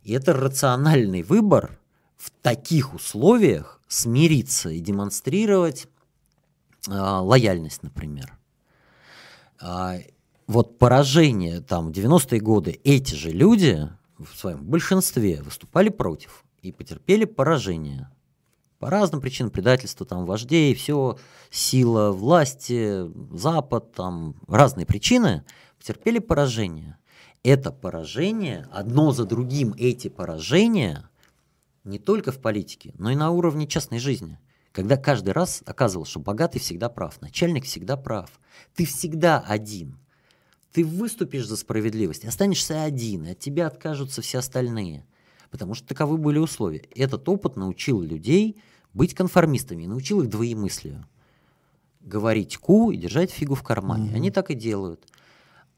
И 0.03 0.13
это 0.13 0.33
рациональный 0.33 1.23
выбор 1.23 1.79
в 2.17 2.31
таких 2.43 2.95
условиях 2.95 3.81
смириться 3.89 4.71
и 4.71 4.81
демонстрировать 4.81 5.87
э, 6.89 6.93
лояльность, 6.93 7.83
например. 7.83 8.39
А, 9.61 9.97
вот 10.53 10.79
поражение 10.79 11.61
там 11.61 11.89
90-е 11.89 12.41
годы, 12.41 12.79
эти 12.85 13.15
же 13.15 13.31
люди 13.31 13.89
в 14.19 14.37
своем 14.37 14.65
большинстве 14.65 15.43
выступали 15.43 15.89
против 15.89 16.45
и 16.61 16.71
потерпели 16.71 17.25
поражение. 17.25 18.11
По 18.79 18.91
разным 18.91 19.21
причинам 19.21 19.51
предательства 19.51 20.05
там 20.05 20.27
вождей, 20.27 20.75
все, 20.75 21.19
сила 21.51 22.13
власти, 22.13 23.03
Запад, 23.37 23.93
там 23.93 24.37
разные 24.47 24.87
причины 24.87 25.45
потерпели 25.79 26.19
поражение. 26.19 26.99
Это 27.43 27.73
поражение, 27.73 28.69
одно 28.71 29.13
за 29.13 29.25
другим 29.25 29.75
эти 29.79 30.09
поражения, 30.09 31.09
не 31.83 31.99
только 31.99 32.31
в 32.31 32.41
политике, 32.41 32.93
но 32.99 33.11
и 33.11 33.17
на 33.17 33.31
уровне 33.31 33.67
частной 33.67 33.99
жизни. 33.99 34.39
Когда 34.71 34.97
каждый 34.97 35.31
раз 35.31 35.63
оказывалось, 35.67 36.11
что 36.11 36.21
богатый 36.21 36.59
всегда 36.59 36.89
прав, 36.89 37.21
начальник 37.21 37.65
всегда 37.65 37.97
прав, 37.97 38.31
ты 38.75 38.85
всегда 38.85 39.41
один– 39.41 39.99
ты 40.73 40.85
выступишь 40.85 41.47
за 41.47 41.57
справедливость, 41.57 42.25
останешься 42.25 42.83
один, 42.83 43.27
и 43.27 43.33
от 43.33 43.39
тебя 43.39 43.67
откажутся 43.67 44.23
все 44.23 44.39
остальные. 44.39 45.05
Потому 45.51 45.75
что 45.75 45.87
таковы 45.87 46.17
были 46.17 46.39
условия. 46.39 46.85
Этот 46.95 47.29
опыт 47.29 47.57
научил 47.57 48.01
людей 48.01 48.57
быть 48.95 49.15
конформистами, 49.15 49.87
научил 49.87 50.23
их 50.23 50.31
двоемыслию. 50.31 51.07
Говорить 52.01 52.57
ку 52.57 52.91
и 52.91 52.97
держать 52.97 53.31
фигу 53.31 53.55
в 53.55 53.63
кармане. 53.63 54.11
Mm-hmm. 54.11 54.17
Они 54.17 54.31
так 54.31 54.51
и 54.51 54.55
делают. 54.55 55.07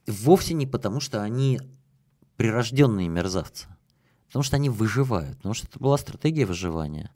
Вовсе 0.07 0.55
не 0.55 0.67
потому, 0.67 1.01
что 1.01 1.23
они 1.23 1.61
прирожденные 2.37 3.09
мерзавцы. 3.09 3.67
Потому 4.29 4.45
что 4.45 4.57
они 4.57 4.71
выживают. 4.71 5.37
Потому 5.39 5.55
что 5.55 5.67
это 5.67 5.79
была 5.81 5.99
стратегия 5.99 6.47
выживания. 6.47 7.11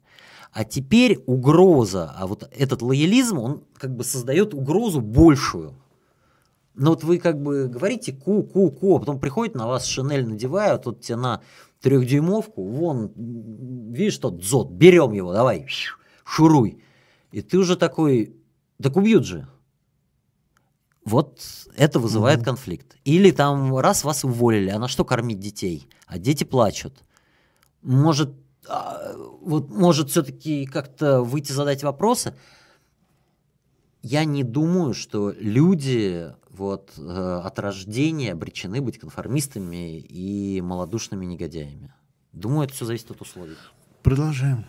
А 0.51 0.65
теперь 0.65 1.23
угроза, 1.27 2.11
а 2.11 2.27
вот 2.27 2.49
этот 2.51 2.81
лоялизм, 2.81 3.39
он 3.39 3.63
как 3.75 3.95
бы 3.95 4.03
создает 4.03 4.53
угрозу 4.53 4.99
большую 4.99 5.75
Но 6.79 6.91
вот 6.91 7.03
вы 7.03 7.17
как 7.17 7.41
бы 7.41 7.67
говорите 7.67 8.13
ку-ку-ку, 8.13 8.95
а 8.95 8.99
потом 8.99 9.19
приходит 9.19 9.53
на 9.53 9.67
вас 9.67 9.85
шинель 9.85 10.25
надевают, 10.25 10.85
вот 10.85 11.01
тебе 11.01 11.17
на 11.17 11.41
трехдюймовку, 11.81 12.63
вон, 12.63 13.11
видишь, 13.91 14.17
тот 14.17 14.37
дзот, 14.37 14.71
берем 14.71 15.11
его, 15.11 15.33
давай, 15.33 15.67
шуруй. 16.23 16.81
И 17.33 17.41
ты 17.41 17.57
уже 17.57 17.75
такой, 17.75 18.33
так 18.81 18.95
убьют 18.95 19.25
же. 19.25 19.49
Вот 21.03 21.41
это 21.75 21.99
вызывает 21.99 22.39
mm-hmm. 22.39 22.45
конфликт. 22.45 22.95
Или 23.03 23.31
там 23.31 23.77
раз 23.77 24.05
вас 24.05 24.23
уволили, 24.23 24.69
а 24.69 24.79
на 24.79 24.87
что 24.87 25.03
кормить 25.03 25.39
детей? 25.39 25.89
А 26.07 26.17
дети 26.17 26.45
плачут. 26.45 27.03
Может, 27.81 28.33
а, 28.69 29.15
вот 29.41 29.69
может 29.69 30.11
все-таки 30.11 30.65
как-то 30.65 31.23
выйти 31.23 31.51
задать 31.51 31.83
вопросы? 31.83 32.35
Я 34.01 34.23
не 34.23 34.43
думаю, 34.43 34.93
что 34.93 35.33
люди 35.37 36.33
вот, 36.59 36.93
э, 36.97 37.41
от 37.43 37.57
рождения 37.59 38.33
обречены 38.33 38.81
быть 38.81 38.99
конформистами 38.99 39.99
и 39.99 40.61
малодушными 40.61 41.25
негодяями. 41.25 41.93
Думаю, 42.33 42.65
это 42.65 42.73
все 42.73 42.85
зависит 42.85 43.09
от 43.11 43.21
условий. 43.21 43.55
Продолжаем. 44.03 44.65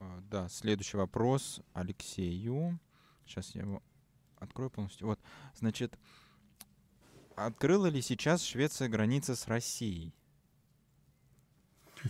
А, 0.00 0.20
да, 0.30 0.48
следующий 0.48 0.96
вопрос 0.96 1.60
Алексею. 1.74 2.80
Сейчас 3.26 3.54
я 3.54 3.62
его 3.62 3.82
открою 4.38 4.70
полностью. 4.70 5.06
Вот, 5.06 5.20
значит, 5.54 5.98
открыла 7.36 7.86
ли 7.86 8.02
сейчас 8.02 8.42
Швеция 8.42 8.88
границы 8.88 9.36
с 9.36 9.46
Россией? 9.46 10.14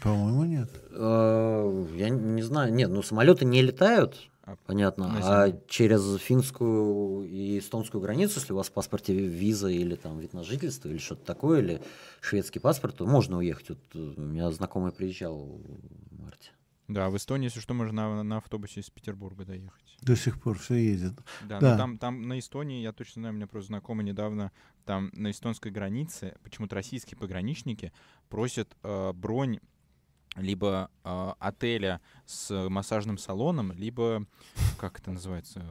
По-моему, 0.02 0.44
нет. 0.44 0.70
Э, 0.90 1.86
я 1.97 2.09
не 2.10 2.43
знаю. 2.43 2.73
Нет, 2.73 2.90
ну 2.90 3.02
самолеты 3.02 3.44
не 3.44 3.62
летают, 3.62 4.31
понятно. 4.66 5.12
А 5.23 5.53
через 5.69 6.16
финскую 6.20 7.29
и 7.29 7.59
эстонскую 7.59 8.01
границу, 8.01 8.41
если 8.41 8.53
у 8.53 8.57
вас 8.57 8.69
в 8.69 8.73
паспорте 8.73 9.15
виза 9.15 9.69
или 9.69 9.95
там 9.95 10.19
вид 10.19 10.33
на 10.33 10.45
жительство 10.45 10.89
или 10.89 10.99
что-то 10.99 11.25
такое, 11.25 11.61
или 11.61 11.83
шведский 12.20 12.59
паспорт, 12.59 12.97
то 12.97 13.07
можно 13.07 13.39
уехать. 13.39 13.70
Вот 13.70 13.79
э, 13.95 14.15
у 14.16 14.20
меня 14.20 14.51
знакомый 14.51 14.93
приезжал 14.93 15.37
в 15.37 16.23
марте. 16.23 16.51
Да, 16.89 17.11
в 17.11 17.16
Эстонии, 17.19 17.45
если 17.45 17.61
что, 17.61 17.75
можно 17.75 17.93
на, 17.93 18.23
на 18.23 18.37
автобусе 18.39 18.81
из 18.81 18.89
Петербурга 18.89 19.45
доехать. 19.45 19.97
До 20.01 20.16
сих 20.16 20.41
пор 20.41 20.59
все 20.59 20.77
ездят. 20.77 21.15
Да, 21.43 21.61
да. 21.61 21.77
там, 21.77 21.99
там 21.99 22.23
на 22.23 22.39
Эстонии, 22.39 22.81
я 22.81 22.93
точно 22.93 23.20
знаю, 23.20 23.35
у 23.35 23.37
меня 23.37 23.47
просто 23.47 23.69
знакомый 23.69 24.07
недавно, 24.07 24.53
там 24.87 25.11
на 25.12 25.31
эстонской 25.31 25.70
границе 25.70 26.35
почему-то 26.43 26.75
российские 26.75 27.19
пограничники 27.19 27.93
просят 28.31 28.75
э, 28.83 29.12
бронь 29.12 29.61
либо 30.39 30.90
э, 31.05 31.32
отеля 31.39 32.01
с 32.27 32.69
массажным 32.69 33.19
салоном, 33.19 33.73
либо, 33.73 34.27
как 34.78 34.98
это 35.01 35.10
называется, 35.10 35.65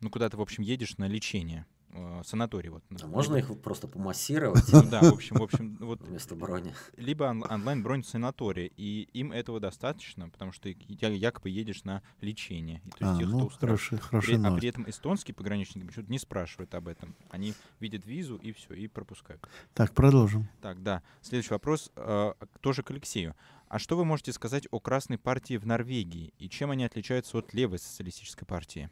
ну, 0.00 0.10
куда 0.10 0.28
ты, 0.28 0.36
в 0.36 0.40
общем, 0.40 0.62
едешь 0.62 0.98
на 0.98 1.06
лечение. 1.06 1.66
Э, 1.96 2.22
санаторий. 2.24 2.70
Вот, 2.70 2.82
а 3.00 3.06
можно 3.06 3.36
их 3.36 3.56
просто 3.60 3.86
помассировать? 3.86 4.64
Ну, 4.72 4.82
да, 4.82 5.00
в 5.00 5.14
общем, 5.14 5.36
в 5.36 5.42
общем, 5.42 5.76
вот 5.80 6.02
вместо 6.02 6.34
брони. 6.34 6.74
Либо 6.96 7.24
он, 7.24 7.44
онлайн 7.48 7.84
бронь 7.84 8.02
санатория, 8.02 8.68
и 8.76 9.08
им 9.12 9.30
этого 9.30 9.60
достаточно, 9.60 10.28
потому 10.28 10.50
что 10.50 10.68
якобы 10.68 11.50
едешь 11.50 11.84
на 11.84 12.02
лечение. 12.20 12.82
И, 12.84 12.90
то 12.90 13.04
есть 13.04 13.20
а, 13.20 13.22
их 13.22 13.28
ну, 13.28 13.48
хороший, 13.48 13.98
хороший 13.98 14.40
при, 14.40 14.44
а 14.44 14.56
при 14.56 14.68
этом 14.70 14.90
эстонские 14.90 15.36
пограничники 15.36 15.86
почему-то 15.86 16.10
не 16.10 16.18
спрашивают 16.18 16.74
об 16.74 16.88
этом. 16.88 17.14
Они 17.30 17.54
видят 17.78 18.04
визу 18.06 18.36
и 18.36 18.50
все, 18.50 18.74
и 18.74 18.88
пропускают. 18.88 19.48
Так, 19.72 19.94
продолжим. 19.94 20.48
Так, 20.62 20.82
да. 20.82 21.00
Следующий 21.22 21.50
вопрос 21.50 21.92
э, 21.94 22.32
тоже 22.60 22.82
к 22.82 22.90
Алексею. 22.90 23.36
А 23.74 23.80
что 23.80 23.96
вы 23.96 24.04
можете 24.04 24.32
сказать 24.32 24.68
о 24.70 24.78
Красной 24.78 25.18
партии 25.18 25.56
в 25.56 25.66
Норвегии 25.66 26.32
и 26.38 26.48
чем 26.48 26.70
они 26.70 26.84
отличаются 26.84 27.38
от 27.38 27.52
левой 27.54 27.80
социалистической 27.80 28.46
партии? 28.46 28.88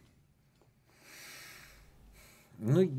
Ну, 2.59 2.91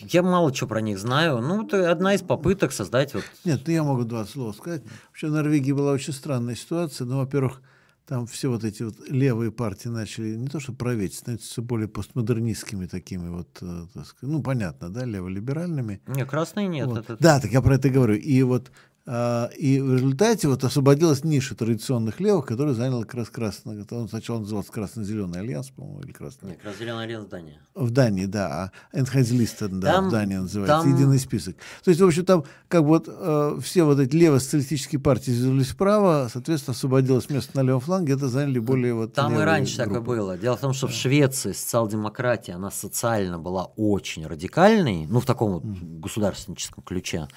я 0.00 0.24
мало 0.24 0.52
чего 0.52 0.66
про 0.66 0.80
них 0.80 0.98
знаю. 0.98 1.40
Ну, 1.40 1.64
это 1.64 1.92
одна 1.92 2.14
из 2.14 2.22
попыток 2.22 2.72
создать 2.72 3.14
вот... 3.14 3.22
Нет, 3.44 3.62
ну 3.64 3.72
я 3.72 3.84
могу 3.84 4.02
два 4.02 4.24
слова 4.24 4.50
сказать. 4.50 4.82
Вообще 5.06 5.28
в 5.28 5.30
Норвегии 5.30 5.70
была 5.70 5.92
очень 5.92 6.12
странная 6.12 6.56
ситуация. 6.56 7.04
Ну, 7.04 7.18
во-первых, 7.18 7.62
там 8.04 8.26
все 8.26 8.50
вот 8.50 8.64
эти 8.64 8.82
вот 8.82 8.96
левые 9.08 9.52
партии 9.52 9.86
начали 9.86 10.34
не 10.34 10.48
то 10.48 10.58
что 10.58 10.72
править, 10.72 11.14
становятся 11.14 11.48
все 11.48 11.62
более 11.62 11.86
постмодернистскими 11.86 12.86
такими 12.86 13.28
вот, 13.28 13.58
э, 13.60 13.86
так 13.94 14.06
сказать, 14.06 14.34
ну, 14.34 14.42
понятно, 14.42 14.88
да, 14.90 15.04
леволиберальными. 15.04 16.00
Не, 16.08 16.26
красные 16.26 16.66
нет. 16.66 16.88
Вот. 16.88 16.98
Это... 16.98 17.16
Да, 17.20 17.38
так 17.38 17.52
я 17.52 17.62
про 17.62 17.76
это 17.76 17.90
говорю. 17.90 18.16
И 18.16 18.42
вот 18.42 18.72
и 19.06 19.80
в 19.80 19.94
результате 19.94 20.48
вот 20.48 20.64
освободилась 20.64 21.22
ниша 21.22 21.54
традиционных 21.54 22.18
левых, 22.18 22.46
которую 22.46 22.74
занял 22.74 23.02
как 23.02 23.14
раз 23.14 23.30
красный. 23.30 23.86
Он 23.90 24.08
сначала 24.08 24.40
назывался 24.40 24.72
Красно-Зеленый 24.72 25.40
альянс, 25.40 25.70
по-моему, 25.70 26.00
или 26.00 26.12
Красный. 26.12 26.50
Нет, 26.50 26.60
Красно-Зеленый 26.60 27.04
альянс 27.04 27.26
в 27.26 27.28
Дании. 27.28 27.58
В 27.74 27.90
Дании, 27.90 28.26
да. 28.26 28.72
А 28.92 28.98
Энхайзлистен, 28.98 29.78
да, 29.78 29.92
там, 29.92 30.08
в 30.08 30.10
Дании 30.10 30.36
называется. 30.36 30.82
Там... 30.82 30.92
Единый 30.92 31.20
список. 31.20 31.56
То 31.84 31.90
есть, 31.90 32.00
в 32.00 32.06
общем, 32.06 32.24
там 32.24 32.44
как 32.66 32.82
бы 32.82 32.88
вот 32.88 33.04
э, 33.08 33.58
все 33.62 33.84
вот 33.84 34.00
эти 34.00 34.16
лево-социалистические 34.16 35.00
партии 35.00 35.30
сдвинулись 35.30 35.68
вправо, 35.68 36.28
соответственно, 36.32 36.74
освободилось 36.74 37.30
место 37.30 37.56
на 37.56 37.62
левом 37.62 37.80
фланге, 37.80 38.14
это 38.14 38.28
заняли 38.28 38.58
более 38.58 38.94
вот 38.94 39.14
Там 39.14 39.38
и 39.38 39.42
раньше 39.42 39.76
группы. 39.76 40.00
такое 40.00 40.16
было. 40.16 40.38
Дело 40.38 40.56
в 40.56 40.60
том, 40.60 40.72
что 40.72 40.88
да. 40.88 40.92
в 40.92 40.96
Швеции 40.96 41.52
социал-демократия, 41.52 42.54
она 42.54 42.72
социально 42.72 43.38
была 43.38 43.66
очень 43.76 44.26
радикальной, 44.26 45.06
ну, 45.06 45.20
в 45.20 45.26
таком 45.26 45.52
вот 45.52 45.64
mm. 45.64 46.00
государственническом 46.00 46.82
ключе. 46.82 47.28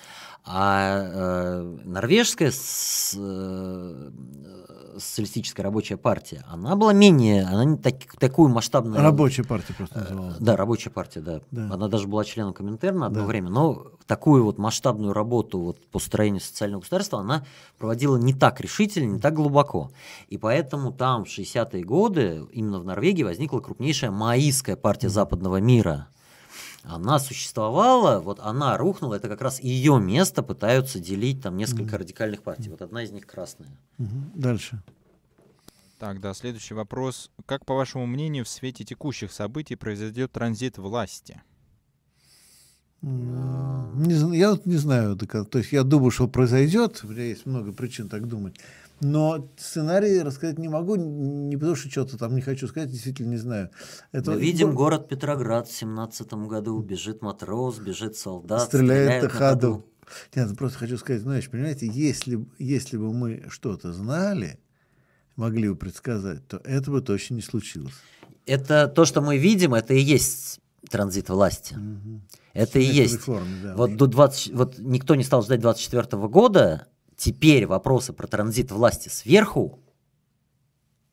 А 0.52 1.04
э, 1.04 1.78
норвежская 1.86 2.50
с, 2.50 3.16
э, 3.16 4.10
социалистическая 4.98 5.62
рабочая 5.62 5.96
партия, 5.96 6.44
она 6.50 6.76
была 6.76 6.92
менее, 6.92 7.46
она 7.46 7.66
не 7.66 7.78
так, 7.78 8.16
такую 8.18 8.50
масштабную... 8.50 9.00
Рабочая 9.00 9.44
партия 9.44 9.76
просто 9.76 10.00
э, 10.00 10.02
называлась. 10.02 10.38
Да, 10.40 10.58
рабочая 10.58 10.90
партия, 10.90 11.22
да. 11.22 11.42
да. 11.52 11.70
Она 11.72 11.88
даже 11.88 12.08
была 12.08 12.26
членом 12.26 12.54
Коминтерна 12.54 13.06
одно 13.06 13.20
да. 13.20 13.26
время, 13.28 13.50
но 13.50 13.92
такую 14.08 14.44
вот 14.44 14.58
масштабную 14.58 15.14
работу 15.14 15.60
вот 15.60 15.88
по 15.92 16.00
строению 16.00 16.42
социального 16.42 16.82
государства 16.82 17.20
она 17.20 17.46
проводила 17.78 18.18
не 18.18 18.34
так 18.34 18.60
решительно, 18.60 19.14
не 19.14 19.20
так 19.20 19.36
глубоко. 19.36 19.92
И 20.30 20.40
поэтому 20.40 20.92
там 20.92 21.26
в 21.26 21.28
60-е 21.28 21.84
годы 21.84 22.48
именно 22.52 22.80
в 22.80 22.86
Норвегии 22.86 23.22
возникла 23.22 23.60
крупнейшая 23.60 24.10
маоистская 24.10 24.78
партия 24.78 25.10
западного 25.10 25.58
мира– 25.58 26.08
она 26.90 27.20
существовала, 27.20 28.20
вот 28.20 28.40
она 28.40 28.76
рухнула, 28.78 29.16
это 29.16 29.30
как 29.30 29.42
раз 29.42 29.60
ее 29.60 30.00
место 30.00 30.42
пытаются 30.42 31.00
делить 31.00 31.42
там 31.42 31.56
несколько 31.56 31.96
mm 31.96 32.00
радикальных 32.00 32.42
партий. 32.42 32.70
Вот 32.70 32.82
одна 32.82 33.04
из 33.04 33.12
них 33.12 33.28
красная. 33.28 33.70
Mm-hmm. 34.00 34.32
Дальше. 34.34 34.82
Так, 36.00 36.20
да, 36.20 36.34
следующий 36.34 36.74
вопрос. 36.74 37.30
Как, 37.46 37.66
по 37.66 37.76
вашему 37.76 38.06
мнению, 38.06 38.46
в 38.46 38.50
свете 38.50 38.84
текущих 38.84 39.32
событий 39.32 39.76
произойдет 39.76 40.32
транзит 40.32 40.78
власти? 40.78 41.42
Не, 43.02 44.38
я 44.38 44.52
вот 44.52 44.66
не 44.66 44.78
знаю, 44.78 45.16
то 45.16 45.58
есть 45.58 45.72
я 45.72 45.84
думаю, 45.84 46.12
что 46.12 46.28
произойдет, 46.28 47.02
у 47.04 47.08
меня 47.08 47.24
есть 47.24 47.46
много 47.46 47.72
причин 47.72 48.10
так 48.10 48.28
думать, 48.28 48.58
но 49.02 49.50
сценарий 49.58 50.22
рассказать 50.22 50.58
не 50.58 50.68
могу, 50.68 50.96
не 50.96 51.56
потому 51.56 51.76
что 51.76 51.90
что-то 51.90 52.18
там 52.18 52.36
не 52.36 52.42
хочу 52.42 52.68
сказать, 52.68 52.90
действительно 52.90 53.30
не 53.30 53.38
знаю. 53.38 53.70
Это... 54.12 54.32
Мы 54.32 54.42
видим 54.42 54.74
город 54.76 55.08
Петроград 55.08 55.68
в 55.68 55.76
семнадцатом 55.76 56.48
году, 56.48 56.80
бежит 56.80 57.22
матрос, 57.22 57.80
бежит 57.80 58.16
солдат, 58.16 58.64
стреляет, 58.64 59.02
стреляет 59.02 59.24
на 59.24 59.30
ходу. 59.30 59.74
ходу. 59.74 59.86
Нет, 60.36 60.50
ну 60.50 60.56
просто 60.56 60.80
хочу 60.80 60.98
сказать, 60.98 61.22
знаешь, 61.22 61.50
понимаете, 61.50 61.88
если, 61.88 62.46
если 62.58 62.98
бы 62.98 63.14
мы 63.14 63.46
что-то 63.50 63.94
знали, 63.94 64.60
могли 65.36 65.70
бы 65.70 65.76
предсказать, 65.76 66.48
то 66.48 66.58
это 66.58 66.92
бы 66.92 67.02
точно 67.02 67.36
не 67.36 67.42
случилось. 67.42 67.94
Это 68.46 68.88
то, 68.88 69.06
что 69.06 69.22
мы 69.22 69.38
видим, 69.38 69.74
это 69.74 69.94
и 69.94 70.00
есть 70.00 70.60
транзит 70.90 71.30
власти. 71.30 71.76
Угу. 71.76 72.22
Это 72.54 72.80
и 72.80 72.84
есть. 72.84 73.16
Реформы, 73.16 73.58
да. 73.64 73.76
вот, 73.76 73.96
до 73.96 74.08
20, 74.08 74.54
вот 74.54 74.80
никто 74.80 75.16
не 75.16 75.24
стал 75.24 75.44
ждать 75.44 75.60
24 75.60 76.28
года, 76.28 76.88
теперь 77.20 77.68
вопросы 77.68 78.14
про 78.14 78.28
транзит 78.28 78.72
власти 78.72 79.10
сверху 79.10 79.80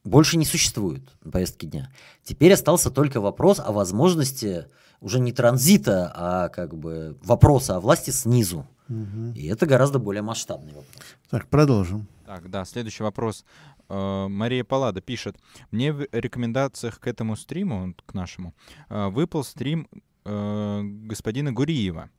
больше 0.05 0.37
не 0.39 0.45
существуют 0.45 1.13
на 1.25 1.33
повестке 1.33 1.67
дня. 1.67 1.93
Теперь 2.23 2.53
остался 2.53 2.91
только 2.91 3.21
вопрос 3.21 3.59
о 3.59 3.73
возможности 3.73 4.67
уже 5.01 5.19
не 5.19 5.33
транзита, 5.33 6.13
а 6.15 6.49
как 6.49 6.77
бы 6.77 7.19
вопроса 7.23 7.77
о 7.77 7.81
власти 7.81 8.11
снизу. 8.11 8.67
Угу. 8.89 9.33
И 9.35 9.47
это 9.47 9.67
гораздо 9.67 9.99
более 9.99 10.23
масштабный 10.23 10.73
вопрос. 10.73 10.97
Так, 11.29 11.49
продолжим. 11.49 12.07
Так, 12.25 12.49
да, 12.51 12.65
следующий 12.65 13.03
вопрос. 13.03 13.45
Э, 13.89 14.29
Мария 14.29 14.63
Палада 14.63 15.01
пишет. 15.01 15.37
Мне 15.73 15.93
в 15.93 16.07
рекомендациях 16.13 17.01
к 17.01 17.09
этому 17.09 17.37
стриму, 17.37 17.95
к 18.07 18.15
нашему, 18.15 18.55
э, 18.89 19.09
выпал 19.09 19.43
стрим 19.43 19.89
э, 20.25 20.81
господина 20.83 21.53
Гуриева. 21.53 22.11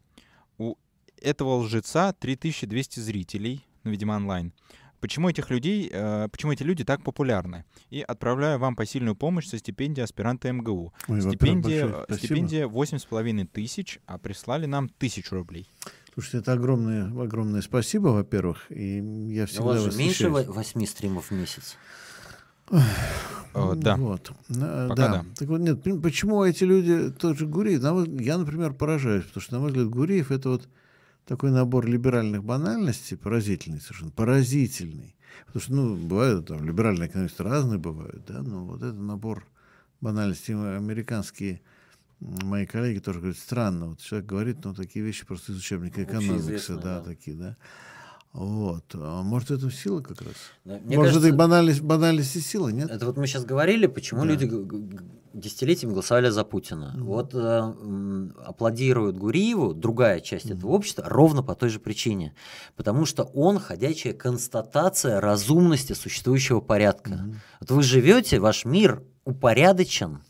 У 0.57 0.75
этого 1.21 1.55
лжеца 1.55 2.13
3200 2.13 2.99
зрителей, 2.99 3.65
ну, 3.87 3.91
видимо, 3.91 4.15
онлайн. 4.15 4.53
Почему 4.99 5.29
этих 5.29 5.51
людей, 5.51 5.91
почему 6.31 6.53
эти 6.53 6.63
люди 6.63 6.83
так 6.83 7.03
популярны? 7.03 7.65
И 7.91 8.01
отправляю 8.01 8.57
вам 8.57 8.75
посильную 8.75 9.15
помощь 9.15 9.47
со 9.47 9.59
стипендией 9.59 10.03
аспиранта 10.03 10.51
МГУ. 10.51 10.91
Ой, 11.07 11.21
стипендия, 11.21 12.05
стипендия 12.09 12.67
8,5 12.67 13.45
тысяч, 13.45 13.99
а 14.07 14.17
прислали 14.17 14.65
нам 14.65 14.89
тысячу 14.89 15.35
рублей. 15.35 15.69
Слушайте, 16.13 16.39
это 16.39 16.53
огромное, 16.53 17.05
огромное 17.21 17.61
спасибо, 17.61 18.07
во-первых. 18.07 18.65
И 18.71 18.97
я 19.31 19.45
всегда 19.45 19.63
У 19.63 19.67
вас 19.67 19.81
же 19.81 19.99
меньше 19.99 20.29
восьми 20.29 20.87
стримов 20.87 21.29
в 21.29 21.31
месяц. 21.31 21.77
Э, 22.69 23.73
да. 23.75 23.95
Вот. 23.97 24.31
Э, 24.49 24.87
Пока 24.89 24.95
да. 24.95 25.07
да. 25.09 25.25
Так 25.37 25.47
вот, 25.47 25.59
нет, 25.59 25.83
почему 26.01 26.43
эти 26.43 26.63
люди, 26.63 27.11
тот 27.11 27.37
же 27.37 27.45
Гуриев, 27.45 27.83
я, 28.19 28.37
например, 28.37 28.73
поражаюсь, 28.73 29.25
потому 29.25 29.41
что, 29.41 29.53
на 29.53 29.59
мой 29.59 29.69
взгляд, 29.69 29.89
Гуриев 29.89 30.31
это 30.31 30.49
вот 30.49 30.67
такой 31.27 31.51
набор 31.51 31.85
либеральных 31.85 32.43
банальностей, 32.43 33.17
поразительный 33.17 33.81
совершенно, 33.81 34.11
поразительный. 34.11 35.15
Потому 35.45 35.61
что, 35.61 35.73
ну, 35.73 35.95
бывают 35.95 36.47
там 36.47 36.65
либеральные 36.65 37.09
экономисты 37.09 37.43
разные 37.43 37.77
бывают, 37.77 38.25
да, 38.25 38.41
но 38.41 38.65
вот 38.65 38.81
этот 38.81 38.99
набор 38.99 39.45
банальностей 40.01 40.53
американские 40.55 41.61
мои 42.19 42.65
коллеги 42.65 42.99
тоже 42.99 43.19
говорят, 43.19 43.37
странно, 43.37 43.89
вот 43.89 43.99
человек 43.99 44.27
говорит, 44.27 44.57
ну, 44.63 44.73
такие 44.73 45.05
вещи 45.05 45.25
просто 45.25 45.51
из 45.51 45.59
учебника 45.59 46.03
экономикса, 46.03 46.75
да, 46.75 46.99
да. 46.99 47.01
такие, 47.01 47.37
да. 47.37 47.55
Вот. 48.33 48.85
А 48.93 49.21
может, 49.23 49.51
это 49.51 49.69
сила 49.69 50.01
как 50.01 50.21
раз? 50.21 50.35
Мне 50.63 50.97
может, 50.97 51.13
кажется, 51.13 51.19
это 51.19 51.27
и 51.27 51.31
банальность, 51.31 51.81
банальность 51.81 52.35
и 52.35 52.39
сила, 52.39 52.69
нет? 52.69 52.89
Это 52.89 53.05
вот 53.05 53.17
мы 53.17 53.27
сейчас 53.27 53.45
говорили, 53.45 53.87
почему 53.87 54.21
Да. 54.21 54.27
люди 54.27 54.45
десятилетиями 55.37 55.93
голосовали 55.93 56.29
за 56.29 56.43
Путина. 56.43 56.95
Вот 56.97 57.33
э, 57.33 58.29
аплодируют 58.43 59.17
Гуриеву, 59.17 59.73
другая 59.73 60.19
часть 60.19 60.49
этого 60.49 60.71
общества, 60.71 61.05
ровно 61.07 61.43
по 61.43 61.55
той 61.55 61.69
же 61.69 61.79
причине. 61.79 62.33
Потому 62.75 63.05
что 63.05 63.23
он 63.23 63.59
ходячая 63.59 64.13
констатация 64.13 65.21
разумности 65.21 65.93
существующего 65.93 66.59
порядка. 66.59 67.29
Вот 67.59 67.71
вы 67.71 67.83
живете, 67.83 68.39
ваш 68.39 68.65
мир 68.65 69.03
упорядочен, 69.25 70.21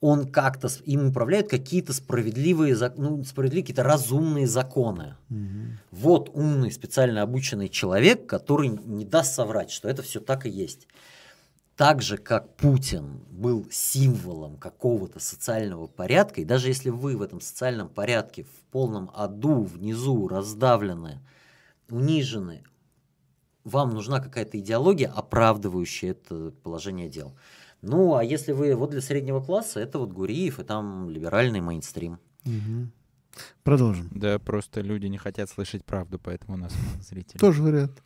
он 0.00 0.26
как-то, 0.26 0.68
им 0.84 1.08
управляют 1.08 1.48
какие-то 1.48 1.92
справедливые, 1.92 2.76
ну, 2.96 3.24
справедливые, 3.24 3.64
какие-то 3.64 3.82
разумные 3.82 4.46
законы. 4.46 5.16
Мгм. 5.28 5.78
Вот 5.90 6.30
умный, 6.34 6.70
специально 6.70 7.22
обученный 7.22 7.68
человек, 7.68 8.26
который 8.26 8.68
не 8.68 9.04
даст 9.04 9.34
соврать, 9.34 9.70
что 9.70 9.88
это 9.88 10.02
все 10.02 10.20
так 10.20 10.46
и 10.46 10.50
есть. 10.50 10.86
Так 11.76 12.00
же, 12.00 12.16
как 12.16 12.56
Путин 12.56 13.20
был 13.30 13.68
символом 13.70 14.56
какого-то 14.56 15.20
социального 15.20 15.86
порядка, 15.86 16.40
и 16.40 16.44
даже 16.44 16.68
если 16.68 16.88
вы 16.88 17.18
в 17.18 17.22
этом 17.22 17.42
социальном 17.42 17.90
порядке 17.90 18.44
в 18.44 18.70
полном 18.70 19.10
аду, 19.14 19.62
внизу, 19.62 20.26
раздавлены, 20.26 21.20
унижены, 21.90 22.64
вам 23.64 23.90
нужна 23.90 24.20
какая-то 24.20 24.58
идеология, 24.58 25.12
оправдывающая 25.14 26.12
это 26.12 26.52
положение 26.62 27.10
дел. 27.10 27.36
Ну, 27.82 28.14
а 28.14 28.24
если 28.24 28.52
вы 28.52 28.74
вот 28.74 28.90
для 28.90 29.02
среднего 29.02 29.42
класса, 29.42 29.78
это 29.78 29.98
вот 29.98 30.12
Гуриев 30.12 30.58
и 30.58 30.64
там 30.64 31.10
либеральный 31.10 31.60
мейнстрим. 31.60 32.18
Мгм. 32.44 32.90
Продолжим. 33.64 34.08
Да, 34.12 34.38
просто 34.38 34.80
люди 34.80 35.06
не 35.06 35.18
хотят 35.18 35.50
слышать 35.50 35.84
правду, 35.84 36.18
поэтому 36.18 36.54
у 36.56 36.60
нас 36.60 36.72
мало 36.72 37.02
зрителей. 37.02 37.38
Тоже 37.38 37.62
вариант. 37.62 38.02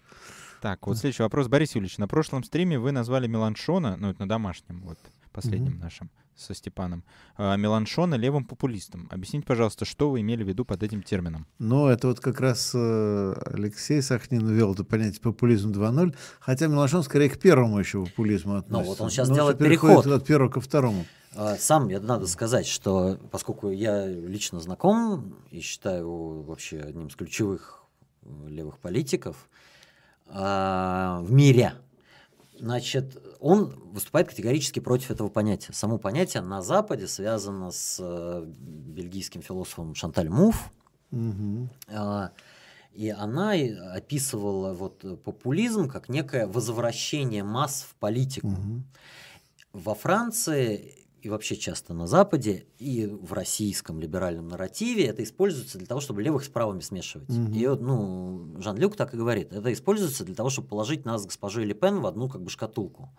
Так, 0.61 0.87
вот 0.87 0.99
следующий 0.99 1.23
вопрос. 1.23 1.49
Борис 1.49 1.75
Юрьевич, 1.75 1.99
на 1.99 2.07
прошлом 2.09 2.45
стриме 2.45 2.79
вы 2.79 2.93
назвали 2.93 3.27
Меланшона, 3.27 3.97
ну, 3.97 4.11
это 4.11 4.21
на 4.21 4.29
домашнем, 4.29 4.83
вот, 4.85 4.99
последнем 5.33 5.73
Мгм. 5.73 5.81
нашем, 5.81 6.11
со 6.37 6.55
Степаном, 6.55 7.03
а, 7.37 7.57
Меланшона 7.57 8.15
левым 8.17 8.45
популистом. 8.45 9.09
Объясните, 9.11 9.47
пожалуйста, 9.47 9.85
что 9.85 10.11
вы 10.11 10.21
имели 10.21 10.43
в 10.45 10.49
виду 10.49 10.65
под 10.65 10.83
этим 10.83 11.03
термином? 11.03 11.47
Но 11.59 11.91
это 11.91 12.09
вот 12.09 12.21
как 12.21 12.41
раз 12.41 12.73
э, 12.75 13.35
Алексей 13.47 14.03
Сахнин 14.03 14.47
ввел 14.47 14.73
это 14.75 14.85
понятие 14.85 15.21
популизм 15.23 15.71
2.0, 15.73 16.15
хотя 16.41 16.67
Меланшон 16.67 17.03
скорее 17.05 17.31
к 17.31 17.39
первому 17.39 17.79
еще 17.79 18.05
популизму 18.05 18.57
относится. 18.57 18.91
вот 18.91 19.01
он 19.01 19.11
щас 19.11 19.29
Но 19.29 19.35
делает 19.35 19.59
переход. 19.59 20.07
от 20.07 20.27
первого 20.27 20.51
ко 20.51 20.61
второму. 20.61 21.05
А, 21.37 21.57
Сам, 21.57 21.89
я 21.89 22.01
надо 22.01 22.27
сказать, 22.27 22.67
что 22.67 23.19
поскольку 23.31 23.71
я 23.71 24.07
лично 24.07 24.61
знаком 24.61 25.37
и 25.51 25.61
считаю 25.61 26.01
его 26.03 26.43
вообще 26.43 26.81
одним 26.81 27.07
из 27.07 27.15
ключевых 27.17 27.83
э, 28.23 28.49
левых 28.49 28.79
политиков 28.79 29.49
в 30.33 31.27
мире, 31.31 31.75
значит, 32.59 33.17
он 33.41 33.75
выступает 33.93 34.29
категорически 34.29 34.81
против 34.81 35.11
этого 35.11 35.29
понятия. 35.29 35.73
Само 35.73 35.99
понятие 35.99 36.43
на 36.43 36.63
Западе 36.63 37.09
связано 37.09 37.71
с 37.71 37.97
э, 38.01 38.45
бельгийским 38.47 39.43
философом 39.43 39.95
Шанталь 39.95 40.29
Муф, 40.29 40.71
а, 41.89 42.33
И 42.93 43.09
она 43.09 43.53
описывала 43.95 44.75
вот 44.75 45.23
популизм 45.23 45.89
как 45.89 46.09
некое 46.09 46.47
возвращение 46.47 47.43
масс 47.43 47.87
в 47.89 47.95
политику. 47.97 48.49
Мгм. 48.49 48.85
Во 49.73 49.95
Франции 49.95 51.00
и 51.23 51.29
вообще 51.29 51.57
часто 51.57 51.93
на 51.95 52.07
Западе 52.07 52.65
и 52.79 53.07
в 53.07 53.33
российском 53.33 54.01
либеральном 54.01 54.49
нарративе 54.49 55.05
это 55.05 55.23
используется 55.23 55.79
для 55.79 55.87
того, 55.87 56.01
чтобы 56.01 56.23
левых 56.23 56.45
с 56.45 56.49
правыми 56.49 56.81
смешивать. 56.81 57.29
Мгм. 57.29 57.53
И 57.53 57.67
вот, 57.67 57.81
ну, 57.81 58.57
Жан-Люк 58.59 58.97
так 58.97 59.13
и 59.15 59.17
говорит. 59.17 59.53
Это 59.53 59.73
используется 59.73 60.25
для 60.25 60.35
того, 60.35 60.51
чтобы 60.51 60.69
положить 60.69 61.05
нас 61.05 61.23
с 61.23 61.27
госпожой 61.27 61.65
Ле 61.65 61.75
Пен 61.75 62.01
в 62.01 62.07
одну 62.07 62.29
как 62.29 62.43
бы 62.43 62.51
шкатулку. 62.51 63.11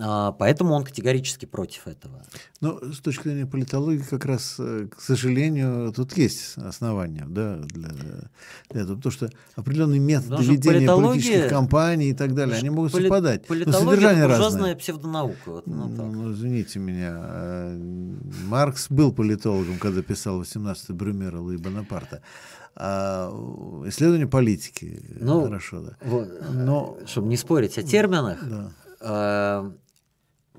А, 0.00 0.32
поэтому 0.32 0.74
он 0.74 0.84
категорически 0.84 1.46
против 1.46 1.86
этого. 1.86 2.22
Но 2.60 2.80
с 2.92 3.00
точки 3.00 3.28
зрения 3.28 3.46
политологии, 3.46 4.02
как 4.02 4.24
раз, 4.24 4.56
э, 4.58 4.88
к 4.90 5.00
сожалению, 5.00 5.92
тут 5.92 6.16
есть 6.16 6.56
основания 6.56 7.26
да, 7.28 7.56
для, 7.56 7.88
для 7.88 8.80
этого. 8.82 8.96
Потому 8.96 9.12
что 9.12 9.30
определенные 9.56 10.00
методы 10.00 10.36
Потому 10.36 10.52
ведения 10.52 10.86
политических 10.86 11.48
кампаний 11.48 12.10
и 12.10 12.14
так 12.14 12.34
далее, 12.34 12.56
они 12.56 12.70
могут 12.70 12.92
совпадать. 12.92 13.46
Политология 13.46 14.10
это 14.10 14.34
ужасная 14.36 14.74
псевдонаука. 14.74 15.50
Вот, 15.50 15.66
ну, 15.66 15.94
так. 15.94 16.06
Ну, 16.06 16.32
извините 16.32 16.78
меня. 16.78 16.93
Э, 17.02 17.78
Маркс 18.46 18.88
был 18.90 19.12
политологом, 19.12 19.78
когда 19.78 20.02
писал 20.02 20.40
18-й 20.42 20.92
Брюмера 20.94 21.38
Луи 21.38 21.56
Бонапарта. 21.56 22.22
А 22.76 23.30
э, 23.30 23.88
исследование 23.88 24.26
политики. 24.26 25.00
э, 25.08 25.16
Ну, 25.20 25.44
Хорошо, 25.44 25.80
да. 25.80 25.96
Вот, 26.04 26.28
Но- 26.52 26.96
чтобы 27.06 27.28
не 27.28 27.36
спорить 27.36 27.78
о 27.78 27.82
терминах, 27.82 28.38
Да. 28.48 28.70
э, 29.00 29.70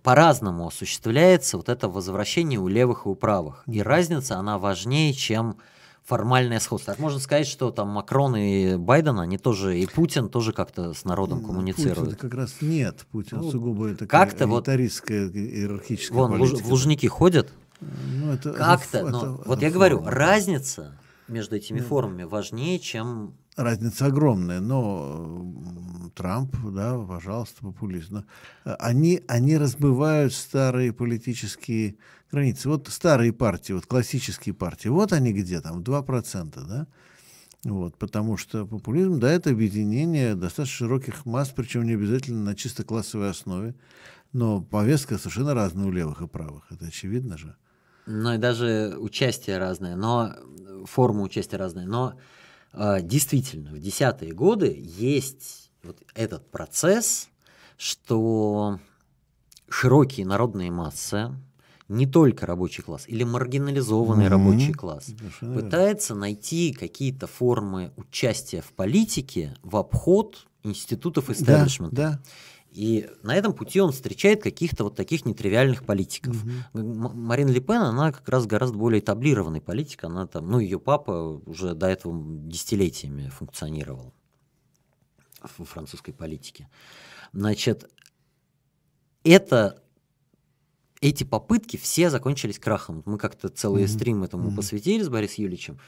по-разному 0.02 0.68
осуществляется 0.68 1.58
вот 1.58 1.68
это 1.70 1.90
возвращение 1.90 2.60
у 2.60 2.68
левых 2.68 3.06
и 3.06 3.10
у 3.10 3.16
правых. 3.16 3.64
И 3.68 3.82
разница, 3.82 4.38
она 4.38 4.58
важнее, 4.60 5.14
чем 5.14 5.58
формальное 6.06 6.60
сходство. 6.60 6.94
Так 6.94 7.02
можно 7.02 7.20
сказать, 7.20 7.48
что 7.48 7.72
там 7.72 7.90
Макрон 7.90 8.36
и 8.36 8.76
Байден, 8.78 9.20
они 9.20 9.38
тоже, 9.38 9.80
и 9.80 9.88
Путин 9.88 10.30
тоже 10.30 10.54
как-то 10.54 10.94
с 10.94 11.04
народом 11.04 11.40
Путин 11.40 11.48
коммуницируют. 11.50 12.16
как 12.18 12.34
раз 12.36 12.58
нет. 12.62 13.06
Путин 13.12 13.38
Ну, 13.40 13.52
сугубо 13.52 13.90
такая 13.96 14.26
как-то 14.28 14.46
вот- 14.48 14.68
иерархическая 14.70 16.18
Вон, 16.18 16.32
политика. 16.32 16.64
в 16.64 16.70
Лужники 16.70 17.08
ходят, 17.08 17.52
Ну, 17.82 18.32
это- 18.32 18.50
это 18.52 18.58
как-то, 18.60 18.98
ф- 19.00 19.10
но 19.12 19.18
это- 19.18 19.32
вот 19.46 19.58
это 19.58 19.66
я 19.66 19.72
говорю, 19.72 19.98
форма. 19.98 20.12
разница 20.12 20.98
между 21.28 21.56
этими 21.56 21.80
формами 21.80 22.24
важнее, 22.24 22.80
чем 22.80 23.34
Разница 23.58 24.08
огромная, 24.08 24.60
но 24.60 25.46
Трамп, 26.14 26.54
да, 26.74 26.98
пожалуйста, 27.00 27.62
популист. 27.62 28.12
но, 28.12 28.26
э, 28.66 28.74
они, 28.80 29.22
они 29.30 29.58
разбивают 29.58 30.34
старые 30.34 30.92
политические 30.92 31.96
границы. 32.32 32.70
Вот 32.70 32.88
старые 32.90 33.34
партии, 33.34 33.74
вот 33.74 33.86
классические 33.86 34.54
партии, 34.54 34.90
вот 34.90 35.14
они 35.14 35.34
где 35.34 35.62
там, 35.62 35.82
2%, 35.82 36.68
да? 36.68 36.88
Вот, 37.64 37.98
потому 37.98 38.38
что 38.38 38.68
популизм, 38.68 39.20
да, 39.20 39.32
это 39.32 39.50
объединение 39.50 40.36
достаточно 40.36 40.86
широких 40.86 41.26
масс, 41.26 41.50
причем 41.50 41.84
не 41.84 41.94
обязательно 41.94 42.44
на 42.44 42.56
чисто 42.56 42.84
классовой 42.84 43.32
основе, 43.32 43.74
но 44.34 44.62
повестка 44.62 45.18
совершенно 45.18 45.56
разная 45.56 45.88
у 45.88 45.92
левых 45.92 46.22
и 46.22 46.28
правых, 46.28 46.66
это 46.70 46.86
очевидно 46.86 47.40
же. 47.40 47.56
Ну 48.06 48.34
и 48.34 48.38
даже 48.38 48.96
участие 49.00 49.58
разное, 49.58 49.96
но 49.96 50.36
форма 50.86 51.24
участия 51.24 51.58
разная. 51.58 51.88
Но 51.88 52.20
э, 52.74 53.02
действительно, 53.02 53.72
в 53.72 53.80
десятые 53.80 54.34
годы 54.34 54.76
есть 54.78 55.72
вот 55.84 55.98
этот 56.14 56.52
процесс, 56.52 57.30
что 57.78 58.80
широкие 59.70 60.26
народные 60.26 60.72
массы, 60.72 61.32
не 61.88 62.08
только 62.08 62.46
рабочий 62.46 62.82
класс, 62.82 63.06
или 63.08 63.24
маргинализованный 63.24 64.26
Мгм. 64.26 64.32
рабочий 64.32 64.74
класс, 64.74 65.06
Совершенно 65.06 65.54
верно. 65.54 65.64
пытается 65.70 66.16
найти 66.16 66.74
какие-то 66.74 67.28
формы 67.28 67.92
участия 67.96 68.62
в 68.62 68.74
политике 68.74 69.56
в 69.62 69.76
обход 69.78 70.48
институтов 70.64 71.28
Да, 71.28 71.34
истеблишмента. 71.34 71.96
да. 71.96 72.20
И 72.72 73.10
на 73.24 73.34
этом 73.36 73.54
пути 73.54 73.80
он 73.80 73.94
встречает 73.94 74.44
каких-то 74.44 74.84
вот 74.84 74.96
таких 74.98 75.26
нетривиальных 75.26 75.86
политиков. 75.86 76.36
М- 76.74 76.98
Марин 77.16 77.48
Ле 77.48 77.62
Пен, 77.62 77.82
она 77.84 78.12
как 78.12 78.28
раз 78.28 78.46
гораздо 78.48 78.78
более 78.78 79.00
этаблированный 79.00 79.62
политик. 79.62 80.04
Она 80.04 80.28
там, 80.28 80.50
ну, 80.50 80.60
ее 80.60 80.78
папа 80.80 81.40
уже 81.46 81.74
до 81.74 81.88
этого 81.88 82.14
десятилетиями 82.50 83.30
функционировал 83.30 84.14
в 85.58 85.64
французской 85.64 86.12
политике. 86.12 86.68
Значит, 87.32 87.90
это 89.24 89.82
эти 91.10 91.24
попытки 91.24 91.78
все 91.78 92.10
закончились 92.10 92.58
крахом. 92.60 93.04
Мы 93.06 93.18
как-то 93.18 93.50
целый 93.50 93.84
Мгм. 93.84 93.90
стрим 93.92 94.24
этому 94.24 94.48
Мгм. 94.48 94.56
посвятили 94.56 95.04
с 95.04 95.10
Борисом 95.10 95.44
Юличем. 95.46 95.80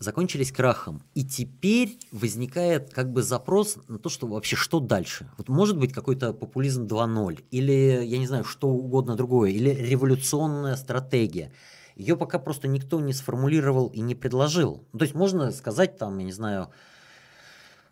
Закончились 0.00 0.50
крахом. 0.50 1.02
И 1.14 1.24
теперь 1.24 1.98
возникает 2.10 2.92
как 2.92 3.12
бы 3.12 3.22
запрос 3.22 3.76
на 3.86 3.98
то, 3.98 4.08
что 4.08 4.26
вообще 4.26 4.56
что 4.56 4.80
дальше. 4.80 5.30
Вот 5.36 5.48
может 5.48 5.76
быть 5.78 5.92
какой-то 5.92 6.32
популизм 6.32 6.86
2.0, 6.86 7.44
или, 7.50 8.02
я 8.04 8.18
не 8.18 8.26
знаю, 8.26 8.44
что 8.44 8.68
угодно 8.68 9.14
другое, 9.14 9.50
или 9.50 9.70
революционная 9.70 10.76
стратегия. 10.76 11.52
Ее 11.96 12.16
пока 12.16 12.38
просто 12.38 12.66
никто 12.66 12.98
не 12.98 13.12
сформулировал 13.12 13.88
и 13.88 14.00
не 14.00 14.14
предложил. 14.14 14.82
Ну, 14.92 14.98
то 14.98 15.04
есть 15.04 15.14
можно 15.14 15.52
сказать 15.52 15.98
там, 15.98 16.18
я 16.18 16.24
не 16.24 16.32
знаю, 16.32 16.70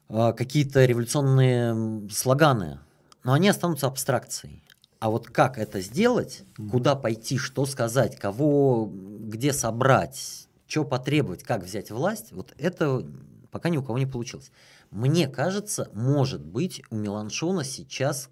а, 0.08 0.32
какие-то 0.32 0.86
революционные 0.86 2.08
слоганы, 2.10 2.80
но 3.22 3.34
они 3.34 3.48
останутся 3.50 3.86
абстракцией. 3.86 4.62
А 5.00 5.10
вот 5.10 5.28
как 5.28 5.58
это 5.58 5.80
сделать, 5.80 6.42
куда 6.70 6.96
пойти, 6.96 7.38
что 7.38 7.66
сказать, 7.66 8.18
кого, 8.18 8.90
где 8.92 9.52
собрать, 9.52 10.48
что 10.66 10.84
потребовать, 10.84 11.44
как 11.44 11.62
взять 11.62 11.90
власть, 11.90 12.32
вот 12.32 12.52
это 12.58 13.06
пока 13.50 13.68
ни 13.68 13.76
у 13.76 13.82
кого 13.82 13.98
не 13.98 14.06
получилось. 14.06 14.50
Мне 14.90 15.28
кажется, 15.28 15.88
может 15.92 16.44
быть, 16.44 16.82
у 16.90 16.96
Меланшона 16.96 17.62
сейчас 17.62 18.30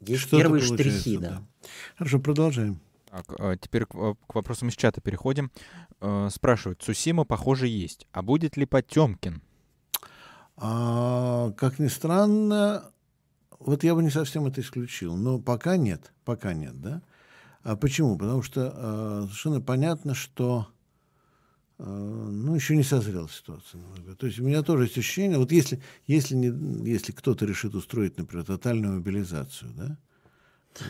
есть 0.00 0.22
Что 0.22 0.38
первые 0.38 0.62
штрихи. 0.62 1.18
Да. 1.18 1.30
да. 1.30 1.42
Хорошо, 1.96 2.18
продолжаем. 2.18 2.80
Так, 3.10 3.24
а 3.38 3.56
теперь 3.56 3.86
к, 3.86 3.94
а, 3.94 4.14
к 4.26 4.34
вопросам 4.34 4.68
из 4.68 4.74
чата 4.74 5.00
переходим. 5.00 5.50
Э, 6.00 6.28
спрашивают, 6.30 6.82
Сусима, 6.82 7.24
похоже, 7.24 7.66
есть. 7.66 8.06
А 8.12 8.22
будет 8.22 8.56
ли 8.56 8.66
Потемкин? 8.66 9.42
А, 10.56 11.52
как 11.52 11.78
ни 11.78 11.88
странно, 11.88 12.90
вот 13.58 13.84
я 13.84 13.94
бы 13.94 14.02
не 14.02 14.10
совсем 14.10 14.46
это 14.46 14.60
исключил. 14.60 15.16
Но 15.16 15.38
пока 15.38 15.76
нет. 15.76 16.12
Пока 16.24 16.52
нет, 16.52 16.80
да? 16.80 17.02
А 17.62 17.76
почему? 17.76 18.16
Потому 18.16 18.42
что 18.42 18.72
э, 18.74 19.22
совершенно 19.26 19.60
понятно, 19.60 20.14
что 20.14 20.68
э, 21.78 21.84
ну, 21.84 22.54
еще 22.54 22.76
не 22.76 22.84
созрела 22.84 23.28
ситуация. 23.28 23.80
То 24.18 24.26
есть 24.26 24.38
у 24.38 24.44
меня 24.44 24.62
тоже 24.62 24.84
есть 24.84 24.98
ощущение, 24.98 25.38
вот 25.38 25.52
если, 25.52 25.82
если, 26.06 26.34
не, 26.34 26.88
если 26.88 27.12
кто-то 27.12 27.44
решит 27.44 27.74
устроить, 27.74 28.16
например, 28.16 28.46
тотальную 28.46 28.94
мобилизацию, 28.94 29.72
да, 29.74 29.98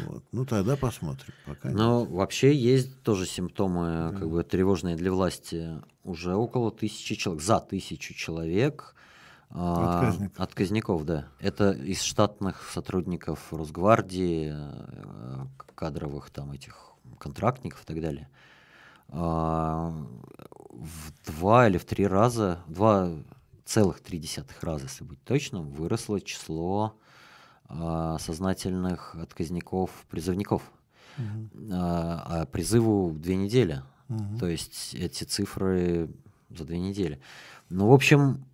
вот. 0.06 0.24
Ну, 0.32 0.44
тогда 0.44 0.76
посмотрим. 0.76 1.32
Пока 1.46 1.70
Но 1.70 2.02
нет. 2.02 2.10
вообще 2.10 2.54
есть 2.54 3.02
тоже 3.02 3.26
симптомы 3.26 4.10
да. 4.12 4.18
как 4.18 4.28
бы 4.28 4.44
тревожные 4.44 4.96
для 4.96 5.10
власти. 5.10 5.80
Уже 6.04 6.34
около 6.34 6.70
тысячи 6.70 7.14
человек, 7.14 7.42
за 7.42 7.60
тысячу 7.60 8.14
человек 8.14 8.94
Отказников. 9.50 10.40
Отказников, 10.40 11.04
да. 11.04 11.28
Это 11.40 11.70
из 11.70 12.02
штатных 12.02 12.70
сотрудников 12.70 13.52
Росгвардии, 13.52 14.52
э, 14.54 15.46
кадровых 15.74 16.30
там 16.30 16.52
этих 16.52 16.92
контрактников 17.18 17.82
и 17.82 17.86
так 17.86 18.00
далее. 18.00 18.28
А, 19.08 19.90
в 20.70 21.30
два 21.30 21.68
или 21.68 21.78
в 21.78 21.84
три 21.84 22.06
раза, 22.06 22.60
два 22.66 23.10
целых 23.64 24.00
три 24.00 24.18
десятых 24.18 24.62
раза, 24.62 24.84
если 24.84 25.04
быть 25.04 25.22
точным, 25.24 25.70
выросло 25.70 26.20
число 26.20 26.94
а, 27.68 28.18
сознательных 28.18 29.14
отказников, 29.14 29.90
призывников. 30.10 30.62
Угу. 31.16 31.72
А, 31.72 32.42
а 32.42 32.46
призыву 32.46 33.12
две 33.12 33.36
недели. 33.36 33.82
Угу. 34.08 34.38
То 34.38 34.46
есть 34.46 34.94
эти 34.94 35.24
цифры 35.24 36.10
за 36.50 36.64
две 36.64 36.78
недели. 36.78 37.20
Ну, 37.68 37.88
в 37.88 37.92
общем, 37.92 38.44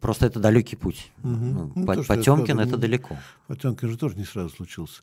Просто 0.00 0.26
это 0.26 0.40
далекий 0.40 0.76
путь. 0.76 1.12
Угу. 1.22 1.32
Ну, 1.32 1.72
ну, 1.74 1.86
по, 1.86 2.02
Потемкин 2.02 2.58
это, 2.60 2.70
это 2.70 2.76
далеко. 2.76 3.16
Потемкин 3.46 3.88
же 3.88 3.96
тоже 3.96 4.16
не 4.16 4.24
сразу 4.24 4.50
случился. 4.50 5.02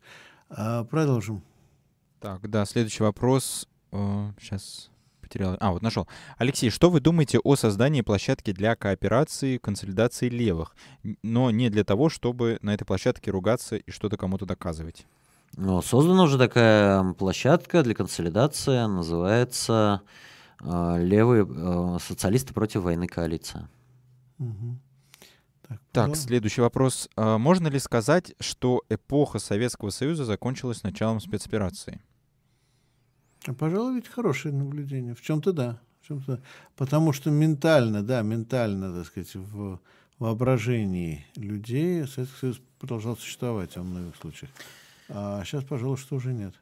А, 0.50 0.84
продолжим. 0.84 1.42
Так, 2.20 2.50
да, 2.50 2.66
следующий 2.66 3.04
вопрос. 3.04 3.68
О, 3.92 4.32
сейчас 4.40 4.92
потерял. 5.22 5.58
А, 5.60 5.72
вот 5.72 5.82
нашел. 5.82 6.08
Алексей, 6.38 6.70
что 6.70 6.90
вы 6.90 7.00
думаете 7.00 7.40
о 7.40 7.56
создании 7.56 8.02
площадки 8.02 8.52
для 8.52 8.76
кооперации, 8.76 9.58
консолидации 9.58 10.30
левых, 10.30 10.76
но 11.24 11.52
не 11.52 11.70
для 11.70 11.84
того, 11.84 12.10
чтобы 12.10 12.60
на 12.62 12.74
этой 12.74 12.86
площадке 12.86 13.32
ругаться 13.32 13.78
и 13.78 13.92
что-то 13.92 14.18
кому-то 14.18 14.46
доказывать? 14.46 15.06
Ну, 15.58 15.82
создана 15.82 16.24
уже 16.24 16.38
такая 16.38 17.14
площадка 17.14 17.84
для 17.84 17.94
консолидации, 17.94 18.86
называется 18.86 20.02
э, 20.62 20.96
«Левые 21.00 21.46
э, 21.46 21.98
социалисты 22.00 22.54
против 22.54 22.84
войны 22.84 23.08
коалиция». 23.08 23.70
Угу. 24.42 24.78
Так, 25.68 25.80
так 25.92 26.16
следующий 26.16 26.62
вопрос. 26.62 27.10
А 27.16 27.38
можно 27.38 27.68
ли 27.68 27.80
сказать, 27.80 28.34
что 28.40 28.82
эпоха 28.90 29.40
Советского 29.40 29.92
Союза 29.92 30.26
закончилась 30.26 30.84
началом 30.84 31.22
спецоперации? 31.22 32.02
А, 33.48 33.54
пожалуй, 33.54 33.96
ведь 33.96 34.08
хорошее 34.08 34.54
наблюдение. 34.54 35.16
В 35.16 35.22
чем-то 35.22 35.54
да. 35.54 35.80
В 36.02 36.08
чем-то... 36.08 36.42
Потому 36.76 37.14
что 37.14 37.30
ментально, 37.30 38.04
да, 38.04 38.22
ментально, 38.24 38.94
так 38.94 39.06
сказать, 39.06 39.34
в 39.36 39.80
воображении 40.20 41.26
людей 41.36 42.06
Советский 42.08 42.40
Союз 42.40 42.62
продолжал 42.80 43.16
существовать 43.16 43.78
во 43.78 43.84
многих 43.84 44.16
случаях. 44.16 44.52
А 45.08 45.44
сейчас, 45.46 45.64
пожалуй, 45.64 45.98
что 45.98 46.16
уже 46.16 46.34
нет. 46.34 46.54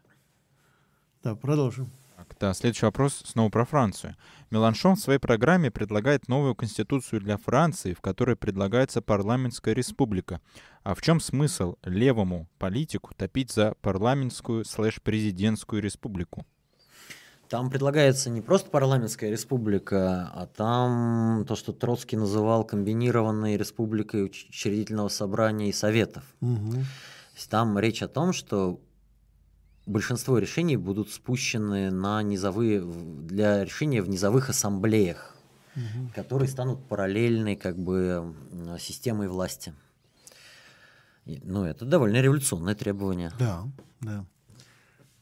Да, 1.23 1.35
продолжим. 1.35 1.89
Так, 2.19 2.35
да, 2.37 2.53
следующий 2.53 2.85
вопрос 2.85 3.21
снова 3.25 3.49
про 3.49 3.63
Францию. 3.63 4.15
Меланшон 4.51 4.97
в 4.97 4.99
своей 4.99 5.19
программе 5.19 5.71
предлагает 5.71 6.27
новую 6.27 6.53
конституцию 6.53 7.21
для 7.21 7.37
Франции, 7.37 7.93
в 7.93 8.01
которой 8.01 8.35
предлагается 8.35 9.01
парламентская 9.01 9.73
республика. 9.73 10.41
А 10.83 10.95
в 10.95 11.01
чем 11.01 11.21
смысл 11.21 11.77
левому 11.83 12.49
политику 12.57 13.13
топить 13.15 13.53
за 13.53 13.73
парламентскую 13.81 14.65
слэш-президентскую 14.65 15.81
республику? 15.81 16.45
Там 17.47 17.69
предлагается 17.69 18.29
не 18.29 18.41
просто 18.41 18.69
парламентская 18.69 19.31
республика, 19.31 20.29
а 20.33 20.45
там 20.45 21.45
то, 21.47 21.55
что 21.55 21.71
Троцкий 21.71 22.17
называл 22.17 22.65
комбинированной 22.65 23.55
республикой 23.55 24.25
учредительного 24.25 25.07
собрания 25.07 25.69
и 25.69 25.73
советов. 25.73 26.25
Угу. 26.41 26.71
То 26.73 27.35
есть 27.35 27.49
там 27.49 27.79
речь 27.79 28.03
о 28.03 28.09
том, 28.09 28.33
что 28.33 28.81
большинство 29.89 30.37
решений 30.37 30.77
будут 30.77 31.11
спущены 31.11 31.91
на 31.91 32.21
низовые, 32.23 32.81
для 32.81 33.63
решения 33.65 34.01
в 34.01 34.09
низовых 34.09 34.49
ассамблеях, 34.49 35.35
угу. 35.75 36.11
которые 36.15 36.47
станут 36.47 36.87
параллельной 36.87 37.55
как 37.55 37.77
бы 37.77 38.33
системой 38.79 39.27
власти. 39.27 39.73
Ну, 41.25 41.65
это 41.65 41.85
довольно 41.85 42.21
революционное 42.21 42.75
требование. 42.75 43.31
Да, 43.37 43.63
да. 44.01 44.25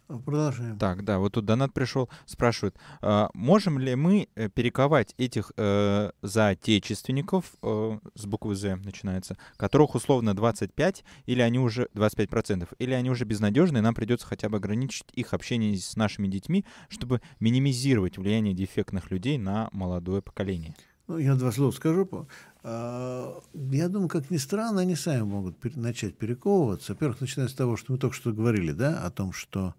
Продолжаем. 0.07 0.77
Так, 0.77 1.03
да, 1.03 1.19
вот 1.19 1.33
тут 1.33 1.45
донат 1.45 1.73
пришел, 1.73 2.09
спрашивает, 2.25 2.77
а, 3.01 3.29
можем 3.33 3.77
ли 3.77 3.95
мы 3.95 4.29
э, 4.35 4.47
перековать 4.47 5.13
этих 5.17 5.51
э, 5.57 6.11
заотечественников, 6.21 7.53
э, 7.61 7.99
с 8.15 8.25
буквы 8.25 8.55
«З» 8.55 8.77
начинается, 8.77 9.37
которых 9.57 9.95
условно 9.95 10.33
25, 10.33 11.03
или 11.25 11.41
они 11.41 11.59
уже 11.59 11.89
25%, 11.93 12.69
или 12.79 12.93
они 12.93 13.09
уже 13.09 13.25
безнадежны, 13.25 13.79
и 13.79 13.81
нам 13.81 13.93
придется 13.95 14.27
хотя 14.27 14.47
бы 14.47 14.57
ограничить 14.57 15.07
их 15.13 15.33
общение 15.33 15.75
с 15.77 15.97
нашими 15.97 16.27
детьми, 16.27 16.63
чтобы 16.87 17.21
минимизировать 17.41 18.17
влияние 18.17 18.53
дефектных 18.53 19.11
людей 19.11 19.37
на 19.37 19.67
молодое 19.73 20.21
поколение? 20.21 20.73
Ну, 21.07 21.17
я 21.17 21.35
два 21.35 21.51
слова 21.51 21.71
скажу. 21.71 22.27
А, 22.63 23.41
я 23.53 23.87
думаю, 23.89 24.09
как 24.09 24.29
ни 24.29 24.37
странно, 24.37 24.81
они 24.81 24.95
сами 24.95 25.21
могут 25.21 25.63
начать 25.75 26.17
перековываться. 26.17 26.93
Во-первых, 26.93 27.21
начиная 27.21 27.47
с 27.47 27.53
того, 27.53 27.77
что 27.77 27.93
мы 27.93 27.97
только 27.97 28.15
что 28.15 28.33
говорили, 28.33 28.71
да, 28.71 29.03
о 29.03 29.09
том, 29.09 29.31
что 29.31 29.75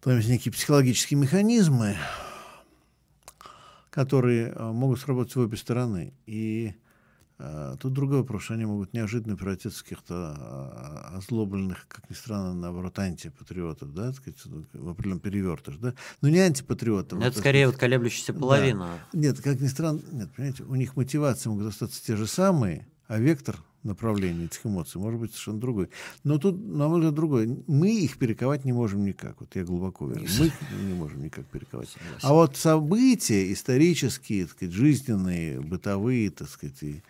там 0.00 0.16
есть 0.16 0.28
некие 0.28 0.52
психологические 0.52 1.18
механизмы, 1.18 1.96
которые 3.90 4.52
э, 4.54 4.72
могут 4.72 5.00
сработать 5.00 5.34
в 5.34 5.40
обе 5.40 5.56
стороны. 5.56 6.14
И 6.26 6.72
э, 7.38 7.76
тут 7.80 7.94
другой 7.94 8.18
вопрос, 8.18 8.44
что 8.44 8.54
они 8.54 8.64
могут 8.64 8.92
неожиданно 8.92 9.36
превратиться 9.36 9.80
в 9.80 9.82
каких-то 9.82 10.36
э, 10.38 11.16
озлобленных, 11.16 11.86
как 11.88 12.08
ни 12.08 12.14
странно, 12.14 12.54
наоборот, 12.54 12.96
антипатриотов, 12.98 13.92
да, 13.92 14.12
сказать, 14.12 14.40
в 14.72 14.88
определенном 14.88 15.20
перевертыш, 15.20 15.76
да, 15.78 15.94
но 16.20 16.28
не 16.28 16.38
антипатриотов. 16.38 17.18
Это 17.18 17.30
вот, 17.30 17.36
скорее 17.36 17.64
сказать, 17.64 17.74
вот 17.74 17.80
колеблющаяся 17.80 18.34
половина. 18.34 19.00
Да. 19.12 19.18
Нет, 19.18 19.40
как 19.40 19.60
ни 19.60 19.66
странно, 19.66 20.00
нет, 20.12 20.32
понимаете, 20.32 20.62
у 20.62 20.74
них 20.76 20.94
мотивации 20.94 21.48
могут 21.48 21.66
остаться 21.66 22.00
те 22.04 22.14
же 22.14 22.28
самые, 22.28 22.86
а 23.08 23.18
вектор 23.18 23.56
направление 23.82 24.46
этих 24.46 24.66
эмоций, 24.66 25.00
может 25.00 25.20
быть 25.20 25.30
совершенно 25.30 25.60
другой. 25.60 25.88
Но 26.24 26.38
тут, 26.38 26.58
на 26.58 26.88
мой 26.88 26.98
взгляд, 26.98 27.14
другой. 27.14 27.64
Мы 27.66 27.90
их 27.90 28.18
перековать 28.18 28.64
не 28.64 28.72
можем 28.72 29.04
никак. 29.04 29.40
Вот 29.40 29.54
я 29.56 29.64
глубоко 29.64 30.04
уверен. 30.06 30.28
Мы 30.38 30.46
их 30.46 30.54
не 30.86 30.94
можем 30.94 31.22
никак 31.22 31.46
перековать. 31.46 31.94
А 32.22 32.32
вот 32.32 32.56
события 32.56 33.52
исторические, 33.52 34.46
так 34.46 34.56
сказать, 34.56 34.74
жизненные, 34.74 35.60
бытовые, 35.60 36.30
так 36.30 36.48
сказать, 36.48 36.82
и 36.82 37.02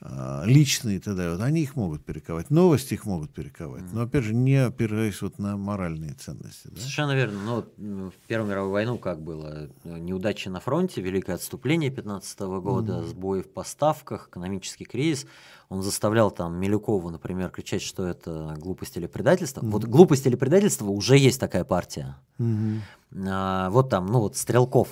а, 0.00 0.44
личные 0.46 1.00
тогда, 1.00 1.32
вот 1.32 1.40
они 1.40 1.62
их 1.62 1.74
могут 1.74 2.04
перековать, 2.04 2.50
новости 2.50 2.94
их 2.94 3.04
могут 3.04 3.32
перековать, 3.32 3.82
но 3.92 4.02
опять 4.02 4.22
же 4.22 4.32
не 4.32 4.54
опираясь 4.54 5.20
вот 5.22 5.40
на 5.40 5.56
моральные 5.56 6.14
ценности. 6.14 6.68
Да? 6.68 6.76
Совершенно 6.76 7.16
верно. 7.16 7.64
Ну, 7.76 8.10
в 8.10 8.14
Первую 8.28 8.48
мировую 8.48 8.72
войну 8.72 8.96
как 8.98 9.20
было? 9.20 9.68
Неудачи 9.82 10.48
на 10.48 10.60
фронте, 10.60 11.00
великое 11.00 11.34
отступление 11.34 11.90
15 11.90 12.40
года, 12.40 12.92
mm. 13.00 13.06
сбои 13.06 13.42
в 13.42 13.48
поставках, 13.48 14.28
экономический 14.28 14.84
кризис. 14.84 15.26
Он 15.68 15.82
заставлял 15.82 16.30
там 16.30 16.58
Милюкову, 16.58 17.10
например, 17.10 17.50
кричать, 17.50 17.82
что 17.82 18.06
это 18.06 18.54
глупость 18.58 18.96
или 18.96 19.06
предательство. 19.06 19.60
Mm. 19.60 19.70
Вот 19.70 19.84
глупость 19.84 20.26
или 20.26 20.34
предательство 20.34 20.86
уже 20.86 21.18
есть 21.18 21.38
такая 21.38 21.64
партия. 21.64 22.16
Mm-hmm. 22.38 22.80
А, 23.28 23.68
вот 23.70 23.90
там, 23.90 24.06
ну 24.06 24.20
вот 24.20 24.36
Стрелков, 24.36 24.88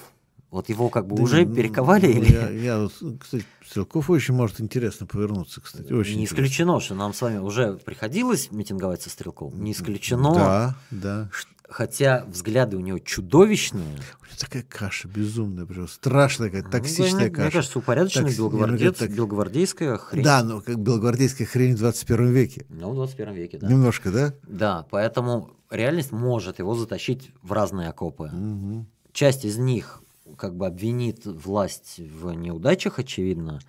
вот 0.51 0.69
его 0.69 0.91
как 0.91 1.07
бы 1.07 1.17
да, 1.17 1.23
уже 1.23 1.47
ну, 1.47 1.55
перековали? 1.55 2.13
Ну, 2.13 2.23
или... 2.23 2.33
я, 2.33 2.51
я, 2.51 2.89
кстати, 3.19 3.45
Стрелков 3.67 4.11
очень 4.11 4.35
может 4.35 4.61
интересно 4.61 5.07
повернуться, 5.07 5.61
кстати. 5.61 5.93
Очень 5.93 6.19
не 6.19 6.27
исключено, 6.27 6.79
что 6.81 6.95
нам 6.95 7.15
с 7.15 7.23
вами 7.23 7.39
уже 7.39 7.75
приходилось 7.79 8.53
митинговать 8.53 9.03
со 9.03 9.11
Стрелковым. 9.11 9.63
Не 9.63 9.73
исключено. 9.73 10.35
Да, 10.35 10.77
да. 10.91 11.31
Хотя 11.69 12.25
взгляды 12.29 12.77
у 12.77 12.81
него 12.81 12.99
чудовищные. 13.01 13.83
У 13.85 14.25
него 14.25 14.37
такая 14.39 14.63
каша 14.63 15.09
безумная, 15.09 15.67
прям 15.67 15.89
страшная, 15.89 16.49
какая 16.49 16.63
Ну, 16.65 16.71
токсичная 16.71 17.21
мне, 17.23 17.31
каша. 17.31 17.43
мне 17.43 17.51
кажется, 17.51 17.79
упорядоченная 17.81 18.31
Такси- 18.31 18.37
белогвардец, 18.39 18.99
так- 18.99 19.11
белогвардейская 19.11 19.97
хрень. 19.97 20.23
Да, 20.25 20.45
но 20.45 20.61
как 20.61 20.79
белогвардейская 20.79 21.47
хрень 21.47 21.75
в 21.75 21.79
21 21.79 22.31
веке. 22.33 22.65
Ну, 22.69 22.91
в 22.93 22.95
21 22.95 23.35
веке, 23.35 23.59
да. 23.59 23.69
Немножко, 23.69 24.11
да? 24.13 24.33
Да, 24.45 24.87
поэтому 24.91 25.51
реальность 25.71 26.13
может 26.13 26.61
его 26.61 26.75
затащить 26.77 27.33
в 27.43 27.51
разные 27.53 27.89
окопы. 27.89 28.29
Мгм. 28.33 28.87
Часть 29.13 29.45
из 29.45 29.57
них 29.59 30.03
как 30.37 30.55
бы 30.57 30.67
обвинит 30.67 31.25
власть 31.25 31.99
в 31.99 32.31
неудачах, 32.33 32.99
очевидно, 33.01 33.61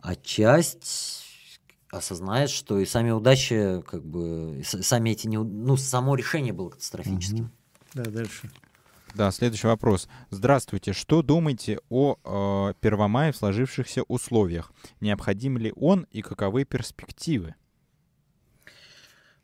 а 0.00 0.16
часть 0.16 1.23
осознает, 1.96 2.50
что 2.50 2.78
и 2.78 2.86
сами 2.86 3.10
удачи, 3.10 3.82
как 3.86 4.04
бы, 4.04 4.62
сами 4.64 5.10
эти 5.10 5.26
неу- 5.26 5.44
ну, 5.44 5.76
само 5.76 6.14
решение 6.14 6.52
было 6.52 6.70
катастрофическим. 6.70 7.50
Да, 7.94 8.04
дальше. 8.04 8.50
Да, 9.14 9.30
следующий 9.30 9.68
вопрос. 9.68 10.08
Здравствуйте. 10.30 10.92
Что 10.92 11.22
думаете 11.22 11.78
о 11.88 12.16
э, 12.24 12.74
Первомае 12.80 13.30
в 13.32 13.36
сложившихся 13.36 14.02
условиях? 14.08 14.72
Необходим 15.00 15.56
ли 15.56 15.72
он 15.76 16.06
и 16.10 16.20
каковы 16.20 16.64
перспективы? 16.64 17.54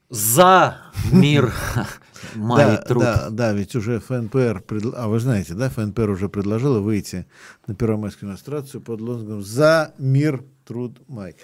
За 0.09 0.79
мир 1.13 1.55
май 2.35 2.65
да, 2.65 2.77
труд. 2.79 3.03
да, 3.05 3.31
да, 3.31 3.53
ведь 3.53 3.77
уже 3.77 4.01
ФНПР, 4.01 4.65
предл- 4.67 4.95
а 4.97 5.07
вы 5.07 5.21
знаете, 5.21 5.55
да, 5.55 5.71
ФНПР 5.71 6.11
уже 6.11 6.29
предложила 6.29 6.81
выйти 6.81 7.27
на 7.69 7.77
первомайскую 7.77 8.29
демонстрацию 8.29 8.81
под 8.81 9.01
лозунгом 9.01 9.41
«За 9.43 9.95
мир, 9.99 10.45
труд, 10.65 11.01
май». 11.07 11.37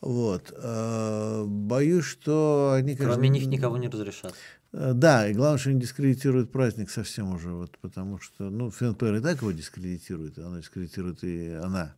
Вот. 0.00 0.52
э, 0.56 1.44
Боюсь, 1.46 2.04
что 2.04 2.72
они, 2.74 2.94
конечно... 2.94 3.14
Кроме 3.14 3.28
них 3.28 3.46
никого 3.46 3.76
не 3.76 3.88
разрешат. 3.88 4.34
Э, 4.72 4.92
Да, 4.94 5.28
и 5.28 5.34
главное, 5.34 5.58
что 5.58 5.70
они 5.70 5.80
дискредитируют 5.80 6.52
праздник 6.52 6.90
совсем 6.90 7.34
уже, 7.34 7.50
вот, 7.52 7.78
потому 7.78 8.18
что, 8.18 8.50
ну, 8.50 8.70
ФНПР 8.70 9.16
и 9.16 9.20
так 9.20 9.40
его 9.42 9.52
дискредитирует, 9.52 10.38
она 10.38 10.58
дискредитирует 10.58 11.24
и 11.24 11.50
она 11.50 11.94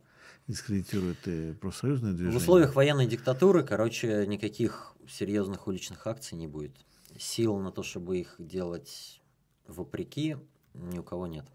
дискредитирует 0.47 1.27
и 1.27 1.53
профсоюзное 1.53 2.13
движение. 2.13 2.39
В 2.39 2.41
условиях 2.41 2.75
военной 2.75 3.07
диктатуры, 3.07 3.63
короче, 3.63 4.25
никаких 4.27 4.95
серьезных 5.07 5.67
уличных 5.67 6.07
акций 6.07 6.37
не 6.37 6.47
будет. 6.47 6.75
Сил 7.17 7.57
на 7.59 7.71
то, 7.71 7.83
чтобы 7.83 8.19
их 8.19 8.35
делать 8.39 9.21
вопреки, 9.67 10.37
ни 10.73 10.99
у 10.99 11.03
кого 11.03 11.27
нет. 11.27 11.45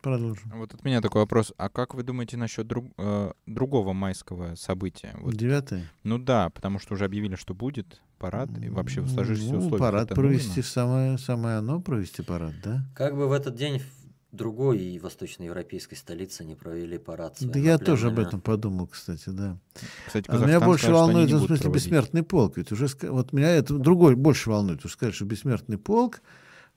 Продолжим. 0.00 0.50
Вот 0.54 0.74
от 0.74 0.84
меня 0.84 1.00
такой 1.00 1.22
вопрос. 1.22 1.52
А 1.58 1.68
как 1.68 1.94
вы 1.94 2.02
думаете 2.02 2.36
насчет 2.36 2.66
друг- 2.66 2.92
э, 2.98 3.32
другого 3.46 3.92
майского 3.92 4.54
события? 4.54 5.14
Вот, 5.20 5.34
Девятое. 5.34 5.84
ну 6.02 6.18
да, 6.18 6.50
потому 6.50 6.78
что 6.78 6.94
уже 6.94 7.04
объявили, 7.04 7.36
что 7.36 7.54
будет 7.54 8.00
парад, 8.18 8.48
и 8.58 8.68
вообще 8.68 9.00
в 9.02 9.08
сложившихся 9.10 9.52
Ну, 9.52 9.58
условиях. 9.58 9.80
Парад 9.80 10.04
это 10.06 10.14
провести, 10.14 10.48
нужно? 10.48 10.62
самое, 10.62 11.18
самое 11.18 11.56
оно 11.58 11.80
провести 11.80 12.22
парад, 12.22 12.54
да? 12.62 12.84
Как 12.94 13.14
бы 13.16 13.28
в 13.28 13.32
этот 13.32 13.54
день 13.54 13.80
в 13.80 14.36
другой 14.36 14.98
восточноевропейской 14.98 15.96
столице 15.96 16.44
не 16.44 16.54
провели 16.54 16.98
парад. 16.98 17.38
с 17.38 17.44
Да 17.44 17.58
я 17.58 17.78
тоже 17.78 18.08
об 18.08 18.18
этом 18.18 18.40
подумал, 18.40 18.86
кстати, 18.88 19.28
да. 19.28 19.58
Кстати, 20.06 20.28
А 20.30 20.38
меня 20.38 20.58
больше 20.60 20.86
сказал, 20.86 21.06
волнует, 21.06 21.28
в 21.30 21.38
смысле, 21.38 21.56
проводить. 21.58 21.74
бессмертный 21.84 22.22
полк. 22.22 22.56
Ведь 22.56 22.72
уже, 22.72 22.88
вот 23.02 23.32
меня 23.32 23.50
это 23.50 23.78
другой 23.78 24.16
больше 24.16 24.50
волнует. 24.50 24.84
Уже 24.84 24.94
сказать, 24.94 25.14
что 25.14 25.24
бессмертный 25.26 25.78
полк 25.78 26.22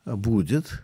будет 0.05 0.83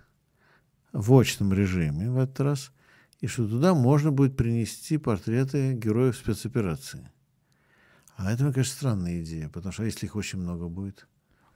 в 0.94 1.14
очном 1.14 1.54
режиме 1.54 2.10
в 2.10 2.18
этот 2.18 2.40
раз, 2.40 2.72
и 3.20 3.28
что 3.28 3.48
туда 3.48 3.74
можно 3.74 4.12
будет 4.12 4.38
принести 4.38 4.98
портреты 4.98 5.74
героев 5.74 6.16
спецоперации. 6.16 7.12
А 8.16 8.32
это, 8.32 8.54
кажется, 8.54 8.78
странная 8.78 9.22
идея, 9.24 9.50
потому 9.50 9.74
что 9.74 9.84
а 9.84 9.86
если 9.86 10.06
их 10.06 10.16
очень 10.16 10.40
много 10.40 10.70
будет? 10.70 11.08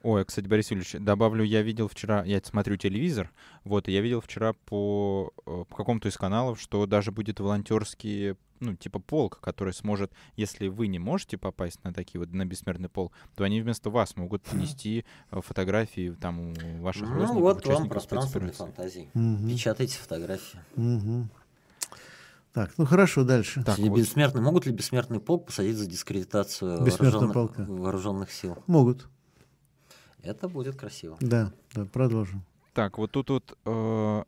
Ой, 0.02 0.24
кстати, 0.24 0.46
Борис 0.46 0.70
Юрьевич, 0.70 0.92
добавлю, 1.00 1.44
я 1.44 1.62
видел 1.62 1.88
вчера, 1.88 2.24
я 2.24 2.40
смотрю 2.42 2.76
телевизор, 2.76 3.32
вот, 3.64 3.88
и 3.88 3.92
я 3.92 4.00
видел 4.00 4.20
вчера 4.20 4.52
по, 4.52 5.32
э, 5.44 5.64
по 5.68 5.76
какому-то 5.76 6.08
из 6.08 6.16
каналов, 6.16 6.60
что 6.60 6.86
даже 6.86 7.10
будет 7.10 7.40
волонтерский, 7.40 8.36
ну, 8.60 8.74
типа 8.74 8.98
полк, 8.98 9.38
который 9.40 9.72
сможет, 9.72 10.12
если 10.36 10.68
вы 10.68 10.86
не 10.86 10.98
можете 10.98 11.38
попасть 11.38 11.82
на 11.84 11.92
такие 11.92 12.18
вот, 12.18 12.32
на 12.32 12.44
бессмертный 12.44 12.88
полк, 12.88 13.12
то 13.34 13.44
они 13.44 13.60
вместо 13.60 13.90
вас 13.90 14.16
могут 14.16 14.52
нести 14.52 15.04
э, 15.30 15.40
фотографии 15.40 16.16
там 16.20 16.40
у 16.40 16.82
ваших 16.82 17.02
Ну 17.02 17.14
родственников, 17.14 17.64
вот 17.64 17.66
вам 17.66 17.88
пространство 17.88 18.40
для 18.40 18.52
фантазий. 18.52 19.08
Мгм. 19.14 19.48
Печатайте 19.48 19.98
фотографии. 19.98 20.58
Мгм. 20.76 21.30
Так, 22.52 22.72
ну 22.76 22.86
хорошо, 22.86 23.24
дальше. 23.24 23.62
Так, 23.62 23.78
вот. 23.78 23.98
бессмертный, 23.98 24.40
могут 24.40 24.66
ли 24.66 24.72
бессмертный 24.72 25.20
полк 25.20 25.46
посадить 25.46 25.76
за 25.76 25.86
дискредитацию 25.86 26.80
вооруженных, 26.80 27.32
полка. 27.32 27.62
вооруженных 27.68 28.32
сил? 28.32 28.62
Могут. 28.66 29.06
Это 30.22 30.48
будет 30.48 30.76
красиво. 30.76 31.16
Да, 31.20 31.52
да, 31.74 31.84
продолжим. 31.84 32.44
Так, 32.72 32.98
вот 32.98 33.12
тут 33.12 33.30
вот 33.30 33.58
э, 33.64 34.24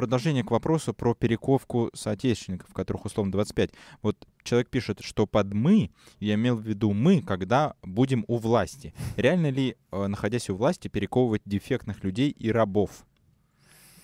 продолжение 0.00 0.42
к 0.42 0.50
вопросу 0.50 0.94
про 0.94 1.14
перековку 1.14 1.90
соотечественников, 1.92 2.72
которых 2.72 3.04
условно 3.04 3.32
25. 3.32 3.72
Вот 4.00 4.16
человек 4.44 4.70
пишет, 4.70 5.00
что 5.02 5.26
под 5.26 5.52
«мы» 5.52 5.90
я 6.20 6.36
имел 6.36 6.56
в 6.56 6.62
виду 6.62 6.94
«мы», 6.94 7.20
когда 7.20 7.74
будем 7.82 8.24
у 8.26 8.38
власти. 8.38 8.94
Реально 9.18 9.50
ли, 9.50 9.76
э, 9.92 10.06
находясь 10.06 10.48
у 10.48 10.56
власти, 10.56 10.88
перековывать 10.88 11.42
дефектных 11.44 12.02
людей 12.02 12.30
и 12.30 12.50
рабов 12.50 13.04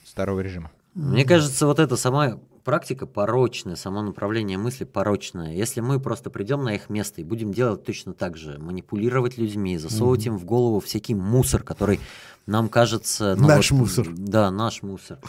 старого 0.05 0.41
режима? 0.41 0.71
Мне 0.93 1.25
кажется, 1.25 1.65
вот 1.65 1.79
эта 1.79 1.97
сама 1.97 2.41
практика 2.63 3.07
порочная, 3.07 3.77
само 3.77 4.03
направление 4.03 4.59
мысли 4.59 4.85
порочное. 4.85 5.55
Если 5.55 5.81
мы 5.81 5.99
просто 5.99 6.29
придем 6.29 6.63
на 6.63 6.75
их 6.75 6.91
место 6.91 7.23
и 7.23 7.25
будем 7.25 7.55
делать 7.55 7.85
точно 7.85 8.13
так 8.13 8.37
же, 8.37 8.59
манипулировать 8.59 9.39
людьми, 9.39 9.79
засовывать 9.79 10.27
им 10.27 10.37
в 10.37 10.45
голову 10.45 10.79
всякий 10.81 11.15
мусор, 11.15 11.63
который 11.63 12.01
нам 12.45 12.69
кажется... 12.69 13.35
ну 13.39 13.49
Наш 13.49 13.71
вот, 13.71 13.79
мусор. 13.79 14.09
Да, 14.11 14.51
наш 14.51 14.83
мусор. 14.83 15.21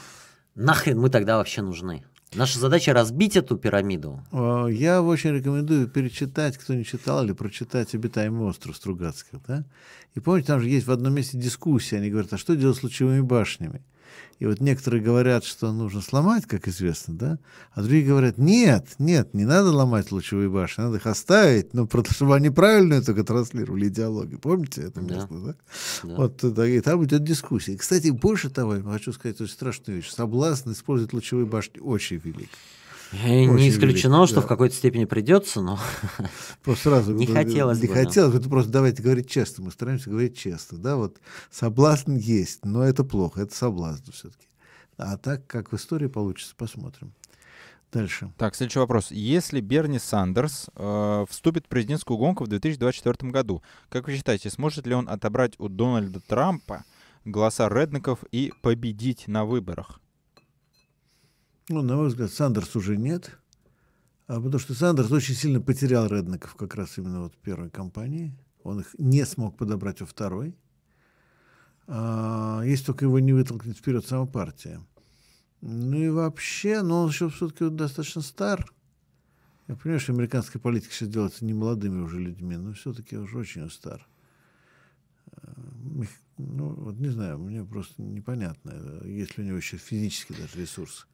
Нахрен 0.58 1.00
мы 1.00 1.10
тогда 1.10 1.38
вообще 1.38 1.62
нужны? 1.62 2.04
Наша 2.34 2.60
задача 2.60 2.92
разбить 2.92 3.36
эту 3.38 3.58
пирамиду. 3.58 4.22
Э, 4.32 4.68
Я 4.72 5.02
очень 5.02 5.32
рекомендую 5.32 5.88
перечитать, 5.88 6.58
кто 6.58 6.74
не 6.74 6.84
читал, 6.84 7.24
или 7.24 7.32
прочитать 7.32 7.94
«Обитаемый 7.94 8.48
остров» 8.48 8.76
Стругацких. 8.76 9.40
Да? 9.48 9.64
И 10.16 10.20
помните, 10.20 10.48
там 10.48 10.60
же 10.60 10.68
есть 10.68 10.88
в 10.88 10.92
одном 10.92 11.14
месте 11.14 11.38
дискуссия. 11.38 11.98
Они 11.98 12.10
говорят, 12.10 12.34
а 12.34 12.38
что 12.38 12.56
делать 12.56 12.78
с 12.78 12.84
лучевыми 12.84 13.22
башнями? 13.22 13.82
И 14.40 14.46
вот 14.46 14.62
некоторые 14.62 15.02
говорят, 15.02 15.44
что 15.44 15.72
нужно 15.74 16.02
сломать, 16.02 16.46
как 16.46 16.68
известно, 16.68 17.16
да? 17.16 17.40
А 17.74 17.82
другие 17.82 18.06
говорят, 18.06 18.38
нет, 18.38 18.86
нет, 19.00 19.34
не 19.34 19.46
надо 19.46 19.72
ломать 19.72 20.12
лучевые 20.12 20.48
башни, 20.50 20.84
надо 20.84 20.98
их 20.98 21.08
оставить, 21.08 21.74
но 21.74 21.88
просто 21.88 22.14
чтобы 22.14 22.36
они 22.36 22.52
правильно 22.52 23.02
только 23.02 23.24
транслировали 23.24 23.88
идеологию. 23.88 24.38
Помните 24.40 24.82
это 24.84 25.02
Да. 25.02 25.16
место, 25.16 25.34
да? 25.34 25.56
Да. 26.04 26.16
Вот 26.18 26.44
это- 26.44 26.64
и 26.66 26.80
там 26.82 27.04
идет 27.04 27.24
дискуссия. 27.24 27.74
И, 27.74 27.78
кстати, 27.78 28.10
больше 28.10 28.50
того, 28.52 28.76
я 28.76 28.84
хочу 28.84 29.12
сказать 29.12 29.42
очень 29.42 29.54
страшную 29.54 29.98
вещь. 29.98 30.10
Соблазн 30.10 30.72
использовать 30.72 31.14
лучевые 31.14 31.48
башни 31.48 31.80
очень 31.80 32.18
велик. 32.24 32.50
Очень 33.14 33.56
не 33.56 33.70
исключено, 33.70 34.26
что 34.28 34.38
да. 34.38 34.42
в 34.42 34.48
какой-то 34.48 34.76
степени 34.76 35.06
придется, 35.06 35.62
но 35.62 35.80
Просто 36.64 36.90
сразу 36.90 37.14
Не 37.14 37.26
хотелось 37.26 37.80
не 37.82 37.88
бы, 37.88 37.94
да. 37.94 38.04
хотелось, 38.04 38.36
это 38.36 38.50
просто 38.50 38.72
давайте 38.72 39.02
говорить 39.02 39.30
честно, 39.30 39.66
мы 39.66 39.72
стараемся 39.72 40.10
говорить 40.10 40.38
честно, 40.38 40.78
да, 40.78 40.98
вот 40.98 41.18
соблазн 41.50 42.16
есть, 42.16 42.66
но 42.66 42.84
это 42.84 43.04
плохо, 43.04 43.42
это 43.42 43.56
соблазн 43.56 44.12
все-таки. 44.12 44.48
А 44.98 45.18
так, 45.18 45.46
как 45.48 45.72
в 45.72 45.76
истории 45.76 46.08
получится, 46.08 46.54
посмотрим. 46.58 47.14
Дальше. 47.92 48.34
Так, 48.38 48.56
следующий 48.56 48.80
вопрос. 48.80 49.12
Если 49.12 49.62
Берни 49.62 49.98
Сандерс 49.98 50.68
э, 50.76 51.26
вступит 51.30 51.66
в 51.66 51.70
президентскую 51.70 52.18
гонку 52.18 52.44
в 52.44 52.48
2024 52.48 53.32
году, 53.32 53.64
как 53.90 54.08
вы 54.08 54.16
считаете, 54.16 54.50
сможет 54.50 54.86
ли 54.86 54.94
он 54.94 55.08
отобрать 55.08 55.54
у 55.58 55.70
Дональда 55.70 56.20
Трампа 56.20 56.84
голоса 57.24 57.70
редников 57.70 58.24
и 58.32 58.52
победить 58.62 59.28
на 59.28 59.46
выборах? 59.46 60.02
Ну, 61.69 61.81
на 61.81 61.95
мой 61.98 62.07
взгляд, 62.07 62.31
Сандерс 62.31 62.76
уже 62.76 62.95
нет, 62.95 63.38
а 64.27 64.35
потому 64.35 64.60
что 64.60 64.73
Сандерс 64.73 65.11
очень 65.11 65.35
сильно 65.35 65.60
потерял 65.60 66.07
Реднаков 66.07 66.56
как 66.56 66.76
раз 66.76 66.98
именно 66.98 67.22
вот 67.22 67.34
в 67.34 67.38
первой 67.38 67.69
кампании. 67.69 68.34
Он 68.64 68.80
их 68.80 68.95
не 68.98 69.26
смог 69.26 69.57
подобрать 69.57 69.99
во 69.99 70.07
второй. 70.07 70.56
А, 71.88 72.61
если 72.65 72.85
только 72.85 73.06
его 73.06 73.19
не 73.19 73.34
вытолкнет 73.34 73.77
вперед 73.77 74.06
сама 74.06 74.26
партия. 74.26 74.81
Ну 75.61 75.98
и 75.98 76.10
вообще, 76.10 76.81
ну 76.84 76.95
он 76.95 77.10
еще 77.10 77.30
все-таки 77.30 77.69
достаточно 77.69 78.22
стар. 78.22 78.72
Я 79.68 79.76
понимаю, 79.76 79.99
что 79.99 80.14
американская 80.14 80.61
политика 80.61 80.94
сейчас 80.94 81.10
делается 81.10 81.44
не 81.44 81.53
молодыми 81.53 81.99
уже 82.02 82.19
людьми, 82.19 82.56
но 82.56 82.73
все-таки 82.73 83.18
уже 83.18 83.38
очень 83.39 83.69
стар. 83.69 84.07
Мих- 85.84 86.07
Ну, 86.38 86.69
вот 86.69 86.95
не 86.99 87.10
знаю, 87.10 87.39
мне 87.39 87.65
просто 87.65 88.02
непонятно, 88.02 88.72
э, 88.73 89.10
есть 89.10 89.38
ли 89.38 89.44
у 89.44 89.48
него 89.48 89.57
еще 89.57 89.77
физически 89.77 90.34
даже 90.34 90.61
ресурс. 90.61 91.07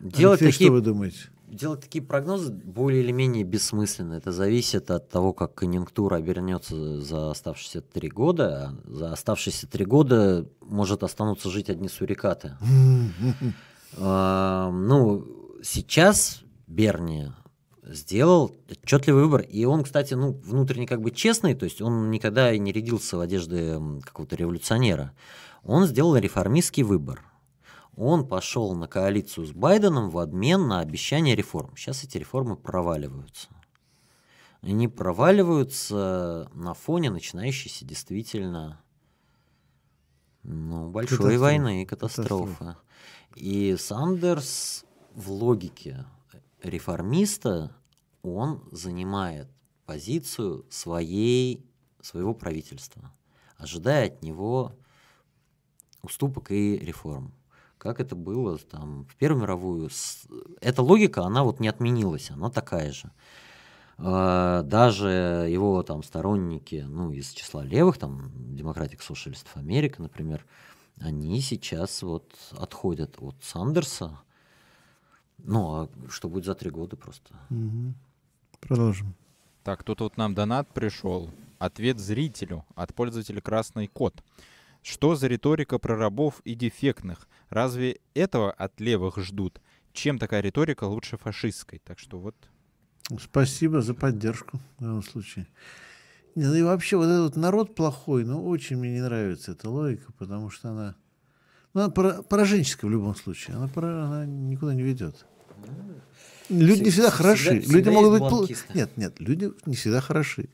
Делать 0.00 0.42
Алексей, 0.42 0.52
такие 0.52 0.68
что 0.68 0.72
вы 0.74 0.80
думаете? 0.80 1.18
Делать 1.46 1.80
такие 1.82 2.02
прогнозы 2.02 2.52
более 2.52 3.02
или 3.02 3.12
менее 3.12 3.44
бессмысленно. 3.44 4.14
Это 4.14 4.32
зависит 4.32 4.90
от 4.90 5.08
того, 5.08 5.32
как 5.32 5.54
конъюнктура 5.54 6.16
обернется 6.16 7.00
за 7.00 7.30
оставшиеся 7.30 7.80
три 7.80 8.08
года. 8.08 8.76
За 8.84 9.12
оставшиеся 9.12 9.66
три 9.66 9.84
года 9.84 10.48
может 10.60 11.02
останутся 11.02 11.50
жить 11.50 11.70
одни 11.70 11.88
сурикаты. 11.88 12.56
А, 13.96 14.72
Ну, 14.72 15.24
сейчас 15.62 16.42
Берни 16.66 17.30
сделал 17.84 18.56
отчетливый 18.68 19.24
выбор. 19.24 19.42
И 19.42 19.64
он, 19.64 19.84
кстати, 19.84 20.14
ну, 20.14 20.32
внутренне 20.44 20.86
как 20.86 21.00
бы 21.00 21.10
честный, 21.10 21.54
то 21.54 21.64
есть 21.64 21.82
он 21.82 22.10
никогда 22.10 22.52
и 22.52 22.58
не 22.58 22.72
рядился 22.72 23.16
в 23.16 23.20
одежды 23.20 23.78
какого-то 24.02 24.36
революционера. 24.36 25.12
Он 25.62 25.86
сделал 25.86 26.16
реформистский 26.16 26.82
выбор. 26.82 27.22
Он 27.96 28.26
пошел 28.26 28.74
на 28.74 28.88
коалицию 28.88 29.46
с 29.46 29.52
Байденом 29.52 30.10
в 30.10 30.18
обмен 30.18 30.66
на 30.66 30.80
обещание 30.80 31.36
реформ. 31.36 31.76
Сейчас 31.76 32.02
эти 32.04 32.18
реформы 32.18 32.56
проваливаются. 32.56 33.48
Они 34.62 34.88
проваливаются 34.88 36.50
на 36.54 36.74
фоне 36.74 37.10
начинающейся 37.10 37.84
действительно 37.84 38.80
ну, 40.42 40.90
большой 40.90 41.18
катастрофа. 41.18 41.40
войны 41.40 41.82
и 41.82 41.86
катастрофы. 41.86 42.52
Катастрофа. 42.52 42.78
И 43.36 43.76
Сандерс 43.78 44.84
в 45.14 45.30
логике 45.30 46.06
реформиста, 46.62 47.76
он 48.22 48.66
занимает 48.72 49.48
позицию 49.86 50.66
своей, 50.70 51.66
своего 52.00 52.34
правительства, 52.34 53.12
ожидая 53.56 54.06
от 54.06 54.22
него 54.22 54.72
уступок 56.02 56.50
и 56.50 56.78
реформ. 56.78 57.32
Как 57.84 58.00
это 58.00 58.16
было 58.16 58.56
там, 58.56 59.04
в 59.04 59.14
Первую 59.16 59.42
мировую. 59.42 59.90
Эта 60.62 60.80
логика, 60.80 61.22
она 61.22 61.44
вот 61.44 61.60
не 61.60 61.68
отменилась, 61.68 62.30
она 62.30 62.48
такая 62.48 62.92
же. 62.92 63.12
А, 63.98 64.62
даже 64.62 65.08
его 65.50 65.82
там 65.82 66.02
сторонники, 66.02 66.82
ну, 66.88 67.12
из 67.12 67.32
числа 67.32 67.62
левых, 67.62 67.98
там, 67.98 68.32
Democratic 68.56 69.00
Socialist 69.06 69.44
America, 69.56 69.96
например, 69.98 70.46
они 70.98 71.42
сейчас 71.42 72.02
вот 72.02 72.32
отходят 72.52 73.16
от 73.18 73.36
Сандерса. 73.42 74.18
Ну, 75.36 75.82
а 75.82 75.88
что 76.08 76.30
будет 76.30 76.46
за 76.46 76.54
три 76.54 76.70
года 76.70 76.96
просто? 76.96 77.34
Угу. 77.50 77.92
Продолжим. 78.60 79.14
Так, 79.62 79.82
тут 79.84 80.00
вот 80.00 80.16
нам 80.16 80.34
донат 80.34 80.72
пришел. 80.72 81.30
Ответ 81.58 81.98
зрителю 81.98 82.64
от 82.76 82.94
пользователя 82.94 83.42
«Красный 83.42 83.88
кот». 83.88 84.24
Что 84.84 85.14
за 85.14 85.28
риторика 85.28 85.78
про 85.78 85.96
рабов 85.96 86.42
и 86.44 86.54
дефектных? 86.54 87.26
Разве 87.48 88.00
этого 88.12 88.52
от 88.52 88.78
левых 88.80 89.16
ждут? 89.16 89.62
Чем 89.94 90.18
такая 90.18 90.42
риторика 90.42 90.84
лучше 90.84 91.16
фашистской? 91.16 91.80
Так 91.82 91.98
что 91.98 92.18
вот 92.18 92.36
Спасибо 93.18 93.80
за 93.80 93.94
поддержку 93.94 94.58
в 94.78 94.82
данном 94.82 95.02
случае. 95.02 95.46
Не, 96.34 96.44
ну 96.44 96.54
и 96.54 96.62
вообще 96.62 96.98
вот 96.98 97.06
этот 97.06 97.36
народ 97.36 97.74
плохой, 97.74 98.24
но 98.24 98.44
очень 98.44 98.76
мне 98.76 98.92
не 98.92 99.00
нравится 99.00 99.52
эта 99.52 99.70
логика, 99.70 100.12
потому 100.18 100.50
что 100.50 100.68
она, 100.68 100.96
ну, 101.72 101.80
она 101.80 101.90
пораженческая 101.90 102.88
в 102.88 102.92
любом 102.92 103.16
случае, 103.16 103.56
она, 103.56 103.70
она 103.74 104.26
никуда 104.26 104.74
не 104.74 104.82
ведет. 104.82 105.24
Люди 106.50 106.82
не 106.82 106.90
всегда 106.90 107.10
хороши. 107.10 107.60
Всегда, 107.60 107.78
люди 107.78 107.88
могут 107.88 108.20
быть 108.20 108.28
плохи. 108.28 108.56
Нет, 108.74 108.94
нет, 108.98 109.18
люди 109.18 109.50
не 109.64 109.76
всегда 109.76 110.02
хороши. 110.02 110.50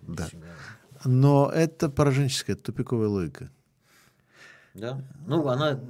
Да. 0.00 0.26
Но 1.04 1.50
это 1.54 1.90
пораженческая, 1.90 2.56
это 2.56 2.64
тупиковая 2.64 3.08
логика. 3.08 3.50
Да. 4.74 5.02
Ну, 5.26 5.46
она 5.48 5.80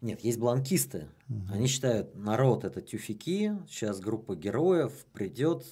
нет, 0.00 0.20
есть 0.20 0.38
бланкисты. 0.38 1.08
Угу. 1.28 1.54
Они 1.54 1.66
считают, 1.66 2.14
народ 2.14 2.64
это 2.64 2.80
тюфяки, 2.80 3.52
сейчас 3.68 4.00
группа 4.00 4.36
героев 4.36 4.92
придет. 5.12 5.64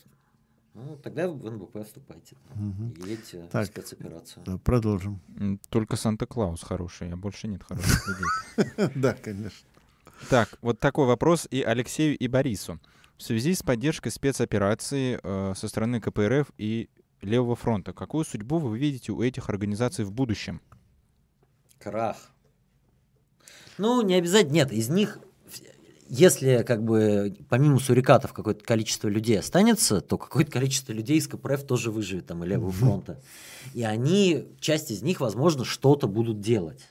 Ну, 0.75 0.97
тогда 0.97 1.29
в 1.29 1.49
НБП 1.49 1.85
вступайте. 1.85 2.37
Угу. 2.55 3.07
Едете 3.07 3.49
так, 3.53 3.65
в 3.65 3.67
спецоперацию. 3.69 4.43
Да, 4.45 4.59
продолжим. 4.59 5.21
Только 5.69 5.95
Санта-Клаус 5.95 6.63
хороший, 6.63 7.13
а 7.13 7.17
больше 7.17 7.47
нет 7.47 7.63
хороших 7.63 8.09
людей. 8.67 8.91
Да, 8.97 9.13
конечно. 9.13 9.69
Так, 10.31 10.49
вот 10.63 10.81
такой 10.81 11.07
вопрос 11.07 11.47
и 11.51 11.63
Алексею, 11.63 12.17
и 12.17 12.27
Борису. 12.27 12.81
В 13.17 13.23
связи 13.23 13.55
с 13.55 13.63
поддержкой 13.63 14.11
спецоперации 14.11 15.21
э, 15.23 15.55
со 15.55 15.69
стороны 15.69 16.01
КПРФ 16.01 16.51
и 16.59 16.89
Левого 17.21 17.55
фронта, 17.55 17.93
какую 17.93 18.25
судьбу 18.25 18.59
вы 18.59 18.77
видите 18.77 19.13
у 19.13 19.23
этих 19.23 19.49
организаций 19.49 20.05
в 20.05 20.13
будущем? 20.13 20.61
Крах. 21.85 22.17
Ну, 23.77 24.01
не 24.01 24.15
обязательно, 24.15 24.55
нет, 24.55 24.73
из 24.73 24.89
них, 24.89 25.19
если 26.09 26.63
как 26.67 26.83
бы 26.83 27.37
помимо 27.51 27.79
сурикатов 27.79 28.33
какое-то 28.33 28.65
количество 28.65 29.09
людей 29.09 29.39
останется, 29.39 30.01
то 30.01 30.17
какое-то 30.17 30.51
количество 30.51 30.93
людей 30.93 31.19
из 31.19 31.29
КПРФ 31.29 31.67
тоже 31.67 31.91
выживет, 31.91 32.27
там, 32.27 32.43
и 32.43 32.47
Левого 32.47 32.73
фронта. 32.73 33.21
И 33.75 33.83
они, 33.83 34.49
часть 34.61 34.91
из 34.91 35.03
них, 35.03 35.21
возможно, 35.21 35.67
что-то 35.67 36.09
будут 36.09 36.41
делать. 36.41 36.89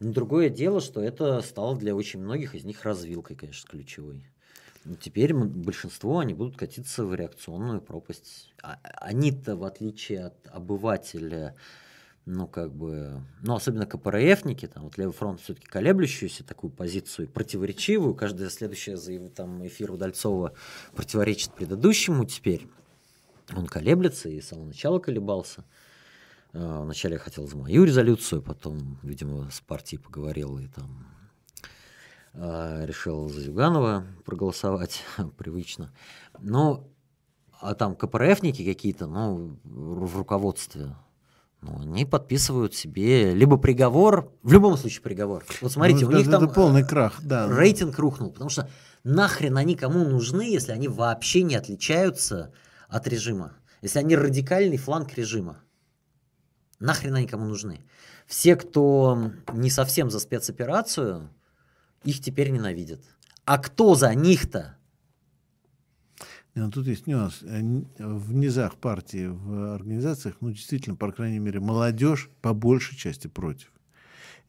Но 0.00 0.12
другое 0.12 0.48
дело, 0.48 0.80
что 0.80 1.00
это 1.00 1.40
стало 1.42 1.76
для 1.76 1.94
очень 1.94 2.18
многих 2.18 2.56
из 2.56 2.64
них 2.64 2.82
развилкой, 2.82 3.36
конечно, 3.36 3.70
ключевой. 3.70 4.24
Но 4.84 4.96
теперь 4.96 5.32
большинство 5.32 6.18
они 6.18 6.34
будут 6.34 6.56
катиться 6.56 7.04
в 7.04 7.14
реакционную 7.14 7.80
пропасть. 7.80 8.52
А, 8.64 8.78
они-то, 8.82 9.54
в 9.54 9.62
отличие 9.62 10.24
от 10.26 10.48
обывателя, 10.50 11.54
ну, 12.24 12.46
как 12.46 12.72
бы, 12.72 13.22
ну, 13.42 13.54
особенно 13.54 13.86
КПРФники, 13.86 14.66
там, 14.68 14.84
вот 14.84 14.96
Левый 14.96 15.14
фронт 15.14 15.40
все-таки 15.40 15.66
колеблющуюся 15.66 16.44
такую 16.44 16.70
позицию, 16.70 17.28
противоречивую, 17.28 18.14
каждая 18.14 18.48
следующая 18.48 18.96
там, 19.30 19.66
эфир 19.66 19.90
Удальцова 19.90 20.54
противоречит 20.94 21.52
предыдущему 21.54 22.24
теперь. 22.24 22.68
Он 23.54 23.66
колеблется 23.66 24.28
и 24.28 24.40
с 24.40 24.48
самого 24.48 24.66
начала 24.66 24.98
колебался. 25.00 25.64
А, 26.52 26.82
вначале 26.82 27.14
я 27.14 27.18
хотел 27.18 27.48
за 27.48 27.56
мою 27.56 27.84
резолюцию, 27.84 28.40
потом, 28.40 28.98
видимо, 29.02 29.50
с 29.50 29.60
партией 29.60 30.00
поговорил 30.00 30.58
и 30.58 30.68
там 30.68 31.06
а, 32.34 32.84
решил 32.84 33.28
за 33.28 33.40
Зюганова 33.40 34.06
проголосовать 34.24 35.02
привычно. 35.36 35.92
Но 36.38 36.88
а 37.60 37.74
там 37.74 37.94
КПРФники 37.94 38.64
какие-то, 38.64 39.06
ну, 39.06 39.58
в 39.64 40.16
руководстве 40.16 40.96
ну, 41.62 41.80
они 41.80 42.04
подписывают 42.04 42.74
себе 42.74 43.34
либо 43.34 43.56
приговор, 43.56 44.32
в 44.42 44.52
любом 44.52 44.76
случае 44.76 45.00
приговор. 45.00 45.44
Вот 45.60 45.70
смотрите, 45.70 46.04
ну, 46.04 46.10
у 46.10 46.14
них 46.18 46.28
там 46.28 46.52
полный 46.52 46.84
крах, 46.84 47.20
да. 47.22 47.46
рейтинг 47.46 47.96
рухнул, 47.98 48.32
потому 48.32 48.50
что 48.50 48.68
нахрен 49.04 49.56
они 49.56 49.76
кому 49.76 50.04
нужны, 50.04 50.42
если 50.42 50.72
они 50.72 50.88
вообще 50.88 51.44
не 51.44 51.54
отличаются 51.54 52.52
от 52.88 53.06
режима, 53.06 53.52
если 53.80 54.00
они 54.00 54.16
радикальный 54.16 54.76
фланг 54.76 55.14
режима. 55.14 55.62
Нахрен 56.80 57.14
они 57.14 57.28
кому 57.28 57.44
нужны? 57.44 57.84
Все, 58.26 58.56
кто 58.56 59.30
не 59.52 59.70
совсем 59.70 60.10
за 60.10 60.18
спецоперацию, 60.18 61.30
их 62.02 62.20
теперь 62.20 62.50
ненавидят. 62.50 63.00
А 63.44 63.58
кто 63.58 63.94
за 63.94 64.12
них-то? 64.16 64.78
Но 66.54 66.70
тут 66.70 66.86
есть 66.86 67.06
нюанс. 67.06 67.42
Э, 67.42 67.60
в 67.98 68.34
низах 68.34 68.76
партии, 68.76 69.26
в 69.26 69.74
организациях, 69.74 70.36
ну, 70.40 70.50
действительно, 70.50 70.96
по 70.96 71.10
крайней 71.10 71.38
мере, 71.38 71.60
молодежь 71.60 72.28
по 72.40 72.52
большей 72.52 72.96
части 72.96 73.26
против. 73.26 73.70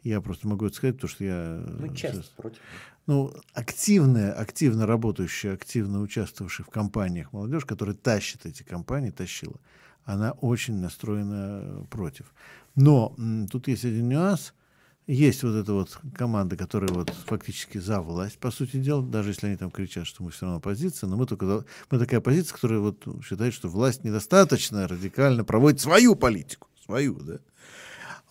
Я 0.03 0.19
просто 0.19 0.47
могу 0.47 0.65
это 0.65 0.75
сказать, 0.75 0.95
потому 0.95 1.09
что 1.09 1.23
я... 1.23 1.63
Ну, 1.65 1.87
часть 1.93 2.15
сейчас, 2.15 2.25
против. 2.27 2.59
Ну, 3.07 3.33
активная, 3.53 4.33
активно 4.33 4.85
работающая, 4.85 5.53
активно 5.53 6.01
участвовавшая 6.01 6.65
в 6.65 6.69
кампаниях 6.69 7.31
молодежь, 7.31 7.65
которая 7.65 7.95
тащит 7.95 8.45
эти 8.45 8.63
кампании, 8.63 9.11
тащила, 9.11 9.59
она 10.03 10.31
очень 10.31 10.75
настроена 10.75 11.85
против. 11.89 12.33
Но 12.75 13.15
тут 13.49 13.67
есть 13.69 13.85
один 13.85 14.09
нюанс– 14.09 14.53
есть 15.07 15.43
вот 15.43 15.55
эта 15.55 15.73
вот 15.73 15.99
команда, 16.13 16.55
которая 16.55 16.91
вот 16.91 17.09
фактически 17.09 17.77
за 17.77 18.01
власть, 18.01 18.37
по 18.39 18.51
сути 18.51 18.77
дела, 18.77 19.03
даже 19.03 19.29
если 19.31 19.47
они 19.47 19.57
там 19.57 19.71
кричат, 19.71 20.07
что 20.07 20.23
мы 20.23 20.31
все 20.31 20.45
равно 20.45 20.57
оппозиция, 20.57 21.07
но 21.07 21.17
мы 21.17 21.25
только 21.25 21.65
мы 21.91 21.99
такая 21.99 22.19
оппозиция, 22.19 22.55
которая 22.55 22.79
вот 22.79 23.05
считает, 23.23 23.53
что 23.53 23.67
власть 23.67 24.03
недостаточно 24.03 24.87
радикально 24.87 25.43
проводит 25.43 25.81
свою 25.81 26.15
политику, 26.15 26.67
свою, 26.85 27.19
да. 27.19 27.39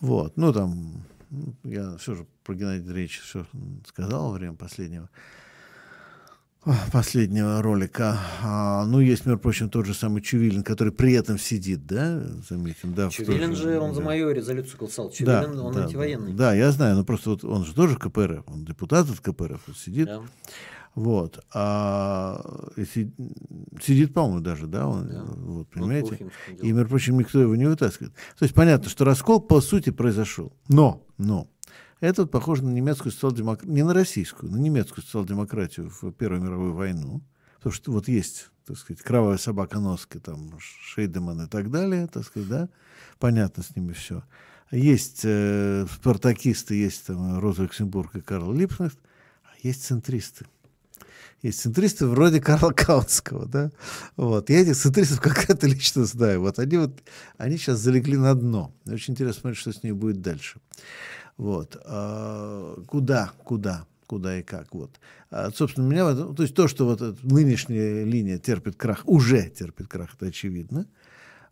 Вот, 0.00 0.36
ну 0.36 0.52
там, 0.52 1.04
я 1.62 1.96
все 1.98 2.14
же 2.14 2.26
про 2.44 2.54
Геннадия 2.54 2.82
Андреевича 2.82 3.22
все 3.22 3.46
сказал 3.86 4.30
во 4.30 4.32
время 4.38 4.54
последнего 4.54 5.08
последнего 6.92 7.60
ролика. 7.62 8.18
А, 8.42 8.84
ну, 8.86 9.00
есть, 9.00 9.26
между 9.26 9.40
прочим, 9.40 9.68
тот 9.68 9.86
же 9.86 9.94
самый 9.94 10.22
Чувилин, 10.22 10.62
который 10.62 10.92
при 10.92 11.12
этом 11.14 11.38
сидит, 11.38 11.86
да, 11.86 12.22
заметим, 12.48 12.94
да. 12.94 13.10
Чувилин 13.10 13.54
же, 13.56 13.80
он 13.80 13.90
да. 13.90 13.94
за 13.96 14.00
мою 14.02 14.30
резолюцию 14.30 14.78
голосовал. 14.78 15.10
Чувилин, 15.10 15.56
да, 15.56 15.62
он 15.62 15.74
да, 15.74 15.84
антивоенный. 15.84 16.32
Да, 16.32 16.54
я 16.54 16.70
знаю, 16.70 16.96
но 16.96 17.04
просто 17.04 17.30
вот 17.30 17.44
он 17.44 17.64
же 17.64 17.74
тоже 17.74 17.96
КПРФ, 17.96 18.44
он 18.46 18.64
депутат 18.64 19.08
от 19.10 19.20
КПРФ, 19.20 19.60
вот 19.66 19.76
сидит. 19.76 20.06
Да. 20.06 20.22
Вот. 20.94 21.42
А 21.54 22.44
сидит, 22.76 24.12
по-моему, 24.12 24.40
даже, 24.40 24.66
да, 24.66 24.86
он, 24.86 25.08
да. 25.08 25.24
вот, 25.24 25.68
понимаете? 25.70 26.30
и, 26.60 26.70
между 26.70 26.90
прочим, 26.90 27.18
никто 27.18 27.40
его 27.40 27.56
не 27.56 27.64
вытаскивает. 27.64 28.12
То 28.38 28.44
есть 28.44 28.54
понятно, 28.54 28.90
что 28.90 29.04
раскол, 29.04 29.40
по 29.40 29.60
сути, 29.60 29.90
произошел. 29.90 30.52
Но, 30.68 31.02
но, 31.16 31.48
это 32.08 32.22
вот 32.22 32.30
похоже 32.32 32.64
на 32.64 32.70
немецкую 32.70 33.12
социал-демократию, 33.12 33.72
не 33.72 33.84
на 33.84 33.94
российскую, 33.94 34.50
на 34.50 34.56
немецкую 34.56 35.04
социал-демократию 35.04 35.88
в 35.88 36.12
Первую 36.12 36.42
мировую 36.42 36.74
войну. 36.74 37.22
Потому 37.58 37.72
что 37.72 37.92
вот 37.92 38.08
есть, 38.08 38.50
так 38.66 38.76
сказать, 38.76 39.02
кровавая 39.02 39.38
собака 39.38 39.78
Носки, 39.78 40.18
там, 40.18 40.50
Шейдеман 40.58 41.42
и 41.42 41.48
так 41.48 41.70
далее, 41.70 42.08
так 42.08 42.24
сказать, 42.24 42.48
да, 42.48 42.68
понятно 43.20 43.62
с 43.62 43.76
ними 43.76 43.92
все. 43.92 44.24
Есть 44.72 45.20
э, 45.22 45.86
спартакисты, 45.94 46.74
есть 46.74 47.06
там 47.06 47.38
Роза 47.38 47.62
Люксембург 47.62 48.16
и 48.16 48.20
Карл 48.20 48.52
Липкнехт, 48.52 48.98
а 49.44 49.50
есть 49.62 49.84
центристы. 49.84 50.46
Есть 51.42 51.60
центристы 51.60 52.06
вроде 52.06 52.40
Карла 52.40 52.72
Каутского, 52.72 53.46
да? 53.46 53.70
Вот. 54.16 54.50
Я 54.50 54.60
этих 54.60 54.76
центристов 54.76 55.20
как-то 55.20 55.66
лично 55.68 56.04
знаю. 56.04 56.40
Вот 56.40 56.58
они 56.58 56.78
вот, 56.78 57.00
они 57.36 57.58
сейчас 57.58 57.78
залегли 57.78 58.16
на 58.16 58.34
дно. 58.34 58.72
Очень 58.86 59.12
интересно 59.12 59.40
смотреть, 59.40 59.60
что 59.60 59.72
с 59.72 59.82
ними 59.82 59.92
будет 59.92 60.20
дальше. 60.20 60.60
Вот. 61.36 61.76
А, 61.84 62.80
куда, 62.86 63.32
куда, 63.44 63.86
куда 64.06 64.38
и 64.38 64.42
как. 64.42 64.74
Вот. 64.74 65.00
А, 65.30 65.50
собственно, 65.50 65.86
меня, 65.86 66.14
то 66.14 66.42
есть 66.42 66.54
то, 66.54 66.68
что 66.68 66.86
вот 66.86 67.22
нынешняя 67.22 68.04
линия 68.04 68.38
терпит 68.38 68.76
крах, 68.76 69.02
уже 69.06 69.48
терпит 69.48 69.88
крах, 69.88 70.14
это 70.14 70.26
очевидно. 70.26 70.86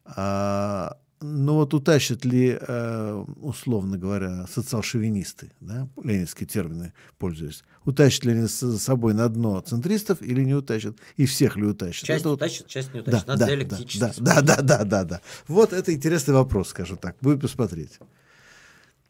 А, 0.04 0.96
но 1.22 1.56
вот 1.56 1.74
утащат 1.74 2.24
ли, 2.24 2.56
э, 2.58 3.24
условно 3.42 3.98
говоря, 3.98 4.46
социал-шовинисты, 4.46 5.52
да, 5.60 5.86
ленинские 6.02 6.46
термины 6.46 6.94
пользуясь, 7.18 7.62
утащат 7.84 8.24
ли 8.24 8.32
они 8.32 8.46
за 8.46 8.78
собой 8.78 9.12
на 9.12 9.28
дно 9.28 9.60
центристов 9.60 10.22
или 10.22 10.42
не 10.42 10.54
утащат, 10.54 10.96
и 11.18 11.26
всех 11.26 11.56
ли 11.56 11.66
утащат? 11.66 12.06
Часть 12.06 12.22
это 12.22 12.30
утащат, 12.30 12.62
вот... 12.62 12.70
часть 12.70 12.94
не 12.94 13.00
утащат. 13.00 13.26
Да, 13.26 13.32
Надо 13.32 13.40
да, 13.40 13.46
диалектически 13.46 14.00
да, 14.00 14.12
да, 14.16 14.40
да, 14.40 14.62
да, 14.62 14.84
да, 14.84 15.04
да. 15.04 15.20
Вот 15.46 15.74
это 15.74 15.92
интересный 15.92 16.32
вопрос, 16.32 16.68
скажем 16.68 16.96
так. 16.96 17.16
Будем 17.20 17.40
посмотреть. 17.40 17.98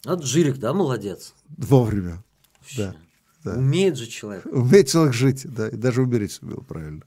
Вот 0.04 0.24
Жирик, 0.24 0.58
да, 0.58 0.72
молодец? 0.72 1.34
Вовремя. 1.56 2.22
Да, 2.76 2.94
да. 3.44 3.54
Умеет 3.54 3.96
же 3.96 4.06
человек. 4.06 4.46
Умеет 4.46 4.88
человек 4.88 5.14
жить, 5.14 5.46
да, 5.46 5.68
и 5.68 5.76
даже 5.76 6.02
умереть 6.02 6.32
сумел 6.32 6.62
правильно. 6.62 7.02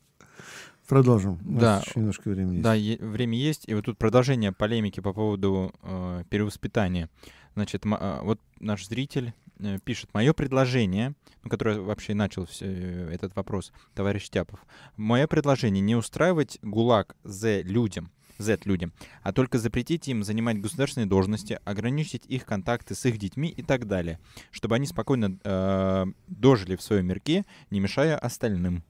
Продолжим. 0.88 1.40
да, 1.44 1.82
еще 1.86 2.00
немножко 2.00 2.30
времени 2.30 2.54
есть. 2.56 2.64
Да, 2.64 2.74
е- 2.74 2.98
время 2.98 3.38
есть. 3.38 3.64
И 3.68 3.74
вот 3.74 3.86
тут 3.86 3.98
продолжение 3.98 4.52
полемики 4.52 5.00
по 5.00 5.14
поводу 5.14 5.74
э, 5.82 6.24
перевоспитания. 6.30 7.10
Значит, 7.56 7.86
э, 7.86 8.20
вот 8.22 8.40
наш 8.60 8.86
зритель 8.88 9.34
э, 9.60 9.80
пишет, 9.84 10.14
мое 10.14 10.34
предложение, 10.34 11.14
ну, 11.44 11.50
которое 11.50 11.80
вообще 11.80 12.14
начал 12.14 12.46
все, 12.46 12.66
э, 12.68 13.10
этот 13.14 13.36
вопрос, 13.36 13.72
товарищ 13.96 14.30
Тяпов, 14.30 14.60
мое 14.98 15.26
предложение 15.26 15.82
не 15.82 15.96
устраивать 15.96 16.60
ГУЛАГ 16.62 17.16
Z 17.24 17.62
людям, 17.64 18.12
Z 18.38 18.66
людям, 18.66 18.94
а 19.22 19.34
только 19.34 19.60
запретить 19.60 20.08
им 20.08 20.24
занимать 20.24 20.60
государственные 20.60 21.08
должности, 21.08 21.60
ограничить 21.66 22.26
их 22.28 22.46
контакты 22.46 22.96
с 22.96 23.06
их 23.06 23.18
детьми 23.18 23.50
и 23.50 23.64
так 23.64 23.88
далее, 23.88 24.20
чтобы 24.52 24.76
они 24.76 24.88
спокойно 24.88 25.38
э, 25.44 26.06
дожили 26.28 26.76
в 26.76 26.82
своем 26.82 27.08
мирке, 27.08 27.46
не 27.70 27.80
мешая 27.80 28.18
остальным. 28.18 28.84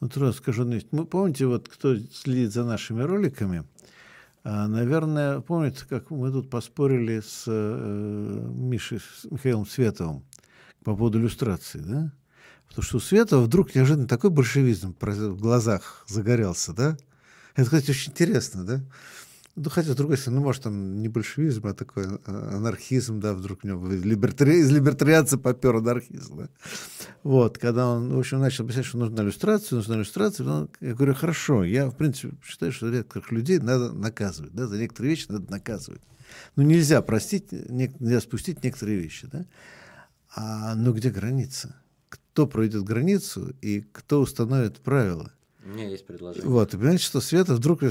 Ну, 0.00 0.08
трудно 0.08 0.32
скажу, 0.32 0.70
мы 0.90 1.06
помните, 1.06 1.46
вот 1.46 1.68
кто 1.68 1.96
следит 1.96 2.52
за 2.52 2.64
нашими 2.64 3.02
роликами, 3.02 3.64
а, 4.42 4.68
наверное, 4.68 5.40
помните, 5.40 5.86
как 5.88 6.10
мы 6.10 6.30
тут 6.30 6.50
поспорили 6.50 7.20
с 7.20 7.44
э, 7.46 8.50
Мишей, 8.54 9.00
с 9.00 9.24
Михаилом 9.30 9.66
Световым 9.66 10.22
по 10.84 10.94
поводу 10.94 11.18
иллюстрации, 11.18 11.78
да? 11.78 12.12
Потому 12.68 12.82
что 12.82 12.96
у 12.98 13.00
Светова 13.00 13.42
вдруг 13.42 13.74
неожиданно 13.74 14.06
такой 14.06 14.28
большевизм 14.28 14.94
в 15.00 15.40
глазах 15.40 16.04
загорелся, 16.06 16.74
да? 16.74 16.98
Это, 17.54 17.64
кстати, 17.64 17.90
очень 17.90 18.12
интересно, 18.12 18.64
да? 18.64 18.80
Ну, 19.56 19.70
хотя, 19.70 19.92
с 19.92 19.96
другой 19.96 20.18
стороны, 20.18 20.40
ну, 20.40 20.46
может, 20.46 20.64
там 20.64 21.00
не 21.00 21.08
большевизм, 21.08 21.68
а 21.68 21.74
такой 21.74 22.06
а, 22.06 22.56
анархизм, 22.56 23.20
да, 23.20 23.34
вдруг 23.34 23.62
него 23.62 23.86
либертари... 23.86 24.58
из 24.58 24.70
либертарианца 24.72 25.38
попер 25.38 25.76
анархизм, 25.76 26.36
да. 26.36 26.48
Вот, 27.22 27.58
когда 27.58 27.88
он, 27.88 28.12
в 28.12 28.18
общем, 28.18 28.40
начал 28.40 28.66
писать, 28.66 28.84
что 28.84 28.98
нужна 28.98 29.22
иллюстрация, 29.22 29.76
нужна 29.76 29.94
иллюстрация, 29.94 30.44
он, 30.44 30.70
я 30.80 30.94
говорю, 30.94 31.14
хорошо, 31.14 31.62
я, 31.62 31.88
в 31.88 31.96
принципе, 31.96 32.36
считаю, 32.44 32.72
что 32.72 32.90
некоторых 32.90 33.30
людей 33.30 33.60
надо 33.60 33.92
наказывать, 33.92 34.52
да, 34.52 34.66
за 34.66 34.76
некоторые 34.76 35.10
вещи 35.10 35.26
надо 35.28 35.48
наказывать. 35.48 36.02
Ну, 36.56 36.64
нельзя 36.64 37.00
простить, 37.02 37.52
нельзя 37.52 38.20
спустить 38.20 38.64
некоторые 38.64 38.98
вещи, 38.98 39.28
да. 39.30 39.46
А, 40.34 40.74
но 40.74 40.92
где 40.92 41.10
граница? 41.10 41.76
Кто 42.08 42.48
пройдет 42.48 42.82
границу 42.82 43.54
и 43.60 43.82
кто 43.92 44.20
установит 44.20 44.80
правила? 44.80 45.30
У 45.64 45.68
меня 45.68 45.88
есть 45.88 46.06
предложение. 46.06 46.48
Вот, 46.48 46.74
и 46.74 46.76
понимаете, 46.76 47.04
что 47.04 47.20
Света 47.20 47.54
вдруг 47.54 47.82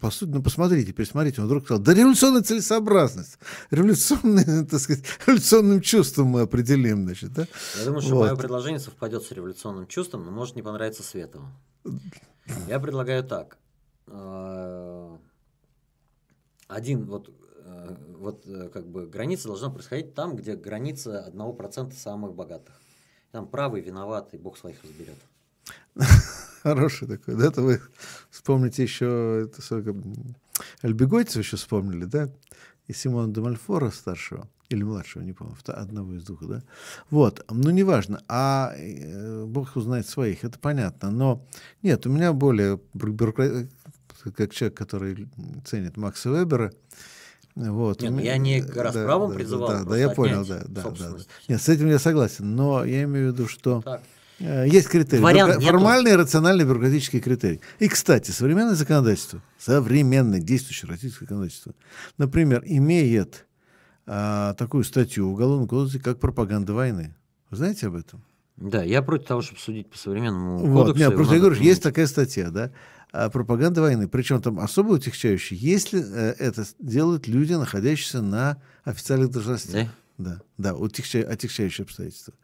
по 0.00 0.10
сути, 0.10 0.30
ну 0.30 0.42
посмотрите, 0.42 0.92
пересмотрите, 0.92 1.40
он 1.40 1.46
вдруг 1.46 1.64
сказал, 1.64 1.82
да 1.82 1.94
революционная 1.94 2.42
целесообразность, 2.42 3.38
революционный, 3.70 4.66
так 4.70 4.80
сказать, 4.80 5.04
революционным 5.26 5.80
чувством 5.80 6.28
мы 6.28 6.40
определим, 6.42 7.04
значит, 7.04 7.32
да? 7.32 7.46
Я 7.78 7.84
думаю, 7.84 8.02
что 8.02 8.14
вот. 8.16 8.26
мое 8.26 8.36
предложение 8.36 8.80
совпадет 8.80 9.22
с 9.22 9.30
революционным 9.30 9.86
чувством, 9.86 10.24
но 10.24 10.30
может 10.30 10.56
не 10.56 10.62
понравиться 10.62 11.02
Светову. 11.02 11.46
Я 12.68 12.80
предлагаю 12.80 13.22
так. 13.22 13.58
Э, 14.08 15.16
один, 16.68 17.04
вот, 17.06 17.30
э, 17.64 17.96
вот 18.18 18.46
э, 18.46 18.68
как 18.72 18.86
бы 18.88 19.06
граница 19.06 19.48
должна 19.48 19.70
происходить 19.70 20.14
там, 20.14 20.36
где 20.36 20.56
граница 20.56 21.20
одного 21.20 21.52
процента 21.52 21.96
самых 21.96 22.34
богатых. 22.34 22.80
Там 23.30 23.46
правый, 23.46 23.82
виноватый, 23.82 24.38
Бог 24.38 24.58
своих 24.58 24.82
разберет. 24.82 25.18
Хороший 26.66 27.06
такой, 27.06 27.36
да? 27.36 27.46
Это 27.46 27.62
вы 27.62 27.80
вспомните 28.30 28.82
еще 28.82 29.44
это 29.44 29.62
сколько, 29.62 29.94
Альбегойцев 30.82 31.36
еще 31.36 31.56
вспомнили, 31.56 32.06
да? 32.06 32.28
И 32.88 32.92
Симона 32.92 33.32
де 33.32 33.40
Мальфора 33.40 33.90
старшего, 33.90 34.48
или 34.68 34.82
младшего, 34.82 35.22
не 35.22 35.32
помню, 35.32 35.54
одного 35.66 36.14
из 36.14 36.24
двух, 36.24 36.44
да? 36.44 36.62
Вот, 37.08 37.44
ну, 37.50 37.70
неважно, 37.70 38.20
а 38.26 38.72
э, 38.76 39.44
Бог 39.44 39.76
узнает 39.76 40.08
своих, 40.08 40.42
это 40.42 40.58
понятно, 40.58 41.12
но 41.12 41.46
нет, 41.82 42.04
у 42.06 42.10
меня 42.10 42.32
более, 42.32 42.80
как 44.36 44.52
человек, 44.52 44.76
который 44.76 45.28
ценит 45.64 45.96
Макса 45.96 46.30
Вебера, 46.30 46.72
вот. 47.54 48.02
Нет, 48.02 48.10
меня, 48.10 48.32
я 48.32 48.38
не 48.38 48.60
к 48.60 48.76
расправам 48.76 49.30
да, 49.30 49.36
призывал. 49.36 49.68
Да, 49.68 49.84
да, 49.84 49.96
я 49.96 50.10
понял, 50.10 50.44
да, 50.44 50.62
да, 50.68 50.90
да. 50.90 51.16
Нет, 51.48 51.62
с 51.62 51.68
этим 51.70 51.86
я 51.86 51.98
согласен, 51.98 52.54
но 52.54 52.84
я 52.84 53.04
имею 53.04 53.30
в 53.30 53.34
виду, 53.34 53.48
что 53.48 53.80
так. 53.80 54.02
Э, 54.38 54.66
есть 54.68 54.88
критерии. 54.88 55.22
Вариант 55.22 55.62
Формальный 55.62 56.12
и 56.12 56.14
рациональный 56.14 56.64
бюрократический 56.64 57.20
критерий. 57.20 57.60
И, 57.78 57.88
кстати, 57.88 58.30
современное 58.30 58.74
законодательство, 58.74 59.40
современное 59.58 60.40
действующее 60.40 60.90
российское 60.90 61.24
законодательство, 61.24 61.74
например, 62.18 62.62
имеет 62.66 63.46
а, 64.06 64.54
такую 64.54 64.84
статью 64.84 65.28
в 65.28 65.32
Уголовном 65.32 65.68
кодексе, 65.68 65.98
как 65.98 66.20
пропаганда 66.20 66.74
войны. 66.74 67.16
Вы 67.50 67.56
знаете 67.56 67.88
об 67.88 67.96
этом? 67.96 68.22
Да, 68.56 68.82
я 68.82 69.02
против 69.02 69.26
того, 69.26 69.42
чтобы 69.42 69.60
судить 69.60 69.90
по 69.90 69.98
современному 69.98 70.58
вот, 70.58 70.86
кодексу. 70.86 71.04
Нет, 71.04 71.14
просто 71.14 71.34
я 71.34 71.40
говорю, 71.40 71.60
есть 71.60 71.82
такая 71.82 72.06
статья, 72.06 72.50
да, 72.50 72.72
а, 73.12 73.30
пропаганда 73.30 73.80
войны. 73.80 74.08
Причем 74.08 74.40
там 74.40 74.60
особо 74.60 74.92
утягчающая, 74.92 75.56
если 75.58 76.02
э, 76.02 76.34
это 76.38 76.64
делают 76.78 77.26
люди, 77.26 77.54
находящиеся 77.54 78.22
на 78.22 78.62
официальных 78.84 79.30
должностях. 79.30 79.86
Да? 79.86 79.90
Да, 80.18 80.40
да, 80.56 80.74
утихча, 80.74 81.20
отягчающие 81.20 81.84
обстоятельства. 81.84 82.34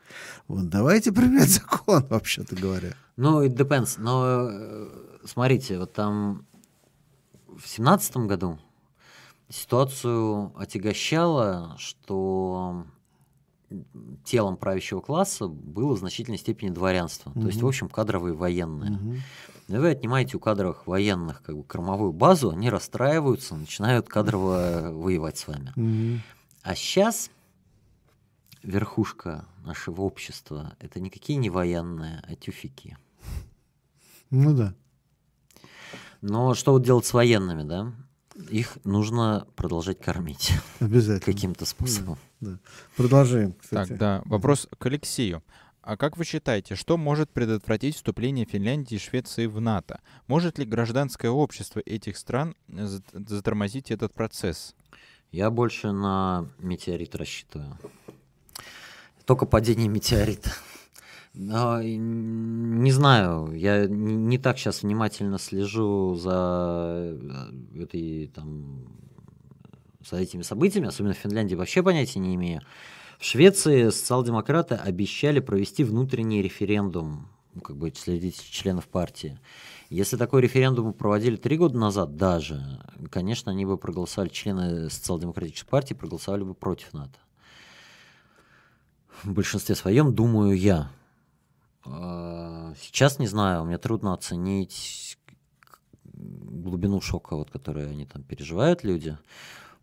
Вот, 0.49 0.69
давайте 0.69 1.13
применять 1.13 1.51
закон, 1.51 2.07
вообще-то 2.09 2.57
говоря. 2.57 2.95
Ну, 3.17 3.45
it 3.45 3.55
depends. 3.55 3.95
Но 3.99 4.49
э, 4.51 4.89
смотрите, 5.25 5.79
вот 5.79 5.93
там 5.93 6.47
в 7.49 7.67
семнадцатом 7.67 8.27
году 8.29 8.59
ситуацию 9.49 10.53
отягощало, 10.57 11.77
что 11.79 12.87
телом 14.25 14.57
правящего 14.57 15.01
класса 15.01 15.47
было 15.47 15.95
в 15.95 15.99
значительной 15.99 16.39
степени 16.39 16.71
дворянство. 16.71 17.31
Угу. 17.31 17.41
То 17.41 17.47
есть, 17.47 17.63
в 17.63 17.67
общем, 17.67 17.89
кадровые 17.89 18.35
военные. 18.35 18.93
Угу. 18.93 19.15
И 19.69 19.77
вы 19.77 19.91
отнимаете 19.91 20.37
у 20.37 20.41
кадровых 20.41 20.87
военных 20.87 21.43
как 21.43 21.57
бы 21.57 21.65
кормовую 21.65 22.13
базу, 22.13 22.51
они 22.51 22.69
расстраиваются, 22.69 23.55
начинают 23.55 24.09
кадрово 24.09 24.91
воевать 24.93 25.39
с 25.39 25.47
вами. 25.47 25.73
Угу. 25.77 26.21
А 26.63 26.75
сейчас 26.75 27.31
верхушка 28.63 29.47
нашего 29.65 30.03
общества 30.03 30.77
это 30.81 31.01
никакие 31.01 31.39
не 31.39 31.51
военные, 31.51 32.23
а 32.27 32.35
тюфики. 32.35 32.97
Ну 34.31 34.55
да. 34.55 34.75
Но 36.21 36.55
что 36.55 36.73
вот 36.73 36.85
делать 36.85 37.05
с 37.05 37.13
военными, 37.13 37.63
да? 37.65 37.93
Их 38.49 38.79
нужно 38.85 39.47
продолжать 39.57 40.01
кормить. 40.01 40.53
Обязательно. 40.81 41.35
Каким-то 41.35 41.67
способом. 41.67 42.19
Да, 42.41 42.53
да. 42.53 42.59
Продолжаем, 42.97 43.53
кстати. 43.53 43.89
Так, 43.91 43.99
да. 43.99 44.23
Вопрос 44.25 44.69
к 44.79 44.87
Алексею. 44.87 45.43
А 45.83 45.97
как 45.97 46.17
вы 46.17 46.25
считаете, 46.25 46.77
что 46.77 46.97
может 46.97 47.31
предотвратить 47.31 47.97
вступление 47.97 48.47
Финляндии 48.47 48.95
и 48.95 48.99
Швеции 48.99 49.47
в 49.47 49.61
НАТО? 49.61 50.01
Может 50.29 50.59
ли 50.59 50.65
гражданское 50.65 51.29
общество 51.29 51.81
этих 51.81 52.17
стран 52.17 52.55
затормозить 52.69 53.91
этот 53.91 54.15
процесс? 54.15 54.77
Я 55.33 55.51
больше 55.51 55.91
на 55.91 56.49
метеорит 56.59 57.17
рассчитываю. 57.17 57.77
Только 59.25 59.47
падение 59.47 59.89
метеорита. 59.89 60.51
Не 61.35 62.93
знаю, 62.93 63.53
я 63.55 63.87
не, 63.87 64.15
не 64.17 64.39
так 64.39 64.59
сейчас 64.59 64.83
внимательно 64.83 65.39
слежу 65.39 66.15
за 66.15 67.17
э, 67.19 67.83
этой 67.83 68.27
там 68.35 68.87
за 70.07 70.17
этими 70.17 70.43
событиями, 70.43 70.89
особенно 70.89 71.15
в 71.15 71.19
Финляндии 71.19 71.55
вообще 71.55 71.83
понятия 71.83 72.19
не 72.19 72.35
имею. 72.35 72.61
В 73.19 73.25
Швеции 73.25 73.89
социал-демократы 73.89 74.75
обещали 74.75 75.41
провести 75.41 75.85
внутренний 75.85 76.43
референдум, 76.43 77.29
ну, 77.55 77.61
как 77.63 77.77
бы 77.77 77.91
среди 77.95 78.33
членов 78.33 78.89
партии. 78.89 79.39
Если 79.89 80.19
такой 80.19 80.43
референдум 80.43 80.93
проводили 80.93 81.37
три 81.37 81.57
года 81.57 81.79
назад 81.79 82.17
даже, 82.17 82.61
конечно, 83.11 83.53
они 83.53 83.65
бы 83.65 83.79
проголосовали, 83.79 84.29
члены 84.29 84.91
социал-демократической 84.91 85.69
партии 85.69 85.95
проголосовали 85.95 86.43
бы 86.43 86.55
против 86.55 86.93
НАТО 86.93 87.19
в 89.23 89.33
большинстве 89.33 89.75
своем, 89.75 90.15
думаю 90.15 90.57
я. 90.57 90.91
А, 91.85 92.75
Сейчас 92.81 93.19
не 93.19 93.27
знаю, 93.27 93.65
мне 93.65 93.79
трудно 93.79 94.15
оценить 94.15 95.19
глубину 96.15 97.01
шока, 97.01 97.37
вот, 97.37 97.51
который 97.51 97.91
они 97.91 98.07
там 98.07 98.23
переживают, 98.23 98.85
люди. 98.85 99.19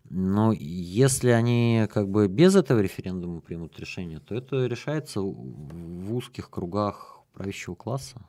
Но 0.10 0.52
если 0.54 1.30
они 1.30 1.88
как 1.92 2.10
бы 2.10 2.28
без 2.28 2.56
этого 2.56 2.80
референдума 2.80 3.42
примут 3.42 3.80
решение, 3.80 4.20
то 4.20 4.34
это 4.34 4.66
решается 4.66 5.22
в 5.22 6.16
узких 6.16 6.50
кругах 6.50 7.20
правящего 7.34 7.76
класса. 7.76 8.22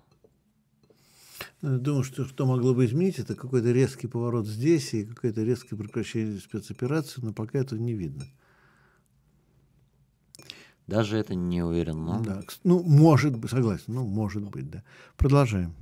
Ну, 1.63 1.79
думаю, 1.79 2.05
что 2.05 2.27
что 2.27 2.45
могло 2.45 2.75
бы 2.75 2.85
изменить, 2.85 3.19
это 3.19 3.35
какой-то 3.35 3.73
резкий 3.73 4.09
поворот 4.09 4.47
здесь 4.47 4.93
и 4.93 5.07
какое-то 5.07 5.43
резкое 5.43 5.77
прекращение 5.77 6.39
спецоперации, 6.39 7.23
но 7.23 7.33
пока 7.33 7.59
этого 7.59 7.79
не 7.79 7.95
видно. 7.95 8.27
Даже 10.91 11.19
это 11.19 11.37
не 11.37 11.63
уверен, 11.63 12.05
но... 12.05 12.21
Да, 12.21 12.43
ну, 12.65 12.83
может 12.83 13.37
быть, 13.37 13.53
согласен, 13.53 13.85
ну, 13.95 14.05
может 14.05 14.43
быть, 14.43 14.69
да. 14.69 14.83
Продолжаем. 15.17 15.73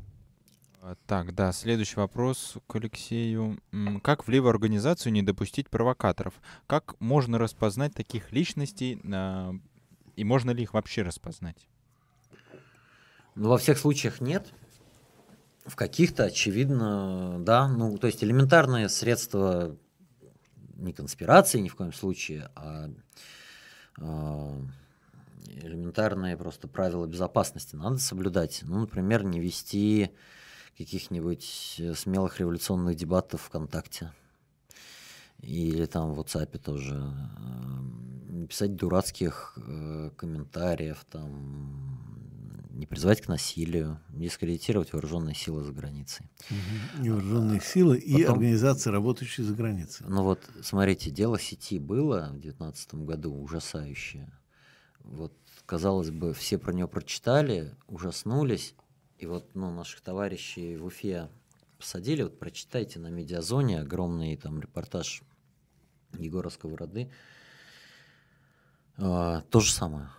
А, 0.82 0.96
так, 1.06 1.34
да, 1.34 1.50
следующий 1.52 1.96
вопрос 1.96 2.58
к 2.66 2.76
Алексею. 2.76 3.58
Как 4.02 4.26
в 4.26 4.30
левую 4.30 4.50
организацию 4.50 5.14
не 5.14 5.22
допустить 5.22 5.70
провокаторов? 5.70 6.34
Как 6.66 7.00
можно 7.00 7.38
распознать 7.38 7.94
таких 7.94 8.32
личностей, 8.32 9.00
и 10.14 10.24
можно 10.24 10.50
ли 10.50 10.62
их 10.62 10.74
вообще 10.74 11.00
распознать? 11.00 11.68
Ну, 13.34 13.48
во 13.48 13.56
всех 13.56 13.78
случаях 13.78 14.20
нет. 14.20 14.52
В 15.64 15.74
каких-то, 15.74 16.24
очевидно, 16.24 17.38
да. 17.40 17.66
Ну, 17.66 17.96
то 17.96 18.08
есть 18.08 18.22
элементарные 18.22 18.90
средства 18.90 19.74
не 20.76 20.92
конспирации 20.92 21.60
ни 21.60 21.68
в 21.68 21.76
коем 21.76 21.94
случае, 21.94 22.50
а, 22.54 22.90
а 23.98 24.60
элементарные 25.48 26.36
просто 26.36 26.68
правила 26.68 27.06
безопасности 27.06 27.76
надо 27.76 27.98
соблюдать. 27.98 28.60
Ну, 28.62 28.80
например, 28.80 29.24
не 29.24 29.40
вести 29.40 30.10
каких-нибудь 30.76 31.76
э, 31.78 31.94
смелых 31.94 32.38
революционных 32.38 32.96
дебатов 32.96 33.42
ВКонтакте. 33.42 34.12
Или 35.40 35.86
там 35.86 36.12
в 36.14 36.20
WhatsApp 36.20 36.58
тоже. 36.58 36.94
Э, 36.94 38.08
не 38.30 38.46
писать 38.46 38.76
дурацких 38.76 39.56
э, 39.56 40.10
комментариев, 40.16 41.04
там, 41.10 41.98
не 42.70 42.86
призывать 42.86 43.22
к 43.22 43.28
насилию, 43.28 44.00
дискредитировать 44.10 44.92
вооруженные 44.92 45.34
силы 45.34 45.64
за 45.64 45.72
границей. 45.72 46.30
Угу. 46.50 47.10
Вооруженные 47.10 47.60
силы 47.60 47.96
Потом, 48.00 48.16
и 48.16 48.22
организации, 48.22 48.90
работающие 48.90 49.44
за 49.44 49.54
границей. 49.54 50.06
Ну 50.08 50.22
вот, 50.22 50.40
смотрите, 50.62 51.10
дело 51.10 51.40
сети 51.40 51.80
было 51.80 52.28
в 52.28 52.40
2019 52.40 52.94
году 52.94 53.34
ужасающее. 53.34 54.30
Вот, 55.08 55.32
казалось 55.64 56.10
бы, 56.10 56.34
все 56.34 56.58
про 56.58 56.72
нее 56.72 56.86
прочитали, 56.86 57.74
ужаснулись, 57.86 58.74
и 59.16 59.26
вот 59.26 59.54
ну, 59.54 59.70
наших 59.72 60.02
товарищей 60.02 60.76
в 60.76 60.84
Уфе 60.84 61.28
посадили, 61.78 62.22
вот 62.22 62.38
прочитайте 62.38 62.98
на 62.98 63.08
медиазоне 63.08 63.80
огромный 63.80 64.36
там 64.36 64.60
репортаж 64.60 65.22
Егора 66.18 66.50
Сковороды. 66.50 67.10
А, 68.98 69.40
то 69.50 69.60
же 69.60 69.72
самое. 69.72 70.10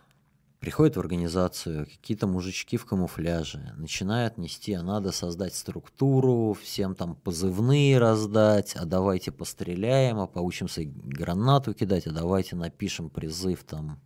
Приходят 0.59 0.97
в 0.97 0.99
организацию 0.99 1.85
какие-то 1.85 2.25
мужички 2.25 2.75
в 2.75 2.85
камуфляже, 2.85 3.73
начинают 3.77 4.37
нести, 4.37 4.73
а 4.73 4.81
надо 4.81 5.11
создать 5.11 5.53
структуру, 5.53 6.57
всем 6.59 6.95
там 6.95 7.15
позывные 7.15 7.97
раздать, 7.99 8.75
а 8.75 8.85
давайте 8.85 9.31
постреляем, 9.31 10.19
а 10.19 10.27
поучимся 10.27 10.81
гранату 10.83 11.73
кидать, 11.75 12.07
а 12.07 12.11
давайте 12.11 12.55
напишем 12.55 13.09
призыв 13.09 13.63
там 13.63 14.01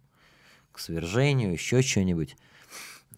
к 0.73 0.79
свержению, 0.79 1.53
еще 1.53 1.81
что-нибудь 1.81 2.35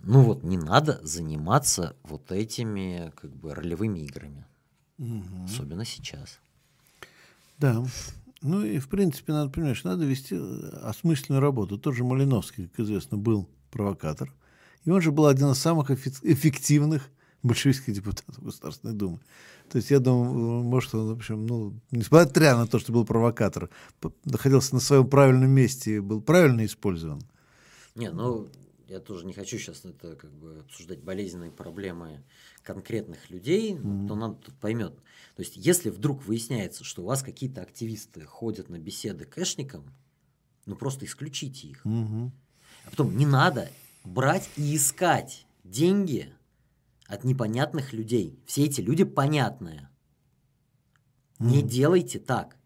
ну 0.06 0.22
вот 0.22 0.44
не 0.44 0.58
надо 0.58 1.00
заниматься 1.04 1.96
вот 2.04 2.32
этими 2.32 3.12
как 3.16 3.32
бы 3.36 3.54
ролевыми 3.54 4.00
играми, 4.00 4.46
угу. 5.00 5.46
особенно 5.46 5.84
сейчас. 5.84 6.40
Да. 7.58 7.84
Ну 8.42 8.64
и 8.64 8.78
в 8.78 8.88
принципе 8.88 9.34
надо 9.34 9.50
понимать, 9.50 9.78
что 9.78 9.90
надо 9.90 10.06
вести 10.06 10.36
э, 10.36 10.70
осмысленную 10.84 11.42
работу. 11.42 11.80
Тот 11.80 11.96
же 11.96 12.04
Малиновский, 12.04 12.68
как 12.68 12.82
известно, 12.82 13.18
был 13.18 13.50
провокатор. 13.72 14.32
И 14.84 14.92
он 14.92 15.02
же 15.02 15.12
был 15.12 15.26
один 15.26 15.50
из 15.50 15.58
самых 15.58 15.90
эффективных 15.90 17.10
большевистских 17.42 17.96
депутатов 17.96 18.44
Государственной 18.44 18.94
Думы. 18.94 19.20
То 19.72 19.78
есть 19.78 19.90
я 19.90 20.00
думаю, 20.00 20.64
может, 20.64 20.94
он, 20.94 21.08
в 21.08 21.18
общем, 21.18 21.48
ну, 21.48 21.74
несмотря 21.90 22.56
на 22.56 22.68
то, 22.68 22.78
что 22.78 22.94
был 22.94 23.06
провокатор, 23.06 23.72
находился 24.26 24.76
на 24.76 24.80
своем 24.80 25.10
правильном 25.10 25.50
месте 25.50 25.96
и 25.96 26.00
был 26.00 26.22
правильно 26.22 26.64
использован. 26.66 27.24
Не, 27.96 28.12
ну, 28.12 28.50
я 28.88 29.00
тоже 29.00 29.26
не 29.26 29.34
хочу 29.34 29.58
сейчас 29.58 29.84
это 29.86 30.16
как 30.16 30.32
бы 30.32 30.60
обсуждать 30.60 31.02
болезненные 31.02 31.52
проблемы 31.52 32.24
конкретных 32.62 33.30
людей, 33.30 33.74
mm-hmm. 33.74 34.08
то 34.08 34.16
надо 34.16 34.36
тут 34.36 34.56
поймет. 34.56 34.96
То 35.36 35.42
есть, 35.42 35.58
если 35.58 35.90
вдруг 35.90 36.24
выясняется, 36.26 36.84
что 36.84 37.02
у 37.02 37.06
вас 37.06 37.24
какие-то 37.24 37.62
активисты 37.62 38.22
ходят 38.26 38.70
на 38.70 38.78
беседы 38.78 39.26
кэшникам, 39.26 39.94
ну 40.66 40.76
просто 40.76 41.06
исключите 41.06 41.68
их. 41.68 41.86
Mm-hmm. 41.86 42.32
А 42.86 42.90
потом 42.90 43.18
не 43.18 43.26
надо 43.26 43.70
брать 44.04 44.50
и 44.56 44.76
искать 44.76 45.46
деньги 45.64 46.34
от 47.08 47.24
непонятных 47.24 47.94
людей. 47.94 48.40
Все 48.46 48.66
эти 48.66 48.82
люди 48.82 49.04
понятные. 49.04 49.90
Mm-hmm. 51.40 51.46
Не 51.46 51.62
делайте 51.64 52.20
так. 52.20 52.58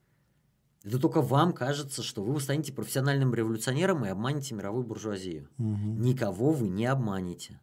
Это 0.84 0.98
только 0.98 1.22
вам 1.22 1.54
кажется, 1.54 2.04
что 2.04 2.24
вы 2.24 2.40
станете 2.40 2.72
профессиональным 2.72 3.34
революционером 3.34 4.06
и 4.06 4.10
обманете 4.10 4.56
мировую 4.56 4.86
буржуазию. 4.86 5.50
Угу. 5.58 5.78
Никого 6.00 6.52
вы 6.52 6.70
не 6.70 6.86
обманете. 6.86 7.60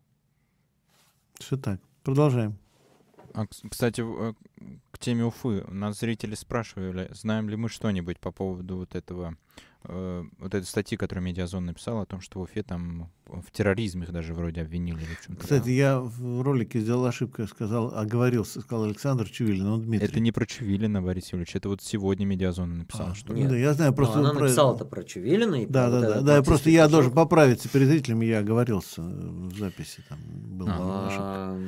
Все 1.35 1.57
так. 1.57 1.81
Продолжаем. 2.03 2.59
А, 3.33 3.47
кстати, 3.47 4.03
э, 4.03 4.35
к 4.91 4.99
теме 4.99 5.25
Уфы. 5.25 5.65
Нас 5.69 5.99
зрители 5.99 6.35
спрашивали, 6.35 7.11
знаем 7.13 7.49
ли 7.49 7.57
мы 7.57 7.69
что-нибудь 7.69 8.19
по 8.19 8.33
поводу 8.33 8.77
вот 8.79 8.95
этого 8.95 9.37
Э, 9.85 10.25
вот 10.39 10.55
этой 10.55 10.65
статьи, 10.65 10.99
которую 10.99 11.25
Медиазон 11.25 11.67
написал, 11.67 12.01
о 12.01 12.07
том, 12.07 12.21
что 12.21 12.41
в 12.41 12.43
Уфе 12.43 12.63
там 12.63 13.11
в 13.27 13.51
терроризме 13.53 14.05
их 14.05 14.13
даже 14.13 14.35
вроде 14.35 14.63
обвинили. 14.63 15.01
Кстати, 15.39 15.71
я 15.71 16.01
в 16.01 16.43
ролике 16.43 16.81
сделал 16.81 17.05
ошибку, 17.07 17.47
сказал, 17.47 17.95
оговорился, 17.97 18.61
сказал 18.61 18.85
Александр 18.85 19.29
Чувилин, 19.29 19.67
он 19.67 19.83
Дмитрий. 19.83 20.09
Это 20.09 20.21
не 20.21 20.33
про 20.33 20.45
Чувилина, 20.45 21.03
Борис 21.03 21.33
Юрьевич, 21.33 21.55
это 21.55 21.69
вот 21.69 21.83
сегодня 21.83 22.25
Медиазон 22.25 22.79
написал. 22.79 23.11
А, 23.11 23.15
что 23.15 23.33
нет, 23.33 23.49
да, 23.49 23.57
я 23.57 23.75
знаю, 23.75 23.91
ну, 23.93 23.97
просто... 23.97 24.19
она 24.19 24.31
про... 24.33 24.41
написала 24.41 24.75
это 24.75 24.85
про 24.85 25.05
Чувилина. 25.05 25.63
И 25.63 25.67
да, 25.67 25.89
про 25.89 25.91
да, 25.91 26.01
вот 26.01 26.25
да, 26.25 26.37
да, 26.37 26.43
просто 26.43 26.71
я 26.71 26.89
должен 26.89 27.13
поправиться 27.13 27.69
перед 27.69 27.89
зрителями, 27.89 28.25
я 28.25 28.41
оговорился 28.41 29.03
в 29.03 29.57
записи, 29.57 30.03
там 30.09 30.19
была 30.59 30.75
а, 30.79 31.61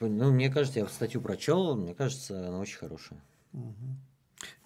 Ну, 0.00 0.32
мне 0.32 0.50
кажется, 0.50 0.80
я 0.80 0.86
статью 0.86 1.22
прочел, 1.22 1.76
мне 1.76 1.94
кажется, 1.94 2.48
она 2.48 2.58
очень 2.58 2.78
хорошая. 2.78 3.22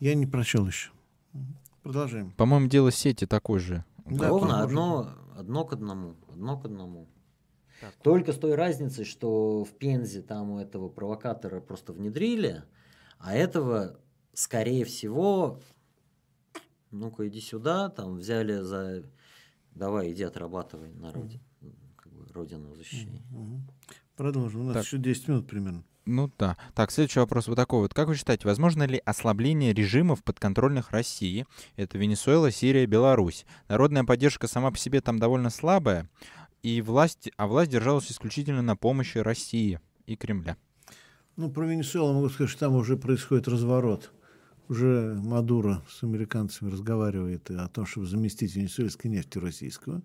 Я 0.00 0.14
не 0.14 0.26
прочел 0.26 0.66
еще. 0.66 0.90
Продолжаем. 1.82 2.30
По-моему, 2.32 2.68
дело 2.68 2.92
сети 2.92 3.26
такой 3.26 3.59
же. 3.59 3.84
Да, 4.06 4.28
Ровно 4.28 4.62
одно, 4.62 5.14
одно 5.36 5.64
к 5.64 5.72
одному. 5.72 6.16
Одно 6.28 6.59
к 6.59 6.64
одному. 6.64 7.09
Так. 7.80 7.94
Только 8.02 8.32
с 8.32 8.38
той 8.38 8.54
разницей, 8.54 9.04
что 9.04 9.64
в 9.64 9.70
Пензе 9.70 10.22
там 10.22 10.50
у 10.50 10.59
этого 10.60 10.88
провокатора 10.88 11.60
просто 11.60 11.92
внедрили, 11.92 12.62
а 13.18 13.34
этого, 13.34 13.98
скорее 14.32 14.84
всего, 14.84 15.59
ну-ка 16.92 17.26
иди 17.26 17.40
сюда, 17.40 17.88
там 17.88 18.16
взяли 18.16 18.60
за... 18.60 19.02
Давай, 19.72 20.12
иди 20.12 20.22
отрабатывай 20.22 20.92
на 20.92 21.12
родину, 21.12 21.42
как 21.96 22.12
бы 22.12 22.26
родину 22.32 22.74
защищай. 22.76 23.22
Продолжим. 24.16 24.60
У 24.60 24.64
нас 24.64 24.74
так. 24.74 24.84
еще 24.84 24.98
10 24.98 25.28
минут 25.28 25.48
примерно. 25.48 25.82
Ну 26.04 26.30
да. 26.38 26.56
Так, 26.74 26.90
следующий 26.90 27.20
вопрос 27.20 27.46
вот 27.46 27.56
такой 27.56 27.80
вот. 27.80 27.94
Как 27.94 28.08
вы 28.08 28.16
считаете, 28.16 28.48
возможно 28.48 28.84
ли 28.84 29.00
ослабление 29.04 29.72
режимов 29.72 30.24
подконтрольных 30.24 30.90
России? 30.90 31.46
Это 31.76 31.96
Венесуэла, 31.96 32.50
Сирия, 32.50 32.86
Беларусь. 32.86 33.46
Народная 33.68 34.04
поддержка 34.04 34.48
сама 34.48 34.72
по 34.72 34.78
себе 34.78 35.00
там 35.00 35.18
довольно 35.18 35.50
слабая, 35.50 36.08
и 36.62 36.80
власть, 36.82 37.30
а 37.36 37.46
власть 37.46 37.70
держалась 37.70 38.10
исключительно 38.10 38.62
на 38.62 38.76
помощи 38.76 39.18
России 39.18 39.80
и 40.06 40.16
Кремля. 40.16 40.56
Ну, 41.36 41.50
про 41.50 41.66
Венесуэлу 41.66 42.14
могу 42.14 42.28
сказать, 42.28 42.50
что 42.50 42.60
там 42.60 42.74
уже 42.74 42.96
происходит 42.96 43.48
разворот. 43.48 44.12
Уже 44.68 45.14
Мадуро 45.22 45.82
с 45.88 46.02
американцами 46.02 46.70
разговаривает 46.70 47.50
о 47.50 47.68
том, 47.68 47.86
чтобы 47.86 48.06
заместить 48.06 48.54
венесуэльскую 48.54 49.12
нефть 49.12 49.36
российскую. 49.36 50.02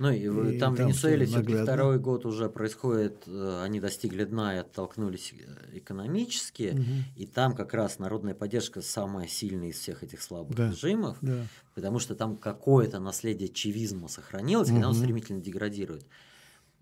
Ну 0.00 0.10
и, 0.10 0.54
и 0.54 0.58
там, 0.58 0.74
в 0.74 0.78
Венесуэле 0.78 1.26
все-таки 1.26 1.62
второй 1.62 1.98
год 1.98 2.24
уже 2.24 2.48
происходит, 2.48 3.24
э, 3.26 3.60
они 3.62 3.80
достигли 3.80 4.24
дна 4.24 4.56
и 4.56 4.58
оттолкнулись 4.60 5.34
э, 5.38 5.76
экономически, 5.76 6.72
угу. 6.72 6.82
и 7.16 7.26
там 7.26 7.54
как 7.54 7.74
раз 7.74 7.98
народная 7.98 8.32
поддержка 8.32 8.80
самая 8.80 9.28
сильная 9.28 9.68
из 9.68 9.78
всех 9.78 10.02
этих 10.02 10.22
слабых 10.22 10.56
да. 10.56 10.70
режимов, 10.70 11.18
да. 11.20 11.44
потому 11.74 11.98
что 11.98 12.14
там 12.14 12.38
какое-то 12.38 12.98
наследие 12.98 13.50
чивизма 13.50 14.08
сохранилось, 14.08 14.68
угу. 14.68 14.76
когда 14.76 14.88
он 14.88 14.94
стремительно 14.94 15.42
деградирует. 15.42 16.06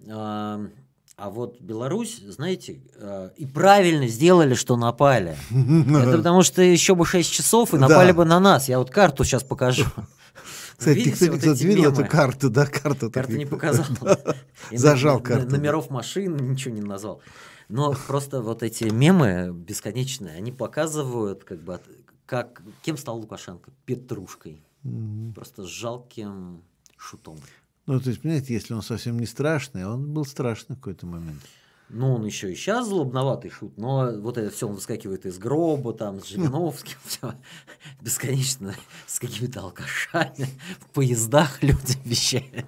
А, 0.08 0.64
а 1.16 1.30
вот 1.30 1.60
Беларусь, 1.60 2.20
знаете, 2.24 2.80
э, 2.94 3.30
и 3.36 3.46
правильно 3.46 4.06
сделали, 4.06 4.54
что 4.54 4.76
напали. 4.76 5.36
Это 5.50 6.18
потому 6.18 6.42
что 6.44 6.62
еще 6.62 6.94
бы 6.94 7.04
6 7.04 7.28
часов 7.28 7.74
и 7.74 7.78
напали 7.78 8.12
бы 8.12 8.24
на 8.24 8.38
нас. 8.38 8.68
Я 8.68 8.78
вот 8.78 8.90
карту 8.90 9.24
сейчас 9.24 9.42
покажу. 9.42 9.86
Кстати, 10.78 10.98
Видите, 10.98 11.28
никто, 11.28 11.48
вот 11.48 11.60
видел 11.60 11.90
мемы? 11.90 12.02
эту 12.02 12.10
карту, 12.10 12.50
да, 12.50 12.64
карту. 12.64 13.10
Карта 13.10 13.10
так 13.10 13.28
не 13.30 13.46
показал. 13.46 13.84
Зажал 14.72 15.20
карту. 15.20 15.50
Номеров 15.50 15.90
машин 15.90 16.36
ничего 16.36 16.72
не 16.72 16.82
назвал. 16.82 17.20
Но 17.68 17.94
просто 18.06 18.40
вот 18.40 18.62
эти 18.62 18.84
мемы 18.84 19.52
бесконечные, 19.52 20.36
они 20.36 20.52
показывают, 20.52 21.42
как 21.42 21.60
бы, 21.62 21.80
как, 22.26 22.62
кем 22.82 22.96
стал 22.96 23.18
Лукашенко? 23.18 23.72
Петрушкой. 23.86 24.62
Просто 25.34 25.64
жалким 25.64 26.62
шутом. 26.96 27.38
Ну, 27.86 28.00
то 28.00 28.10
есть, 28.10 28.22
понимаете, 28.22 28.54
если 28.54 28.72
он 28.72 28.82
совсем 28.82 29.18
не 29.18 29.26
страшный, 29.26 29.84
он 29.84 30.12
был 30.12 30.24
страшный 30.24 30.76
в 30.76 30.78
какой-то 30.78 31.06
момент. 31.06 31.40
Ну, 31.90 32.14
он 32.14 32.26
еще 32.26 32.52
и 32.52 32.54
сейчас 32.54 32.88
злобноватый 32.88 33.50
шут, 33.50 33.78
но 33.78 34.12
вот 34.20 34.36
это 34.36 34.50
все, 34.50 34.68
он 34.68 34.74
выскакивает 34.74 35.24
из 35.24 35.38
гроба, 35.38 35.94
там, 35.94 36.20
с 36.20 36.26
Жириновским, 36.26 36.98
все 37.04 37.34
бесконечно 38.02 38.74
с 39.06 39.18
какими-то 39.18 39.60
алкашами, 39.60 40.48
в 40.80 40.90
поездах 40.92 41.62
людям 41.62 42.00
вещает. 42.04 42.66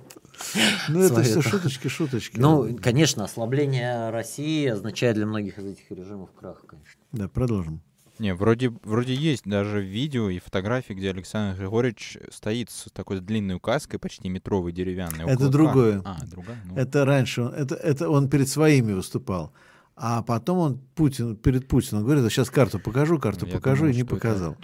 Ну, 0.89 1.01
это 1.01 1.23
все 1.23 1.43
шуточки, 1.43 1.89
шуточки. 1.89 2.39
Ну, 2.39 2.77
конечно, 2.81 3.25
ослабление 3.25 4.09
России 4.09 4.67
означает 4.69 5.17
для 5.17 5.27
многих 5.27 5.59
из 5.59 5.67
этих 5.67 5.91
режимов 5.91 6.31
крах, 6.33 6.65
конечно. 6.67 7.01
Да, 7.13 7.29
продолжим. 7.29 7.83
Не, 8.21 8.35
вроде, 8.35 8.71
вроде 8.85 9.15
есть 9.15 9.45
даже 9.47 9.81
видео 9.81 10.29
и 10.29 10.41
фотографии, 10.41 10.93
где 10.93 11.09
Александр 11.09 11.59
Григорьевич 11.59 12.19
стоит 12.31 12.69
с 12.71 12.91
такой 12.93 13.21
длинной 13.21 13.55
указкой, 13.55 13.99
почти 13.99 14.29
метровой, 14.29 14.73
деревянной. 14.73 15.25
Это 15.25 15.49
другое. 15.49 16.03
А, 16.05 16.19
другая? 16.27 16.61
Ну, 16.67 16.77
Это 16.77 17.07
раньше, 17.07 17.41
он, 17.41 17.55
это, 17.55 17.77
это 17.77 18.11
он 18.11 18.29
перед 18.29 18.47
своими 18.47 18.93
выступал. 18.93 19.55
А 19.97 20.23
потом 20.23 20.59
он 20.59 20.81
Путин, 20.95 21.35
перед 21.35 21.67
Путиным 21.67 22.05
говорит, 22.05 22.23
«А 22.23 22.29
сейчас 22.29 22.51
карту 22.51 22.79
покажу, 22.79 23.19
карту 23.19 23.47
я 23.47 23.55
покажу, 23.55 23.85
думал, 23.85 23.95
и 23.95 23.97
не 23.97 24.05
показал. 24.05 24.55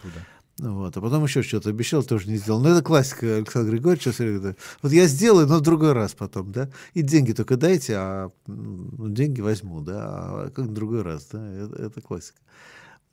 Ну 0.59 0.75
Вот. 0.81 0.95
А 0.95 1.01
потом 1.01 1.25
еще 1.25 1.43
что-то 1.43 1.71
обещал, 1.71 2.03
тоже 2.03 2.29
не 2.29 2.37
сделал. 2.37 2.61
Ну, 2.61 2.69
это 2.69 2.83
классика 2.83 3.37
Александра 3.37 3.73
Григорьевича. 3.73 4.55
Вот 4.83 4.93
я 4.93 5.07
сделаю, 5.07 5.47
но 5.47 5.59
в 5.59 5.63
другой 5.63 5.93
раз 5.93 6.13
потом, 6.13 6.53
да. 6.53 6.69
И 6.93 7.01
деньги 7.01 7.33
только 7.33 7.57
дайте, 7.57 7.95
а 7.97 8.31
ну, 8.47 9.09
деньги 9.09 9.41
возьму, 9.41 9.81
да, 9.81 10.03
а 10.05 10.51
как 10.55 10.67
в 10.67 10.73
другой 10.75 11.01
раз, 11.01 11.29
да. 11.33 11.43
Это, 11.51 11.83
это 11.85 12.01
классика. 12.03 12.39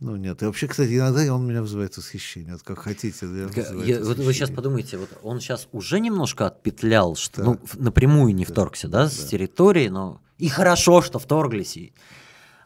Ну, 0.03 0.17
нет. 0.17 0.41
И 0.43 0.45
вообще, 0.45 0.67
кстати, 0.67 0.97
иногда 0.97 1.33
он 1.33 1.47
меня 1.47 1.61
вызывает 1.61 1.95
восхищение. 1.95 2.53
Вот 2.53 2.63
как 2.63 2.79
хотите. 2.79 3.25
да, 3.25 3.47
вызывает 3.47 3.87
я- 3.87 4.03
вот 4.03 4.17
вы 4.17 4.33
сейчас 4.33 4.49
подумайте, 4.49 4.97
вот 4.97 5.09
он 5.23 5.39
сейчас 5.39 5.69
уже 5.71 6.01
немножко 6.01 6.45
отпетлял, 6.47 7.15
что 7.15 7.37
Да. 7.41 7.43
ну, 7.45 7.59
напрямую 7.75 8.35
не 8.35 8.43
вторгся, 8.43 8.89
да, 8.89 9.07
с 9.07 9.17
да. 9.17 9.27
территории, 9.29 9.87
но 9.87 10.21
и 10.37 10.49
хорошо, 10.49 11.01
что 11.01 11.19
вторглись. 11.19 11.77
И... 11.77 11.93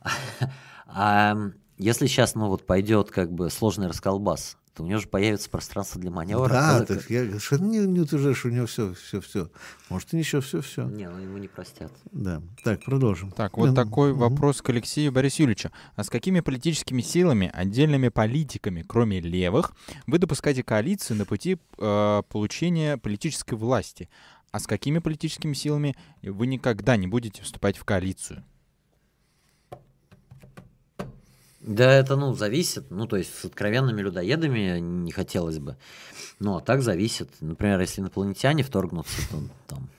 А 0.88 1.35
если 1.77 2.07
сейчас, 2.07 2.34
ну 2.34 2.47
вот 2.47 2.65
пойдет 2.65 3.11
как 3.11 3.31
бы 3.31 3.51
сложный 3.51 3.88
расколбас, 3.88 4.57
то 4.77 4.83
у 4.83 4.85
него 4.85 4.99
же 4.99 5.07
появится 5.07 5.49
пространство 5.49 5.99
для 5.99 6.11
маневра. 6.11 6.49
Да, 6.49 6.79
Как- 6.79 6.87
так 6.87 7.09
я 7.09 7.39
что 7.39 7.57
не, 7.57 7.79
не 7.79 7.99
утверждаешь, 8.01 8.37
что 8.37 8.49
у 8.49 8.51
него 8.51 8.67
все, 8.67 8.93
все, 8.93 9.19
все. 9.21 9.49
Может, 9.89 10.13
и 10.13 10.17
ничего, 10.17 10.39
все, 10.41 10.61
все. 10.61 10.83
Не, 10.85 11.09
ну 11.09 11.17
ему 11.17 11.39
не 11.39 11.47
простят. 11.47 11.91
Да. 12.11 12.43
Так, 12.63 12.83
продолжим. 12.83 13.31
Так, 13.31 13.57
вот 13.57 13.69
Ну, 13.69 13.73
такой 13.75 14.13
вопрос 14.13 14.61
к 14.61 14.69
Алексею 14.69 15.11
Борису 15.11 15.41
Юрьевичу. 15.41 15.71
А 15.95 16.03
с 16.03 16.09
какими 16.11 16.41
политическими 16.41 17.01
силами, 17.01 17.49
отдельными 17.51 18.09
политиками, 18.09 18.83
кроме 18.87 19.19
левых, 19.19 19.71
вы 20.05 20.19
допускаете 20.19 20.61
коалицию 20.63 21.17
на 21.17 21.25
пути 21.25 21.57
э, 21.79 22.21
получения 22.29 22.97
политической 22.97 23.55
власти? 23.55 24.09
А 24.51 24.59
с 24.59 24.67
какими 24.67 24.99
политическими 24.99 25.53
силами 25.53 25.95
вы 26.21 26.45
никогда 26.45 26.97
не 26.97 27.07
будете 27.07 27.41
вступать 27.41 27.77
в 27.77 27.83
коалицию? 27.83 28.43
Да, 31.68 31.91
это, 31.91 32.15
ну, 32.15 32.34
зависит. 32.34 32.89
Ну, 32.91 33.07
то 33.07 33.18
есть 33.18 33.38
с 33.38 33.45
откровенными 33.45 34.02
людоедами 34.02 34.80
не 34.80 35.11
хотелось 35.11 35.60
бы. 35.60 35.77
Ну, 36.39 36.56
а 36.56 36.61
так 36.61 36.81
зависит. 36.81 37.30
Например, 37.41 37.80
если 37.81 38.02
инопланетяне 38.02 38.64
вторгнутся, 38.64 39.18
то 39.30 39.44
там 39.68 39.89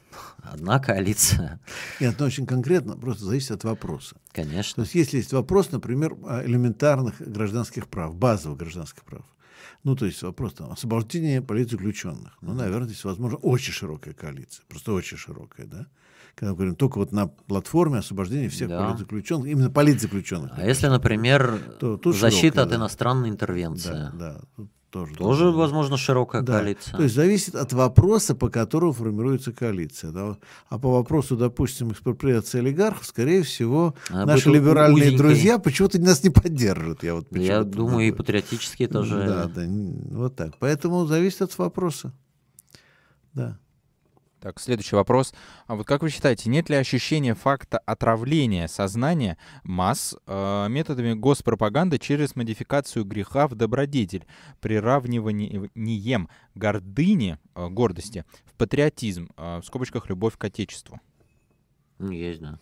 одна 0.43 0.79
коалиция, 0.79 1.61
Нет, 2.01 2.17
ну 2.19 2.27
очень 2.27 2.47
конкретно, 2.47 2.97
просто 2.97 3.25
зависит 3.25 3.51
от 3.51 3.65
вопроса. 3.65 4.15
То 4.15 4.43
конечно. 4.43 4.83
есть, 4.83 4.95
если 4.95 5.19
есть 5.19 5.33
вопрос, 5.33 5.71
например, 5.71 6.17
о 6.27 6.43
элементарных 6.45 7.21
гражданских 7.21 7.89
прав, 7.89 8.15
базовых 8.15 8.59
гражданских 8.59 9.05
прав, 9.05 9.25
ну, 9.85 9.95
то 9.95 10.07
есть 10.07 10.23
вопрос 10.23 10.55
там, 10.55 10.73
освобождения 10.73 11.43
политзаключенных, 11.43 12.39
ну, 12.41 12.55
наверное, 12.55 12.89
здесь 12.89 13.05
возможно 13.05 13.37
очень 13.39 13.73
широкая 13.73 14.15
коалиция, 14.15 14.65
просто 14.69 14.93
очень 14.93 15.19
широкая, 15.19 15.67
да? 15.67 15.87
Когда 16.39 16.51
мы 16.53 16.57
говорим 16.57 16.77
только 16.77 16.99
вот 16.99 17.11
на 17.11 17.27
платформе 17.27 17.99
освобождения 17.99 18.49
всех 18.49 18.69
Да. 18.69 18.87
политзаключенных, 18.91 19.47
именно 19.49 19.71
политзаключенных. 19.71 20.53
А 20.57 20.65
если, 20.65 20.87
например, 20.87 21.59
То 21.81 21.97
тут 21.97 22.15
защита 22.17 22.41
широкая, 22.41 22.63
от 22.65 22.71
да. 22.71 22.77
иностранной 22.77 23.29
интервенции, 23.29 23.91
Да, 23.91 24.13
да, 24.17 24.41
тут 24.55 24.69
тоже. 24.91 25.15
тоже, 25.17 25.47
быть. 25.47 25.57
возможно, 25.57 25.97
широкая 25.97 26.43
Да. 26.43 26.53
коалиция. 26.61 26.97
То 26.97 27.03
есть 27.03 27.15
зависит 27.17 27.57
от 27.57 27.73
вопроса, 27.73 28.37
по 28.37 28.49
которому 28.51 28.93
формируется 28.93 29.53
коалиция. 29.53 30.13
да. 30.13 30.37
А 30.69 30.79
по 30.79 30.93
вопросу, 30.93 31.37
допустим, 31.37 31.91
экспроприации 31.91 32.61
олигархов, 32.61 33.05
скорее 33.07 33.43
всего, 33.43 33.97
Она 34.09 34.27
наши 34.27 34.49
либеральные 34.49 35.09
узенькой. 35.09 35.19
друзья 35.19 35.59
почему-то 35.59 36.01
нас 36.01 36.23
не 36.23 36.31
поддержат. 36.31 37.03
Я, 37.03 37.17
вот 37.17 37.27
Я 37.37 37.65
думаю, 37.65 38.07
и 38.09 38.13
патриотические 38.13 38.87
тоже. 38.87 39.17
Да, 39.27 39.47
да, 39.47 39.63
вот 40.17 40.37
так. 40.37 40.53
Поэтому 40.61 41.05
зависит 41.07 41.43
от 41.43 41.59
вопроса. 41.59 42.13
Да. 43.35 43.59
Так, 44.41 44.61
следующий 44.61 44.95
вопрос. 44.95 45.35
А 45.67 45.75
вот 45.75 45.87
как 45.87 46.03
вы 46.03 46.11
считаете, 46.11 46.49
нет 46.49 46.69
ли 46.69 46.77
ощущения 46.77 47.35
факта 47.35 47.79
отравления 47.79 48.69
сознания 48.69 49.37
масс 49.65 50.15
э, 50.27 50.67
методами 50.69 51.15
госпропаганды 51.15 51.99
через 51.99 52.37
модификацию 52.37 53.05
греха 53.05 53.49
в 53.49 53.57
добродетель, 53.57 54.27
приравниванием 54.61 56.29
гордыни, 56.55 57.39
э, 57.57 57.69
гордости 57.69 58.25
в 58.45 58.55
патриотизм, 58.55 59.29
э, 59.37 59.59
в 59.61 59.65
скобочках 59.65 60.09
любовь 60.09 60.37
к 60.39 60.45
Отечеству? 60.45 61.01
Ну, 61.99 62.13
есть, 62.13 62.41
да. 62.41 62.61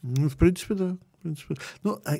Ну, 0.00 0.30
в 0.30 0.36
принципе, 0.36 0.74
да. 0.74 0.96
В 1.18 1.22
принципе. 1.22 1.56
Ну, 1.82 2.00
а 2.06 2.14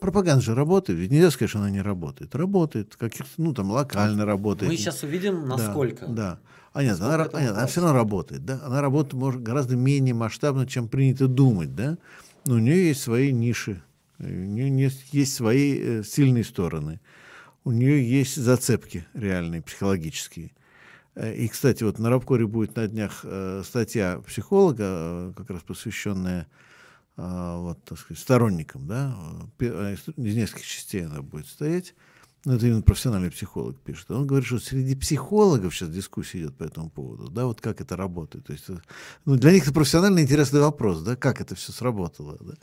пропаганда 0.00 0.42
же 0.42 0.54
работает. 0.54 0.98
Ведь 0.98 1.10
нельзя 1.10 1.30
сказать, 1.30 1.50
что 1.50 1.58
она 1.58 1.70
не 1.70 1.82
работает. 1.82 2.34
Работает. 2.34 2.96
Каких 2.96 3.26
ну, 3.36 3.52
там, 3.52 3.70
локально 3.70 4.24
работает. 4.24 4.70
Мы 4.70 4.78
сейчас 4.78 5.02
увидим, 5.02 5.42
Да, 5.42 5.56
насколько. 5.56 6.06
Да. 6.06 6.40
А 6.74 6.82
нет, 6.82 7.00
она, 7.00 7.22
а 7.32 7.40
нет, 7.40 7.52
она 7.52 7.66
все 7.66 7.80
равно 7.80 7.96
работает, 7.96 8.44
да. 8.44 8.60
Она 8.64 8.80
работает 8.82 9.14
может, 9.14 9.42
гораздо 9.42 9.76
менее 9.76 10.12
масштабно, 10.12 10.66
чем 10.66 10.88
принято 10.88 11.28
думать, 11.28 11.74
да. 11.76 11.98
Но 12.46 12.56
у 12.56 12.58
нее 12.58 12.88
есть 12.88 13.00
свои 13.00 13.32
ниши, 13.32 13.80
у 14.18 14.24
нее 14.24 14.90
есть, 15.12 15.34
свои 15.34 15.78
э, 15.78 16.02
сильные 16.02 16.42
стороны, 16.42 17.00
у 17.62 17.70
нее 17.70 18.04
есть 18.04 18.34
зацепки 18.34 19.06
реальные, 19.14 19.62
психологические. 19.62 20.50
Э, 21.14 21.32
И, 21.32 21.46
кстати, 21.46 21.84
вот 21.84 22.00
на 22.00 22.10
Рабкоре 22.10 22.44
будет 22.48 22.74
на 22.74 22.88
днях 22.88 23.20
э, 23.22 23.62
статья 23.64 24.20
психолога, 24.26 24.84
э, 24.84 25.32
как 25.36 25.50
раз 25.50 25.62
посвященная 25.62 26.48
э, 27.16 27.56
вот, 27.56 27.84
так 27.84 27.98
сказать, 28.00 28.20
сторонникам, 28.20 28.88
да, 28.88 29.16
э, 29.60 29.64
э, 29.66 29.96
из 30.16 30.34
нескольких 30.34 30.66
частей 30.66 31.06
она 31.06 31.22
будет 31.22 31.46
стоять. 31.46 31.94
Ну, 32.44 32.54
это 32.54 32.66
именно 32.66 32.82
профессиональный 32.82 33.30
психолог 33.30 33.80
пишет. 33.80 34.10
Он 34.10 34.26
говорит, 34.26 34.46
что 34.46 34.58
среди 34.58 34.94
психологов 34.94 35.74
сейчас 35.74 35.88
дискуссия 35.88 36.40
идет 36.40 36.56
по 36.56 36.64
этому 36.64 36.90
поводу, 36.90 37.30
да, 37.30 37.46
вот 37.46 37.62
как 37.62 37.80
это 37.80 37.96
работает. 37.96 38.44
То 38.46 38.52
есть, 38.52 38.68
э, 38.68 38.76
ну, 39.24 39.36
для 39.36 39.52
них 39.52 39.62
это 39.62 39.72
профессионально 39.72 40.20
интересный 40.20 40.60
вопрос, 40.60 41.00
да, 41.00 41.16
как 41.16 41.40
это 41.40 41.54
все 41.54 41.72
сработало, 41.72 42.36
да, 42.40 42.54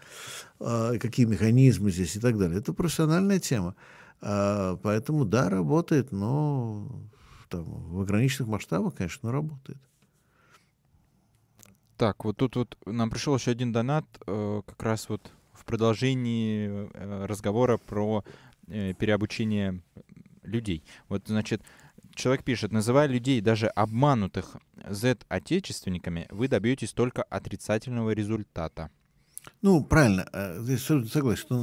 А, 0.59 0.97
какие 0.99 1.25
механизмы 1.25 1.89
здесь 1.89 2.15
и 2.15 2.19
так 2.19 2.37
далее. 2.37 2.59
Это 2.59 2.73
профессиональная 2.73 3.39
тема. 3.39 3.75
А, 4.21 4.77
Поэтому, 4.83 5.25
да, 5.25 5.49
работает, 5.49 6.11
но 6.11 6.87
там, 7.49 7.63
в 7.65 8.01
ограниченных 8.01 8.49
масштабах, 8.49 8.93
конечно, 8.93 9.29
но 9.29 9.31
работает. 9.31 9.79
Так, 11.97 12.23
вот 12.23 12.37
тут 12.37 12.55
вот 12.55 12.77
нам 12.85 13.09
пришел 13.09 13.35
еще 13.35 13.51
один 13.51 13.71
донат, 13.71 14.05
э, 14.25 14.61
как 14.65 14.81
раз 14.83 15.09
вот 15.09 15.31
в 15.53 15.65
продолжении 15.65 16.89
э, 16.93 17.25
разговора 17.25 17.77
про 17.77 18.23
э, 18.71 18.93
переобучение 18.93 19.81
людей. 20.43 20.83
Вот, 21.09 21.23
значит, 21.27 21.61
человек 22.15 22.43
пишет, 22.43 22.71
называя 22.71 23.07
людей 23.07 23.41
даже 23.41 23.67
обманутых 23.67 24.57
Z-отечественниками, 24.89 26.27
вы 26.31 26.47
добьетесь 26.47 26.93
только 26.93 27.23
отрицательного 27.23 28.11
результата. 28.11 28.89
Ну, 29.61 29.83
правильно, 29.83 30.27
э, 30.33 30.59
здесь 30.61 30.83
согласен, 30.83 31.41
что 31.41 31.55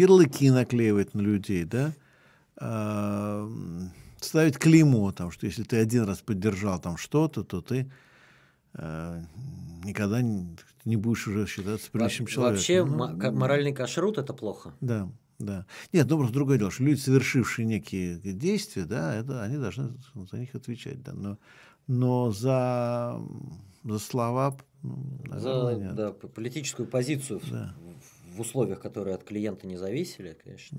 ярлыки 0.00 0.50
наклеивать 0.50 1.14
на 1.14 1.20
людей, 1.20 1.64
да, 1.64 1.92
А, 2.56 3.48
ставить 4.20 4.58
клеймо, 4.58 5.10
там, 5.12 5.30
что 5.32 5.46
если 5.46 5.62
ты 5.64 5.78
один 5.78 6.04
раз 6.04 6.20
поддержал 6.20 6.78
там 6.80 6.96
что-то, 6.96 7.42
то 7.44 7.60
ты 7.60 7.90
э, 8.74 9.22
никогда 9.84 10.22
не, 10.22 10.56
не 10.84 10.96
будешь 10.96 11.26
уже 11.26 11.46
считаться 11.46 11.90
приличным 11.90 12.26
Во- 12.26 12.30
человеком. 12.30 12.56
Вообще, 12.56 12.84
Ну, 12.84 12.96
ма- 12.96 13.18
ка- 13.18 13.32
моральный 13.32 13.72
кашрут 13.72 14.18
это 14.18 14.32
плохо. 14.34 14.74
Да, 14.80 15.08
да. 15.38 15.66
Нет, 15.92 16.06
ну 16.08 16.16
просто 16.18 16.34
другое 16.34 16.58
дело, 16.58 16.70
что 16.70 16.84
люди, 16.84 16.98
совершившие 17.00 17.66
некие 17.66 18.16
действия, 18.16 18.84
да, 18.84 19.14
это 19.14 19.42
они 19.42 19.56
должны 19.58 19.94
за 20.30 20.38
них 20.38 20.54
отвечать, 20.54 21.02
да. 21.02 21.12
Но, 21.12 21.38
но 21.86 22.30
за, 22.30 23.20
за 23.84 23.98
слова, 23.98 24.56
ну, 24.82 24.96
наверное, 25.24 25.40
За 25.74 25.80
нет. 25.80 25.94
да, 25.94 26.12
политическую 26.12 26.86
позицию 26.88 27.40
в- 27.40 27.50
Да. 27.50 27.74
в, 28.32 28.36
в 28.36 28.40
условиях, 28.40 28.80
которые 28.80 29.14
от 29.16 29.24
клиента 29.24 29.66
не 29.66 29.76
зависели, 29.76 30.36
конечно. 30.42 30.78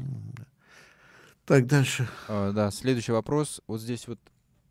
Так, 1.46 1.68
дальше. 1.68 2.08
Э, 2.30 2.52
Да, 2.54 2.72
следующий 2.72 3.12
вопрос. 3.12 3.62
Вот 3.68 3.82
здесь 3.82 4.08
вот 4.08 4.20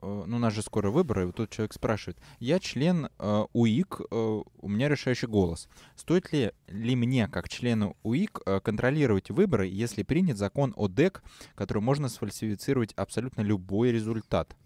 ну, 0.02 0.36
у 0.36 0.38
нас 0.38 0.52
же 0.52 0.62
скоро 0.62 0.90
выборы, 0.90 1.22
и 1.22 1.24
вот 1.26 1.36
тут 1.36 1.50
человек 1.50 1.72
спрашивает, 1.72 2.18
я 2.40 2.58
член 2.58 3.08
э, 3.18 3.44
УИК, 3.52 4.00
э, 4.00 4.42
у 4.60 4.68
меня 4.68 4.88
решающий 4.88 5.26
голос. 5.26 5.68
Стоит 5.96 6.32
ли, 6.32 6.52
ли 6.68 6.96
мне, 6.96 7.28
как 7.28 7.48
члену 7.48 7.96
УИК, 8.02 8.42
э, 8.44 8.60
контролировать 8.60 9.30
выборы, 9.30 9.66
если 9.66 10.02
принят 10.02 10.38
закон 10.38 10.72
о 10.76 10.88
ДЭК, 10.88 11.22
который 11.54 11.82
можно 11.82 12.08
сфальсифицировать 12.08 12.92
абсолютно 12.94 13.42
любой 13.42 13.92
результат? 13.92 14.56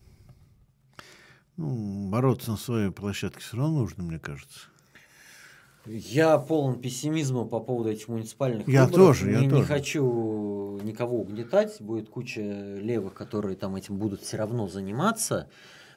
Ну, 1.57 2.11
бороться 2.11 2.53
на 2.53 2.57
своей 2.57 2.91
площадке 2.91 3.41
все 3.41 3.57
равно 3.57 3.81
нужно, 3.81 4.03
мне 4.03 4.19
кажется. 4.19 4.69
Я 5.87 6.39
полон 6.39 6.81
пессимизма 6.81 7.45
по 7.45 7.61
поводу 7.61 7.91
этих 7.91 8.09
муниципальных 8.09 8.69
я 8.69 8.85
выборов. 8.85 9.07
Тоже, 9.07 9.31
я 9.31 9.41
не, 9.41 9.49
тоже. 9.49 9.61
не 9.61 9.67
хочу 9.67 10.81
никого 10.83 11.21
угнетать. 11.21 11.77
Будет 11.81 12.09
куча 12.09 12.41
левых, 12.41 13.15
которые 13.15 13.57
там 13.57 13.77
этим 13.77 13.97
будут 13.99 14.23
все 14.23 14.37
равно 14.37 14.69
заниматься. 14.69 15.49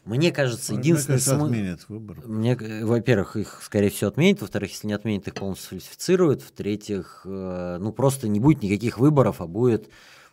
Мне 0.05 0.31
кажется, 0.31 0.73
единственный 0.73 1.15
Мне 1.15 1.23
кажется, 1.25 1.45
отменят 1.45 1.89
выборы. 1.89 2.21
Мне, 2.25 2.55
во-первых, 2.83 3.35
их, 3.35 3.59
скорее 3.61 3.89
всего, 3.89 4.09
отменят. 4.09 4.41
Во-вторых, 4.41 4.71
если 4.71 4.87
не 4.87 4.93
отменят, 4.93 5.27
их 5.27 5.33
полностью 5.33 5.69
фальсифицируют. 5.69 6.41
В-третьих, 6.41 7.21
э, 7.25 7.77
ну 7.79 7.91
просто 7.91 8.27
не 8.27 8.39
будет 8.39 8.63
никаких 8.63 8.97
выборов, 8.97 9.41
а 9.41 9.47
будет 9.47 9.89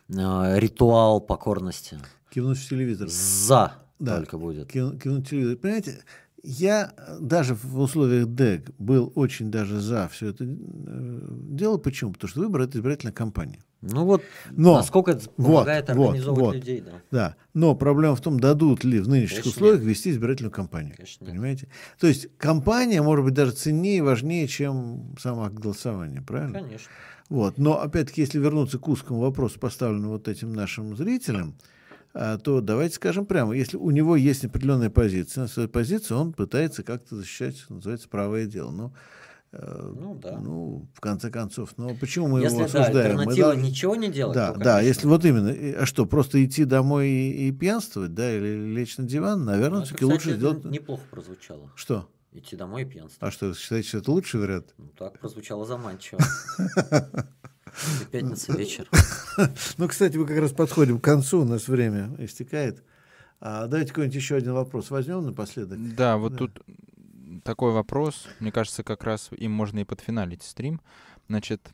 э, 0.09 0.59
ритуал 0.59 1.19
покорности. 1.19 1.99
Кивнуть 2.29 2.57
в 2.57 2.69
телевизор. 2.69 3.07
За 3.09 3.73
да. 3.99 4.17
только 4.17 4.37
будет. 4.37 4.71
Кивнуть 4.71 5.03
в 5.03 5.29
телевизор. 5.29 5.57
Понимаете, 5.57 5.99
я 6.43 6.93
даже 7.19 7.55
в 7.55 7.79
условиях 7.79 8.27
ДЭК 8.27 8.71
был 8.77 9.11
очень 9.15 9.51
даже 9.51 9.79
за 9.79 10.07
все 10.07 10.29
это 10.29 10.45
дело. 10.45 11.77
Почему? 11.77 12.13
Потому 12.13 12.29
что 12.29 12.39
выбор 12.39 12.61
это 12.61 12.77
избирательная 12.77 13.13
кампания. 13.13 13.59
Ну 13.81 14.05
вот, 14.05 14.23
Но, 14.51 14.75
насколько 14.77 15.11
это 15.11 15.29
помогает 15.29 15.87
вот, 15.89 16.07
организовывать 16.07 16.45
вот, 16.45 16.55
людей, 16.55 16.81
да. 16.81 16.91
Да. 17.11 17.35
Но 17.53 17.75
проблема 17.75 18.15
в 18.15 18.21
том, 18.21 18.39
дадут 18.39 18.83
ли 18.83 18.99
в 18.99 19.07
нынешних 19.07 19.43
Конечно 19.43 19.51
условиях 19.51 19.81
нет. 19.81 19.89
вести 19.89 20.09
избирательную 20.09 20.51
кампанию. 20.51 20.95
Конечно 20.95 21.25
понимаете? 21.25 21.67
Нет. 21.67 21.75
То 21.99 22.07
есть 22.07 22.27
кампания 22.37 23.03
может 23.03 23.23
быть 23.23 23.35
даже 23.35 23.51
ценнее 23.51 23.97
и 23.97 24.01
важнее, 24.01 24.47
чем 24.47 25.15
само 25.21 25.47
голосование, 25.49 26.21
правильно? 26.21 26.61
Конечно. 26.61 26.89
Вот. 27.29 27.59
Но 27.59 27.79
опять-таки, 27.79 28.21
если 28.21 28.39
вернуться 28.39 28.79
к 28.79 28.87
узкому 28.87 29.19
вопросу, 29.19 29.59
поставленному 29.59 30.13
вот 30.13 30.27
этим 30.27 30.53
нашим 30.53 30.95
зрителям, 30.95 31.55
а, 31.59 31.76
то 32.43 32.61
давайте 32.61 32.95
скажем 32.95 33.25
прямо, 33.27 33.53
если 33.53 33.77
у 33.77 33.91
него 33.91 34.15
есть 34.15 34.43
определенная 34.43 34.89
позиция, 34.89 35.43
на 35.43 35.47
свою 35.47 35.69
позицию 35.69 36.19
он 36.19 36.33
пытается 36.33 36.81
как-то 36.81 37.15
защищать, 37.15 37.63
называется, 37.69 38.09
правое 38.09 38.47
дело. 38.47 38.71
Но, 38.71 38.93
э, 39.51 39.93
ну, 39.95 40.15
да. 40.15 40.39
ну, 40.39 40.87
в 40.95 40.99
конце 40.99 41.29
концов, 41.29 41.77
но 41.77 41.93
почему 41.93 42.27
мы 42.27 42.41
если, 42.41 42.55
его 42.55 42.65
осуждаем? 42.65 42.93
Да, 42.93 42.99
альтернатива 43.01 43.29
мы 43.29 43.35
должны... 43.35 43.61
ничего 43.61 43.95
не 43.95 44.09
делать. 44.09 44.33
Да, 44.33 44.53
то, 44.53 44.59
да, 44.59 44.81
если 44.81 45.05
вот 45.05 45.25
именно, 45.25 45.51
а 45.79 45.85
что, 45.85 46.07
просто 46.07 46.43
идти 46.43 46.65
домой 46.65 47.07
и, 47.07 47.49
и 47.49 47.51
пьянствовать, 47.51 48.15
да, 48.15 48.35
или 48.35 48.73
лечь 48.73 48.97
на 48.97 49.03
диван, 49.03 49.45
наверное, 49.45 49.79
ну, 49.79 49.85
все-таки 49.85 50.05
лучше 50.05 50.35
сделать... 50.35 50.65
неплохо 50.65 51.03
прозвучало. 51.11 51.71
Что? 51.75 52.09
Идти 52.31 52.55
домой 52.55 52.81
и 52.81 52.85
пьянствовать. 52.85 53.31
А 53.31 53.35
что, 53.35 53.53
считаете, 53.53 53.89
что 53.89 53.97
это 53.99 54.11
лучший 54.11 54.39
вариант? 54.39 54.73
Ну, 54.77 54.87
так 54.97 55.19
прозвучало 55.19 55.65
заманчиво. 55.65 56.19
Пятница 58.11 58.53
вечер. 58.53 58.89
Ну, 59.77 59.87
кстати, 59.87 60.17
мы 60.17 60.25
как 60.25 60.39
раз 60.39 60.51
подходим 60.51 60.99
к 60.99 61.03
концу, 61.03 61.41
у 61.41 61.45
нас 61.45 61.67
время 61.67 62.09
истекает. 62.17 62.83
А 63.39 63.67
давайте 63.67 63.89
какой-нибудь 63.89 64.15
еще 64.15 64.35
один 64.35 64.53
вопрос 64.53 64.89
возьмем 64.89 65.23
напоследок. 65.23 65.77
Да, 65.95 66.17
вот 66.17 66.31
да. 66.31 66.37
тут 66.39 66.61
такой 67.43 67.71
вопрос, 67.71 68.25
мне 68.39 68.51
кажется, 68.51 68.83
как 68.83 69.03
раз 69.03 69.29
им 69.31 69.51
можно 69.51 69.79
и 69.79 69.83
подфиналить 69.83 70.41
стрим. 70.41 70.81
Значит, 71.27 71.69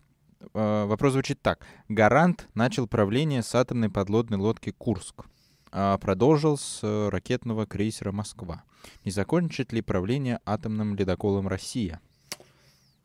э, 0.53 0.85
вопрос 0.85 1.13
звучит 1.13 1.41
так. 1.41 1.65
Гарант 1.87 2.47
начал 2.53 2.85
правление 2.87 3.43
с 3.43 3.55
атомной 3.55 3.89
подлодной 3.89 4.39
лодки 4.39 4.71
«Курск», 4.71 5.23
а 5.71 5.97
продолжил 5.99 6.57
с 6.57 6.81
ракетного 7.09 7.65
крейсера 7.65 8.11
«Москва». 8.11 8.63
Не 9.05 9.11
закончит 9.11 9.71
ли 9.71 9.81
правление 9.81 10.39
атомным 10.45 10.95
ледоколом 10.95 11.47
«Россия»? 11.47 12.01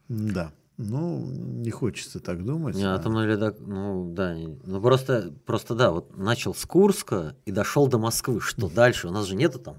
Да. 0.08 0.52
Ну, 0.78 1.26
не 1.26 1.70
хочется 1.70 2.20
так 2.20 2.44
думать. 2.44 2.76
Не, 2.76 2.84
атомный 2.84 3.26
ледок, 3.26 3.56
ну 3.58 4.12
да, 4.14 4.36
ну 4.64 4.80
просто, 4.80 5.34
просто 5.44 5.74
да, 5.74 5.90
вот 5.90 6.16
начал 6.16 6.54
с 6.54 6.64
Курска 6.64 7.34
и 7.46 7.50
дошел 7.50 7.88
до 7.88 7.98
Москвы. 7.98 8.40
Что 8.40 8.70
дальше? 8.70 9.08
У 9.08 9.10
нас 9.10 9.26
же 9.26 9.34
нету 9.34 9.58
там 9.58 9.76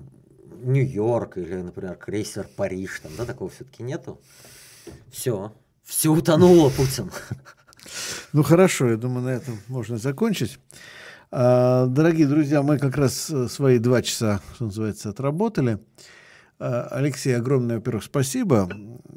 Нью-Йорк 0.62 1.38
или, 1.38 1.56
например, 1.56 1.96
крейсер 1.96 2.50
Париж, 2.54 3.00
там, 3.02 3.14
да, 3.18 3.24
такого 3.24 3.50
все-таки 3.50 3.82
нету. 3.82 4.20
Все, 5.10 5.54
все 5.84 6.10
утонуло, 6.10 6.70
Путин. 6.70 7.12
Ну 8.34 8.44
хорошо, 8.44 8.90
я 8.90 8.98
думаю, 8.98 9.24
на 9.24 9.30
этом 9.30 9.58
можно 9.68 9.98
закончить. 9.98 10.60
А, 11.32 11.88
дорогие 11.88 12.28
друзья, 12.28 12.62
мы 12.62 12.78
как 12.78 12.98
раз 12.98 13.32
э, 13.32 13.48
свои 13.48 13.80
два 13.80 14.04
часа, 14.04 14.42
что 14.54 14.66
называется, 14.66 15.10
отработали. 15.10 15.80
А, 16.60 16.88
Алексей, 16.92 17.36
огромное, 17.36 17.78
во-первых, 17.78 18.04
спасибо. 18.04 18.70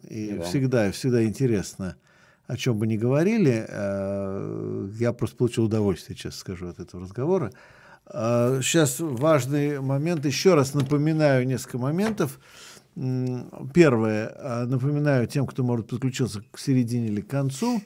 И 0.08 0.34
да. 0.34 0.42
всегда, 0.44 0.90
всегда 0.92 1.24
интересно, 1.24 1.96
о 2.46 2.56
чем 2.56 2.78
бы 2.78 2.86
ни 2.86 2.96
говорили. 2.96 3.66
А, 3.68 4.88
я 4.98 5.12
просто 5.12 5.36
получил 5.36 5.64
удовольствие, 5.64 6.16
честно 6.16 6.38
скажу, 6.38 6.68
от 6.68 6.78
этого 6.78 7.02
разговора. 7.02 7.52
Сейчас 8.08 9.00
а, 9.00 9.04
важный 9.04 9.80
момент. 9.80 10.24
Еще 10.24 10.54
раз 10.54 10.74
напоминаю 10.74 11.46
несколько 11.46 11.78
моментов. 11.78 12.38
Первое. 12.94 14.66
Напоминаю 14.66 15.26
тем, 15.26 15.46
кто, 15.46 15.64
может, 15.64 15.88
подключился 15.88 16.42
к 16.50 16.58
середине 16.58 17.06
или 17.06 17.22
к 17.22 17.28
концу, 17.28 17.80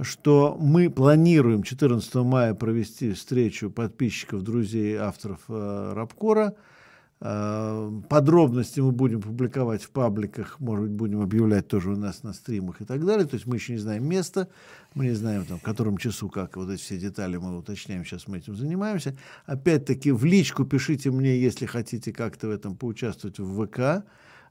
что 0.00 0.56
мы 0.58 0.88
планируем 0.88 1.62
14 1.62 2.14
мая 2.16 2.54
провести 2.54 3.12
встречу 3.12 3.70
подписчиков, 3.70 4.42
друзей, 4.42 4.96
авторов 4.96 5.40
Рабкора– 5.48 6.54
Э, 6.64 6.75
подробности 7.18 8.80
мы 8.80 8.92
будем 8.92 9.22
публиковать 9.22 9.82
в 9.82 9.90
пабликах, 9.90 10.60
может 10.60 10.84
быть, 10.84 10.92
будем 10.92 11.22
объявлять 11.22 11.66
тоже 11.66 11.92
у 11.92 11.96
нас 11.96 12.22
на 12.22 12.34
стримах 12.34 12.82
и 12.82 12.84
так 12.84 13.06
далее. 13.06 13.26
То 13.26 13.36
есть 13.36 13.46
мы 13.46 13.56
еще 13.56 13.72
не 13.72 13.78
знаем 13.78 14.06
места, 14.06 14.48
мы 14.94 15.06
не 15.06 15.14
знаем, 15.14 15.46
там, 15.46 15.58
в 15.58 15.62
котором 15.62 15.96
часу, 15.96 16.28
как 16.28 16.56
вот 16.56 16.68
эти 16.68 16.80
все 16.80 16.98
детали 16.98 17.38
мы 17.38 17.56
уточняем, 17.56 18.04
сейчас 18.04 18.28
мы 18.28 18.36
этим 18.38 18.54
занимаемся. 18.54 19.16
Опять-таки, 19.46 20.12
в 20.12 20.26
личку 20.26 20.66
пишите 20.66 21.10
мне, 21.10 21.40
если 21.40 21.64
хотите 21.64 22.12
как-то 22.12 22.48
в 22.48 22.50
этом 22.50 22.76
поучаствовать 22.76 23.38
в 23.38 23.64
ВК, 23.64 24.04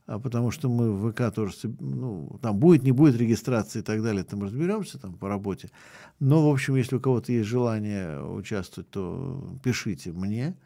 а 0.06 0.18
потому 0.18 0.50
что 0.50 0.68
мы 0.68 0.92
в 0.92 1.12
ВК 1.12 1.32
тоже, 1.32 1.52
ну, 1.78 2.38
там 2.42 2.56
будет, 2.58 2.82
не 2.82 2.92
будет 2.92 3.16
регистрации 3.16 3.78
и 3.78 3.82
так 3.82 4.02
далее, 4.02 4.24
там 4.24 4.42
разберемся 4.42 4.98
там 4.98 5.14
по 5.14 5.28
работе. 5.28 5.70
Но, 6.18 6.48
в 6.48 6.52
общем, 6.52 6.74
если 6.74 6.96
у 6.96 7.00
кого-то 7.00 7.32
есть 7.32 7.48
желание 7.48 8.24
участвовать, 8.24 8.90
то 8.90 9.56
пишите 9.62 10.12
мне. 10.12 10.56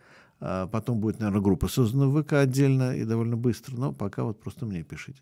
А 0.40 0.66
потом 0.66 1.00
будет, 1.00 1.20
наверное, 1.20 1.42
группа 1.42 1.68
создана 1.68 2.06
в 2.06 2.22
ВК 2.22 2.34
отдельно 2.34 2.96
и 2.96 3.04
довольно 3.04 3.36
быстро, 3.36 3.76
но 3.76 3.92
пока 3.92 4.24
вот 4.24 4.40
просто 4.40 4.64
мне 4.64 4.82
пишите. 4.82 5.20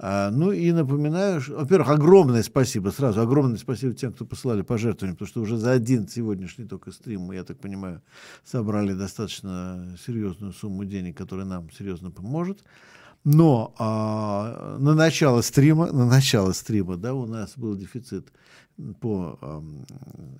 А, 0.00 0.30
ну 0.30 0.52
и 0.52 0.70
напоминаю, 0.70 1.42
во-первых, 1.48 1.90
огромное 1.90 2.42
спасибо, 2.44 2.90
сразу 2.90 3.20
огромное 3.20 3.56
спасибо 3.56 3.94
тем, 3.94 4.12
кто 4.12 4.24
посылали 4.24 4.62
пожертвования, 4.62 5.14
потому 5.14 5.28
что 5.28 5.40
уже 5.40 5.56
за 5.56 5.72
один 5.72 6.08
сегодняшний 6.08 6.66
только 6.66 6.92
стрим 6.92 7.22
мы, 7.22 7.34
я 7.34 7.44
так 7.44 7.58
понимаю, 7.58 8.00
собрали 8.44 8.94
достаточно 8.94 9.96
серьезную 10.04 10.52
сумму 10.52 10.84
денег, 10.84 11.16
которая 11.16 11.46
нам 11.46 11.70
серьезно 11.70 12.10
поможет. 12.10 12.62
Но 13.24 13.74
а, 13.78 14.78
на 14.78 14.94
начало 14.94 15.40
стрима, 15.40 15.86
на 15.92 16.06
начало 16.06 16.52
стрима, 16.52 16.96
да, 16.96 17.14
у 17.14 17.26
нас 17.26 17.54
был 17.56 17.76
дефицит 17.76 18.32
по 19.00 19.36
а, 19.40 19.64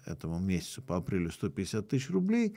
этому 0.07 0.39
месяцу, 0.39 0.83
по 0.83 0.97
апрелю 0.97 1.33
150 1.33 1.89
тысяч 1.89 2.11
рублей. 2.11 2.57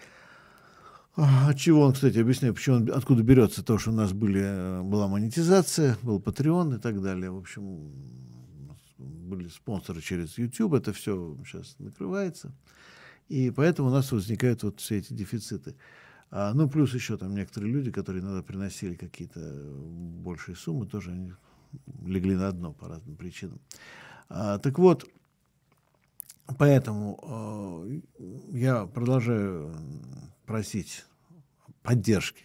От 1.16 1.58
чего 1.58 1.82
он, 1.82 1.94
кстати, 1.94 2.20
объясняю, 2.20 2.54
почему 2.54 2.78
он, 2.78 2.92
откуда 2.92 3.22
берется 3.22 3.64
то, 3.64 3.78
что 3.78 3.92
у 3.92 3.94
нас 3.94 4.14
были, 4.14 4.42
э, 4.42 4.82
была 4.82 5.08
монетизация, 5.08 5.98
был 6.04 6.20
Patreon 6.20 6.78
и 6.78 6.80
так 6.80 7.02
далее. 7.02 7.30
В 7.32 7.38
общем, 7.38 7.92
были 8.98 9.50
спонсоры 9.50 10.02
через 10.02 10.38
YouTube, 10.38 10.74
это 10.74 10.94
все 10.94 11.38
сейчас 11.46 11.76
накрывается. 11.80 12.54
И 13.28 13.52
поэтому 13.52 13.90
у 13.90 13.92
нас 13.92 14.12
возникают 14.12 14.64
вот 14.64 14.80
все 14.80 15.00
эти 15.00 15.14
дефициты. 15.14 15.76
А, 16.30 16.54
ну, 16.54 16.70
плюс 16.70 16.94
еще 16.94 17.18
там 17.18 17.36
некоторые 17.36 17.74
люди, 17.74 17.92
которые 17.92 18.24
иногда 18.24 18.42
приносили 18.42 18.96
какие-то 18.96 19.40
большие 19.40 20.56
суммы, 20.56 20.86
тоже 20.86 21.12
они 21.12 21.34
легли 22.06 22.36
на 22.36 22.52
дно 22.54 22.72
по 22.72 22.88
разным 22.88 23.18
причинам. 23.18 23.60
А, 24.30 24.60
так 24.60 24.80
вот, 24.80 25.06
поэтому 26.58 28.02
э, 28.18 28.58
я 28.58 28.86
продолжаю 28.86 29.76
просить 30.52 31.06
поддержки. 31.82 32.44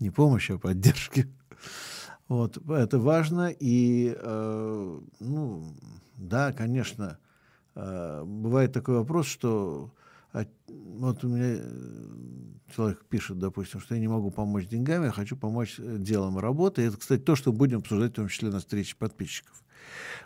Не 0.00 0.10
помощи, 0.10 0.52
а 0.52 0.58
поддержки. 0.58 1.26
Вот, 2.28 2.58
это 2.70 3.00
важно. 3.00 3.48
И, 3.48 4.14
э, 4.16 5.00
ну, 5.18 5.74
да, 6.16 6.52
конечно, 6.52 7.18
э, 7.74 8.22
бывает 8.24 8.72
такой 8.72 8.98
вопрос, 8.98 9.26
что 9.26 9.92
а, 10.32 10.44
вот 10.68 11.24
у 11.24 11.28
меня 11.28 11.56
э, 11.58 12.72
человек 12.72 13.04
пишет, 13.08 13.40
допустим, 13.40 13.80
что 13.80 13.96
я 13.96 14.00
не 14.00 14.06
могу 14.06 14.30
помочь 14.30 14.68
деньгами, 14.68 15.06
я 15.06 15.10
хочу 15.10 15.36
помочь 15.36 15.74
э, 15.80 15.96
делом 15.98 16.38
работы. 16.38 16.82
И 16.82 16.84
это, 16.84 16.98
кстати, 16.98 17.20
то, 17.20 17.34
что 17.34 17.52
будем 17.52 17.78
обсуждать 17.78 18.12
в 18.12 18.14
том 18.14 18.28
числе 18.28 18.50
на 18.50 18.60
встрече 18.60 18.94
подписчиков. 18.94 19.64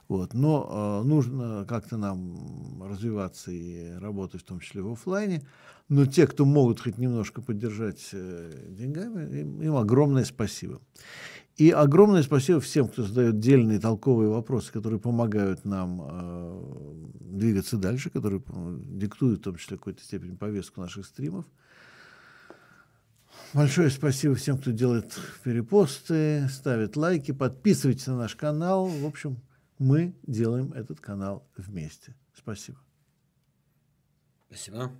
Вот. 0.09 0.35
Но 0.35 1.01
э, 1.03 1.07
нужно 1.07 1.65
как-то 1.67 1.97
нам 1.97 2.83
развиваться 2.83 3.51
и 3.51 3.93
работать, 3.93 4.43
в 4.43 4.45
том 4.45 4.61
числе 4.61 4.83
в 4.83 4.93
офлайне. 4.93 5.47
Но 5.89 6.07
те, 6.07 6.27
кто 6.27 6.45
могут 6.45 6.81
хоть 6.81 6.99
немножко 6.99 7.43
поддержать 7.43 8.09
э, 8.13 8.69
деньгами, 8.71 9.41
им, 9.41 9.63
им 9.63 9.77
огромное 9.77 10.25
спасибо. 10.25 10.81
И 11.57 11.71
огромное 11.71 12.23
спасибо 12.23 12.59
всем, 12.61 12.89
кто 12.89 13.05
задает 13.05 13.39
дельные 13.39 13.79
толковые 13.79 14.31
вопросы, 14.31 14.73
которые 14.73 14.99
помогают 14.99 15.65
нам 15.65 16.01
э, 16.03 17.05
двигаться 17.21 17.77
дальше, 17.77 18.11
которые 18.11 18.43
диктуют 18.87 19.41
в 19.41 19.45
том 19.45 19.57
числе 19.57 19.77
в 19.77 19.81
какой-то 19.81 20.03
степени 20.03 20.35
повестку 20.35 20.81
наших 20.81 21.07
стримов. 21.07 21.45
Большое 23.53 23.91
спасибо 23.91 24.35
всем, 24.35 24.59
кто 24.59 24.73
делает 24.73 25.17
перепосты, 25.45 26.49
ставит 26.49 26.97
лайки, 26.97 27.31
подписывайтесь 27.31 28.07
на 28.09 28.17
наш 28.17 28.35
канал. 28.35 28.87
В 28.87 29.07
общем, 29.07 29.37
мы 29.79 30.17
делаем 30.27 30.73
этот 30.73 31.01
канал 31.01 31.47
вместе. 31.57 32.17
Спасибо. 32.35 32.79
Спасибо. 34.49 34.91